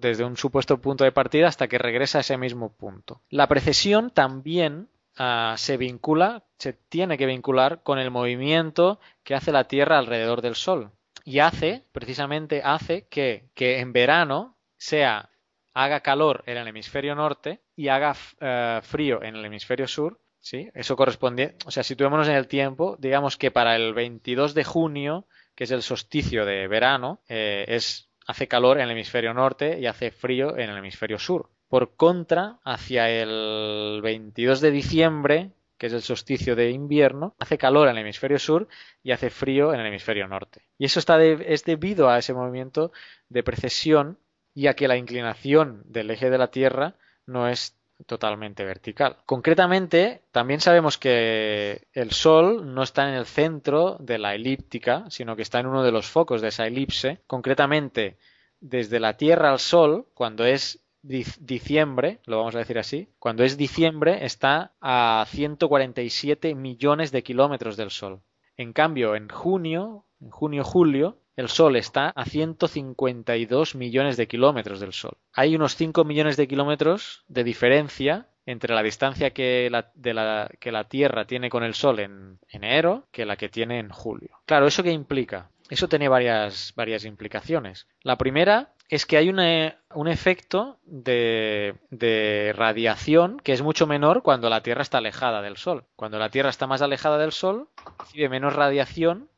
desde 0.00 0.24
un 0.24 0.36
supuesto 0.36 0.80
punto 0.80 1.04
de 1.04 1.12
partida 1.12 1.48
hasta 1.48 1.68
que 1.68 1.78
regresa 1.78 2.18
a 2.18 2.20
ese 2.22 2.38
mismo 2.38 2.72
punto. 2.72 3.20
La 3.28 3.46
precesión 3.46 4.10
también 4.10 4.88
ah, 5.18 5.54
se 5.58 5.76
vincula, 5.76 6.44
se 6.58 6.72
tiene 6.72 7.18
que 7.18 7.26
vincular 7.26 7.82
con 7.82 7.98
el 7.98 8.10
movimiento 8.10 8.98
que 9.22 9.34
hace 9.34 9.52
la 9.52 9.64
Tierra 9.64 9.98
alrededor 9.98 10.40
del 10.40 10.54
Sol 10.54 10.90
y 11.26 11.40
hace, 11.40 11.82
precisamente 11.90 12.62
hace 12.64 13.08
que, 13.08 13.50
en 13.56 13.92
verano 13.92 14.56
sea 14.78 15.28
haga 15.74 16.00
calor 16.00 16.44
en 16.46 16.56
el 16.56 16.68
hemisferio 16.68 17.16
norte 17.16 17.60
y 17.74 17.88
haga 17.88 18.16
eh, 18.40 18.78
frío 18.82 19.22
en 19.22 19.34
el 19.34 19.44
hemisferio 19.44 19.88
sur, 19.88 20.20
¿sí? 20.38 20.70
Eso 20.72 20.96
corresponde, 20.96 21.56
o 21.66 21.72
sea, 21.72 21.82
situémonos 21.82 22.28
en 22.28 22.36
el 22.36 22.46
tiempo, 22.46 22.96
digamos 23.00 23.36
que 23.36 23.50
para 23.50 23.74
el 23.74 23.92
22 23.92 24.54
de 24.54 24.64
junio, 24.64 25.26
que 25.56 25.64
es 25.64 25.72
el 25.72 25.82
solsticio 25.82 26.46
de 26.46 26.68
verano, 26.68 27.20
eh, 27.28 27.64
es 27.68 28.08
hace 28.28 28.46
calor 28.46 28.78
en 28.78 28.84
el 28.84 28.92
hemisferio 28.92 29.34
norte 29.34 29.80
y 29.80 29.86
hace 29.86 30.12
frío 30.12 30.56
en 30.56 30.70
el 30.70 30.78
hemisferio 30.78 31.18
sur. 31.18 31.50
Por 31.68 31.96
contra, 31.96 32.60
hacia 32.62 33.10
el 33.10 34.00
22 34.00 34.60
de 34.60 34.70
diciembre, 34.70 35.50
que 35.78 35.86
es 35.86 35.92
el 35.92 36.02
solsticio 36.02 36.56
de 36.56 36.70
invierno, 36.70 37.34
hace 37.38 37.58
calor 37.58 37.88
en 37.88 37.96
el 37.96 38.02
hemisferio 38.02 38.38
sur 38.38 38.68
y 39.02 39.12
hace 39.12 39.30
frío 39.30 39.74
en 39.74 39.80
el 39.80 39.86
hemisferio 39.86 40.26
norte. 40.28 40.62
Y 40.78 40.86
eso 40.86 40.98
está 40.98 41.22
es 41.22 41.64
debido 41.64 42.08
a 42.08 42.18
ese 42.18 42.34
movimiento 42.34 42.92
de 43.28 43.42
precesión 43.42 44.18
y 44.54 44.68
a 44.68 44.74
que 44.74 44.88
la 44.88 44.96
inclinación 44.96 45.82
del 45.84 46.10
eje 46.10 46.30
de 46.30 46.38
la 46.38 46.50
Tierra 46.50 46.94
no 47.26 47.48
es 47.48 47.76
totalmente 48.06 48.64
vertical. 48.64 49.16
Concretamente, 49.24 50.22
también 50.30 50.60
sabemos 50.60 50.98
que 50.98 51.86
el 51.92 52.10
Sol 52.10 52.74
no 52.74 52.82
está 52.82 53.08
en 53.08 53.14
el 53.14 53.26
centro 53.26 53.96
de 54.00 54.18
la 54.18 54.34
elíptica, 54.34 55.04
sino 55.08 55.36
que 55.36 55.42
está 55.42 55.60
en 55.60 55.66
uno 55.66 55.82
de 55.82 55.92
los 55.92 56.06
focos 56.06 56.42
de 56.42 56.48
esa 56.48 56.66
elipse. 56.66 57.20
Concretamente, 57.26 58.18
desde 58.60 59.00
la 59.00 59.16
Tierra 59.16 59.50
al 59.50 59.58
Sol, 59.58 60.06
cuando 60.14 60.44
es 60.44 60.85
diciembre, 61.06 62.20
lo 62.26 62.38
vamos 62.38 62.54
a 62.54 62.58
decir 62.58 62.78
así, 62.78 63.08
cuando 63.18 63.44
es 63.44 63.56
diciembre 63.56 64.24
está 64.24 64.72
a 64.80 65.24
147 65.28 66.54
millones 66.54 67.12
de 67.12 67.22
kilómetros 67.22 67.76
del 67.76 67.90
Sol. 67.90 68.20
En 68.56 68.72
cambio, 68.72 69.14
en 69.14 69.28
junio, 69.28 70.04
en 70.20 70.30
junio-julio, 70.30 71.18
el 71.36 71.48
Sol 71.48 71.76
está 71.76 72.08
a 72.08 72.24
152 72.24 73.74
millones 73.74 74.16
de 74.16 74.26
kilómetros 74.26 74.80
del 74.80 74.92
Sol. 74.92 75.18
Hay 75.34 75.54
unos 75.54 75.76
5 75.76 76.04
millones 76.04 76.36
de 76.36 76.48
kilómetros 76.48 77.24
de 77.28 77.44
diferencia 77.44 78.28
entre 78.46 78.74
la 78.74 78.82
distancia 78.82 79.30
que 79.30 79.68
la, 79.70 79.90
de 79.94 80.14
la, 80.14 80.50
que 80.60 80.72
la 80.72 80.84
Tierra 80.84 81.26
tiene 81.26 81.50
con 81.50 81.62
el 81.62 81.74
Sol 81.74 82.00
en 82.00 82.38
enero 82.48 83.06
que 83.10 83.26
la 83.26 83.36
que 83.36 83.48
tiene 83.48 83.78
en 83.78 83.90
julio. 83.90 84.38
Claro, 84.46 84.66
¿eso 84.66 84.82
qué 84.82 84.92
implica? 84.92 85.50
Eso 85.68 85.88
tiene 85.88 86.08
varias, 86.08 86.72
varias 86.76 87.04
implicaciones. 87.04 87.88
La 88.02 88.16
primera 88.16 88.72
es 88.88 89.06
que 89.06 89.16
hay 89.16 89.28
un 89.28 90.08
efecto 90.08 90.78
de, 90.84 91.74
de, 91.90 92.52
radiación 92.56 93.38
que 93.40 93.52
es 93.52 93.62
mucho 93.62 93.86
menor 93.86 94.22
cuando 94.22 94.48
la 94.48 94.62
Tierra 94.62 94.82
está 94.82 94.98
alejada 94.98 95.42
del 95.42 95.56
Sol. 95.56 95.84
Cuando 95.96 96.18
la 96.18 96.30
Tierra 96.30 96.50
está 96.50 96.66
más 96.66 96.82
alejada 96.82 97.18
del 97.18 97.32
Sol, 97.32 97.68
recibe 97.98 98.28
menos 98.28 98.54
radiación 98.54 99.28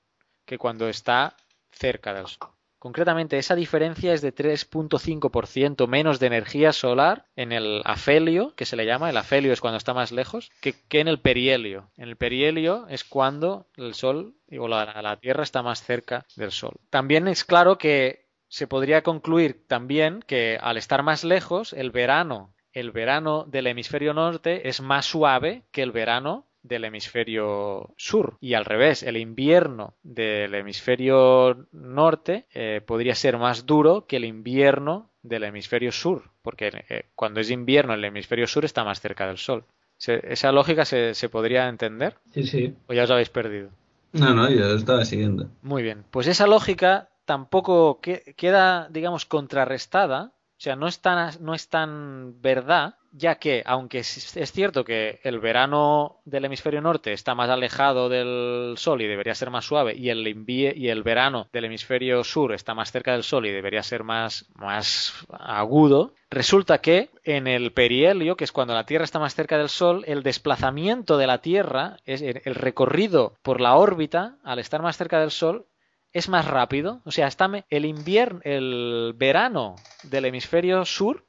que 0.44 0.58
cuando 0.58 0.88
está 0.88 1.36
cerca 1.70 2.12
del 2.12 2.26
Sol. 2.26 2.50
Concretamente, 2.78 3.38
esa 3.38 3.56
diferencia 3.56 4.12
es 4.12 4.22
de 4.22 4.32
3.5% 4.32 5.88
menos 5.88 6.20
de 6.20 6.28
energía 6.28 6.72
solar 6.72 7.24
en 7.34 7.50
el 7.50 7.82
afelio, 7.84 8.54
que 8.54 8.66
se 8.66 8.76
le 8.76 8.86
llama, 8.86 9.10
el 9.10 9.16
afelio 9.16 9.52
es 9.52 9.60
cuando 9.60 9.78
está 9.78 9.94
más 9.94 10.12
lejos, 10.12 10.50
que, 10.60 10.76
en 10.92 11.08
el 11.08 11.18
perihelio. 11.18 11.90
En 11.96 12.08
el 12.08 12.16
perihelio 12.16 12.86
es 12.88 13.02
cuando 13.02 13.66
el 13.76 13.94
Sol 13.94 14.36
o 14.56 14.68
la, 14.68 15.02
la 15.02 15.16
Tierra 15.16 15.42
está 15.42 15.64
más 15.64 15.82
cerca 15.82 16.24
del 16.36 16.52
Sol. 16.52 16.76
También 16.88 17.26
es 17.26 17.44
claro 17.44 17.78
que 17.78 18.27
se 18.48 18.66
podría 18.66 19.02
concluir 19.02 19.64
también 19.66 20.22
que 20.26 20.58
al 20.60 20.76
estar 20.76 21.02
más 21.02 21.24
lejos, 21.24 21.72
el 21.72 21.90
verano, 21.90 22.54
el 22.72 22.90
verano 22.90 23.44
del 23.44 23.66
hemisferio 23.66 24.14
norte 24.14 24.68
es 24.68 24.80
más 24.80 25.06
suave 25.06 25.62
que 25.70 25.82
el 25.82 25.92
verano 25.92 26.46
del 26.62 26.84
hemisferio 26.84 27.94
sur 27.96 28.36
y 28.40 28.54
al 28.54 28.64
revés, 28.64 29.02
el 29.02 29.16
invierno 29.16 29.94
del 30.02 30.54
hemisferio 30.54 31.66
norte 31.72 32.46
eh, 32.52 32.82
podría 32.84 33.14
ser 33.14 33.38
más 33.38 33.64
duro 33.66 34.06
que 34.06 34.16
el 34.16 34.24
invierno 34.24 35.10
del 35.22 35.44
hemisferio 35.44 35.92
sur, 35.92 36.30
porque 36.42 36.84
eh, 36.88 37.04
cuando 37.14 37.40
es 37.40 37.50
invierno 37.50 37.94
el 37.94 38.04
hemisferio 38.04 38.46
sur 38.46 38.64
está 38.64 38.84
más 38.84 39.00
cerca 39.00 39.26
del 39.26 39.38
sol. 39.38 39.64
¿Esa 39.98 40.52
lógica 40.52 40.84
se, 40.84 41.14
se, 41.14 41.28
podría 41.28 41.68
entender? 41.68 42.14
Sí, 42.32 42.44
sí. 42.44 42.74
¿O 42.86 42.92
ya 42.92 43.02
os 43.02 43.10
habéis 43.10 43.30
perdido? 43.30 43.70
No, 44.12 44.32
no, 44.32 44.48
yo 44.48 44.76
estaba 44.76 45.04
siguiendo. 45.04 45.50
Muy 45.60 45.82
bien. 45.82 46.04
Pues 46.10 46.28
esa 46.28 46.46
lógica 46.46 47.08
tampoco 47.28 48.00
queda, 48.00 48.88
digamos, 48.88 49.26
contrarrestada, 49.26 50.32
o 50.32 50.60
sea, 50.60 50.76
no 50.76 50.88
es 50.88 51.02
tan, 51.02 51.30
no 51.40 51.54
es 51.54 51.68
tan 51.68 52.40
verdad, 52.40 52.94
ya 53.12 53.34
que, 53.34 53.62
aunque 53.66 53.98
es 53.98 54.52
cierto 54.52 54.82
que 54.82 55.20
el 55.24 55.38
verano 55.38 56.22
del 56.24 56.46
hemisferio 56.46 56.80
norte 56.80 57.12
está 57.12 57.34
más 57.34 57.50
alejado 57.50 58.08
del 58.08 58.76
Sol 58.78 59.02
y 59.02 59.06
debería 59.06 59.34
ser 59.34 59.50
más 59.50 59.66
suave, 59.66 59.94
y 59.94 60.08
el, 60.08 60.26
y 60.26 60.88
el 60.88 61.02
verano 61.02 61.48
del 61.52 61.66
hemisferio 61.66 62.24
sur 62.24 62.54
está 62.54 62.72
más 62.72 62.92
cerca 62.92 63.12
del 63.12 63.24
Sol 63.24 63.44
y 63.44 63.50
debería 63.50 63.82
ser 63.82 64.04
más, 64.04 64.46
más 64.54 65.12
agudo, 65.30 66.14
resulta 66.30 66.78
que 66.78 67.10
en 67.24 67.46
el 67.46 67.72
perihelio, 67.72 68.38
que 68.38 68.44
es 68.44 68.52
cuando 68.52 68.72
la 68.72 68.86
Tierra 68.86 69.04
está 69.04 69.18
más 69.18 69.34
cerca 69.34 69.58
del 69.58 69.68
Sol, 69.68 70.02
el 70.06 70.22
desplazamiento 70.22 71.18
de 71.18 71.26
la 71.26 71.42
Tierra, 71.42 71.98
es 72.06 72.22
el 72.22 72.54
recorrido 72.54 73.34
por 73.42 73.60
la 73.60 73.76
órbita, 73.76 74.38
al 74.44 74.60
estar 74.60 74.80
más 74.80 74.96
cerca 74.96 75.20
del 75.20 75.30
Sol, 75.30 75.66
es 76.12 76.28
más 76.28 76.46
rápido. 76.46 77.00
O 77.04 77.10
sea, 77.10 77.26
está 77.26 77.50
el 77.70 77.84
invierno, 77.84 78.40
el 78.44 79.14
verano 79.16 79.76
del 80.02 80.26
hemisferio 80.26 80.84
sur 80.84 81.26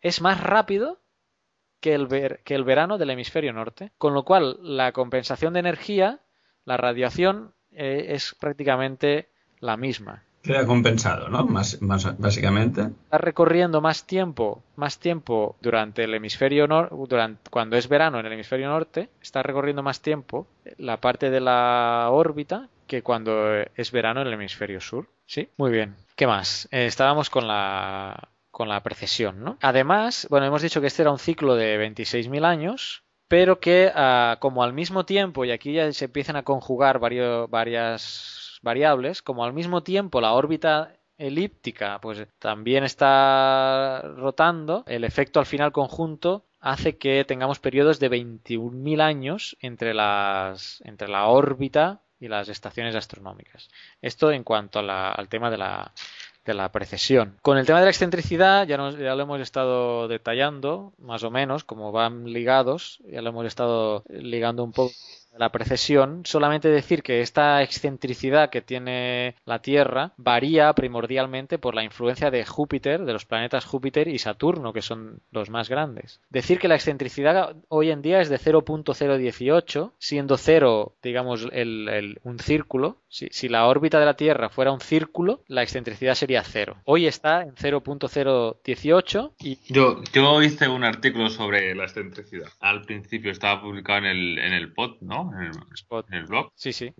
es 0.00 0.20
más 0.20 0.40
rápido 0.40 1.00
que 1.80 1.94
el, 1.94 2.08
que 2.44 2.54
el 2.54 2.64
verano 2.64 2.98
del 2.98 3.10
hemisferio 3.10 3.52
norte. 3.52 3.92
Con 3.98 4.14
lo 4.14 4.24
cual, 4.24 4.58
la 4.62 4.92
compensación 4.92 5.54
de 5.54 5.60
energía, 5.60 6.20
la 6.64 6.76
radiación, 6.76 7.54
eh, 7.72 8.06
es 8.10 8.34
prácticamente 8.38 9.28
la 9.60 9.76
misma. 9.76 10.24
Queda 10.42 10.64
compensado, 10.64 11.28
¿no? 11.28 11.44
Más, 11.44 11.82
más, 11.82 12.18
básicamente. 12.18 12.80
Está 13.04 13.18
recorriendo 13.18 13.82
más 13.82 14.06
tiempo, 14.06 14.62
más 14.74 14.98
tiempo 14.98 15.56
durante 15.60 16.04
el 16.04 16.14
hemisferio 16.14 16.66
norte, 16.66 16.96
cuando 17.50 17.76
es 17.76 17.88
verano 17.88 18.18
en 18.18 18.26
el 18.26 18.32
hemisferio 18.32 18.68
norte, 18.68 19.10
está 19.20 19.42
recorriendo 19.42 19.82
más 19.82 20.00
tiempo 20.00 20.46
la 20.78 20.98
parte 20.98 21.28
de 21.28 21.40
la 21.40 22.08
órbita 22.10 22.70
que 22.90 23.04
cuando 23.04 23.52
es 23.76 23.92
verano 23.92 24.20
en 24.20 24.26
el 24.26 24.32
hemisferio 24.32 24.80
sur. 24.80 25.06
Sí, 25.24 25.48
muy 25.56 25.70
bien. 25.70 25.94
¿Qué 26.16 26.26
más? 26.26 26.66
Eh, 26.72 26.86
estábamos 26.86 27.30
con 27.30 27.46
la 27.46 28.30
con 28.50 28.68
la 28.68 28.82
precesión, 28.82 29.44
¿no? 29.44 29.58
Además, 29.62 30.26
bueno, 30.28 30.44
hemos 30.44 30.60
dicho 30.60 30.80
que 30.80 30.88
este 30.88 31.02
era 31.02 31.12
un 31.12 31.20
ciclo 31.20 31.54
de 31.54 31.78
26.000 31.78 32.44
años, 32.44 33.04
pero 33.28 33.60
que 33.60 33.92
ah, 33.94 34.38
como 34.40 34.64
al 34.64 34.72
mismo 34.72 35.06
tiempo, 35.06 35.44
y 35.44 35.52
aquí 35.52 35.72
ya 35.74 35.92
se 35.92 36.06
empiezan 36.06 36.34
a 36.34 36.42
conjugar 36.42 36.98
varias 36.98 38.58
variables, 38.60 39.22
como 39.22 39.44
al 39.44 39.52
mismo 39.52 39.84
tiempo 39.84 40.20
la 40.20 40.32
órbita 40.32 40.96
elíptica 41.16 42.00
pues 42.00 42.26
también 42.40 42.82
está 42.82 44.02
rotando, 44.16 44.82
el 44.88 45.04
efecto 45.04 45.38
al 45.38 45.46
final 45.46 45.70
conjunto 45.70 46.44
hace 46.58 46.98
que 46.98 47.24
tengamos 47.24 47.60
periodos 47.60 48.00
de 48.00 48.10
21.000 48.10 49.00
años 49.00 49.56
entre, 49.60 49.94
las, 49.94 50.82
entre 50.84 51.06
la 51.06 51.28
órbita 51.28 52.02
y 52.20 52.28
las 52.28 52.48
estaciones 52.48 52.94
astronómicas. 52.94 53.68
Esto 54.02 54.30
en 54.30 54.44
cuanto 54.44 54.78
al 54.78 55.28
tema 55.28 55.50
de 55.50 55.56
la, 55.58 55.92
de 56.44 56.54
la 56.54 56.70
precesión. 56.70 57.38
Con 57.42 57.58
el 57.58 57.66
tema 57.66 57.80
de 57.80 57.86
la 57.86 57.90
excentricidad 57.90 58.66
ya, 58.66 58.76
ya 58.90 59.14
lo 59.14 59.22
hemos 59.22 59.40
estado 59.40 60.06
detallando, 60.06 60.92
más 60.98 61.24
o 61.24 61.30
menos, 61.30 61.64
como 61.64 61.92
van 61.92 62.24
ligados, 62.32 63.00
ya 63.10 63.22
lo 63.22 63.30
hemos 63.30 63.46
estado 63.46 64.04
ligando 64.08 64.62
un 64.62 64.72
poco 64.72 64.92
la 65.36 65.50
precesión, 65.50 66.22
solamente 66.24 66.68
decir 66.68 67.02
que 67.02 67.20
esta 67.20 67.62
excentricidad 67.62 68.50
que 68.50 68.60
tiene 68.60 69.36
la 69.44 69.60
Tierra 69.62 70.12
varía 70.16 70.72
primordialmente 70.72 71.58
por 71.58 71.74
la 71.74 71.84
influencia 71.84 72.30
de 72.30 72.44
Júpiter, 72.44 73.04
de 73.04 73.12
los 73.12 73.24
planetas 73.24 73.64
Júpiter 73.64 74.08
y 74.08 74.18
Saturno, 74.18 74.72
que 74.72 74.82
son 74.82 75.20
los 75.30 75.50
más 75.50 75.68
grandes. 75.68 76.20
Decir 76.30 76.58
que 76.58 76.68
la 76.68 76.74
excentricidad 76.74 77.56
hoy 77.68 77.90
en 77.90 78.02
día 78.02 78.20
es 78.20 78.28
de 78.28 78.38
0.018, 78.38 79.92
siendo 79.98 80.36
0, 80.36 80.94
digamos, 81.02 81.44
un 81.44 82.38
círculo. 82.38 82.98
Si, 83.08 83.48
la 83.48 83.66
órbita 83.66 83.98
de 83.98 84.06
la 84.06 84.14
Tierra 84.14 84.50
fuera 84.50 84.72
un 84.72 84.80
círculo, 84.80 85.42
la 85.48 85.62
excentricidad 85.62 86.14
sería 86.14 86.44
0. 86.44 86.76
Hoy 86.84 87.06
está 87.06 87.42
en 87.42 87.54
0.018 87.54 89.32
y... 89.40 89.58
Yo, 89.72 90.02
yo 90.12 90.42
hice 90.42 90.68
un 90.68 90.84
artículo 90.84 91.28
sobre 91.28 91.74
la 91.74 91.84
excentricidad. 91.84 92.48
Al 92.60 92.82
principio 92.82 93.32
estaba 93.32 93.60
publicado 93.60 94.00
en 94.00 94.06
el, 94.06 94.38
en 94.38 94.52
el 94.52 94.72
pod, 94.72 95.00
¿no? 95.00 95.19
El, 96.10 96.24
blog. 96.26 96.52
Sí, 96.54 96.72
sí. 96.72 96.92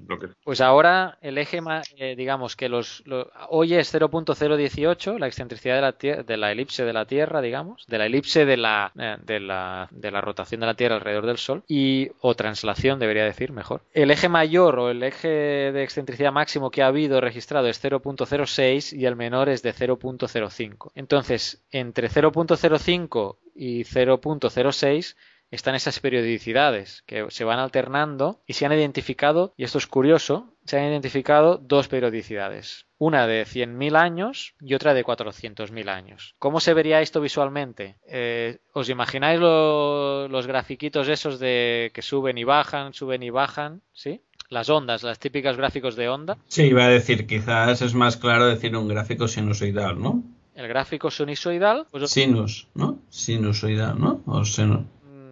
Pues 0.44 0.60
ahora 0.60 1.18
el 1.20 1.38
eje, 1.38 1.60
eh, 1.96 2.14
digamos 2.16 2.56
que 2.56 2.68
los, 2.68 3.02
hoy 3.48 3.74
es 3.74 3.94
0.018, 3.94 5.18
la 5.18 5.26
excentricidad 5.26 5.74
de 5.76 5.80
la, 5.80 6.22
de 6.22 6.36
la 6.36 6.52
elipse 6.52 6.84
de 6.84 6.92
la 6.92 7.04
Tierra, 7.06 7.40
digamos, 7.40 7.86
de 7.86 7.98
la 7.98 8.06
elipse 8.06 8.44
de 8.44 8.56
la, 8.56 8.92
eh, 8.98 9.16
de 9.22 9.40
la, 9.40 9.88
de 9.90 10.10
la 10.10 10.20
rotación 10.20 10.60
de 10.60 10.66
la 10.66 10.74
Tierra 10.74 10.96
alrededor 10.96 11.26
del 11.26 11.38
Sol, 11.38 11.62
y, 11.68 12.10
o 12.20 12.34
translación 12.34 12.98
debería 12.98 13.24
decir 13.24 13.52
mejor. 13.52 13.82
El 13.92 14.10
eje 14.10 14.28
mayor 14.28 14.78
o 14.78 14.90
el 14.90 15.02
eje 15.02 15.28
de 15.28 15.82
excentricidad 15.82 16.32
máximo 16.32 16.70
que 16.70 16.82
ha 16.82 16.86
habido 16.86 17.20
registrado 17.20 17.68
es 17.68 17.82
0.06 17.82 18.96
y 18.96 19.06
el 19.06 19.16
menor 19.16 19.48
es 19.48 19.62
de 19.62 19.74
0.05. 19.74 20.90
Entonces, 20.94 21.62
entre 21.70 22.08
0.05 22.08 23.36
y 23.54 23.84
0.06 23.84 25.16
están 25.50 25.74
esas 25.74 26.00
periodicidades 26.00 27.02
que 27.06 27.26
se 27.30 27.44
van 27.44 27.58
alternando 27.58 28.40
y 28.46 28.54
se 28.54 28.66
han 28.66 28.72
identificado, 28.72 29.52
y 29.56 29.64
esto 29.64 29.78
es 29.78 29.86
curioso, 29.86 30.54
se 30.64 30.78
han 30.78 30.88
identificado 30.88 31.58
dos 31.58 31.88
periodicidades, 31.88 32.86
una 32.98 33.26
de 33.26 33.44
100.000 33.44 33.96
años 33.96 34.54
y 34.60 34.74
otra 34.74 34.94
de 34.94 35.04
400.000 35.04 35.88
años. 35.88 36.36
¿Cómo 36.38 36.60
se 36.60 36.74
vería 36.74 37.00
esto 37.00 37.20
visualmente? 37.20 37.96
Eh, 38.06 38.58
¿Os 38.72 38.88
imagináis 38.88 39.40
los 39.40 40.46
grafiquitos 40.46 41.08
esos 41.08 41.40
de 41.40 41.90
que 41.92 42.02
suben 42.02 42.38
y 42.38 42.44
bajan, 42.44 42.94
suben 42.94 43.22
y 43.22 43.30
bajan? 43.30 43.82
¿Sí? 43.92 44.22
Las 44.48 44.68
ondas, 44.68 45.02
las 45.02 45.18
típicas 45.18 45.56
gráficos 45.56 45.96
de 45.96 46.08
onda. 46.08 46.36
Sí, 46.46 46.64
iba 46.64 46.84
a 46.84 46.88
decir, 46.88 47.26
quizás 47.26 47.82
es 47.82 47.94
más 47.94 48.16
claro 48.16 48.46
decir 48.46 48.76
un 48.76 48.88
gráfico 48.88 49.28
sinusoidal, 49.28 50.00
¿no? 50.00 50.24
El 50.54 50.66
gráfico 50.66 51.10
sinusoidal. 51.10 51.86
Pues... 51.90 52.10
Sinus, 52.10 52.68
¿no? 52.74 52.98
Sinusoidal, 53.08 53.98
¿no? 53.98 54.22
O 54.26 54.44
seno 54.44 54.86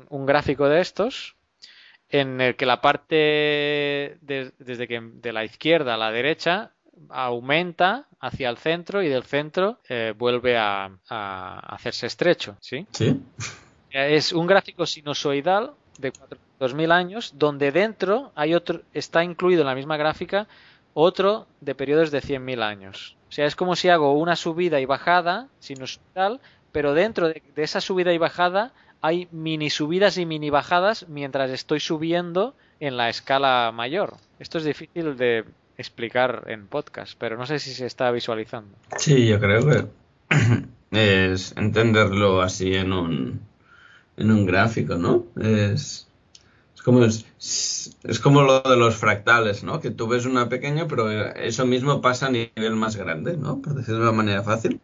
un 0.09 0.27
gráfico 0.27 0.69
de 0.69 0.81
estos 0.81 1.37
en 2.09 2.41
el 2.41 2.57
que 2.57 2.67
la 2.67 2.81
parte 2.81 4.19
desde 4.21 4.89
que 4.89 5.01
de 5.01 5.33
la 5.33 5.45
izquierda 5.45 5.95
a 5.95 5.99
la 5.99 6.11
derecha 6.11 6.73
aumenta 7.11 8.07
hacia 8.21 8.49
el 8.49 8.57
centro 8.57 9.03
y 9.03 9.09
del 9.09 9.23
centro 9.23 9.79
eh, 9.89 10.15
vuelve 10.17 10.57
a, 10.57 10.91
hacerse 11.09 12.07
estrecho, 12.07 12.57
¿sí? 12.61 12.87
Sí. 12.91 13.21
Es 13.91 14.33
un 14.33 14.47
gráfico 14.47 14.85
sinusoidal 14.87 15.73
de 15.99 16.13
400.000 16.13 16.93
años 16.93 17.35
donde 17.37 17.73
dentro 17.73 18.33
hay 18.35 18.55
otro 18.55 18.83
está 18.93 19.25
incluido 19.25 19.63
en 19.63 19.69
la 19.69 19.75
misma 19.75 19.97
gráfica 19.97 20.47
otro 20.95 21.47
de 21.61 21.75
periodos 21.75 22.11
de 22.11 22.21
100.000 22.21 22.63
años. 22.63 23.17
O 23.29 23.33
sea, 23.33 23.47
es 23.47 23.55
como 23.55 23.77
si 23.77 23.89
hago 23.89 24.15
una 24.15 24.37
subida 24.37 24.81
y 24.81 24.85
bajada 24.85 25.49
sinusoidal, 25.61 26.41
pero 26.73 26.95
dentro 26.95 27.29
de 27.29 27.43
esa 27.57 27.81
subida 27.81 28.13
y 28.13 28.19
bajada 28.19 28.73
hay 29.01 29.29
mini 29.31 29.71
subidas 29.71 30.19
y 30.19 30.27
mini 30.27 30.51
bajadas 30.51 31.07
mientras 31.09 31.51
estoy 31.51 31.81
subiendo 31.81 32.55
en 32.81 32.97
la 32.97 33.09
escala 33.09 33.73
mayor. 33.75 34.17
Esto 34.39 34.59
es 34.59 34.65
difícil 34.65 35.17
de 35.17 35.45
explicar 35.77 36.45
en 36.49 36.67
podcast, 36.67 37.15
pero 37.19 37.37
no 37.37 37.47
sé 37.47 37.59
si 37.59 37.73
se 37.73 37.87
está 37.87 38.11
visualizando. 38.11 38.77
Sí, 38.97 39.27
yo 39.27 39.39
creo 39.39 39.67
que 39.67 39.87
es 40.91 41.55
entenderlo 41.57 42.43
así 42.43 42.75
en 42.75 42.93
un, 42.93 43.41
en 44.17 44.31
un 44.31 44.47
gráfico, 44.47 44.97
¿no? 44.97 45.25
Es, 45.41 46.09
es 46.75 46.83
como 46.83 47.05
es, 47.05 47.97
es, 48.03 48.21
como 48.21 48.43
lo 48.43 48.61
de 48.61 48.77
los 48.77 48.97
fractales, 48.97 49.63
¿no? 49.63 49.81
Que 49.81 49.91
tú 49.91 50.09
ves 50.09 50.27
una 50.27 50.49
pequeña, 50.49 50.89
pero 50.89 51.11
eso 51.11 51.65
mismo 51.67 52.01
pasa 52.01 52.27
a 52.27 52.31
nivel 52.31 52.75
más 52.75 52.97
grande, 52.97 53.37
¿no? 53.37 53.63
Por 53.63 53.75
decirlo 53.75 54.01
de 54.01 54.09
una 54.09 54.17
manera 54.17 54.43
fácil. 54.43 54.81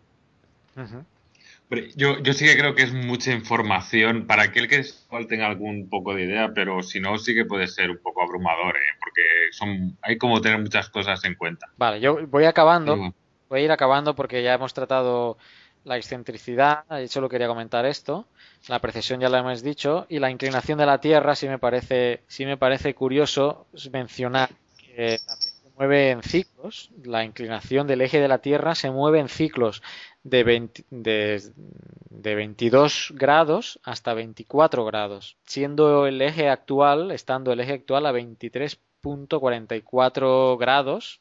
Yo, 1.97 2.19
yo 2.23 2.33
sí 2.33 2.45
que 2.45 2.57
creo 2.57 2.75
que 2.75 2.83
es 2.83 2.93
mucha 2.93 3.33
información. 3.33 4.27
Para 4.27 4.45
aquel 4.45 4.69
que 4.69 4.85
tenga 5.29 5.47
algún 5.47 5.89
poco 5.89 6.15
de 6.15 6.25
idea, 6.25 6.53
pero 6.55 6.83
si 6.83 7.01
no, 7.01 7.19
sí 7.19 7.35
que 7.35 7.45
puede 7.45 7.69
ser 7.69 7.91
un 7.91 7.99
poco 7.99 8.23
abrumador, 8.23 8.77
¿eh? 8.77 8.97
porque 9.01 9.23
son, 9.53 9.97
hay 10.03 10.19
como 10.19 10.41
tener 10.41 10.59
muchas 10.59 10.89
cosas 10.91 11.25
en 11.25 11.35
cuenta. 11.35 11.69
Vale, 11.77 12.01
yo 12.01 12.27
voy 12.27 12.45
acabando, 12.45 13.15
voy 13.49 13.61
a 13.61 13.65
ir 13.65 13.73
acabando 13.73 14.15
porque 14.15 14.43
ya 14.43 14.55
hemos 14.55 14.75
tratado 14.75 15.39
la 15.85 15.97
excentricidad, 15.97 16.85
solo 17.09 17.29
quería 17.29 17.47
comentar 17.47 17.85
esto, 17.85 18.27
la 18.69 18.81
precesión 18.81 19.21
ya 19.21 19.29
la 19.29 19.41
hemos 19.41 19.63
dicho, 19.63 20.07
y 20.09 20.19
la 20.19 20.31
inclinación 20.31 20.79
de 20.79 20.87
la 20.87 20.99
Tierra 20.99 21.35
sí 21.35 21.47
me 21.47 21.59
parece, 21.59 22.23
sí 22.27 22.47
me 22.47 22.57
parece 22.57 22.95
curioso 22.95 23.67
mencionar 23.93 24.49
que 24.79 25.19
también 25.27 25.53
se 25.63 25.71
mueve 25.77 26.11
en 26.11 26.23
ciclos, 26.23 26.91
la 27.03 27.23
inclinación 27.23 27.87
del 27.87 28.01
eje 28.01 28.19
de 28.19 28.29
la 28.29 28.39
Tierra 28.39 28.75
se 28.75 28.91
mueve 28.91 29.21
en 29.21 29.29
ciclos 29.29 29.83
de, 30.25 30.69
de, 30.91 32.35
22 32.35 33.13
grados 33.15 33.79
hasta 33.85 34.15
24 34.15 34.85
grados, 34.85 35.37
siendo 35.45 36.07
el 36.07 36.21
eje 36.23 36.49
actual, 36.49 37.13
estando 37.13 37.53
el 37.53 37.61
eje 37.61 37.75
actual 37.75 38.07
a 38.07 38.13
23.44 38.13 40.59
grados 40.59 41.21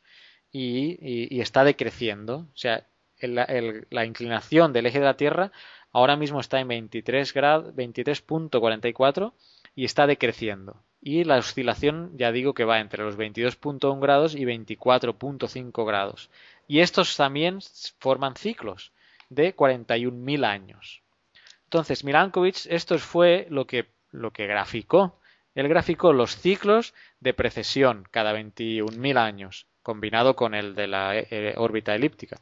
y, 0.52 1.40
está 1.40 1.64
decreciendo. 1.64 2.48
O 2.54 2.58
sea, 2.58 2.88
la 3.20 4.06
inclinación 4.06 4.74
del 4.74 4.88
eje 4.88 5.00
de 5.00 5.06
la 5.06 5.18
Tierra 5.18 5.52
ahora 5.94 6.18
mismo 6.18 6.40
está 6.40 6.60
en 6.60 6.68
23 6.68 7.34
grados, 7.34 7.74
23.44 7.76 9.34
y 9.76 9.86
está 9.86 10.08
decreciendo. 10.08 10.84
Y 11.06 11.26
la 11.26 11.38
oscilación, 11.38 12.18
ya 12.18 12.32
digo 12.32 12.54
que 12.54 12.64
va 12.64 12.80
entre 12.80 13.04
los 13.04 13.18
22.1 13.18 14.00
grados 14.00 14.36
y 14.36 14.46
24.5 14.46 15.86
grados. 15.86 16.30
Y 16.68 16.80
estos 16.80 17.16
también 17.18 17.60
forman 18.00 18.36
ciclos 18.36 18.92
de 19.30 19.56
41.000 19.56 20.46
años. 20.46 21.04
Entonces, 21.66 22.04
Milankovitch, 22.04 22.68
esto 22.68 22.98
fue 23.00 23.48
lo 23.50 23.66
que, 23.66 23.88
lo 24.12 24.32
que 24.32 24.48
graficó. 24.48 25.20
Él 25.56 25.68
graficó 25.68 26.14
los 26.14 26.36
ciclos 26.36 26.94
de 27.20 27.34
precesión 27.34 28.08
cada 28.12 28.34
21.000 28.34 29.18
años, 29.18 29.68
combinado 29.82 30.36
con 30.36 30.54
el 30.54 30.76
de 30.76 30.88
la 30.88 31.18
eh, 31.18 31.54
órbita 31.58 31.96
elíptica. 31.96 32.40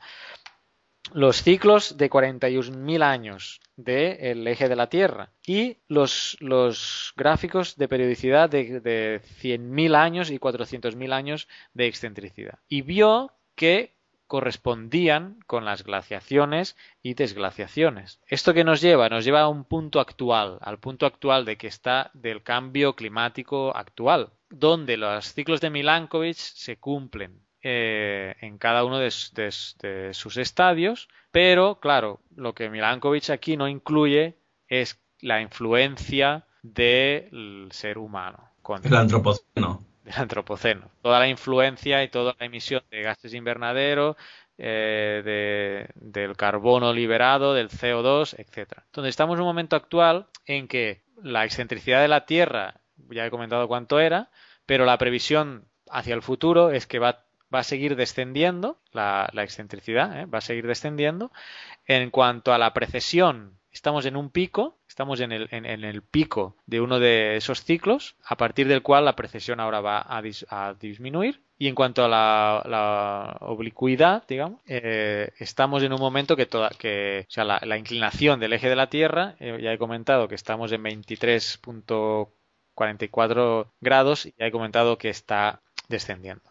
Los 1.14 1.44
ciclos 1.44 1.98
de 1.98 2.10
41.000 2.10 3.04
años 3.04 3.60
del 3.76 4.48
eje 4.48 4.70
de 4.70 4.76
la 4.76 4.88
Tierra 4.88 5.32
y 5.46 5.78
los, 5.88 6.38
los 6.40 7.14
gráficos 7.18 7.76
de 7.76 7.88
periodicidad 7.88 8.50
de, 8.50 8.80
de 8.80 9.22
100.000 9.42 9.96
años 9.96 10.30
y 10.30 10.40
400.000 10.40 11.14
años 11.14 11.48
de 11.74 11.88
excentricidad. 11.88 12.60
Y 12.70 12.82
vio 12.82 13.32
que 13.56 13.94
correspondían 14.32 15.42
con 15.46 15.66
las 15.66 15.84
glaciaciones 15.84 16.78
y 17.04 17.16
desglaciaciones. 17.16 18.22
¿Esto 18.28 18.54
que 18.54 18.64
nos 18.64 18.80
lleva? 18.80 19.10
Nos 19.10 19.26
lleva 19.26 19.42
a 19.42 19.50
un 19.50 19.66
punto 19.66 20.00
actual, 20.00 20.58
al 20.62 20.80
punto 20.80 21.06
actual 21.06 21.44
de 21.44 21.58
que 21.58 21.68
está 21.68 22.12
del 22.14 22.42
cambio 22.42 22.96
climático 22.96 23.76
actual, 23.76 24.30
donde 24.50 24.96
los 24.96 25.34
ciclos 25.34 25.60
de 25.60 25.70
Milankovitch 25.70 26.38
se 26.38 26.78
cumplen 26.78 27.42
eh, 27.62 28.36
en 28.40 28.58
cada 28.58 28.86
uno 28.86 29.00
de, 29.00 29.12
sus 29.12 30.38
estadios, 30.38 31.10
pero 31.34 31.82
claro, 31.82 32.22
lo 32.34 32.56
que 32.56 32.70
Milankovitch 32.70 33.32
aquí 33.32 33.58
no 33.58 33.68
incluye 33.68 34.38
es 34.70 34.98
la 35.20 35.42
influencia 35.42 36.46
del 36.62 37.68
ser 37.74 37.98
humano. 37.98 38.50
El 38.82 38.96
antropoceno 38.96 39.91
antropoceno. 40.18 40.92
Toda 41.02 41.20
la 41.20 41.28
influencia 41.28 42.04
y 42.04 42.10
toda 42.10 42.36
la 42.40 42.46
emisión 42.46 42.84
de 42.92 43.02
gases 43.02 43.34
invernadero, 43.34 44.18
eh, 44.58 45.22
de- 45.26 45.90
del 45.96 46.36
carbono 46.38 46.94
liberado, 46.94 47.54
del 47.54 47.70
CO2, 47.70 48.36
etcétera. 48.38 48.84
Entonces 48.88 49.10
estamos 49.10 49.36
en 49.36 49.42
un 49.42 49.48
momento 49.48 49.76
actual 49.76 50.28
en 50.46 50.68
que 50.68 51.04
la 51.24 51.46
excentricidad 51.46 52.02
de 52.02 52.08
la 52.08 52.26
Tierra, 52.26 52.82
ya 53.10 53.26
he 53.26 53.32
comentado 53.32 53.68
cuánto 53.68 54.00
era, 54.00 54.30
pero 54.66 54.86
la 54.86 54.98
previsión 54.98 55.66
hacia 55.90 56.14
el 56.16 56.22
futuro 56.22 56.72
es 56.72 56.88
que 56.88 57.00
va, 57.00 57.26
va 57.54 57.60
a 57.60 57.64
seguir 57.64 57.96
descendiendo, 57.96 58.80
la, 58.92 59.30
la 59.34 59.44
excentricidad 59.44 60.22
¿eh? 60.22 60.26
va 60.26 60.38
a 60.40 60.42
seguir 60.42 60.68
descendiendo. 60.68 61.32
En 61.86 62.10
cuanto 62.12 62.54
a 62.54 62.58
la 62.58 62.74
precesión, 62.74 63.60
estamos 63.72 64.06
en 64.06 64.16
un 64.18 64.30
pico, 64.30 64.78
estamos 64.88 65.20
en 65.22 65.32
el, 65.32 65.48
en- 65.52 65.66
en 65.66 65.84
el 65.84 66.02
pico 66.04 66.58
de 66.66 66.82
uno 66.82 67.00
de 67.00 67.38
esos 67.38 67.64
ciclos, 67.64 68.16
a 68.26 68.36
partir 68.38 68.68
del 68.68 68.82
cual 68.84 69.06
la 69.06 69.16
precesión 69.16 69.60
ahora 69.60 69.82
va 69.82 70.02
a, 70.02 70.22
dis- 70.22 70.46
a 70.50 70.76
disminuir. 70.80 71.44
Y 71.58 71.68
en 71.68 71.76
cuanto 71.76 72.04
a 72.04 72.08
la, 72.08 73.38
oblicuidad, 73.42 74.24
digamos, 74.28 74.62
eh, 74.66 75.32
estamos 75.38 75.84
en 75.84 75.94
un 75.94 76.00
momento 76.00 76.36
que, 76.36 76.48
toda, 76.48 76.70
que 76.70 77.26
o 77.28 77.32
sea, 77.32 77.44
la, 77.46 77.60
la 77.64 77.78
inclinación 77.78 78.40
del 78.40 78.54
eje 78.54 78.68
de 78.68 78.76
la 78.76 78.90
Tierra, 78.90 79.36
eh, 79.40 79.60
ya 79.62 79.72
he 79.72 79.78
comentado 79.78 80.28
que 80.28 80.34
estamos 80.36 80.72
en 80.72 80.84
23.44 80.84 83.72
grados 83.80 84.26
y 84.26 84.34
ya 84.40 84.48
he 84.48 84.52
comentado 84.52 84.98
que 84.98 85.10
está 85.10 85.62
descendiendo. 85.88 86.51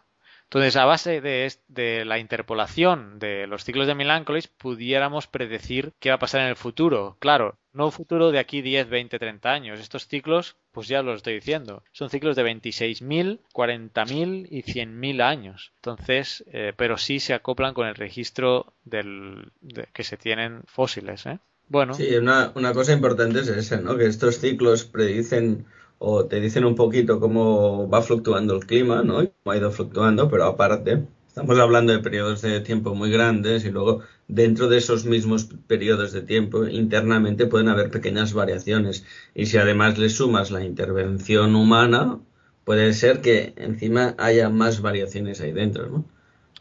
Entonces, 0.51 0.75
a 0.75 0.83
base 0.85 1.21
de, 1.21 1.49
de 1.69 2.03
la 2.03 2.19
interpolación 2.19 3.19
de 3.19 3.47
los 3.47 3.63
ciclos 3.63 3.87
de 3.87 3.95
Milancolis, 3.95 4.47
pudiéramos 4.47 5.27
predecir 5.27 5.93
qué 5.99 6.09
va 6.09 6.15
a 6.15 6.19
pasar 6.19 6.41
en 6.41 6.47
el 6.49 6.57
futuro. 6.57 7.15
Claro, 7.19 7.55
no 7.71 7.85
un 7.85 7.91
futuro 7.93 8.31
de 8.31 8.39
aquí 8.39 8.61
10, 8.61 8.89
20, 8.89 9.17
30 9.17 9.51
años. 9.53 9.79
Estos 9.79 10.07
ciclos, 10.07 10.57
pues 10.73 10.89
ya 10.89 11.01
lo 11.03 11.13
estoy 11.13 11.35
diciendo, 11.35 11.83
son 11.93 12.09
ciclos 12.09 12.35
de 12.35 12.43
26.000, 12.43 13.39
40.000 13.53 14.45
y 14.51 14.61
100.000 14.63 15.21
años. 15.21 15.71
Entonces, 15.77 16.43
eh, 16.51 16.73
pero 16.75 16.97
sí 16.97 17.21
se 17.21 17.33
acoplan 17.33 17.73
con 17.73 17.87
el 17.87 17.95
registro 17.95 18.73
del, 18.83 19.51
de- 19.61 19.87
que 19.93 20.03
se 20.03 20.17
tienen 20.17 20.63
fósiles. 20.67 21.25
¿eh? 21.27 21.39
Bueno, 21.69 21.93
Sí, 21.93 22.13
una, 22.17 22.51
una 22.55 22.73
cosa 22.73 22.91
importante 22.91 23.39
es 23.39 23.47
esa, 23.47 23.79
¿no? 23.79 23.97
Que 23.97 24.05
estos 24.05 24.39
ciclos 24.39 24.83
predicen 24.83 25.65
o 26.03 26.25
te 26.25 26.41
dicen 26.41 26.65
un 26.65 26.73
poquito 26.73 27.19
cómo 27.19 27.87
va 27.87 28.01
fluctuando 28.01 28.55
el 28.55 28.65
clima, 28.65 29.03
¿no? 29.03 29.21
Y 29.21 29.27
cómo 29.27 29.53
ha 29.53 29.57
ido 29.57 29.71
fluctuando, 29.71 30.29
pero 30.29 30.45
aparte, 30.45 31.05
estamos 31.27 31.59
hablando 31.59 31.93
de 31.93 31.99
periodos 31.99 32.41
de 32.41 32.59
tiempo 32.61 32.95
muy 32.95 33.11
grandes 33.11 33.65
y 33.65 33.69
luego 33.69 34.01
dentro 34.27 34.67
de 34.67 34.79
esos 34.79 35.05
mismos 35.05 35.49
periodos 35.67 36.11
de 36.11 36.23
tiempo 36.23 36.65
internamente 36.65 37.45
pueden 37.45 37.69
haber 37.69 37.91
pequeñas 37.91 38.33
variaciones. 38.33 39.05
Y 39.35 39.45
si 39.45 39.57
además 39.59 39.99
le 39.99 40.09
sumas 40.09 40.49
la 40.49 40.63
intervención 40.63 41.55
humana, 41.55 42.19
puede 42.65 42.93
ser 42.93 43.21
que 43.21 43.53
encima 43.57 44.15
haya 44.17 44.49
más 44.49 44.81
variaciones 44.81 45.39
ahí 45.39 45.51
dentro, 45.51 45.85
¿no? 45.87 46.05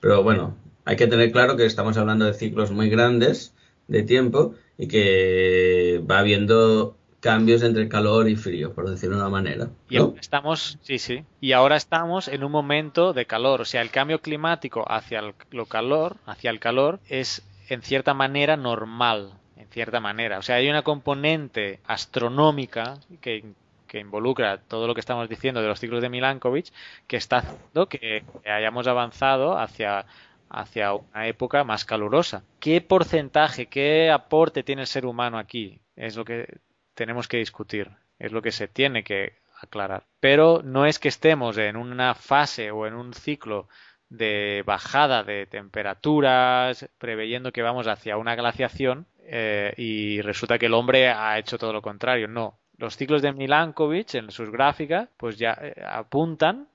Pero 0.02 0.22
bueno, 0.22 0.54
hay 0.84 0.96
que 0.96 1.06
tener 1.06 1.32
claro 1.32 1.56
que 1.56 1.64
estamos 1.64 1.96
hablando 1.96 2.26
de 2.26 2.34
ciclos 2.34 2.72
muy 2.72 2.90
grandes 2.90 3.54
de 3.88 4.02
tiempo 4.02 4.54
y 4.76 4.86
que 4.86 6.04
va 6.08 6.18
habiendo 6.18 6.99
cambios 7.20 7.62
entre 7.62 7.88
calor 7.88 8.28
y 8.28 8.36
frío, 8.36 8.72
por 8.72 8.88
decirlo 8.88 9.16
de 9.16 9.22
una 9.22 9.30
manera. 9.30 9.68
Y 9.88 9.96
¿no? 9.96 10.04
ahora 10.04 10.20
estamos, 10.20 10.78
sí, 10.82 10.98
sí. 10.98 11.24
Y 11.40 11.52
ahora 11.52 11.76
estamos 11.76 12.28
en 12.28 12.42
un 12.42 12.50
momento 12.50 13.12
de 13.12 13.26
calor. 13.26 13.60
O 13.60 13.64
sea, 13.64 13.82
el 13.82 13.90
cambio 13.90 14.20
climático 14.20 14.84
hacia 14.90 15.20
el, 15.20 15.34
lo 15.50 15.66
calor, 15.66 16.16
hacia 16.26 16.50
el 16.50 16.58
calor, 16.58 17.00
es 17.08 17.42
en 17.68 17.82
cierta 17.82 18.14
manera 18.14 18.56
normal. 18.56 19.34
En 19.56 19.68
cierta 19.68 20.00
manera. 20.00 20.38
O 20.38 20.42
sea, 20.42 20.56
hay 20.56 20.68
una 20.70 20.82
componente 20.82 21.80
astronómica 21.86 22.98
que, 23.20 23.44
que 23.86 24.00
involucra 24.00 24.58
todo 24.58 24.86
lo 24.86 24.94
que 24.94 25.00
estamos 25.00 25.28
diciendo 25.28 25.60
de 25.60 25.68
los 25.68 25.78
ciclos 25.78 26.00
de 26.00 26.08
Milankovitch 26.08 26.72
que 27.06 27.18
está 27.18 27.38
haciendo 27.38 27.86
que 27.86 28.24
hayamos 28.46 28.86
avanzado 28.86 29.58
hacia 29.58 30.06
hacia 30.50 30.94
una 30.94 31.28
época 31.28 31.62
más 31.62 31.84
calurosa. 31.84 32.42
¿Qué 32.58 32.80
porcentaje, 32.80 33.66
qué 33.66 34.10
aporte 34.10 34.64
tiene 34.64 34.82
el 34.82 34.88
ser 34.88 35.06
humano 35.06 35.38
aquí? 35.38 35.80
Es 35.94 36.16
lo 36.16 36.24
que 36.24 36.58
tenemos 36.94 37.28
que 37.28 37.38
discutir, 37.38 37.90
es 38.18 38.32
lo 38.32 38.42
que 38.42 38.52
se 38.52 38.68
tiene 38.68 39.04
que 39.04 39.34
aclarar. 39.60 40.04
Pero 40.20 40.62
no 40.64 40.86
es 40.86 40.98
que 40.98 41.08
estemos 41.08 41.58
en 41.58 41.76
una 41.76 42.14
fase 42.14 42.70
o 42.70 42.86
en 42.86 42.94
un 42.94 43.14
ciclo 43.14 43.68
de 44.08 44.62
bajada 44.66 45.22
de 45.22 45.46
temperaturas, 45.46 46.88
preveyendo 46.98 47.52
que 47.52 47.62
vamos 47.62 47.86
hacia 47.86 48.16
una 48.16 48.34
glaciación 48.34 49.06
eh, 49.20 49.72
y 49.76 50.20
resulta 50.22 50.58
que 50.58 50.66
el 50.66 50.74
hombre 50.74 51.08
ha 51.08 51.38
hecho 51.38 51.58
todo 51.58 51.72
lo 51.72 51.82
contrario. 51.82 52.26
No. 52.26 52.58
Los 52.76 52.96
ciclos 52.96 53.22
de 53.22 53.32
Milankovitch 53.32 54.16
en 54.16 54.30
sus 54.30 54.50
gráficas 54.50 55.08
pues 55.16 55.38
ya 55.38 55.56
eh, 55.60 55.74
apuntan 55.86 56.68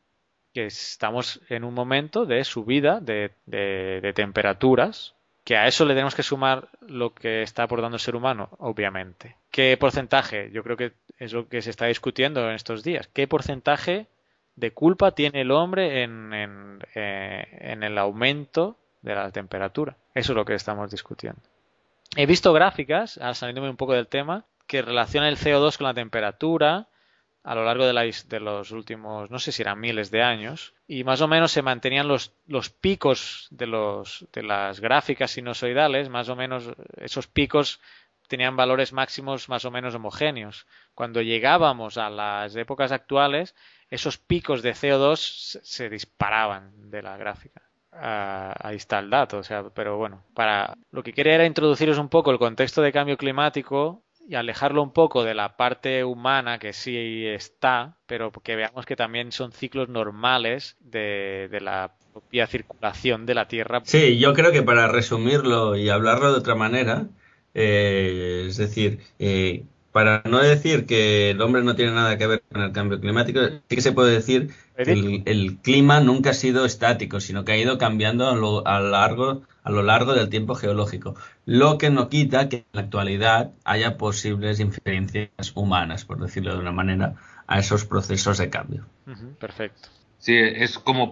que 0.54 0.68
estamos 0.68 1.42
en 1.50 1.66
un 1.66 1.74
momento 1.74 2.26
de 2.26 2.44
subida 2.46 3.02
de, 3.02 3.32
de, 3.46 4.00
de 4.02 4.14
temperaturas 4.14 5.15
que 5.46 5.56
a 5.56 5.68
eso 5.68 5.86
le 5.86 5.94
tenemos 5.94 6.16
que 6.16 6.24
sumar 6.24 6.68
lo 6.82 7.14
que 7.14 7.44
está 7.44 7.64
aportando 7.64 7.96
el 7.96 8.02
ser 8.02 8.16
humano, 8.16 8.50
obviamente. 8.58 9.38
¿Qué 9.52 9.78
porcentaje? 9.80 10.50
Yo 10.52 10.64
creo 10.64 10.76
que 10.76 10.94
es 11.20 11.34
lo 11.34 11.48
que 11.48 11.62
se 11.62 11.70
está 11.70 11.86
discutiendo 11.86 12.50
en 12.50 12.56
estos 12.56 12.84
días. 12.84 13.08
¿Qué 13.14 13.28
porcentaje 13.28 14.08
de 14.56 14.72
culpa 14.72 15.12
tiene 15.12 15.42
el 15.42 15.52
hombre 15.52 16.02
en, 16.02 16.34
en, 16.34 16.80
eh, 16.96 17.46
en 17.62 17.84
el 17.84 17.96
aumento 18.00 18.76
de 19.04 19.14
la 19.14 19.30
temperatura? 19.32 19.96
Eso 20.16 20.34
es 20.34 20.36
lo 20.36 20.46
que 20.46 20.56
estamos 20.56 20.90
discutiendo. 20.90 21.42
He 22.18 22.26
visto 22.26 22.52
gráficas, 22.52 23.20
ahora 23.20 23.36
saliéndome 23.36 23.70
un 23.70 23.78
poco 23.78 23.94
del 23.94 24.08
tema, 24.08 24.46
que 24.66 24.82
relacionan 24.82 25.30
el 25.30 25.38
CO2 25.38 25.78
con 25.78 25.86
la 25.86 25.94
temperatura 25.94 26.88
a 27.46 27.54
lo 27.54 27.64
largo 27.64 27.86
de, 27.86 27.94
la, 27.94 28.04
los 28.40 28.72
últimos, 28.72 29.30
no 29.30 29.38
sé 29.38 29.52
si 29.52 29.62
eran 29.62 29.80
miles 29.80 30.10
de 30.10 30.24
años, 30.24 30.74
y 30.88 31.04
más 31.04 31.22
o 31.22 31.28
menos 31.28 31.52
se 31.52 31.62
mantenían 31.62 32.08
los, 32.08 32.34
los 32.48 32.72
picos 32.72 33.48
de, 33.52 33.68
los, 33.68 34.28
de 34.34 34.42
las 34.42 34.80
gráficas 34.80 35.30
sinusoidales, 35.30 36.10
más 36.10 36.28
o 36.30 36.36
menos 36.36 36.72
esos 36.98 37.28
picos 37.28 37.80
tenían 38.28 38.56
valores 38.56 38.94
máximos 38.94 39.48
más 39.48 39.64
o 39.64 39.70
menos 39.70 39.94
homogéneos. 39.94 40.66
Cuando 40.96 41.22
llegábamos 41.22 42.00
a 42.00 42.10
las 42.10 42.56
épocas 42.56 42.92
actuales, 42.92 43.54
esos 43.92 44.18
picos 44.18 44.64
de 44.64 44.74
CO2 44.74 45.18
se, 45.18 45.64
se 45.64 45.90
disparaban 45.90 46.90
de 46.90 47.04
la 47.04 47.16
gráfica. 47.16 47.62
Uh, 47.92 48.58
ahí 48.60 48.76
está 48.76 48.98
el 48.98 49.12
dato, 49.12 49.38
o 49.38 49.44
sea, 49.44 49.70
pero 49.70 49.98
bueno, 49.98 50.24
para 50.34 50.76
lo 50.92 51.04
que 51.04 51.14
quería 51.14 51.36
era 51.36 51.46
introduciros 51.46 52.00
un 52.00 52.10
poco 52.10 52.32
el 52.32 52.40
contexto 52.40 52.82
de 52.82 52.92
cambio 52.92 53.18
climático 53.18 54.04
y 54.28 54.36
alejarlo 54.36 54.82
un 54.82 54.92
poco 54.92 55.24
de 55.24 55.34
la 55.34 55.58
parte 55.58 56.04
humana 56.04 56.60
que 56.60 56.74
sí 56.74 57.26
está, 57.28 57.98
pero 58.06 58.32
que 58.32 58.56
veamos 58.56 58.86
que 58.86 58.96
también 58.96 59.32
son 59.32 59.52
ciclos 59.52 59.90
normales 59.90 60.78
de, 60.80 61.48
de 61.52 61.62
la 61.62 61.94
propia 62.12 62.48
circulación 62.48 63.26
de 63.26 63.36
la 63.36 63.48
Tierra. 63.48 63.82
Sí, 63.84 64.18
yo 64.18 64.34
creo 64.34 64.52
que 64.52 64.64
para 64.64 64.88
resumirlo 64.88 65.76
y 65.76 65.90
hablarlo 65.90 66.32
de 66.32 66.40
otra 66.40 66.56
manera, 66.56 67.08
eh, 67.54 68.46
es 68.48 68.58
decir, 68.58 69.00
eh, 69.20 69.66
para 69.92 70.24
no 70.26 70.40
decir 70.40 70.86
que 70.86 71.32
el 71.32 71.42
hombre 71.42 71.64
no 71.64 71.76
tiene 71.76 71.92
nada 71.92 72.18
que 72.18 72.28
ver 72.28 72.44
con 72.52 72.62
el 72.62 72.72
cambio 72.72 73.00
climático, 73.00 73.40
sí 73.70 73.76
que 73.76 73.82
se 73.82 73.94
puede 73.94 74.14
decir 74.14 74.54
que 74.76 74.92
el, 74.92 75.24
el 75.26 75.58
clima 75.58 76.00
nunca 76.02 76.32
ha 76.32 76.34
sido 76.34 76.66
estático, 76.66 77.20
sino 77.20 77.46
que 77.46 77.54
ha 77.54 77.58
ido 77.58 77.78
cambiando 77.78 78.28
a 78.30 78.36
lo, 78.36 78.68
a 78.68 78.80
largo, 78.80 79.44
a 79.66 79.72
lo 79.72 79.82
largo 79.82 80.14
del 80.14 80.30
tiempo 80.30 80.56
geológico. 80.56 81.16
Lo 81.46 81.78
que 81.78 81.90
no 81.90 82.08
quita 82.08 82.48
que 82.48 82.58
en 82.58 82.66
la 82.72 82.82
actualidad 82.82 83.52
haya 83.66 83.98
posibles 83.98 84.60
inferencias 84.60 85.52
humanas, 85.56 86.06
por 86.06 86.20
decirlo 86.20 86.54
de 86.54 86.60
una 86.60 86.72
manera, 86.72 87.16
a 87.48 87.60
esos 87.60 87.84
procesos 87.86 88.38
de 88.38 88.50
cambio. 88.50 88.86
Uh 89.08 89.12
-huh, 89.12 89.36
perfecto. 89.38 89.90
Sí, 90.20 90.36
es 90.38 90.78
como, 90.78 91.12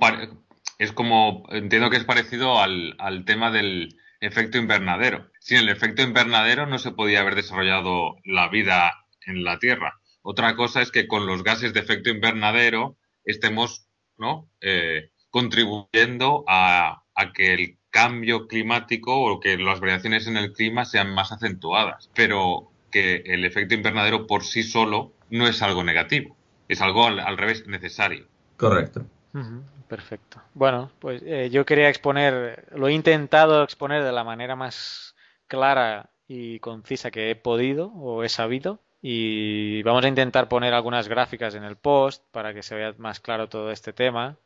es 0.77 0.91
como, 0.91 1.45
entiendo 1.49 1.89
que 1.89 1.97
es 1.97 2.05
parecido 2.05 2.61
al, 2.61 2.95
al 2.99 3.25
tema 3.25 3.51
del 3.51 3.97
efecto 4.21 4.59
invernadero. 4.59 5.29
Sin 5.39 5.57
el 5.57 5.69
efecto 5.69 6.03
invernadero 6.03 6.67
no 6.67 6.77
se 6.77 6.91
podía 6.91 7.21
haber 7.21 7.35
desarrollado 7.35 8.17
la 8.23 8.49
vida 8.49 8.93
en 9.25 9.43
la 9.43 9.59
Tierra. 9.59 9.99
Otra 10.21 10.55
cosa 10.55 10.81
es 10.81 10.91
que 10.91 11.07
con 11.07 11.25
los 11.25 11.43
gases 11.43 11.73
de 11.73 11.79
efecto 11.79 12.09
invernadero 12.09 12.97
estemos 13.25 13.87
¿no? 14.17 14.49
Eh, 14.61 15.09
contribuyendo 15.31 16.43
a, 16.47 17.03
a, 17.15 17.33
que 17.33 17.53
el 17.53 17.77
cambio 17.93 18.47
climático 18.47 19.11
o 19.15 19.39
que 19.39 19.55
las 19.57 19.79
variaciones 19.79 20.27
en 20.27 20.35
el 20.35 20.51
clima 20.51 20.83
sean 20.83 21.13
más 21.13 21.31
acentuadas. 21.31 22.09
Pero 22.13 22.71
que 22.91 23.23
el 23.25 23.45
efecto 23.45 23.75
invernadero 23.75 24.25
por 24.27 24.43
sí 24.43 24.63
solo 24.63 25.13
no 25.29 25.47
es 25.47 25.61
algo 25.61 25.83
negativo. 25.83 26.35
Es 26.67 26.81
algo 26.81 27.05
al, 27.05 27.19
al 27.19 27.37
revés 27.37 27.67
necesario. 27.67 28.25
Correcto. 28.57 29.05
Uh 29.33 29.39
-huh. 29.39 29.61
Perfecto. 29.87 30.41
Bueno, 30.55 30.89
pues 30.99 31.21
eh, 31.23 31.49
yo 31.51 31.65
quería 31.65 31.87
exponer, 31.87 32.65
lo 32.75 32.87
he 32.87 32.93
intentado 32.93 33.63
exponer 33.63 34.03
de 34.03 34.11
la 34.11 34.23
manera 34.23 34.55
más 34.55 35.15
clara 35.47 36.09
y 36.27 36.59
concisa 36.59 37.11
que 37.11 37.29
he 37.29 37.35
podido 37.35 37.91
o 37.93 38.23
he 38.23 38.29
sabido. 38.29 38.79
Y 39.03 39.83
vamos 39.83 40.03
a 40.03 40.07
intentar 40.07 40.47
poner 40.47 40.73
algunas 40.73 41.07
gráficas 41.07 41.53
en 41.53 41.63
el 41.63 41.75
post 41.75 42.23
para 42.31 42.55
que 42.55 42.63
se 42.63 42.73
vea 42.73 42.95
más 42.97 43.19
claro 43.19 43.49
todo 43.49 43.71
este 43.71 43.93
tema. 43.93 44.37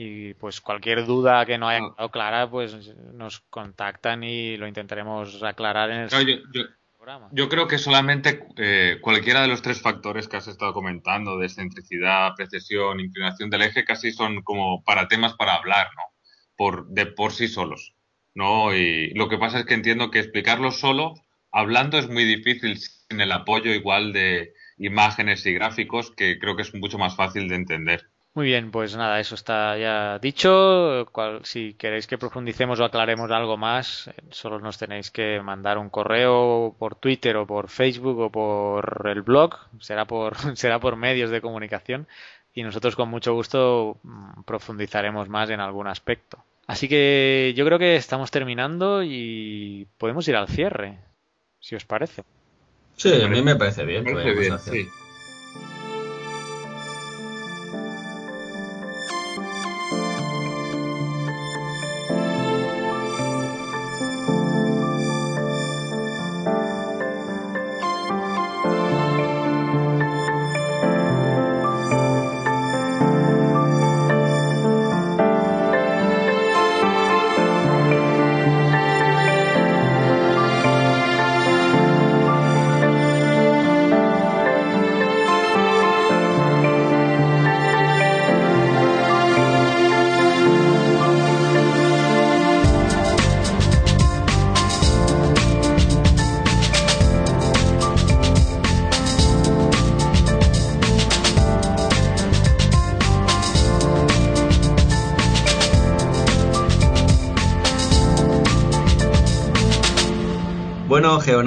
Y 0.00 0.32
pues 0.34 0.60
cualquier 0.60 1.04
duda 1.04 1.44
que 1.44 1.58
no 1.58 1.68
haya 1.68 1.80
quedado 1.80 2.10
clara, 2.10 2.48
pues 2.48 2.94
nos 3.12 3.40
contactan 3.50 4.22
y 4.22 4.56
lo 4.56 4.68
intentaremos 4.68 5.42
aclarar 5.42 5.90
en 5.90 5.96
el 6.02 6.10
no, 6.10 6.22
yo, 6.22 6.36
yo, 6.54 6.62
programa. 6.96 7.28
Yo 7.32 7.48
creo 7.48 7.66
que 7.66 7.78
solamente 7.78 8.46
eh, 8.56 8.98
cualquiera 9.00 9.42
de 9.42 9.48
los 9.48 9.60
tres 9.60 9.82
factores 9.82 10.28
que 10.28 10.36
has 10.36 10.46
estado 10.46 10.72
comentando, 10.72 11.36
de 11.36 11.46
excentricidad, 11.46 12.34
precesión, 12.36 13.00
inclinación 13.00 13.50
del 13.50 13.62
eje, 13.62 13.84
casi 13.84 14.12
son 14.12 14.42
como 14.42 14.84
para 14.84 15.08
temas 15.08 15.34
para 15.34 15.54
hablar, 15.54 15.88
¿no? 15.96 16.02
Por, 16.56 16.86
de 16.86 17.06
por 17.06 17.32
sí 17.32 17.48
solos. 17.48 17.92
¿no? 18.38 18.72
Y 18.72 19.10
lo 19.14 19.28
que 19.28 19.36
pasa 19.36 19.58
es 19.58 19.66
que 19.66 19.74
entiendo 19.74 20.12
que 20.12 20.20
explicarlo 20.20 20.70
solo, 20.70 21.14
hablando, 21.50 21.98
es 21.98 22.08
muy 22.08 22.22
difícil 22.22 22.78
sin 22.78 23.20
el 23.20 23.32
apoyo 23.32 23.72
igual 23.72 24.12
de 24.12 24.54
imágenes 24.76 25.44
y 25.44 25.54
gráficos, 25.54 26.12
que 26.12 26.38
creo 26.38 26.54
que 26.54 26.62
es 26.62 26.72
mucho 26.72 26.98
más 26.98 27.16
fácil 27.16 27.48
de 27.48 27.56
entender. 27.56 28.08
Muy 28.38 28.46
bien, 28.46 28.70
pues 28.70 28.94
nada, 28.94 29.18
eso 29.18 29.34
está 29.34 29.76
ya 29.76 30.20
dicho. 30.20 31.08
si 31.42 31.74
queréis 31.74 32.06
que 32.06 32.18
profundicemos 32.18 32.78
o 32.78 32.84
aclaremos 32.84 33.28
algo 33.32 33.56
más, 33.56 34.12
solo 34.30 34.60
nos 34.60 34.78
tenéis 34.78 35.10
que 35.10 35.40
mandar 35.42 35.76
un 35.76 35.90
correo 35.90 36.72
por 36.78 36.94
Twitter 36.94 37.36
o 37.36 37.48
por 37.48 37.68
Facebook 37.68 38.16
o 38.20 38.30
por 38.30 39.08
el 39.10 39.22
blog. 39.22 39.56
Será 39.80 40.04
por, 40.04 40.36
será 40.56 40.78
por 40.78 40.94
medios 40.94 41.30
de 41.30 41.40
comunicación 41.40 42.06
y 42.54 42.62
nosotros 42.62 42.94
con 42.94 43.08
mucho 43.08 43.34
gusto 43.34 43.98
mm, 44.04 44.42
profundizaremos 44.44 45.28
más 45.28 45.50
en 45.50 45.58
algún 45.58 45.88
aspecto. 45.88 46.38
Así 46.68 46.88
que 46.88 47.54
yo 47.56 47.64
creo 47.64 47.80
que 47.80 47.96
estamos 47.96 48.30
terminando 48.30 49.02
y 49.02 49.88
podemos 49.98 50.28
ir 50.28 50.36
al 50.36 50.46
cierre, 50.46 51.00
si 51.58 51.74
os 51.74 51.84
parece. 51.84 52.22
Sí, 52.94 53.20
a 53.20 53.26
mí 53.26 53.42
me 53.42 53.56
parece 53.56 53.84
bien. 53.84 54.04
Me 54.04 54.12
parece 54.12 54.38
bien, 54.38 54.58
sí. 54.60 54.88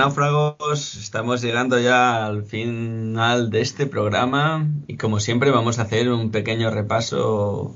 Bueno, 0.01 0.15
geonáufragos, 0.15 0.95
estamos 0.95 1.43
llegando 1.43 1.79
ya 1.79 2.25
al 2.25 2.43
final 2.43 3.51
de 3.51 3.61
este 3.61 3.85
programa 3.85 4.65
y 4.87 4.97
como 4.97 5.19
siempre 5.19 5.51
vamos 5.51 5.77
a 5.77 5.83
hacer 5.83 6.09
un 6.09 6.31
pequeño 6.31 6.71
repaso 6.71 7.75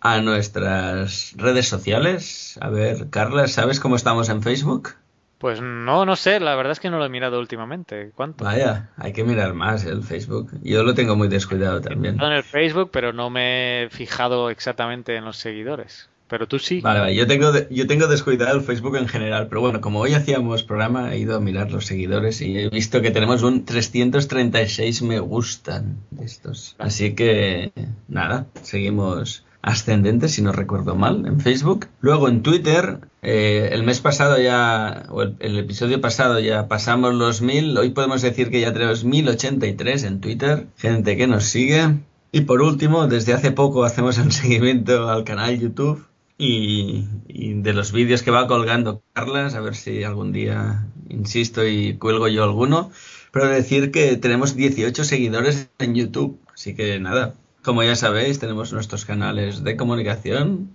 a 0.00 0.20
nuestras 0.20 1.34
redes 1.36 1.68
sociales. 1.68 2.58
A 2.60 2.70
ver, 2.70 3.08
Carla, 3.10 3.46
¿sabes 3.46 3.78
cómo 3.78 3.94
estamos 3.94 4.30
en 4.30 4.42
Facebook? 4.42 4.96
Pues 5.38 5.60
no, 5.60 6.04
no 6.04 6.16
sé, 6.16 6.40
la 6.40 6.56
verdad 6.56 6.72
es 6.72 6.80
que 6.80 6.90
no 6.90 6.98
lo 6.98 7.04
he 7.04 7.08
mirado 7.08 7.38
últimamente. 7.38 8.10
¿Cuánto? 8.16 8.44
Vaya, 8.44 8.90
hay 8.96 9.12
que 9.12 9.22
mirar 9.22 9.54
más 9.54 9.84
el 9.84 10.02
Facebook. 10.02 10.50
Yo 10.64 10.82
lo 10.82 10.94
tengo 10.94 11.14
muy 11.14 11.28
descuidado 11.28 11.80
también. 11.80 12.20
en 12.20 12.32
el 12.32 12.42
Facebook, 12.42 12.90
pero 12.92 13.12
no 13.12 13.30
me 13.30 13.84
he 13.84 13.90
fijado 13.90 14.50
exactamente 14.50 15.14
en 15.14 15.24
los 15.24 15.36
seguidores 15.36 16.10
pero 16.32 16.48
tú 16.48 16.58
sí. 16.58 16.80
Vale, 16.80 17.00
vale, 17.00 17.14
yo 17.14 17.26
tengo, 17.26 17.52
yo 17.68 17.86
tengo 17.86 18.06
descuidado 18.06 18.56
el 18.56 18.62
Facebook 18.62 18.96
en 18.96 19.06
general, 19.06 19.48
pero 19.48 19.60
bueno, 19.60 19.82
como 19.82 20.00
hoy 20.00 20.14
hacíamos 20.14 20.62
programa, 20.62 21.12
he 21.12 21.18
ido 21.18 21.36
a 21.36 21.40
mirar 21.40 21.70
los 21.70 21.84
seguidores 21.84 22.40
y 22.40 22.56
he 22.58 22.70
visto 22.70 23.02
que 23.02 23.10
tenemos 23.10 23.42
un 23.42 23.66
336 23.66 25.02
me 25.02 25.20
gustan 25.20 25.98
estos. 26.22 26.74
Así 26.78 27.14
que, 27.14 27.72
nada, 28.08 28.46
seguimos 28.62 29.44
ascendentes, 29.60 30.32
si 30.32 30.40
no 30.40 30.52
recuerdo 30.52 30.94
mal, 30.94 31.26
en 31.26 31.38
Facebook. 31.38 31.88
Luego 32.00 32.30
en 32.30 32.42
Twitter, 32.42 33.00
eh, 33.20 33.68
el 33.70 33.82
mes 33.82 34.00
pasado 34.00 34.40
ya, 34.40 35.04
o 35.10 35.20
el, 35.20 35.36
el, 35.38 35.58
episodio 35.58 36.00
pasado 36.00 36.40
ya 36.40 36.66
pasamos 36.66 37.12
los 37.12 37.42
mil, 37.42 37.76
hoy 37.76 37.90
podemos 37.90 38.22
decir 38.22 38.48
que 38.48 38.62
ya 38.62 38.72
tenemos 38.72 39.04
1083 39.04 40.04
en 40.04 40.20
Twitter, 40.22 40.68
gente 40.78 41.14
que 41.18 41.26
nos 41.26 41.44
sigue. 41.44 41.98
Y 42.34 42.40
por 42.40 42.62
último, 42.62 43.06
desde 43.06 43.34
hace 43.34 43.50
poco 43.50 43.84
hacemos 43.84 44.16
un 44.16 44.32
seguimiento 44.32 45.10
al 45.10 45.24
canal 45.24 45.60
YouTube 45.60 46.06
y, 46.44 47.54
de 47.62 47.72
los 47.72 47.92
vídeos 47.92 48.22
que 48.22 48.32
va 48.32 48.48
colgando 48.48 49.02
Carlas, 49.12 49.54
a 49.54 49.60
ver 49.60 49.76
si 49.76 50.02
algún 50.02 50.32
día 50.32 50.84
insisto 51.08 51.64
y 51.66 51.96
cuelgo 51.98 52.26
yo 52.26 52.42
alguno, 52.42 52.90
pero 53.30 53.46
decir 53.46 53.92
que 53.92 54.16
tenemos 54.16 54.56
18 54.56 55.04
seguidores 55.04 55.68
en 55.78 55.94
YouTube, 55.94 56.40
así 56.52 56.74
que 56.74 56.98
nada, 56.98 57.34
como 57.62 57.84
ya 57.84 57.94
sabéis, 57.94 58.40
tenemos 58.40 58.72
nuestros 58.72 59.04
canales 59.04 59.62
de 59.62 59.76
comunicación 59.76 60.70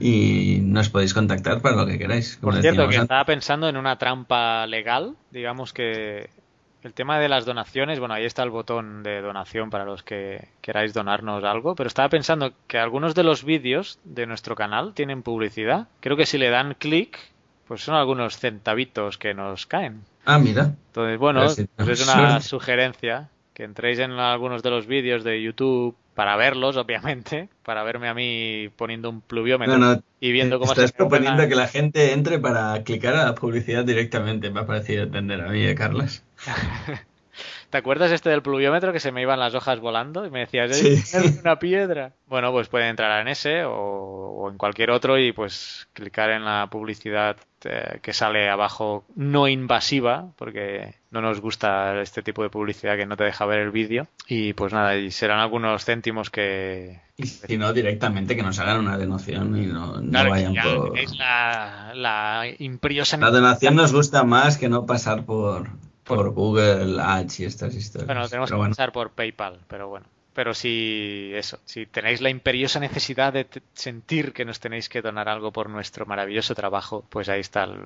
y 0.00 0.60
nos 0.62 0.88
podéis 0.88 1.12
contactar 1.12 1.60
para 1.60 1.76
lo 1.76 1.86
que 1.86 1.98
queráis. 1.98 2.38
Por 2.40 2.58
cierto, 2.60 2.88
que 2.88 2.96
estaba 2.96 3.24
pensando 3.26 3.68
en 3.68 3.76
una 3.76 3.98
trampa 3.98 4.66
legal, 4.66 5.16
digamos 5.30 5.74
que 5.74 6.30
el 6.82 6.94
tema 6.94 7.18
de 7.18 7.28
las 7.28 7.44
donaciones, 7.44 7.98
bueno, 7.98 8.14
ahí 8.14 8.24
está 8.24 8.42
el 8.42 8.50
botón 8.50 9.02
de 9.02 9.20
donación 9.20 9.70
para 9.70 9.84
los 9.84 10.02
que 10.02 10.48
queráis 10.60 10.92
donarnos 10.92 11.44
algo, 11.44 11.74
pero 11.74 11.88
estaba 11.88 12.08
pensando 12.08 12.52
que 12.66 12.78
algunos 12.78 13.14
de 13.14 13.22
los 13.22 13.44
vídeos 13.44 13.98
de 14.04 14.26
nuestro 14.26 14.56
canal 14.56 14.92
tienen 14.94 15.22
publicidad. 15.22 15.88
Creo 16.00 16.16
que 16.16 16.26
si 16.26 16.38
le 16.38 16.50
dan 16.50 16.74
clic, 16.74 17.18
pues 17.68 17.82
son 17.82 17.94
algunos 17.94 18.36
centavitos 18.38 19.18
que 19.18 19.34
nos 19.34 19.66
caen. 19.66 20.02
Ah, 20.24 20.38
mira. 20.38 20.74
Entonces, 20.88 21.18
bueno, 21.18 21.46
pues 21.76 22.00
es 22.00 22.08
una 22.08 22.40
sugerencia 22.40 23.28
que 23.54 23.64
entréis 23.64 23.98
en 23.98 24.12
algunos 24.12 24.62
de 24.62 24.70
los 24.70 24.86
vídeos 24.86 25.24
de 25.24 25.42
YouTube 25.42 25.96
para 26.14 26.36
verlos, 26.36 26.76
obviamente, 26.76 27.48
para 27.64 27.82
verme 27.82 28.08
a 28.08 28.14
mí 28.14 28.68
poniendo 28.76 29.10
un 29.10 29.20
pluviómetro 29.20 30.02
y 30.20 30.32
viendo 30.32 30.58
cómo 30.58 30.72
estás 30.72 30.90
se 30.90 30.96
proponiendo 30.96 31.48
que 31.48 31.54
la 31.54 31.68
gente 31.68 32.12
entre 32.12 32.38
para 32.38 32.82
clicar 32.84 33.14
a 33.14 33.24
la 33.24 33.34
publicidad 33.34 33.84
directamente, 33.84 34.50
me 34.50 34.60
ha 34.60 34.66
parecido 34.66 35.04
entender 35.04 35.40
a 35.40 35.48
mí, 35.48 35.64
¿eh, 35.64 35.74
Carlos? 35.74 36.22
¿Te 37.70 37.78
acuerdas 37.78 38.12
este 38.12 38.28
del 38.28 38.42
pluviómetro 38.42 38.92
que 38.92 39.00
se 39.00 39.12
me 39.12 39.22
iban 39.22 39.40
las 39.40 39.54
hojas 39.54 39.80
volando 39.80 40.26
y 40.26 40.30
me 40.30 40.40
decías, 40.40 40.76
sí. 40.76 41.38
una 41.40 41.58
piedra? 41.58 42.12
Bueno, 42.26 42.50
pues 42.50 42.68
pueden 42.68 42.88
entrar 42.88 43.20
en 43.20 43.28
ese 43.28 43.64
o, 43.66 44.48
en 44.50 44.56
cualquier 44.56 44.90
otro 44.90 45.18
y 45.18 45.32
pues 45.32 45.86
clicar 45.92 46.30
en 46.30 46.46
la 46.46 46.68
publicidad 46.70 47.36
eh, 47.64 47.98
que 48.00 48.14
sale 48.14 48.48
abajo 48.48 49.04
no 49.16 49.48
invasiva, 49.48 50.32
porque 50.36 50.94
no 51.12 51.20
nos 51.20 51.40
gusta 51.40 52.00
este 52.02 52.22
tipo 52.22 52.42
de 52.42 52.50
publicidad 52.50 52.96
que 52.96 53.06
no 53.06 53.16
te 53.16 53.24
deja 53.24 53.46
ver 53.46 53.60
el 53.60 53.70
vídeo. 53.70 54.08
Y 54.26 54.54
pues 54.54 54.72
nada, 54.72 54.96
y 54.96 55.10
serán 55.10 55.38
algunos 55.38 55.84
céntimos 55.84 56.30
que... 56.30 57.00
Y 57.16 57.26
si 57.26 57.58
no, 57.58 57.72
directamente 57.72 58.34
que 58.34 58.42
nos 58.42 58.58
hagan 58.58 58.80
una 58.80 58.98
donación 58.98 59.56
y 59.62 59.66
no, 59.66 60.02
vayan 60.02 60.54
por... 60.54 60.98
La, 61.16 61.92
la 61.94 62.44
imperiosa... 62.58 63.16
La 63.18 63.30
donación 63.30 63.76
nos 63.76 63.92
gusta 63.92 64.24
más 64.24 64.58
que 64.58 64.68
no 64.68 64.86
pasar 64.86 65.24
por 65.24 65.68
por, 66.04 66.30
Google 66.30 67.00
Ads 67.00 67.40
y 67.40 67.44
estas 67.44 67.74
historias. 67.74 68.06
Bueno, 68.06 68.28
tenemos 68.28 68.50
que 68.50 68.56
pasar 68.56 68.92
por 68.92 69.10
PayPal, 69.10 69.60
pero 69.68 69.88
bueno. 69.88 70.06
Pero 70.34 70.54
si 70.54 71.30
eso, 71.34 71.58
si 71.66 71.84
tenéis 71.84 72.22
la 72.22 72.30
imperiosa 72.30 72.80
necesidad 72.80 73.34
de 73.34 73.46
sentir 73.74 74.32
que 74.32 74.46
nos 74.46 74.60
tenéis 74.60 74.88
que 74.88 75.02
donar 75.02 75.28
algo 75.28 75.52
por 75.52 75.68
nuestro 75.68 76.06
maravilloso 76.06 76.54
trabajo, 76.54 77.04
pues 77.10 77.28
ahí 77.28 77.40
está 77.40 77.64
el 77.64 77.82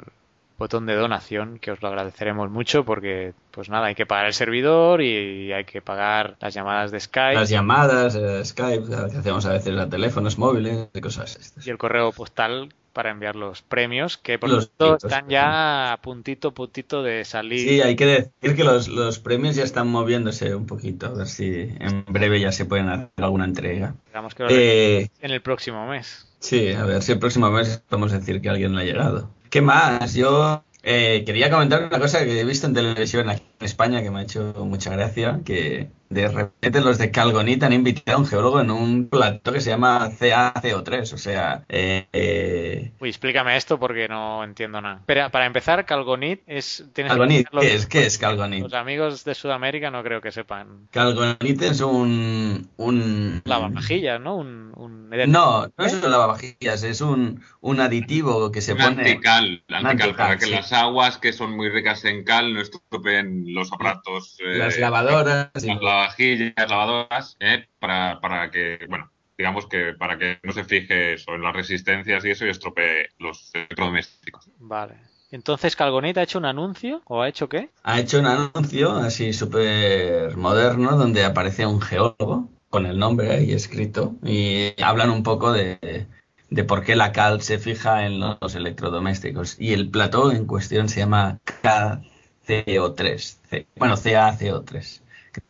botón 0.58 0.86
de 0.86 0.94
donación, 0.94 1.58
que 1.58 1.70
os 1.70 1.82
lo 1.82 1.88
agradeceremos 1.88 2.50
mucho 2.50 2.84
porque, 2.84 3.34
pues 3.50 3.68
nada, 3.68 3.86
hay 3.86 3.94
que 3.94 4.06
pagar 4.06 4.26
el 4.26 4.34
servidor 4.34 5.02
y 5.02 5.52
hay 5.52 5.64
que 5.64 5.82
pagar 5.82 6.36
las 6.40 6.54
llamadas 6.54 6.90
de 6.90 7.00
Skype. 7.00 7.34
Las 7.34 7.50
llamadas, 7.50 8.14
eh, 8.14 8.44
Skype, 8.44 8.86
que 8.88 9.18
hacemos 9.18 9.44
a 9.46 9.52
veces 9.52 9.78
a 9.78 9.88
teléfonos 9.88 10.38
móviles 10.38 10.88
y 10.92 11.00
cosas 11.00 11.36
estas. 11.36 11.66
Y 11.66 11.70
el 11.70 11.78
correo 11.78 12.12
postal 12.12 12.70
para 12.96 13.10
enviar 13.10 13.36
los 13.36 13.60
premios, 13.60 14.16
que 14.16 14.38
por 14.38 14.48
cierto 14.48 14.96
están 14.96 15.28
ya 15.28 15.92
a 15.92 15.96
puntito, 15.98 16.54
puntito 16.54 17.02
de 17.02 17.26
salir. 17.26 17.68
Sí, 17.68 17.82
hay 17.82 17.94
que 17.94 18.06
decir 18.06 18.56
que 18.56 18.64
los, 18.64 18.88
los, 18.88 19.18
premios 19.18 19.54
ya 19.54 19.64
están 19.64 19.88
moviéndose 19.88 20.54
un 20.54 20.64
poquito, 20.64 21.04
a 21.04 21.10
ver 21.10 21.26
si 21.26 21.74
en 21.78 22.06
breve 22.08 22.40
ya 22.40 22.52
se 22.52 22.64
pueden 22.64 22.88
hacer 22.88 23.10
alguna 23.18 23.44
entrega. 23.44 23.96
Digamos 24.06 24.34
que 24.34 24.46
eh, 24.48 25.10
en 25.20 25.30
el 25.30 25.42
próximo 25.42 25.86
mes. 25.86 26.26
Sí, 26.38 26.72
a 26.72 26.86
ver 26.86 27.02
si 27.02 27.12
el 27.12 27.18
próximo 27.18 27.50
mes 27.50 27.82
podemos 27.86 28.12
decir 28.12 28.40
que 28.40 28.48
alguien 28.48 28.74
le 28.74 28.80
ha 28.80 28.84
llegado. 28.86 29.28
¿Qué 29.56 29.62
más? 29.62 30.12
Yo 30.12 30.62
eh, 30.82 31.22
quería 31.24 31.50
comentar 31.50 31.84
una 31.84 31.98
cosa 31.98 32.22
que 32.26 32.40
he 32.40 32.44
visto 32.44 32.66
en 32.66 32.74
televisión 32.74 33.30
aquí 33.30 33.42
en 33.58 33.64
España 33.64 34.02
que 34.02 34.10
me 34.10 34.18
ha 34.18 34.22
hecho 34.24 34.52
mucha 34.66 34.90
gracia, 34.90 35.40
que 35.46 35.88
de 36.08 36.28
repente 36.28 36.80
los 36.80 36.98
de 36.98 37.10
Calgonit 37.10 37.62
han 37.62 37.72
invitado 37.72 38.18
a 38.18 38.20
un 38.20 38.26
geólogo 38.26 38.60
en 38.60 38.70
un 38.70 39.08
plato 39.08 39.52
que 39.52 39.60
se 39.60 39.70
llama 39.70 40.10
CaCO3, 40.10 41.12
o 41.12 41.18
sea... 41.18 41.64
Eh, 41.68 42.06
eh, 42.12 42.92
Uy, 43.00 43.08
explícame 43.08 43.56
esto 43.56 43.78
porque 43.78 44.08
no 44.08 44.44
entiendo 44.44 44.80
nada. 44.80 45.02
Pero 45.06 45.30
para 45.30 45.46
empezar, 45.46 45.84
Calgonit 45.84 46.42
es... 46.46 46.84
tienes 46.92 47.12
Calgonit, 47.12 47.48
¿qué 47.60 47.74
es, 47.74 47.86
¿qué 47.86 48.06
es 48.06 48.18
Calgonit? 48.18 48.62
Los 48.62 48.74
amigos 48.74 49.24
de 49.24 49.34
Sudamérica 49.34 49.90
no 49.90 50.02
creo 50.02 50.20
que 50.20 50.32
sepan. 50.32 50.88
Calgonit 50.90 51.62
es 51.62 51.80
un... 51.80 52.68
un 52.76 53.42
Lavavajillas, 53.44 54.20
¿no? 54.20 54.36
Un, 54.36 54.72
un- 54.76 55.10
No, 55.10 55.66
no 55.76 55.84
es 55.84 55.92
¿Eh? 55.94 56.00
un 56.04 56.10
lavavajillas, 56.10 56.82
es 56.82 57.00
un, 57.00 57.42
un 57.60 57.80
aditivo 57.80 58.50
que 58.52 58.60
se 58.60 58.72
Un 58.72 58.78
pone... 58.78 59.02
antical, 59.02 59.64
Un 59.68 59.74
antical, 59.74 59.90
antical, 60.10 60.14
para 60.16 60.38
que 60.38 60.46
sí. 60.46 60.50
las 60.52 60.72
aguas 60.72 61.18
que 61.18 61.32
son 61.32 61.56
muy 61.56 61.68
ricas 61.68 62.04
en 62.04 62.24
cal 62.24 62.54
no 62.54 62.60
estropeen 62.60 63.52
los 63.54 63.72
aparatos. 63.72 64.36
eh, 64.40 64.58
Las 64.58 64.78
lavadoras 64.78 65.50
y- 65.62 65.66
Las 65.66 65.66
lavavajillas, 65.96 66.54
lavadoras, 66.70 67.36
eh, 67.40 67.66
para, 67.78 68.20
para 68.20 68.50
que, 68.50 68.86
bueno, 68.88 69.10
digamos 69.36 69.66
que 69.66 69.94
para 69.98 70.18
que 70.18 70.38
no 70.42 70.52
se 70.52 70.64
fije 70.64 71.14
eso 71.14 71.34
en 71.34 71.42
las 71.42 71.54
resistencias 71.54 72.24
y 72.24 72.30
eso 72.30 72.46
y 72.46 72.50
estropee 72.50 73.08
los 73.18 73.50
electrodomésticos. 73.54 74.48
Vale. 74.58 74.96
Entonces, 75.30 75.74
Calgonit 75.76 76.18
ha 76.18 76.22
hecho 76.22 76.38
un 76.38 76.44
anuncio 76.44 77.02
o 77.06 77.22
ha 77.22 77.28
hecho 77.28 77.48
qué? 77.48 77.70
ha 77.82 78.00
hecho 78.00 78.18
un 78.18 78.26
anuncio 78.26 78.92
así 78.96 79.32
súper 79.32 80.36
moderno 80.36 80.96
donde 80.96 81.24
aparece 81.24 81.66
un 81.66 81.80
geólogo 81.80 82.48
con 82.68 82.86
el 82.86 82.98
nombre 82.98 83.30
ahí 83.32 83.52
escrito 83.52 84.16
y 84.24 84.74
hablan 84.82 85.10
un 85.10 85.22
poco 85.22 85.52
de, 85.52 86.06
de 86.50 86.64
por 86.64 86.82
qué 86.84 86.96
la 86.96 87.12
cal 87.12 87.40
se 87.42 87.58
fija 87.58 88.04
en 88.06 88.18
los 88.20 88.54
electrodomésticos. 88.54 89.56
Y 89.60 89.72
el 89.72 89.88
plató 89.90 90.32
en 90.32 90.46
cuestión 90.46 90.88
se 90.88 91.00
llama 91.00 91.38
KCO3, 91.62 93.40
C- 93.48 93.66
bueno, 93.76 93.94
CaCO3, 93.96 95.02
que 95.02 95.05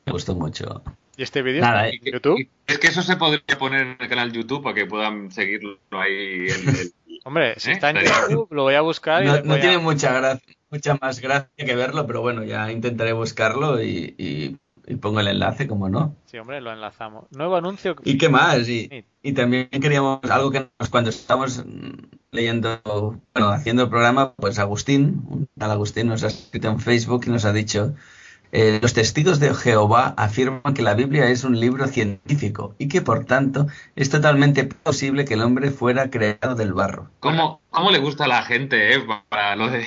me 0.07 0.13
gustó 0.13 0.35
mucho. 0.35 0.83
¿Y 1.17 1.23
este 1.23 1.43
vídeo 1.43 1.63
Nada, 1.63 1.89
está 1.89 1.97
eh, 1.97 2.01
en 2.05 2.13
YouTube? 2.13 2.49
Es 2.67 2.79
que 2.79 2.87
eso 2.89 3.03
se 3.03 3.17
podría 3.17 3.59
poner 3.59 3.83
en 3.83 3.97
el 3.99 4.09
canal 4.09 4.33
YouTube 4.33 4.63
para 4.63 4.75
que 4.75 4.87
puedan 4.87 5.31
seguirlo 5.33 5.79
ahí. 5.91 6.47
en 6.49 6.69
el- 6.69 6.93
Hombre, 7.25 7.55
si 7.59 7.71
¿Eh? 7.71 7.73
está 7.73 7.91
en 7.91 7.97
YouTube, 7.97 8.49
lo 8.53 8.63
voy 8.63 8.75
a 8.75 8.83
buscar 8.83 9.25
y 9.25 9.27
No, 9.27 9.43
no 9.43 9.55
a- 9.55 9.61
tiene 9.61 9.79
mucha 9.79 10.13
gracia, 10.13 10.55
mucha 10.71 10.97
más 11.01 11.21
gracia 11.21 11.51
que 11.57 11.75
verlo, 11.75 12.07
pero 12.07 12.21
bueno, 12.21 12.45
ya 12.45 12.71
intentaré 12.71 13.13
buscarlo 13.13 13.83
y, 13.83 14.15
y- 14.17 14.57
y 14.89 14.95
pongo 14.97 15.19
el 15.19 15.27
enlace, 15.27 15.67
como 15.67 15.89
no. 15.89 16.15
Sí, 16.27 16.39
hombre, 16.39 16.61
lo 16.61 16.73
enlazamos. 16.73 17.25
Nuevo 17.33 17.57
anuncio. 17.57 17.97
¿Y 18.05 18.17
qué 18.19 18.29
más? 18.29 18.69
Y, 18.69 19.05
y 19.23 19.33
también 19.33 19.69
queríamos 19.71 20.21
algo 20.31 20.53
que 20.53 20.69
nos- 20.79 20.89
cuando 20.91 21.11
estamos 21.11 21.65
leyendo, 22.31 22.81
bueno, 23.35 23.49
haciendo 23.51 23.85
el 23.85 23.89
programa, 23.89 24.35
pues 24.35 24.61
Agustín, 24.61 25.23
un 25.29 25.49
tal 25.59 25.73
Agustín 25.73 26.07
nos 26.07 26.23
ha 26.23 26.29
escrito 26.29 26.69
en 26.69 26.79
Facebook 26.79 27.25
y 27.27 27.31
nos 27.31 27.45
ha 27.45 27.53
dicho, 27.53 27.95
eh, 28.59 28.79
los 28.83 28.95
testigos 28.95 29.39
de 29.39 29.53
Jehová 29.55 30.15
afirman 30.17 30.73
que 30.75 30.83
la 30.83 30.95
Biblia 30.95 31.27
es 31.29 31.45
un 31.45 31.59
libro 31.61 31.87
científico 31.87 32.75
y 32.79 32.89
que 32.89 33.03
por 33.03 33.25
tanto 33.27 33.67
es 33.97 34.09
totalmente 34.11 34.65
posible 34.65 35.25
que 35.25 35.35
el 35.35 35.43
hombre 35.43 35.71
fuera 35.71 36.09
creado 36.11 36.55
del 36.55 36.73
barro. 36.73 37.11
¿Cómo, 37.21 37.61
¿Cómo 37.71 37.91
le 37.91 37.99
gusta 37.99 38.25
a 38.25 38.29
la 38.29 38.43
gente, 38.43 38.95
eh? 38.95 39.05
Para 39.29 39.57
lo 39.57 39.69
de. 39.69 39.81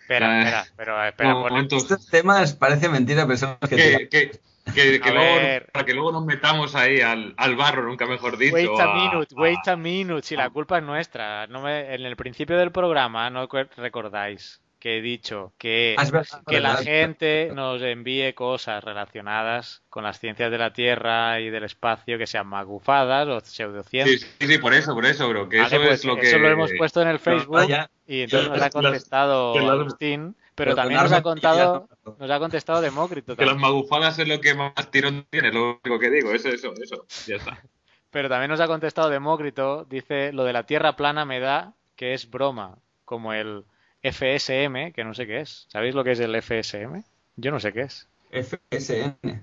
Espera, 0.00 0.40
espera, 0.42 0.66
pero 0.76 1.04
espera. 1.04 1.34
Momentos 1.34 1.82
Estos 1.84 2.06
temas 2.08 2.54
parece 2.54 2.88
mentira, 2.88 3.26
pero 3.26 3.38
son 3.38 3.56
los 3.60 3.70
que... 3.70 3.76
que, 3.76 4.08
que, 4.08 4.30
que, 4.74 5.00
que 5.00 5.08
A 5.08 5.12
luego, 5.12 5.64
para 5.72 5.84
que 5.86 5.94
luego 5.94 6.10
nos 6.12 6.24
metamos 6.24 6.74
ahí 6.74 7.00
al, 7.00 7.32
al 7.36 7.54
barro, 7.54 7.84
nunca 7.84 8.06
mejor 8.06 8.36
dicho. 8.36 8.54
Wait 8.54 8.80
a 8.80 8.84
a- 8.84 8.94
minute, 8.96 9.34
a- 9.36 9.40
wait 9.40 9.68
a 9.68 9.76
minute. 9.76 10.26
Si 10.26 10.34
la 10.34 10.50
culpa 10.50 10.78
es 10.78 10.84
nuestra. 10.84 11.46
No 11.46 11.62
me- 11.62 11.94
en 11.94 12.04
el 12.04 12.16
principio 12.16 12.56
del 12.58 12.72
programa, 12.72 13.30
no 13.30 13.46
recordáis 13.76 14.60
que 14.78 14.98
he 14.98 15.00
dicho 15.02 15.52
que, 15.58 15.96
Ah, 15.98 16.06
que 16.46 16.60
la 16.60 16.76
gente 16.76 17.50
nos 17.54 17.80
envíe 17.82 18.32
cosas 18.34 18.84
relacionadas 18.84 19.82
con 19.88 20.04
las 20.04 20.20
ciencias 20.20 20.50
de 20.50 20.58
la 20.58 20.72
Tierra 20.72 21.40
y 21.40 21.50
del 21.50 21.64
espacio 21.64 22.18
que 22.18 22.26
sean 22.26 22.46
magufadas 22.46 23.26
o 23.28 23.40
Sí, 23.40 23.56
pseudociencias. 23.56 24.20
sí, 24.38 24.46
sí, 24.46 24.58
por 24.58 24.74
eso, 24.74 24.94
por 24.94 25.06
eso, 25.06 25.28
bro. 25.28 25.48
Que 25.48 25.58
Vale, 25.62 25.76
eso 25.76 25.84
pues 25.84 25.98
es 26.00 26.04
lo 26.04 26.16
que. 26.16 26.28
eso 26.28 26.38
lo 26.38 26.48
hemos 26.48 26.70
puesto 26.76 27.00
en 27.02 27.08
el 27.08 27.18
Facebook 27.18 27.66
y 28.06 28.20
entonces 28.22 28.48
nos 28.50 28.62
ha 28.62 28.70
contestado 28.70 29.54
las- 29.58 29.70
Agustín, 29.70 30.36
pero 30.54 30.70
Pero 30.70 30.74
también 30.76 31.00
nos 31.02 31.12
ha 31.12 31.22
contado, 31.22 31.88
nos 32.18 32.30
ha 32.30 32.38
contestado 32.38 32.80
Demócrito 32.80 33.36
Que 33.36 33.44
las 33.46 33.56
magufadas 33.58 34.18
es 34.18 34.28
lo 34.28 34.40
que 34.40 34.54
más 34.54 34.72
tirón 34.90 35.26
tiene, 35.30 35.52
lo 35.52 35.80
único 35.84 35.98
que 35.98 36.10
digo. 36.10 36.32
Eso, 36.32 36.48
eso, 36.50 36.72
eso. 36.82 37.06
Ya 37.26 37.36
está. 37.36 37.58
Pero 38.10 38.28
también 38.28 38.50
nos 38.50 38.60
ha 38.60 38.66
contestado 38.66 39.10
Demócrito, 39.10 39.84
dice, 39.90 40.32
lo 40.32 40.44
de 40.44 40.52
la 40.52 40.62
Tierra 40.64 40.96
plana 40.96 41.24
me 41.24 41.40
da 41.40 41.74
que 41.96 42.14
es 42.14 42.30
broma, 42.30 42.78
como 43.04 43.32
el 43.32 43.64
FSM, 44.12 44.92
que 44.92 45.04
no 45.04 45.14
sé 45.14 45.26
qué 45.26 45.40
es. 45.40 45.66
¿Sabéis 45.68 45.94
lo 45.94 46.04
que 46.04 46.12
es 46.12 46.20
el 46.20 46.40
FSM? 46.40 47.02
Yo 47.36 47.50
no 47.50 47.60
sé 47.60 47.72
qué 47.72 47.82
es. 47.82 48.08
FSN. 48.30 49.42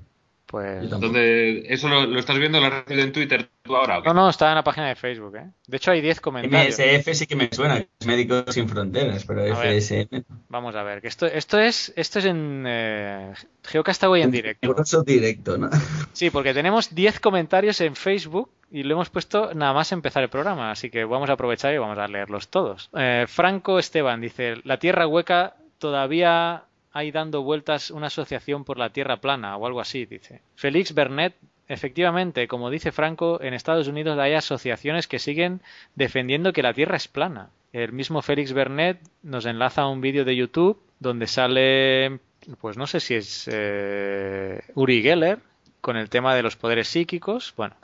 Pues... 0.53 0.83
Entonces, 0.83 1.65
¿eso 1.67 1.87
lo, 1.87 2.05
lo 2.05 2.19
estás 2.19 2.37
viendo? 2.37 2.59
¿Lo 2.59 2.67
has 2.67 2.73
recibido 2.73 3.07
en 3.07 3.11
Twitter 3.11 3.49
tú 3.63 3.75
ahora? 3.75 3.97
o 3.97 4.03
qué? 4.03 4.09
No, 4.09 4.13
no, 4.13 4.29
está 4.29 4.49
en 4.49 4.53
la 4.53 4.63
página 4.63 4.87
de 4.87 4.93
Facebook, 4.93 5.35
¿eh? 5.35 5.49
De 5.65 5.77
hecho 5.77 5.89
hay 5.89 5.99
10 5.99 6.21
comentarios. 6.21 6.77
MSF 6.77 7.13
sí 7.15 7.25
que 7.25 7.35
me 7.35 7.49
suena, 7.51 7.83
Médicos 8.05 8.53
Sin 8.53 8.69
Fronteras, 8.69 9.25
pero 9.25 9.41
A 9.41 9.59
ver. 9.59 9.81
FSN... 9.81 10.23
Vamos 10.49 10.75
a 10.75 10.83
ver, 10.83 11.01
que 11.01 11.07
esto, 11.07 11.25
esto 11.25 11.57
es 11.57 11.91
esto 11.95 12.19
es 12.19 12.25
en 12.25 12.65
eh, 12.67 13.33
Geocastaway 13.63 14.21
en 14.21 14.29
directo. 14.29 14.75
Directo, 15.03 15.57
¿no? 15.57 15.71
Sí, 16.11 16.29
porque 16.29 16.53
tenemos 16.53 16.93
10 16.93 17.19
comentarios 17.19 17.81
en 17.81 17.95
Facebook 17.95 18.51
y 18.69 18.83
lo 18.83 18.93
hemos 18.93 19.09
puesto 19.09 19.55
nada 19.55 19.73
más 19.73 19.91
empezar 19.91 20.21
el 20.21 20.29
programa, 20.29 20.69
así 20.69 20.91
que 20.91 21.03
vamos 21.03 21.31
a 21.31 21.33
aprovechar 21.33 21.73
y 21.73 21.79
vamos 21.79 21.97
a 21.97 22.07
leerlos 22.07 22.49
todos. 22.49 22.91
Eh, 22.95 23.25
Franco 23.27 23.79
Esteban 23.79 24.21
dice, 24.21 24.57
la 24.65 24.77
Tierra 24.77 25.07
hueca 25.07 25.55
todavía 25.79 26.65
hay 26.93 27.11
dando 27.11 27.41
vueltas 27.41 27.91
una 27.91 28.07
asociación 28.07 28.63
por 28.63 28.77
la 28.77 28.91
Tierra 28.91 29.17
plana 29.17 29.57
o 29.57 29.65
algo 29.65 29.81
así, 29.81 30.05
dice. 30.05 30.41
Félix 30.55 30.93
Bernet, 30.93 31.33
efectivamente, 31.67 32.47
como 32.47 32.69
dice 32.69 32.91
Franco, 32.91 33.41
en 33.41 33.53
Estados 33.53 33.87
Unidos 33.87 34.17
hay 34.19 34.33
asociaciones 34.33 35.07
que 35.07 35.19
siguen 35.19 35.61
defendiendo 35.95 36.53
que 36.53 36.61
la 36.63 36.73
Tierra 36.73 36.95
es 36.97 37.07
plana. 37.07 37.49
El 37.73 37.91
mismo 37.93 38.21
Félix 38.21 38.53
Bernet 38.53 38.99
nos 39.23 39.45
enlaza 39.45 39.81
a 39.81 39.87
un 39.89 39.99
vídeo 40.01 40.23
de 40.23 40.35
YouTube 40.35 40.79
donde 40.99 41.25
sale, 41.25 42.19
pues 42.61 42.77
no 42.77 42.85
sé 42.85 42.99
si 42.99 43.15
es 43.15 43.49
eh, 43.51 44.61
Uri 44.75 45.01
Geller, 45.01 45.39
con 45.81 45.97
el 45.97 46.09
tema 46.09 46.35
de 46.35 46.43
los 46.43 46.55
poderes 46.55 46.87
psíquicos. 46.87 47.53
Bueno, 47.57 47.75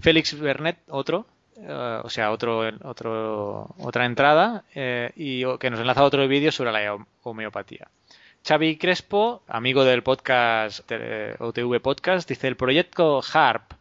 Félix 0.00 0.38
Bernet, 0.40 0.78
otro, 0.88 1.26
eh, 1.58 2.00
o 2.02 2.08
sea, 2.08 2.30
otro, 2.32 2.64
otra 3.78 4.06
entrada, 4.06 4.64
eh, 4.74 5.12
y 5.16 5.44
que 5.58 5.70
nos 5.70 5.80
enlaza 5.80 6.00
a 6.00 6.04
otro 6.04 6.26
vídeo 6.26 6.50
sobre 6.50 6.72
la 6.72 6.94
hom- 6.94 7.06
homeopatía. 7.22 7.88
Xavi 8.48 8.78
Crespo, 8.78 9.42
amigo 9.46 9.84
del 9.84 10.02
podcast 10.02 10.80
eh, 10.90 11.36
OTV 11.38 11.82
Podcast, 11.82 12.26
dice 12.26 12.48
el 12.48 12.56
proyecto 12.56 13.20
HARP 13.20 13.72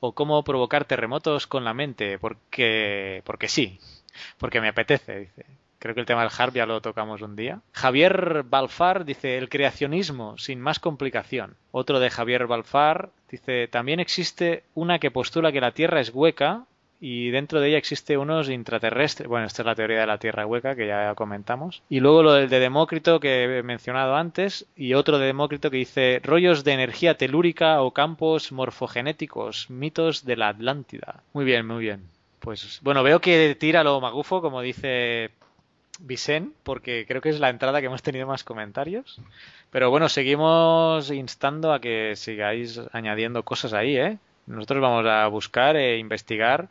o 0.00 0.16
cómo 0.16 0.42
provocar 0.42 0.84
terremotos 0.84 1.46
con 1.46 1.62
la 1.62 1.74
mente, 1.74 2.18
porque, 2.18 3.22
porque 3.24 3.46
sí, 3.46 3.78
porque 4.38 4.60
me 4.60 4.66
apetece, 4.66 5.20
dice. 5.20 5.46
Creo 5.78 5.94
que 5.94 6.00
el 6.00 6.06
tema 6.06 6.22
del 6.22 6.32
HARP 6.36 6.56
ya 6.56 6.66
lo 6.66 6.80
tocamos 6.80 7.22
un 7.22 7.36
día. 7.36 7.60
Javier 7.70 8.42
Balfar 8.42 9.04
dice 9.04 9.38
el 9.38 9.48
creacionismo 9.48 10.36
sin 10.38 10.60
más 10.60 10.80
complicación. 10.80 11.54
Otro 11.70 12.00
de 12.00 12.10
Javier 12.10 12.48
Balfar 12.48 13.10
dice 13.30 13.68
también 13.68 14.00
existe 14.00 14.64
una 14.74 14.98
que 14.98 15.12
postula 15.12 15.52
que 15.52 15.60
la 15.60 15.70
Tierra 15.70 16.00
es 16.00 16.10
hueca 16.12 16.64
y 17.00 17.30
dentro 17.30 17.60
de 17.60 17.68
ella 17.68 17.78
existe 17.78 18.16
unos 18.16 18.48
intraterrestres. 18.48 19.28
Bueno, 19.28 19.46
esta 19.46 19.62
es 19.62 19.66
la 19.66 19.74
teoría 19.74 20.00
de 20.00 20.06
la 20.06 20.18
Tierra 20.18 20.46
hueca 20.46 20.74
que 20.74 20.86
ya 20.86 21.14
comentamos. 21.14 21.82
Y 21.88 22.00
luego 22.00 22.22
lo 22.22 22.32
del 22.32 22.48
de 22.48 22.60
Demócrito 22.60 23.20
que 23.20 23.58
he 23.58 23.62
mencionado 23.62 24.16
antes 24.16 24.66
y 24.76 24.94
otro 24.94 25.18
de 25.18 25.26
Demócrito 25.26 25.70
que 25.70 25.78
dice 25.78 26.20
rollos 26.22 26.64
de 26.64 26.72
energía 26.72 27.16
telúrica 27.16 27.82
o 27.82 27.92
campos 27.92 28.52
morfogenéticos, 28.52 29.70
mitos 29.70 30.24
de 30.24 30.36
la 30.36 30.48
Atlántida. 30.48 31.22
Muy 31.32 31.44
bien, 31.44 31.66
muy 31.66 31.82
bien. 31.82 32.02
Pues 32.40 32.80
bueno, 32.82 33.02
veo 33.02 33.20
que 33.20 33.56
tira 33.58 33.82
lo 33.82 34.00
magufo, 34.00 34.40
como 34.40 34.60
dice 34.60 35.30
Vicen, 35.98 36.54
porque 36.62 37.04
creo 37.06 37.20
que 37.20 37.30
es 37.30 37.40
la 37.40 37.48
entrada 37.48 37.80
que 37.80 37.86
hemos 37.86 38.02
tenido 38.02 38.26
más 38.26 38.44
comentarios. 38.44 39.20
Pero 39.70 39.90
bueno, 39.90 40.08
seguimos 40.08 41.10
instando 41.10 41.72
a 41.72 41.80
que 41.80 42.14
sigáis 42.16 42.80
añadiendo 42.92 43.42
cosas 43.42 43.72
ahí, 43.72 43.96
¿eh? 43.96 44.18
Nosotros 44.46 44.80
vamos 44.80 45.06
a 45.06 45.26
buscar 45.28 45.76
e 45.76 45.98
investigar 45.98 46.68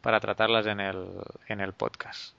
para 0.00 0.20
tratarlas 0.20 0.66
en 0.66 0.80
el, 0.80 1.04
en 1.48 1.60
el 1.60 1.72
podcast. 1.72 2.34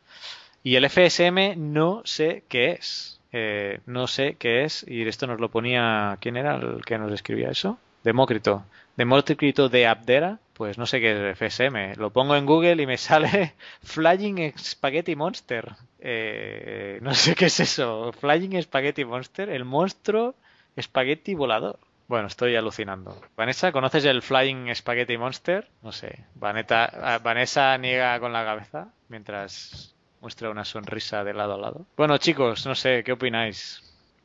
Y 0.64 0.76
el 0.76 0.90
FSM 0.90 1.56
no 1.58 2.02
sé 2.06 2.44
qué 2.48 2.72
es. 2.72 3.20
Eh, 3.32 3.80
no 3.86 4.08
sé 4.08 4.36
qué 4.38 4.64
es. 4.64 4.86
Y 4.88 5.08
esto 5.08 5.28
nos 5.28 5.40
lo 5.40 5.50
ponía. 5.50 6.18
¿Quién 6.20 6.38
era 6.38 6.56
el 6.56 6.84
que 6.86 6.98
nos 6.98 7.12
escribía 7.14 7.50
eso? 7.50 7.78
Demócrito. 8.04 8.66
Demócrito 8.98 9.70
de 9.70 9.88
Abdera. 9.88 10.40
Pues 10.54 10.78
no 10.78 10.86
sé 10.86 11.00
qué 11.00 11.32
es 11.32 11.38
FSM. 11.38 11.98
Lo 11.98 12.10
pongo 12.10 12.36
en 12.36 12.46
Google 12.46 12.82
y 12.82 12.86
me 12.86 12.98
sale 12.98 13.54
Flying 13.84 14.54
Spaghetti 14.58 15.16
Monster. 15.16 15.74
Eh, 16.00 17.00
no 17.02 17.14
sé 17.14 17.36
qué 17.36 17.46
es 17.46 17.60
eso. 17.60 18.12
Flying 18.20 18.62
Spaghetti 18.62 19.06
Monster. 19.06 19.50
El 19.50 19.64
monstruo 19.64 20.36
espagueti 20.76 21.36
volador. 21.36 21.80
Bueno, 22.10 22.28
estoy 22.28 22.56
alucinando. 22.56 23.22
Vanessa, 23.38 23.72
¿conoces 23.72 24.04
el 24.04 24.22
Flying 24.24 24.74
Spaghetti 24.76 25.16
Monster? 25.18 25.70
No 25.84 25.92
sé. 25.92 26.26
Vaneta- 26.36 26.90
ah, 27.02 27.20
Vanessa 27.20 27.78
niega 27.78 28.20
con 28.20 28.34
la 28.34 28.44
cabeza 28.44 28.88
mientras 29.10 29.94
muestra 30.20 30.50
una 30.50 30.66
sonrisa 30.66 31.24
de 31.24 31.34
lado 31.36 31.54
a 31.54 31.58
lado. 31.60 31.86
Bueno, 31.96 32.18
chicos, 32.18 32.66
no 32.66 32.74
sé, 32.74 33.04
¿qué 33.04 33.12
opináis? 33.12 33.82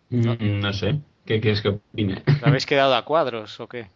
Mm, 0.09 0.61
No 0.61 0.73
sé. 0.73 0.99
¿Qué 1.27 1.41
quieres 1.41 1.61
que 1.63 1.69
opine? 1.69 2.23
¿Os 2.27 2.43
habéis 2.43 2.67
quedado 2.67 2.95
a 2.95 3.05
cuadros 3.05 3.61
o 3.61 3.69
qué? 3.69 3.91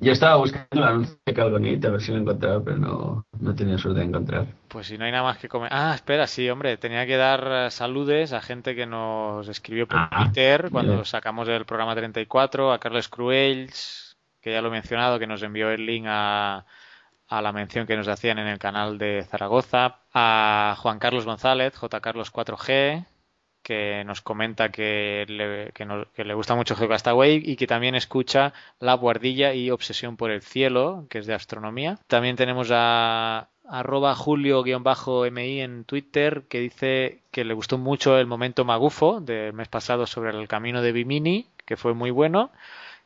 Yo 0.00 0.12
estaba 0.12 0.36
buscando 0.36 0.66
el 0.72 0.82
anuncio 0.84 1.16
de 1.24 1.34
Calgonita 1.34 1.88
a 1.88 1.90
ver 1.92 2.00
si 2.00 2.12
lo 2.12 2.18
encontraba, 2.18 2.62
pero 2.62 2.76
no, 2.78 3.26
no 3.38 3.54
tenía 3.54 3.78
suerte 3.78 4.00
de 4.00 4.06
encontrar. 4.06 4.46
Pues 4.68 4.86
si 4.88 4.98
no 4.98 5.04
hay 5.04 5.12
nada 5.12 5.24
más 5.24 5.38
que 5.38 5.48
comer. 5.48 5.68
Ah, 5.72 5.92
espera, 5.94 6.26
sí, 6.26 6.48
hombre, 6.50 6.76
tenía 6.76 7.06
que 7.06 7.16
dar 7.16 7.66
eh, 7.66 7.70
saludes 7.70 8.32
a 8.32 8.40
gente 8.40 8.74
que 8.74 8.86
nos 8.86 9.48
escribió 9.48 9.86
por 9.88 9.98
Ah, 9.98 10.08
Twitter 10.10 10.70
cuando 10.70 10.92
bien. 10.94 11.04
sacamos 11.04 11.48
el 11.48 11.64
programa 11.64 11.94
34, 11.94 12.72
a 12.72 12.78
Carlos 12.78 13.08
Cruels, 13.08 14.16
que 14.40 14.52
ya 14.52 14.62
lo 14.62 14.68
he 14.68 14.72
mencionado, 14.72 15.18
que 15.18 15.26
nos 15.26 15.42
envió 15.42 15.70
el 15.70 15.84
link 15.86 16.06
a, 16.08 16.64
a 17.28 17.42
la 17.42 17.52
mención 17.52 17.86
que 17.86 17.96
nos 17.96 18.08
hacían 18.08 18.38
en 18.38 18.46
el 18.48 18.58
canal 18.58 18.98
de 18.98 19.24
Zaragoza, 19.30 20.00
a 20.12 20.76
Juan 20.78 20.98
Carlos 20.98 21.24
González, 21.26 21.76
J. 21.76 22.00
Carlos 22.00 22.32
4G, 22.32 23.06
que 23.70 24.02
nos 24.04 24.20
comenta 24.20 24.70
que 24.70 25.24
le, 25.28 26.34
gusta 26.34 26.56
mucho 26.56 26.74
GeoCastaway 26.74 27.40
y 27.44 27.54
que 27.54 27.68
también 27.68 27.94
escucha 27.94 28.52
La 28.80 28.94
Guardilla 28.94 29.54
y 29.54 29.70
Obsesión 29.70 30.16
por 30.16 30.32
el 30.32 30.42
Cielo, 30.42 31.06
que 31.08 31.18
es 31.18 31.26
de 31.26 31.34
astronomía. 31.34 31.96
También 32.08 32.34
tenemos 32.34 32.70
a 32.72 33.48
arroba 33.68 34.16
julio-mi 34.16 35.60
en 35.60 35.84
Twitter 35.84 36.46
que 36.48 36.58
dice 36.58 37.20
que 37.30 37.44
le 37.44 37.54
gustó 37.54 37.78
mucho 37.78 38.18
el 38.18 38.26
momento 38.26 38.64
magufo 38.64 39.20
del 39.20 39.52
mes 39.52 39.68
pasado 39.68 40.08
sobre 40.08 40.36
el 40.36 40.48
camino 40.48 40.82
de 40.82 40.90
Bimini, 40.90 41.46
que 41.64 41.76
fue 41.76 41.94
muy 41.94 42.10
bueno. 42.10 42.50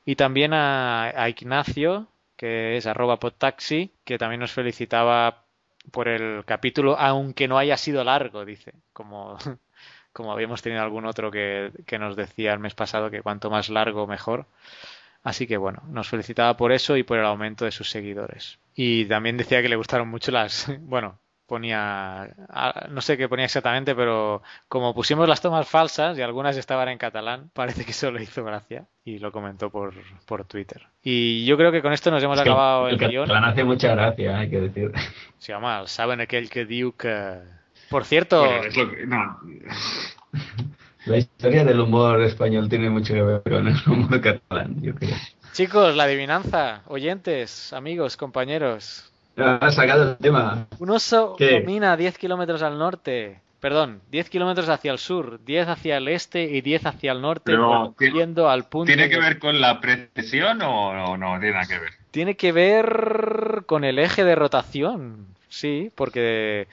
Y 0.06 0.16
también 0.16 0.54
a, 0.54 1.12
a 1.14 1.28
Ignacio, 1.28 2.08
que 2.38 2.78
es 2.78 2.86
arroba 2.86 3.20
podtaxi, 3.20 3.92
que 4.04 4.16
también 4.16 4.40
nos 4.40 4.52
felicitaba 4.52 5.44
por 5.92 6.08
el 6.08 6.42
capítulo, 6.46 6.98
aunque 6.98 7.48
no 7.48 7.58
haya 7.58 7.76
sido 7.76 8.02
largo, 8.02 8.46
dice, 8.46 8.72
como, 8.94 9.36
como 10.14 10.32
habíamos 10.32 10.62
tenido 10.62 10.82
algún 10.82 11.04
otro 11.04 11.30
que, 11.30 11.70
que 11.84 11.98
nos 11.98 12.16
decía 12.16 12.54
el 12.54 12.60
mes 12.60 12.74
pasado 12.74 13.10
que 13.10 13.20
cuanto 13.20 13.50
más 13.50 13.68
largo 13.68 14.06
mejor. 14.06 14.46
Así 15.22 15.46
que 15.46 15.56
bueno, 15.58 15.82
nos 15.88 16.08
felicitaba 16.08 16.56
por 16.56 16.72
eso 16.72 16.96
y 16.96 17.02
por 17.02 17.18
el 17.18 17.26
aumento 17.26 17.66
de 17.66 17.72
sus 17.72 17.90
seguidores. 17.90 18.58
Y 18.74 19.04
también 19.06 19.36
decía 19.36 19.60
que 19.60 19.68
le 19.68 19.76
gustaron 19.76 20.08
mucho 20.08 20.30
las, 20.30 20.70
bueno, 20.80 21.18
ponía, 21.46 22.28
no 22.90 23.00
sé 23.00 23.16
qué 23.16 23.28
ponía 23.28 23.46
exactamente, 23.46 23.94
pero 23.94 24.42
como 24.68 24.94
pusimos 24.94 25.28
las 25.28 25.40
tomas 25.40 25.68
falsas 25.68 26.16
y 26.18 26.22
algunas 26.22 26.56
estaban 26.56 26.88
en 26.88 26.98
catalán, 26.98 27.50
parece 27.54 27.84
que 27.84 27.90
eso 27.92 28.10
le 28.12 28.22
hizo 28.22 28.44
gracia 28.44 28.86
y 29.04 29.18
lo 29.18 29.32
comentó 29.32 29.70
por, 29.70 29.94
por 30.26 30.44
Twitter. 30.44 30.86
Y 31.02 31.44
yo 31.44 31.56
creo 31.56 31.72
que 31.72 31.82
con 31.82 31.92
esto 31.92 32.10
nos 32.10 32.22
hemos 32.22 32.36
Es 32.36 32.42
acabado 32.42 32.88
el 32.88 33.02
el 33.02 33.08
guion. 33.08 33.26
catalán 33.26 33.50
hace 33.50 33.64
mucha 33.64 33.94
gracia, 33.94 34.38
hay 34.38 34.50
que 34.50 34.60
decir. 34.60 34.92
Sí, 35.38 35.52
saben 35.86 36.26
que 36.26 36.64
diu 36.66 36.92
que... 36.96 37.63
Por 37.90 38.04
cierto, 38.04 38.44
Bueno, 38.44 38.64
es 38.64 38.76
lo 38.76 38.90
que- 38.90 39.06
no. 39.06 39.38
La 41.06 41.18
historia 41.18 41.64
del 41.64 41.80
humor 41.80 42.22
español 42.22 42.68
tiene 42.68 42.88
mucho 42.88 43.12
que 43.12 43.22
ver 43.22 43.42
con 43.42 43.68
el 43.68 43.76
humor 43.86 44.20
catalán, 44.22 44.80
yo 44.80 44.94
creo. 44.94 45.14
chicos, 45.52 45.94
la 45.94 46.04
adivinanza, 46.04 46.80
oyentes, 46.86 47.72
amigos, 47.74 48.16
compañeros. 48.16 49.12
Has 49.36 49.74
sacado 49.74 50.12
el 50.12 50.16
tema. 50.16 50.66
Un 50.78 50.90
oso 50.90 51.34
¿Qué? 51.36 51.60
camina 51.60 51.96
10 51.96 52.16
kilómetros 52.16 52.62
al 52.62 52.78
norte. 52.78 53.40
Perdón, 53.60 54.00
10 54.10 54.28
kilómetros 54.30 54.68
hacia 54.68 54.92
el 54.92 54.98
sur, 54.98 55.40
10 55.44 55.68
hacia 55.68 55.96
el 55.98 56.08
este 56.08 56.44
y 56.44 56.60
10 56.60 56.84
hacia 56.86 57.12
el 57.12 57.20
norte, 57.22 57.42
Pero, 57.46 57.94
volviendo 57.98 58.48
al 58.48 58.64
punto. 58.68 58.86
¿Tiene 58.86 59.08
que 59.08 59.16
de- 59.16 59.20
ver 59.22 59.38
con 59.38 59.60
la 59.60 59.80
precesión 59.80 60.60
o 60.62 60.92
no, 60.94 61.16
no 61.16 61.38
tiene 61.40 61.52
nada 61.54 61.66
que 61.66 61.78
ver? 61.78 61.90
Tiene 62.10 62.36
que 62.36 62.52
ver 62.52 63.62
con 63.66 63.84
el 63.84 63.98
eje 63.98 64.22
de 64.24 64.34
rotación, 64.34 65.26
sí, 65.48 65.90
porque 65.94 66.68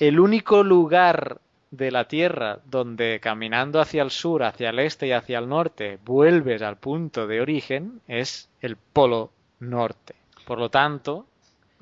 el 0.00 0.20
único 0.20 0.62
lugar 0.62 1.38
de 1.70 1.90
la 1.90 2.06
Tierra 2.06 2.60
donde 2.66 3.20
caminando 3.20 3.80
hacia 3.80 4.02
el 4.02 4.10
sur, 4.10 4.42
hacia 4.44 4.70
el 4.70 4.78
este 4.78 5.08
y 5.08 5.12
hacia 5.12 5.38
el 5.38 5.48
norte 5.48 5.98
vuelves 6.04 6.62
al 6.62 6.76
punto 6.76 7.26
de 7.26 7.40
origen 7.40 8.00
es 8.06 8.48
el 8.60 8.76
polo 8.76 9.30
norte. 9.60 10.14
Por 10.46 10.58
lo 10.58 10.68
tanto, 10.70 11.26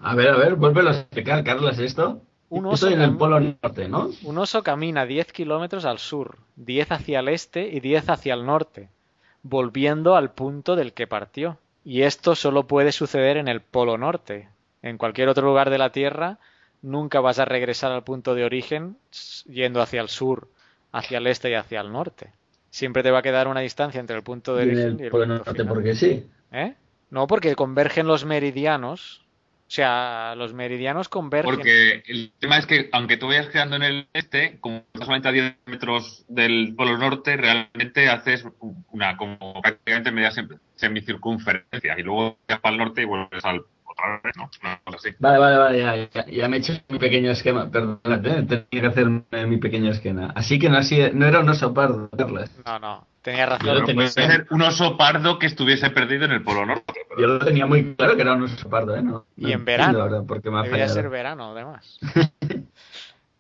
A 0.00 0.14
ver, 0.14 0.30
a 0.30 0.36
ver, 0.36 0.56
vuélvelo 0.56 0.90
a 0.90 0.92
explicar, 0.94 1.44
Carlos, 1.44 1.78
esto. 1.78 2.20
Un 2.48 2.66
oso 2.66 2.86
Estoy 2.86 2.94
en 2.94 3.02
el 3.02 3.16
polo 3.16 3.40
norte, 3.40 3.88
¿no? 3.88 4.10
un 4.24 4.38
oso 4.38 4.62
camina 4.62 5.06
10 5.06 5.32
kilómetros 5.32 5.84
al 5.84 5.98
sur, 5.98 6.36
10 6.56 6.92
hacia 6.92 7.20
el 7.20 7.28
este 7.28 7.66
y 7.68 7.80
10 7.80 8.10
hacia 8.10 8.34
el 8.34 8.44
norte, 8.44 8.88
volviendo 9.42 10.16
al 10.16 10.32
punto 10.32 10.76
del 10.76 10.92
que 10.92 11.06
partió. 11.06 11.58
Y 11.84 12.02
esto 12.02 12.34
solo 12.34 12.66
puede 12.66 12.92
suceder 12.92 13.36
en 13.38 13.48
el 13.48 13.60
polo 13.60 13.96
norte. 13.96 14.48
En 14.82 14.98
cualquier 14.98 15.28
otro 15.28 15.46
lugar 15.46 15.70
de 15.70 15.78
la 15.78 15.90
Tierra 15.90 16.38
nunca 16.82 17.20
vas 17.20 17.38
a 17.38 17.44
regresar 17.44 17.92
al 17.92 18.04
punto 18.04 18.34
de 18.34 18.44
origen 18.44 18.96
yendo 19.46 19.80
hacia 19.80 20.00
el 20.00 20.08
sur, 20.08 20.48
hacia 20.92 21.18
el 21.18 21.26
este 21.26 21.50
y 21.50 21.54
hacia 21.54 21.80
el 21.80 21.92
norte. 21.92 22.30
Siempre 22.70 23.02
te 23.02 23.10
va 23.10 23.18
a 23.18 23.22
quedar 23.22 23.48
una 23.48 23.60
distancia 23.60 24.00
entre 24.00 24.16
el 24.16 24.22
punto 24.22 24.56
de 24.56 24.64
Y 24.64 24.68
origen 24.68 24.96
y 25.00 25.02
el 25.04 25.10
punto 25.10 25.26
norte, 25.26 25.50
final. 25.52 25.68
porque 25.68 25.94
sí. 25.94 26.26
¿Eh? 26.52 26.74
No, 27.10 27.26
porque 27.26 27.54
convergen 27.54 28.06
los 28.06 28.24
meridianos. 28.24 29.20
O 29.68 29.74
sea, 29.74 30.34
los 30.36 30.52
meridianos 30.52 31.08
convergen. 31.08 31.54
Porque 31.54 32.02
el 32.06 32.30
tema 32.38 32.58
es 32.58 32.66
que, 32.66 32.90
aunque 32.92 33.16
tú 33.16 33.28
vayas 33.28 33.48
quedando 33.48 33.76
en 33.76 33.82
el 33.82 34.06
este, 34.12 34.58
como 34.60 34.76
estás 34.92 35.04
solamente 35.06 35.28
a 35.28 35.32
10 35.32 35.54
metros 35.64 36.24
del 36.28 36.74
polo 36.76 36.98
norte, 36.98 37.38
realmente 37.38 38.08
haces 38.10 38.44
una 38.90 39.16
como 39.16 39.62
prácticamente 39.62 40.12
media 40.12 40.30
sem- 40.30 40.58
semicircunferencia 40.74 41.98
y 41.98 42.02
luego 42.02 42.36
vas 42.48 42.60
para 42.60 42.74
el 42.74 42.78
norte 42.80 43.02
y 43.02 43.04
vuelves 43.06 43.44
al 43.44 43.62
otra 43.92 44.20
vez, 44.24 44.36
¿no? 44.36 44.50
Una 44.62 44.80
cosa 44.84 44.96
así. 44.98 45.10
Vale, 45.18 45.38
vale, 45.38 45.56
vale, 45.56 45.78
ya, 45.78 45.96
ya, 46.12 46.26
ya 46.26 46.48
me 46.48 46.56
he 46.56 46.60
hecho 46.60 46.72
mi 46.88 46.98
pequeño 46.98 47.30
esquema. 47.30 47.70
Perdónate, 47.70 48.42
tenía 48.42 48.66
que 48.70 48.86
hacer 48.86 49.06
mi 49.46 49.56
pequeño 49.58 49.90
esquema. 49.90 50.32
Así 50.34 50.58
que 50.58 50.68
no, 50.68 50.78
así, 50.78 51.00
no 51.14 51.26
era 51.26 51.40
un 51.40 51.48
oso 51.48 51.72
pardo, 51.72 52.10
Carlos. 52.16 52.50
No, 52.66 52.78
no, 52.78 53.06
tenía 53.22 53.46
razón. 53.46 53.66
Yo 53.66 53.84
tenía- 53.84 53.94
puede 53.94 54.08
ser 54.08 54.46
un 54.50 54.62
oso 54.62 54.96
pardo 54.96 55.38
que 55.38 55.46
estuviese 55.46 55.90
perdido 55.90 56.24
en 56.24 56.32
el 56.32 56.42
polo 56.42 56.66
norte. 56.66 56.92
pero- 57.08 57.20
Yo 57.20 57.26
lo 57.26 57.38
tenía 57.44 57.66
muy 57.66 57.94
claro 57.94 58.16
que 58.16 58.22
era 58.22 58.34
un 58.34 58.42
oso 58.42 58.68
pardo, 58.68 58.96
¿eh? 58.96 59.02
No, 59.02 59.26
Y 59.36 59.42
no 59.44 59.48
en 59.50 59.64
verano. 59.64 60.00
ahora 60.02 60.22
por 60.22 60.42
qué 60.42 60.50
me 60.50 60.58
ha 60.58 60.62
Debería 60.62 60.86
fallado. 60.86 61.00
ser 61.02 61.10
verano, 61.10 61.50
además. 61.52 61.98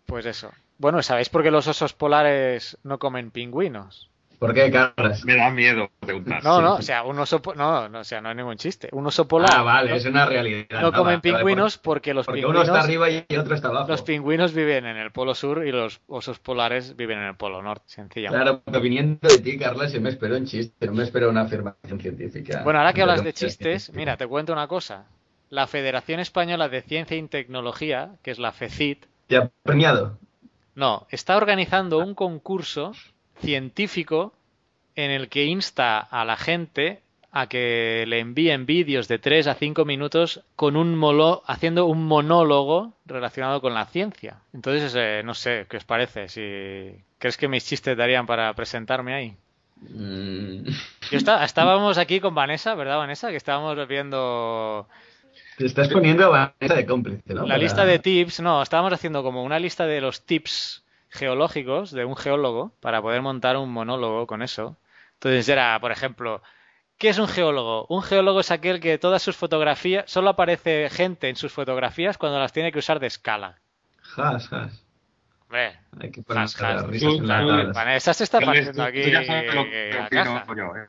Pues 0.06 0.26
eso. 0.26 0.52
Bueno, 0.78 1.02
¿sabéis 1.02 1.28
por 1.30 1.42
qué 1.42 1.50
los 1.50 1.66
osos 1.68 1.94
polares 1.94 2.76
no 2.82 2.98
comen 2.98 3.30
pingüinos? 3.30 4.10
¿Por 4.42 4.54
qué, 4.54 4.72
Carlos? 4.72 5.24
Me 5.24 5.36
da 5.36 5.50
miedo 5.50 5.88
preguntar. 6.00 6.42
No, 6.42 6.60
no, 6.60 6.74
o 6.74 6.82
sea, 6.82 7.04
un 7.04 7.16
oso 7.16 7.40
no, 7.54 7.88
no, 7.88 8.00
o 8.00 8.04
sea, 8.04 8.20
no 8.20 8.30
es 8.30 8.36
ningún 8.36 8.56
chiste. 8.56 8.88
Un 8.90 9.06
oso 9.06 9.28
polar 9.28 9.50
Ah, 9.54 9.62
vale, 9.62 9.90
no, 9.90 9.94
es 9.96 10.04
una 10.04 10.26
realidad. 10.26 10.80
no 10.80 10.90
comen 10.92 11.20
pingüinos 11.20 11.78
porque 11.78 12.12
los 12.12 12.26
Porque 12.26 12.40
pingüinos 12.40 12.64
uno 12.68 12.74
está 12.76 12.84
arriba 12.84 13.08
y 13.08 13.24
el 13.28 13.38
otro 13.38 13.54
está 13.54 13.68
abajo. 13.68 13.86
los 13.88 14.02
pingüinos 14.02 14.52
viven 14.52 14.84
en 14.84 14.96
el 14.96 15.12
polo 15.12 15.36
sur 15.36 15.64
y 15.64 15.70
los 15.70 16.00
osos 16.08 16.40
polares 16.40 16.96
viven 16.96 17.18
en 17.18 17.26
el 17.26 17.36
polo 17.36 17.62
norte, 17.62 17.84
sencillamente. 17.86 18.42
Claro, 18.44 18.62
pero 18.64 18.80
viniendo 18.80 19.28
de 19.28 19.38
ti, 19.38 19.56
Carlos, 19.56 19.92
yo 19.92 20.00
me 20.00 20.08
espero 20.08 20.36
un 20.36 20.44
chiste, 20.44 20.86
no 20.86 20.94
me 20.94 21.04
espero 21.04 21.30
una 21.30 21.42
afirmación 21.42 22.00
científica. 22.00 22.62
Bueno, 22.64 22.80
ahora 22.80 22.92
que 22.92 23.02
hablas 23.02 23.22
de 23.22 23.32
chistes, 23.32 23.92
mira, 23.94 24.16
te 24.16 24.26
cuento 24.26 24.52
una 24.52 24.66
cosa. 24.66 25.04
La 25.50 25.68
Federación 25.68 26.18
Española 26.18 26.68
de 26.68 26.82
Ciencia 26.82 27.16
y 27.16 27.22
Tecnología, 27.28 28.16
que 28.24 28.32
es 28.32 28.40
la 28.40 28.50
FECIT, 28.50 29.06
¿Te 29.28 29.36
ha 29.36 29.50
premiado? 29.62 30.18
No, 30.74 31.06
está 31.10 31.36
organizando 31.36 31.98
un 31.98 32.16
concurso 32.16 32.90
científico 33.40 34.32
en 34.96 35.10
el 35.10 35.28
que 35.28 35.44
insta 35.44 35.98
a 35.98 36.24
la 36.24 36.36
gente 36.36 37.00
a 37.34 37.46
que 37.46 38.04
le 38.06 38.18
envíen 38.18 38.66
vídeos 38.66 39.08
de 39.08 39.18
3 39.18 39.46
a 39.46 39.54
5 39.54 39.86
minutos 39.86 40.42
con 40.54 40.76
un 40.76 40.94
molo 40.96 41.42
haciendo 41.46 41.86
un 41.86 42.04
monólogo 42.04 42.92
relacionado 43.06 43.62
con 43.62 43.72
la 43.72 43.86
ciencia. 43.86 44.36
Entonces, 44.52 44.92
eh, 44.94 45.22
no 45.24 45.32
sé, 45.32 45.64
¿qué 45.70 45.78
os 45.78 45.84
parece? 45.84 46.28
Si 46.28 46.94
crees 47.18 47.38
que 47.38 47.48
mis 47.48 47.64
chistes 47.66 47.96
darían 47.96 48.26
para 48.26 48.52
presentarme 48.52 49.14
ahí. 49.14 49.36
Mm, 49.80 50.66
Yo 51.10 51.16
está- 51.18 51.42
estábamos 51.44 51.96
aquí 51.96 52.20
con 52.20 52.34
Vanessa, 52.34 52.74
¿verdad, 52.74 52.98
Vanessa? 52.98 53.30
Que 53.30 53.36
estábamos 53.36 53.88
viendo 53.88 54.86
Te 55.56 55.64
estás 55.64 55.88
poniendo 55.88 56.26
a 56.26 56.54
Vanessa 56.58 56.74
de 56.76 56.84
cómplice, 56.86 57.22
¿no? 57.32 57.42
La 57.42 57.54
Para- 57.54 57.58
lista 57.58 57.84
de 57.86 57.98
tips, 57.98 58.40
no, 58.40 58.62
estábamos 58.62 58.92
haciendo 58.92 59.22
como 59.22 59.42
una 59.42 59.58
lista 59.58 59.86
de 59.86 60.02
los 60.02 60.20
tips 60.26 60.81
geológicos 61.12 61.90
de 61.92 62.04
un 62.04 62.16
geólogo 62.16 62.72
para 62.80 63.02
poder 63.02 63.20
montar 63.20 63.56
un 63.56 63.70
monólogo 63.70 64.26
con 64.26 64.42
eso. 64.42 64.78
Entonces 65.14 65.48
era, 65.48 65.78
por 65.78 65.92
ejemplo, 65.92 66.42
¿qué 66.98 67.10
es 67.10 67.18
un 67.18 67.28
geólogo? 67.28 67.86
Un 67.88 68.02
geólogo 68.02 68.40
es 68.40 68.50
aquel 68.50 68.80
que 68.80 68.98
todas 68.98 69.22
sus 69.22 69.36
fotografías, 69.36 70.10
solo 70.10 70.30
aparece 70.30 70.88
gente 70.90 71.28
en 71.28 71.36
sus 71.36 71.52
fotografías 71.52 72.16
cuando 72.16 72.38
las 72.40 72.52
tiene 72.52 72.72
que 72.72 72.78
usar 72.78 72.98
de 72.98 73.06
escala. 73.08 73.58
Has, 74.16 74.52
has. 74.52 74.84
Hombre, 75.42 75.78
Hay 76.00 76.10
que 76.10 76.22
poner 76.22 76.44
has, 76.44 76.86
risas 76.86 77.14
en. 77.14 77.72
Vanessa 77.72 78.14
se 78.14 78.24
está 78.24 78.40
partiendo 78.40 78.82
aquí 78.82 79.02
tú 79.02 79.10
ya 79.10 79.24
sabes 79.24 79.54
lo 79.54 79.64
que 79.64 80.00
opino 80.06 80.24
caja. 80.24 80.46
yo, 80.56 80.76
¿eh? 80.76 80.88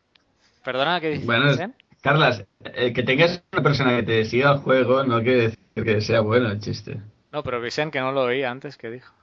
Perdona, 0.64 1.02
¿qué 1.02 1.10
dices? 1.10 1.26
Bueno, 1.26 1.50
Vicent? 1.50 1.76
Carlas, 2.02 2.46
eh, 2.64 2.94
que 2.94 3.04
tengas 3.04 3.44
una 3.52 3.62
persona 3.62 3.96
que 3.98 4.04
te 4.04 4.26
siga 4.26 4.54
el 4.54 4.58
juego 4.60 5.04
no 5.04 5.22
quiere 5.22 5.42
decir 5.42 5.60
que 5.76 6.02
sea 6.02 6.22
bueno 6.22 6.50
el 6.50 6.60
chiste. 6.60 7.02
No, 7.34 7.44
pero 7.44 7.60
Vicent, 7.60 7.92
que 7.92 8.00
no 8.00 8.14
lo 8.14 8.24
oí 8.24 8.44
antes, 8.44 8.78
¿qué 8.78 8.90
dijo? 8.90 9.14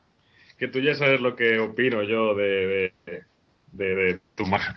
Que 0.61 0.69
tú 0.69 0.79
ya 0.79 0.95
sabes 0.95 1.21
lo 1.21 1.35
que 1.35 1.59
opino 1.59 2.03
yo 2.03 2.35
de, 2.35 2.93
de, 3.07 3.25
de, 3.73 3.95
de 3.95 4.21
tu 4.37 4.45
mar- 4.47 4.77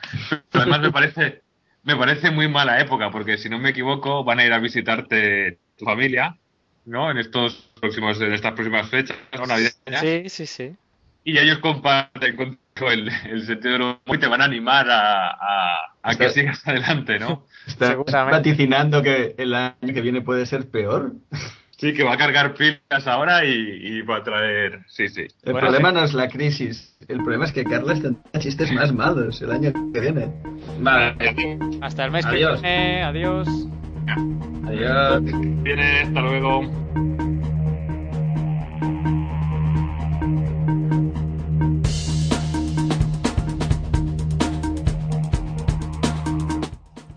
Además 0.54 0.80
me 0.80 0.92
parece, 0.92 1.42
me 1.84 1.98
parece 1.98 2.32
muy 2.32 2.48
mala 2.48 2.80
época, 2.80 3.12
porque 3.12 3.38
si 3.38 3.50
no 3.50 3.60
me 3.60 3.72
equivoco 3.72 4.24
van 4.24 4.40
a 4.40 4.46
ir 4.46 4.54
a 4.54 4.60
visitarte 4.60 5.60
tu 5.78 5.84
familia, 5.86 6.38
¿no? 6.86 7.12
En 7.12 7.18
estos 7.18 7.70
próximos, 7.82 8.22
en 8.22 8.34
estas 8.34 8.54
próximas 8.54 8.90
fechas, 8.90 9.18
¿no? 9.38 9.46
Navideñas. 9.46 10.00
Sí, 10.00 10.24
sí, 10.30 10.46
sí. 10.46 10.76
Y 11.26 11.38
ellos 11.38 11.60
comparten 11.60 12.58
el, 12.82 13.12
el 13.30 13.46
sentido 13.46 13.74
del 13.74 13.82
humor 13.82 14.00
y 14.08 14.18
te 14.18 14.28
van 14.28 14.42
a 14.42 14.46
animar 14.46 14.90
a, 14.90 15.32
a, 15.32 15.96
a 16.02 16.16
que 16.16 16.30
sigas 16.30 16.66
adelante, 16.68 17.20
¿no? 17.20 17.46
¿Estás 17.68 17.98
vaticinando 18.12 19.04
que 19.04 19.36
el 19.38 19.54
año 19.54 19.94
que 19.94 20.02
viene 20.02 20.22
puede 20.22 20.46
ser 20.46 20.70
peor? 20.70 21.14
Sí, 21.78 21.94
que 21.94 22.04
va 22.04 22.14
a 22.14 22.18
cargar 22.18 22.54
pilas 22.54 23.08
ahora 23.08 23.44
y, 23.46 23.50
y 23.52 24.02
va 24.04 24.18
a 24.18 24.24
traer. 24.24 24.82
Sí, 24.88 25.10
sí. 25.10 25.22
El 25.44 25.54
Bueno, 25.54 25.60
problema 25.68 25.92
no 25.92 26.04
es 26.04 26.14
la 26.14 26.30
crisis. 26.30 26.96
El 27.08 27.18
problema 27.18 27.46
es 27.46 27.52
que 27.52 27.64
Carlas 27.64 28.02
tendrá 28.02 28.22
chistes 28.40 28.72
más 28.72 28.94
malos 28.94 29.42
el 29.42 29.52
año 29.52 29.74
que 29.94 30.00
viene. 30.00 30.32
Vale. 30.80 31.16
Hasta 31.82 32.06
el 32.06 32.12
mes 32.12 32.26
Adiós. 32.26 32.62
que 32.62 32.68
viene. 32.68 33.04
Adiós. 33.04 33.48
Adiós. 34.68 35.22
Viene, 35.64 36.00
hasta 36.02 36.22
luego. 36.22 36.62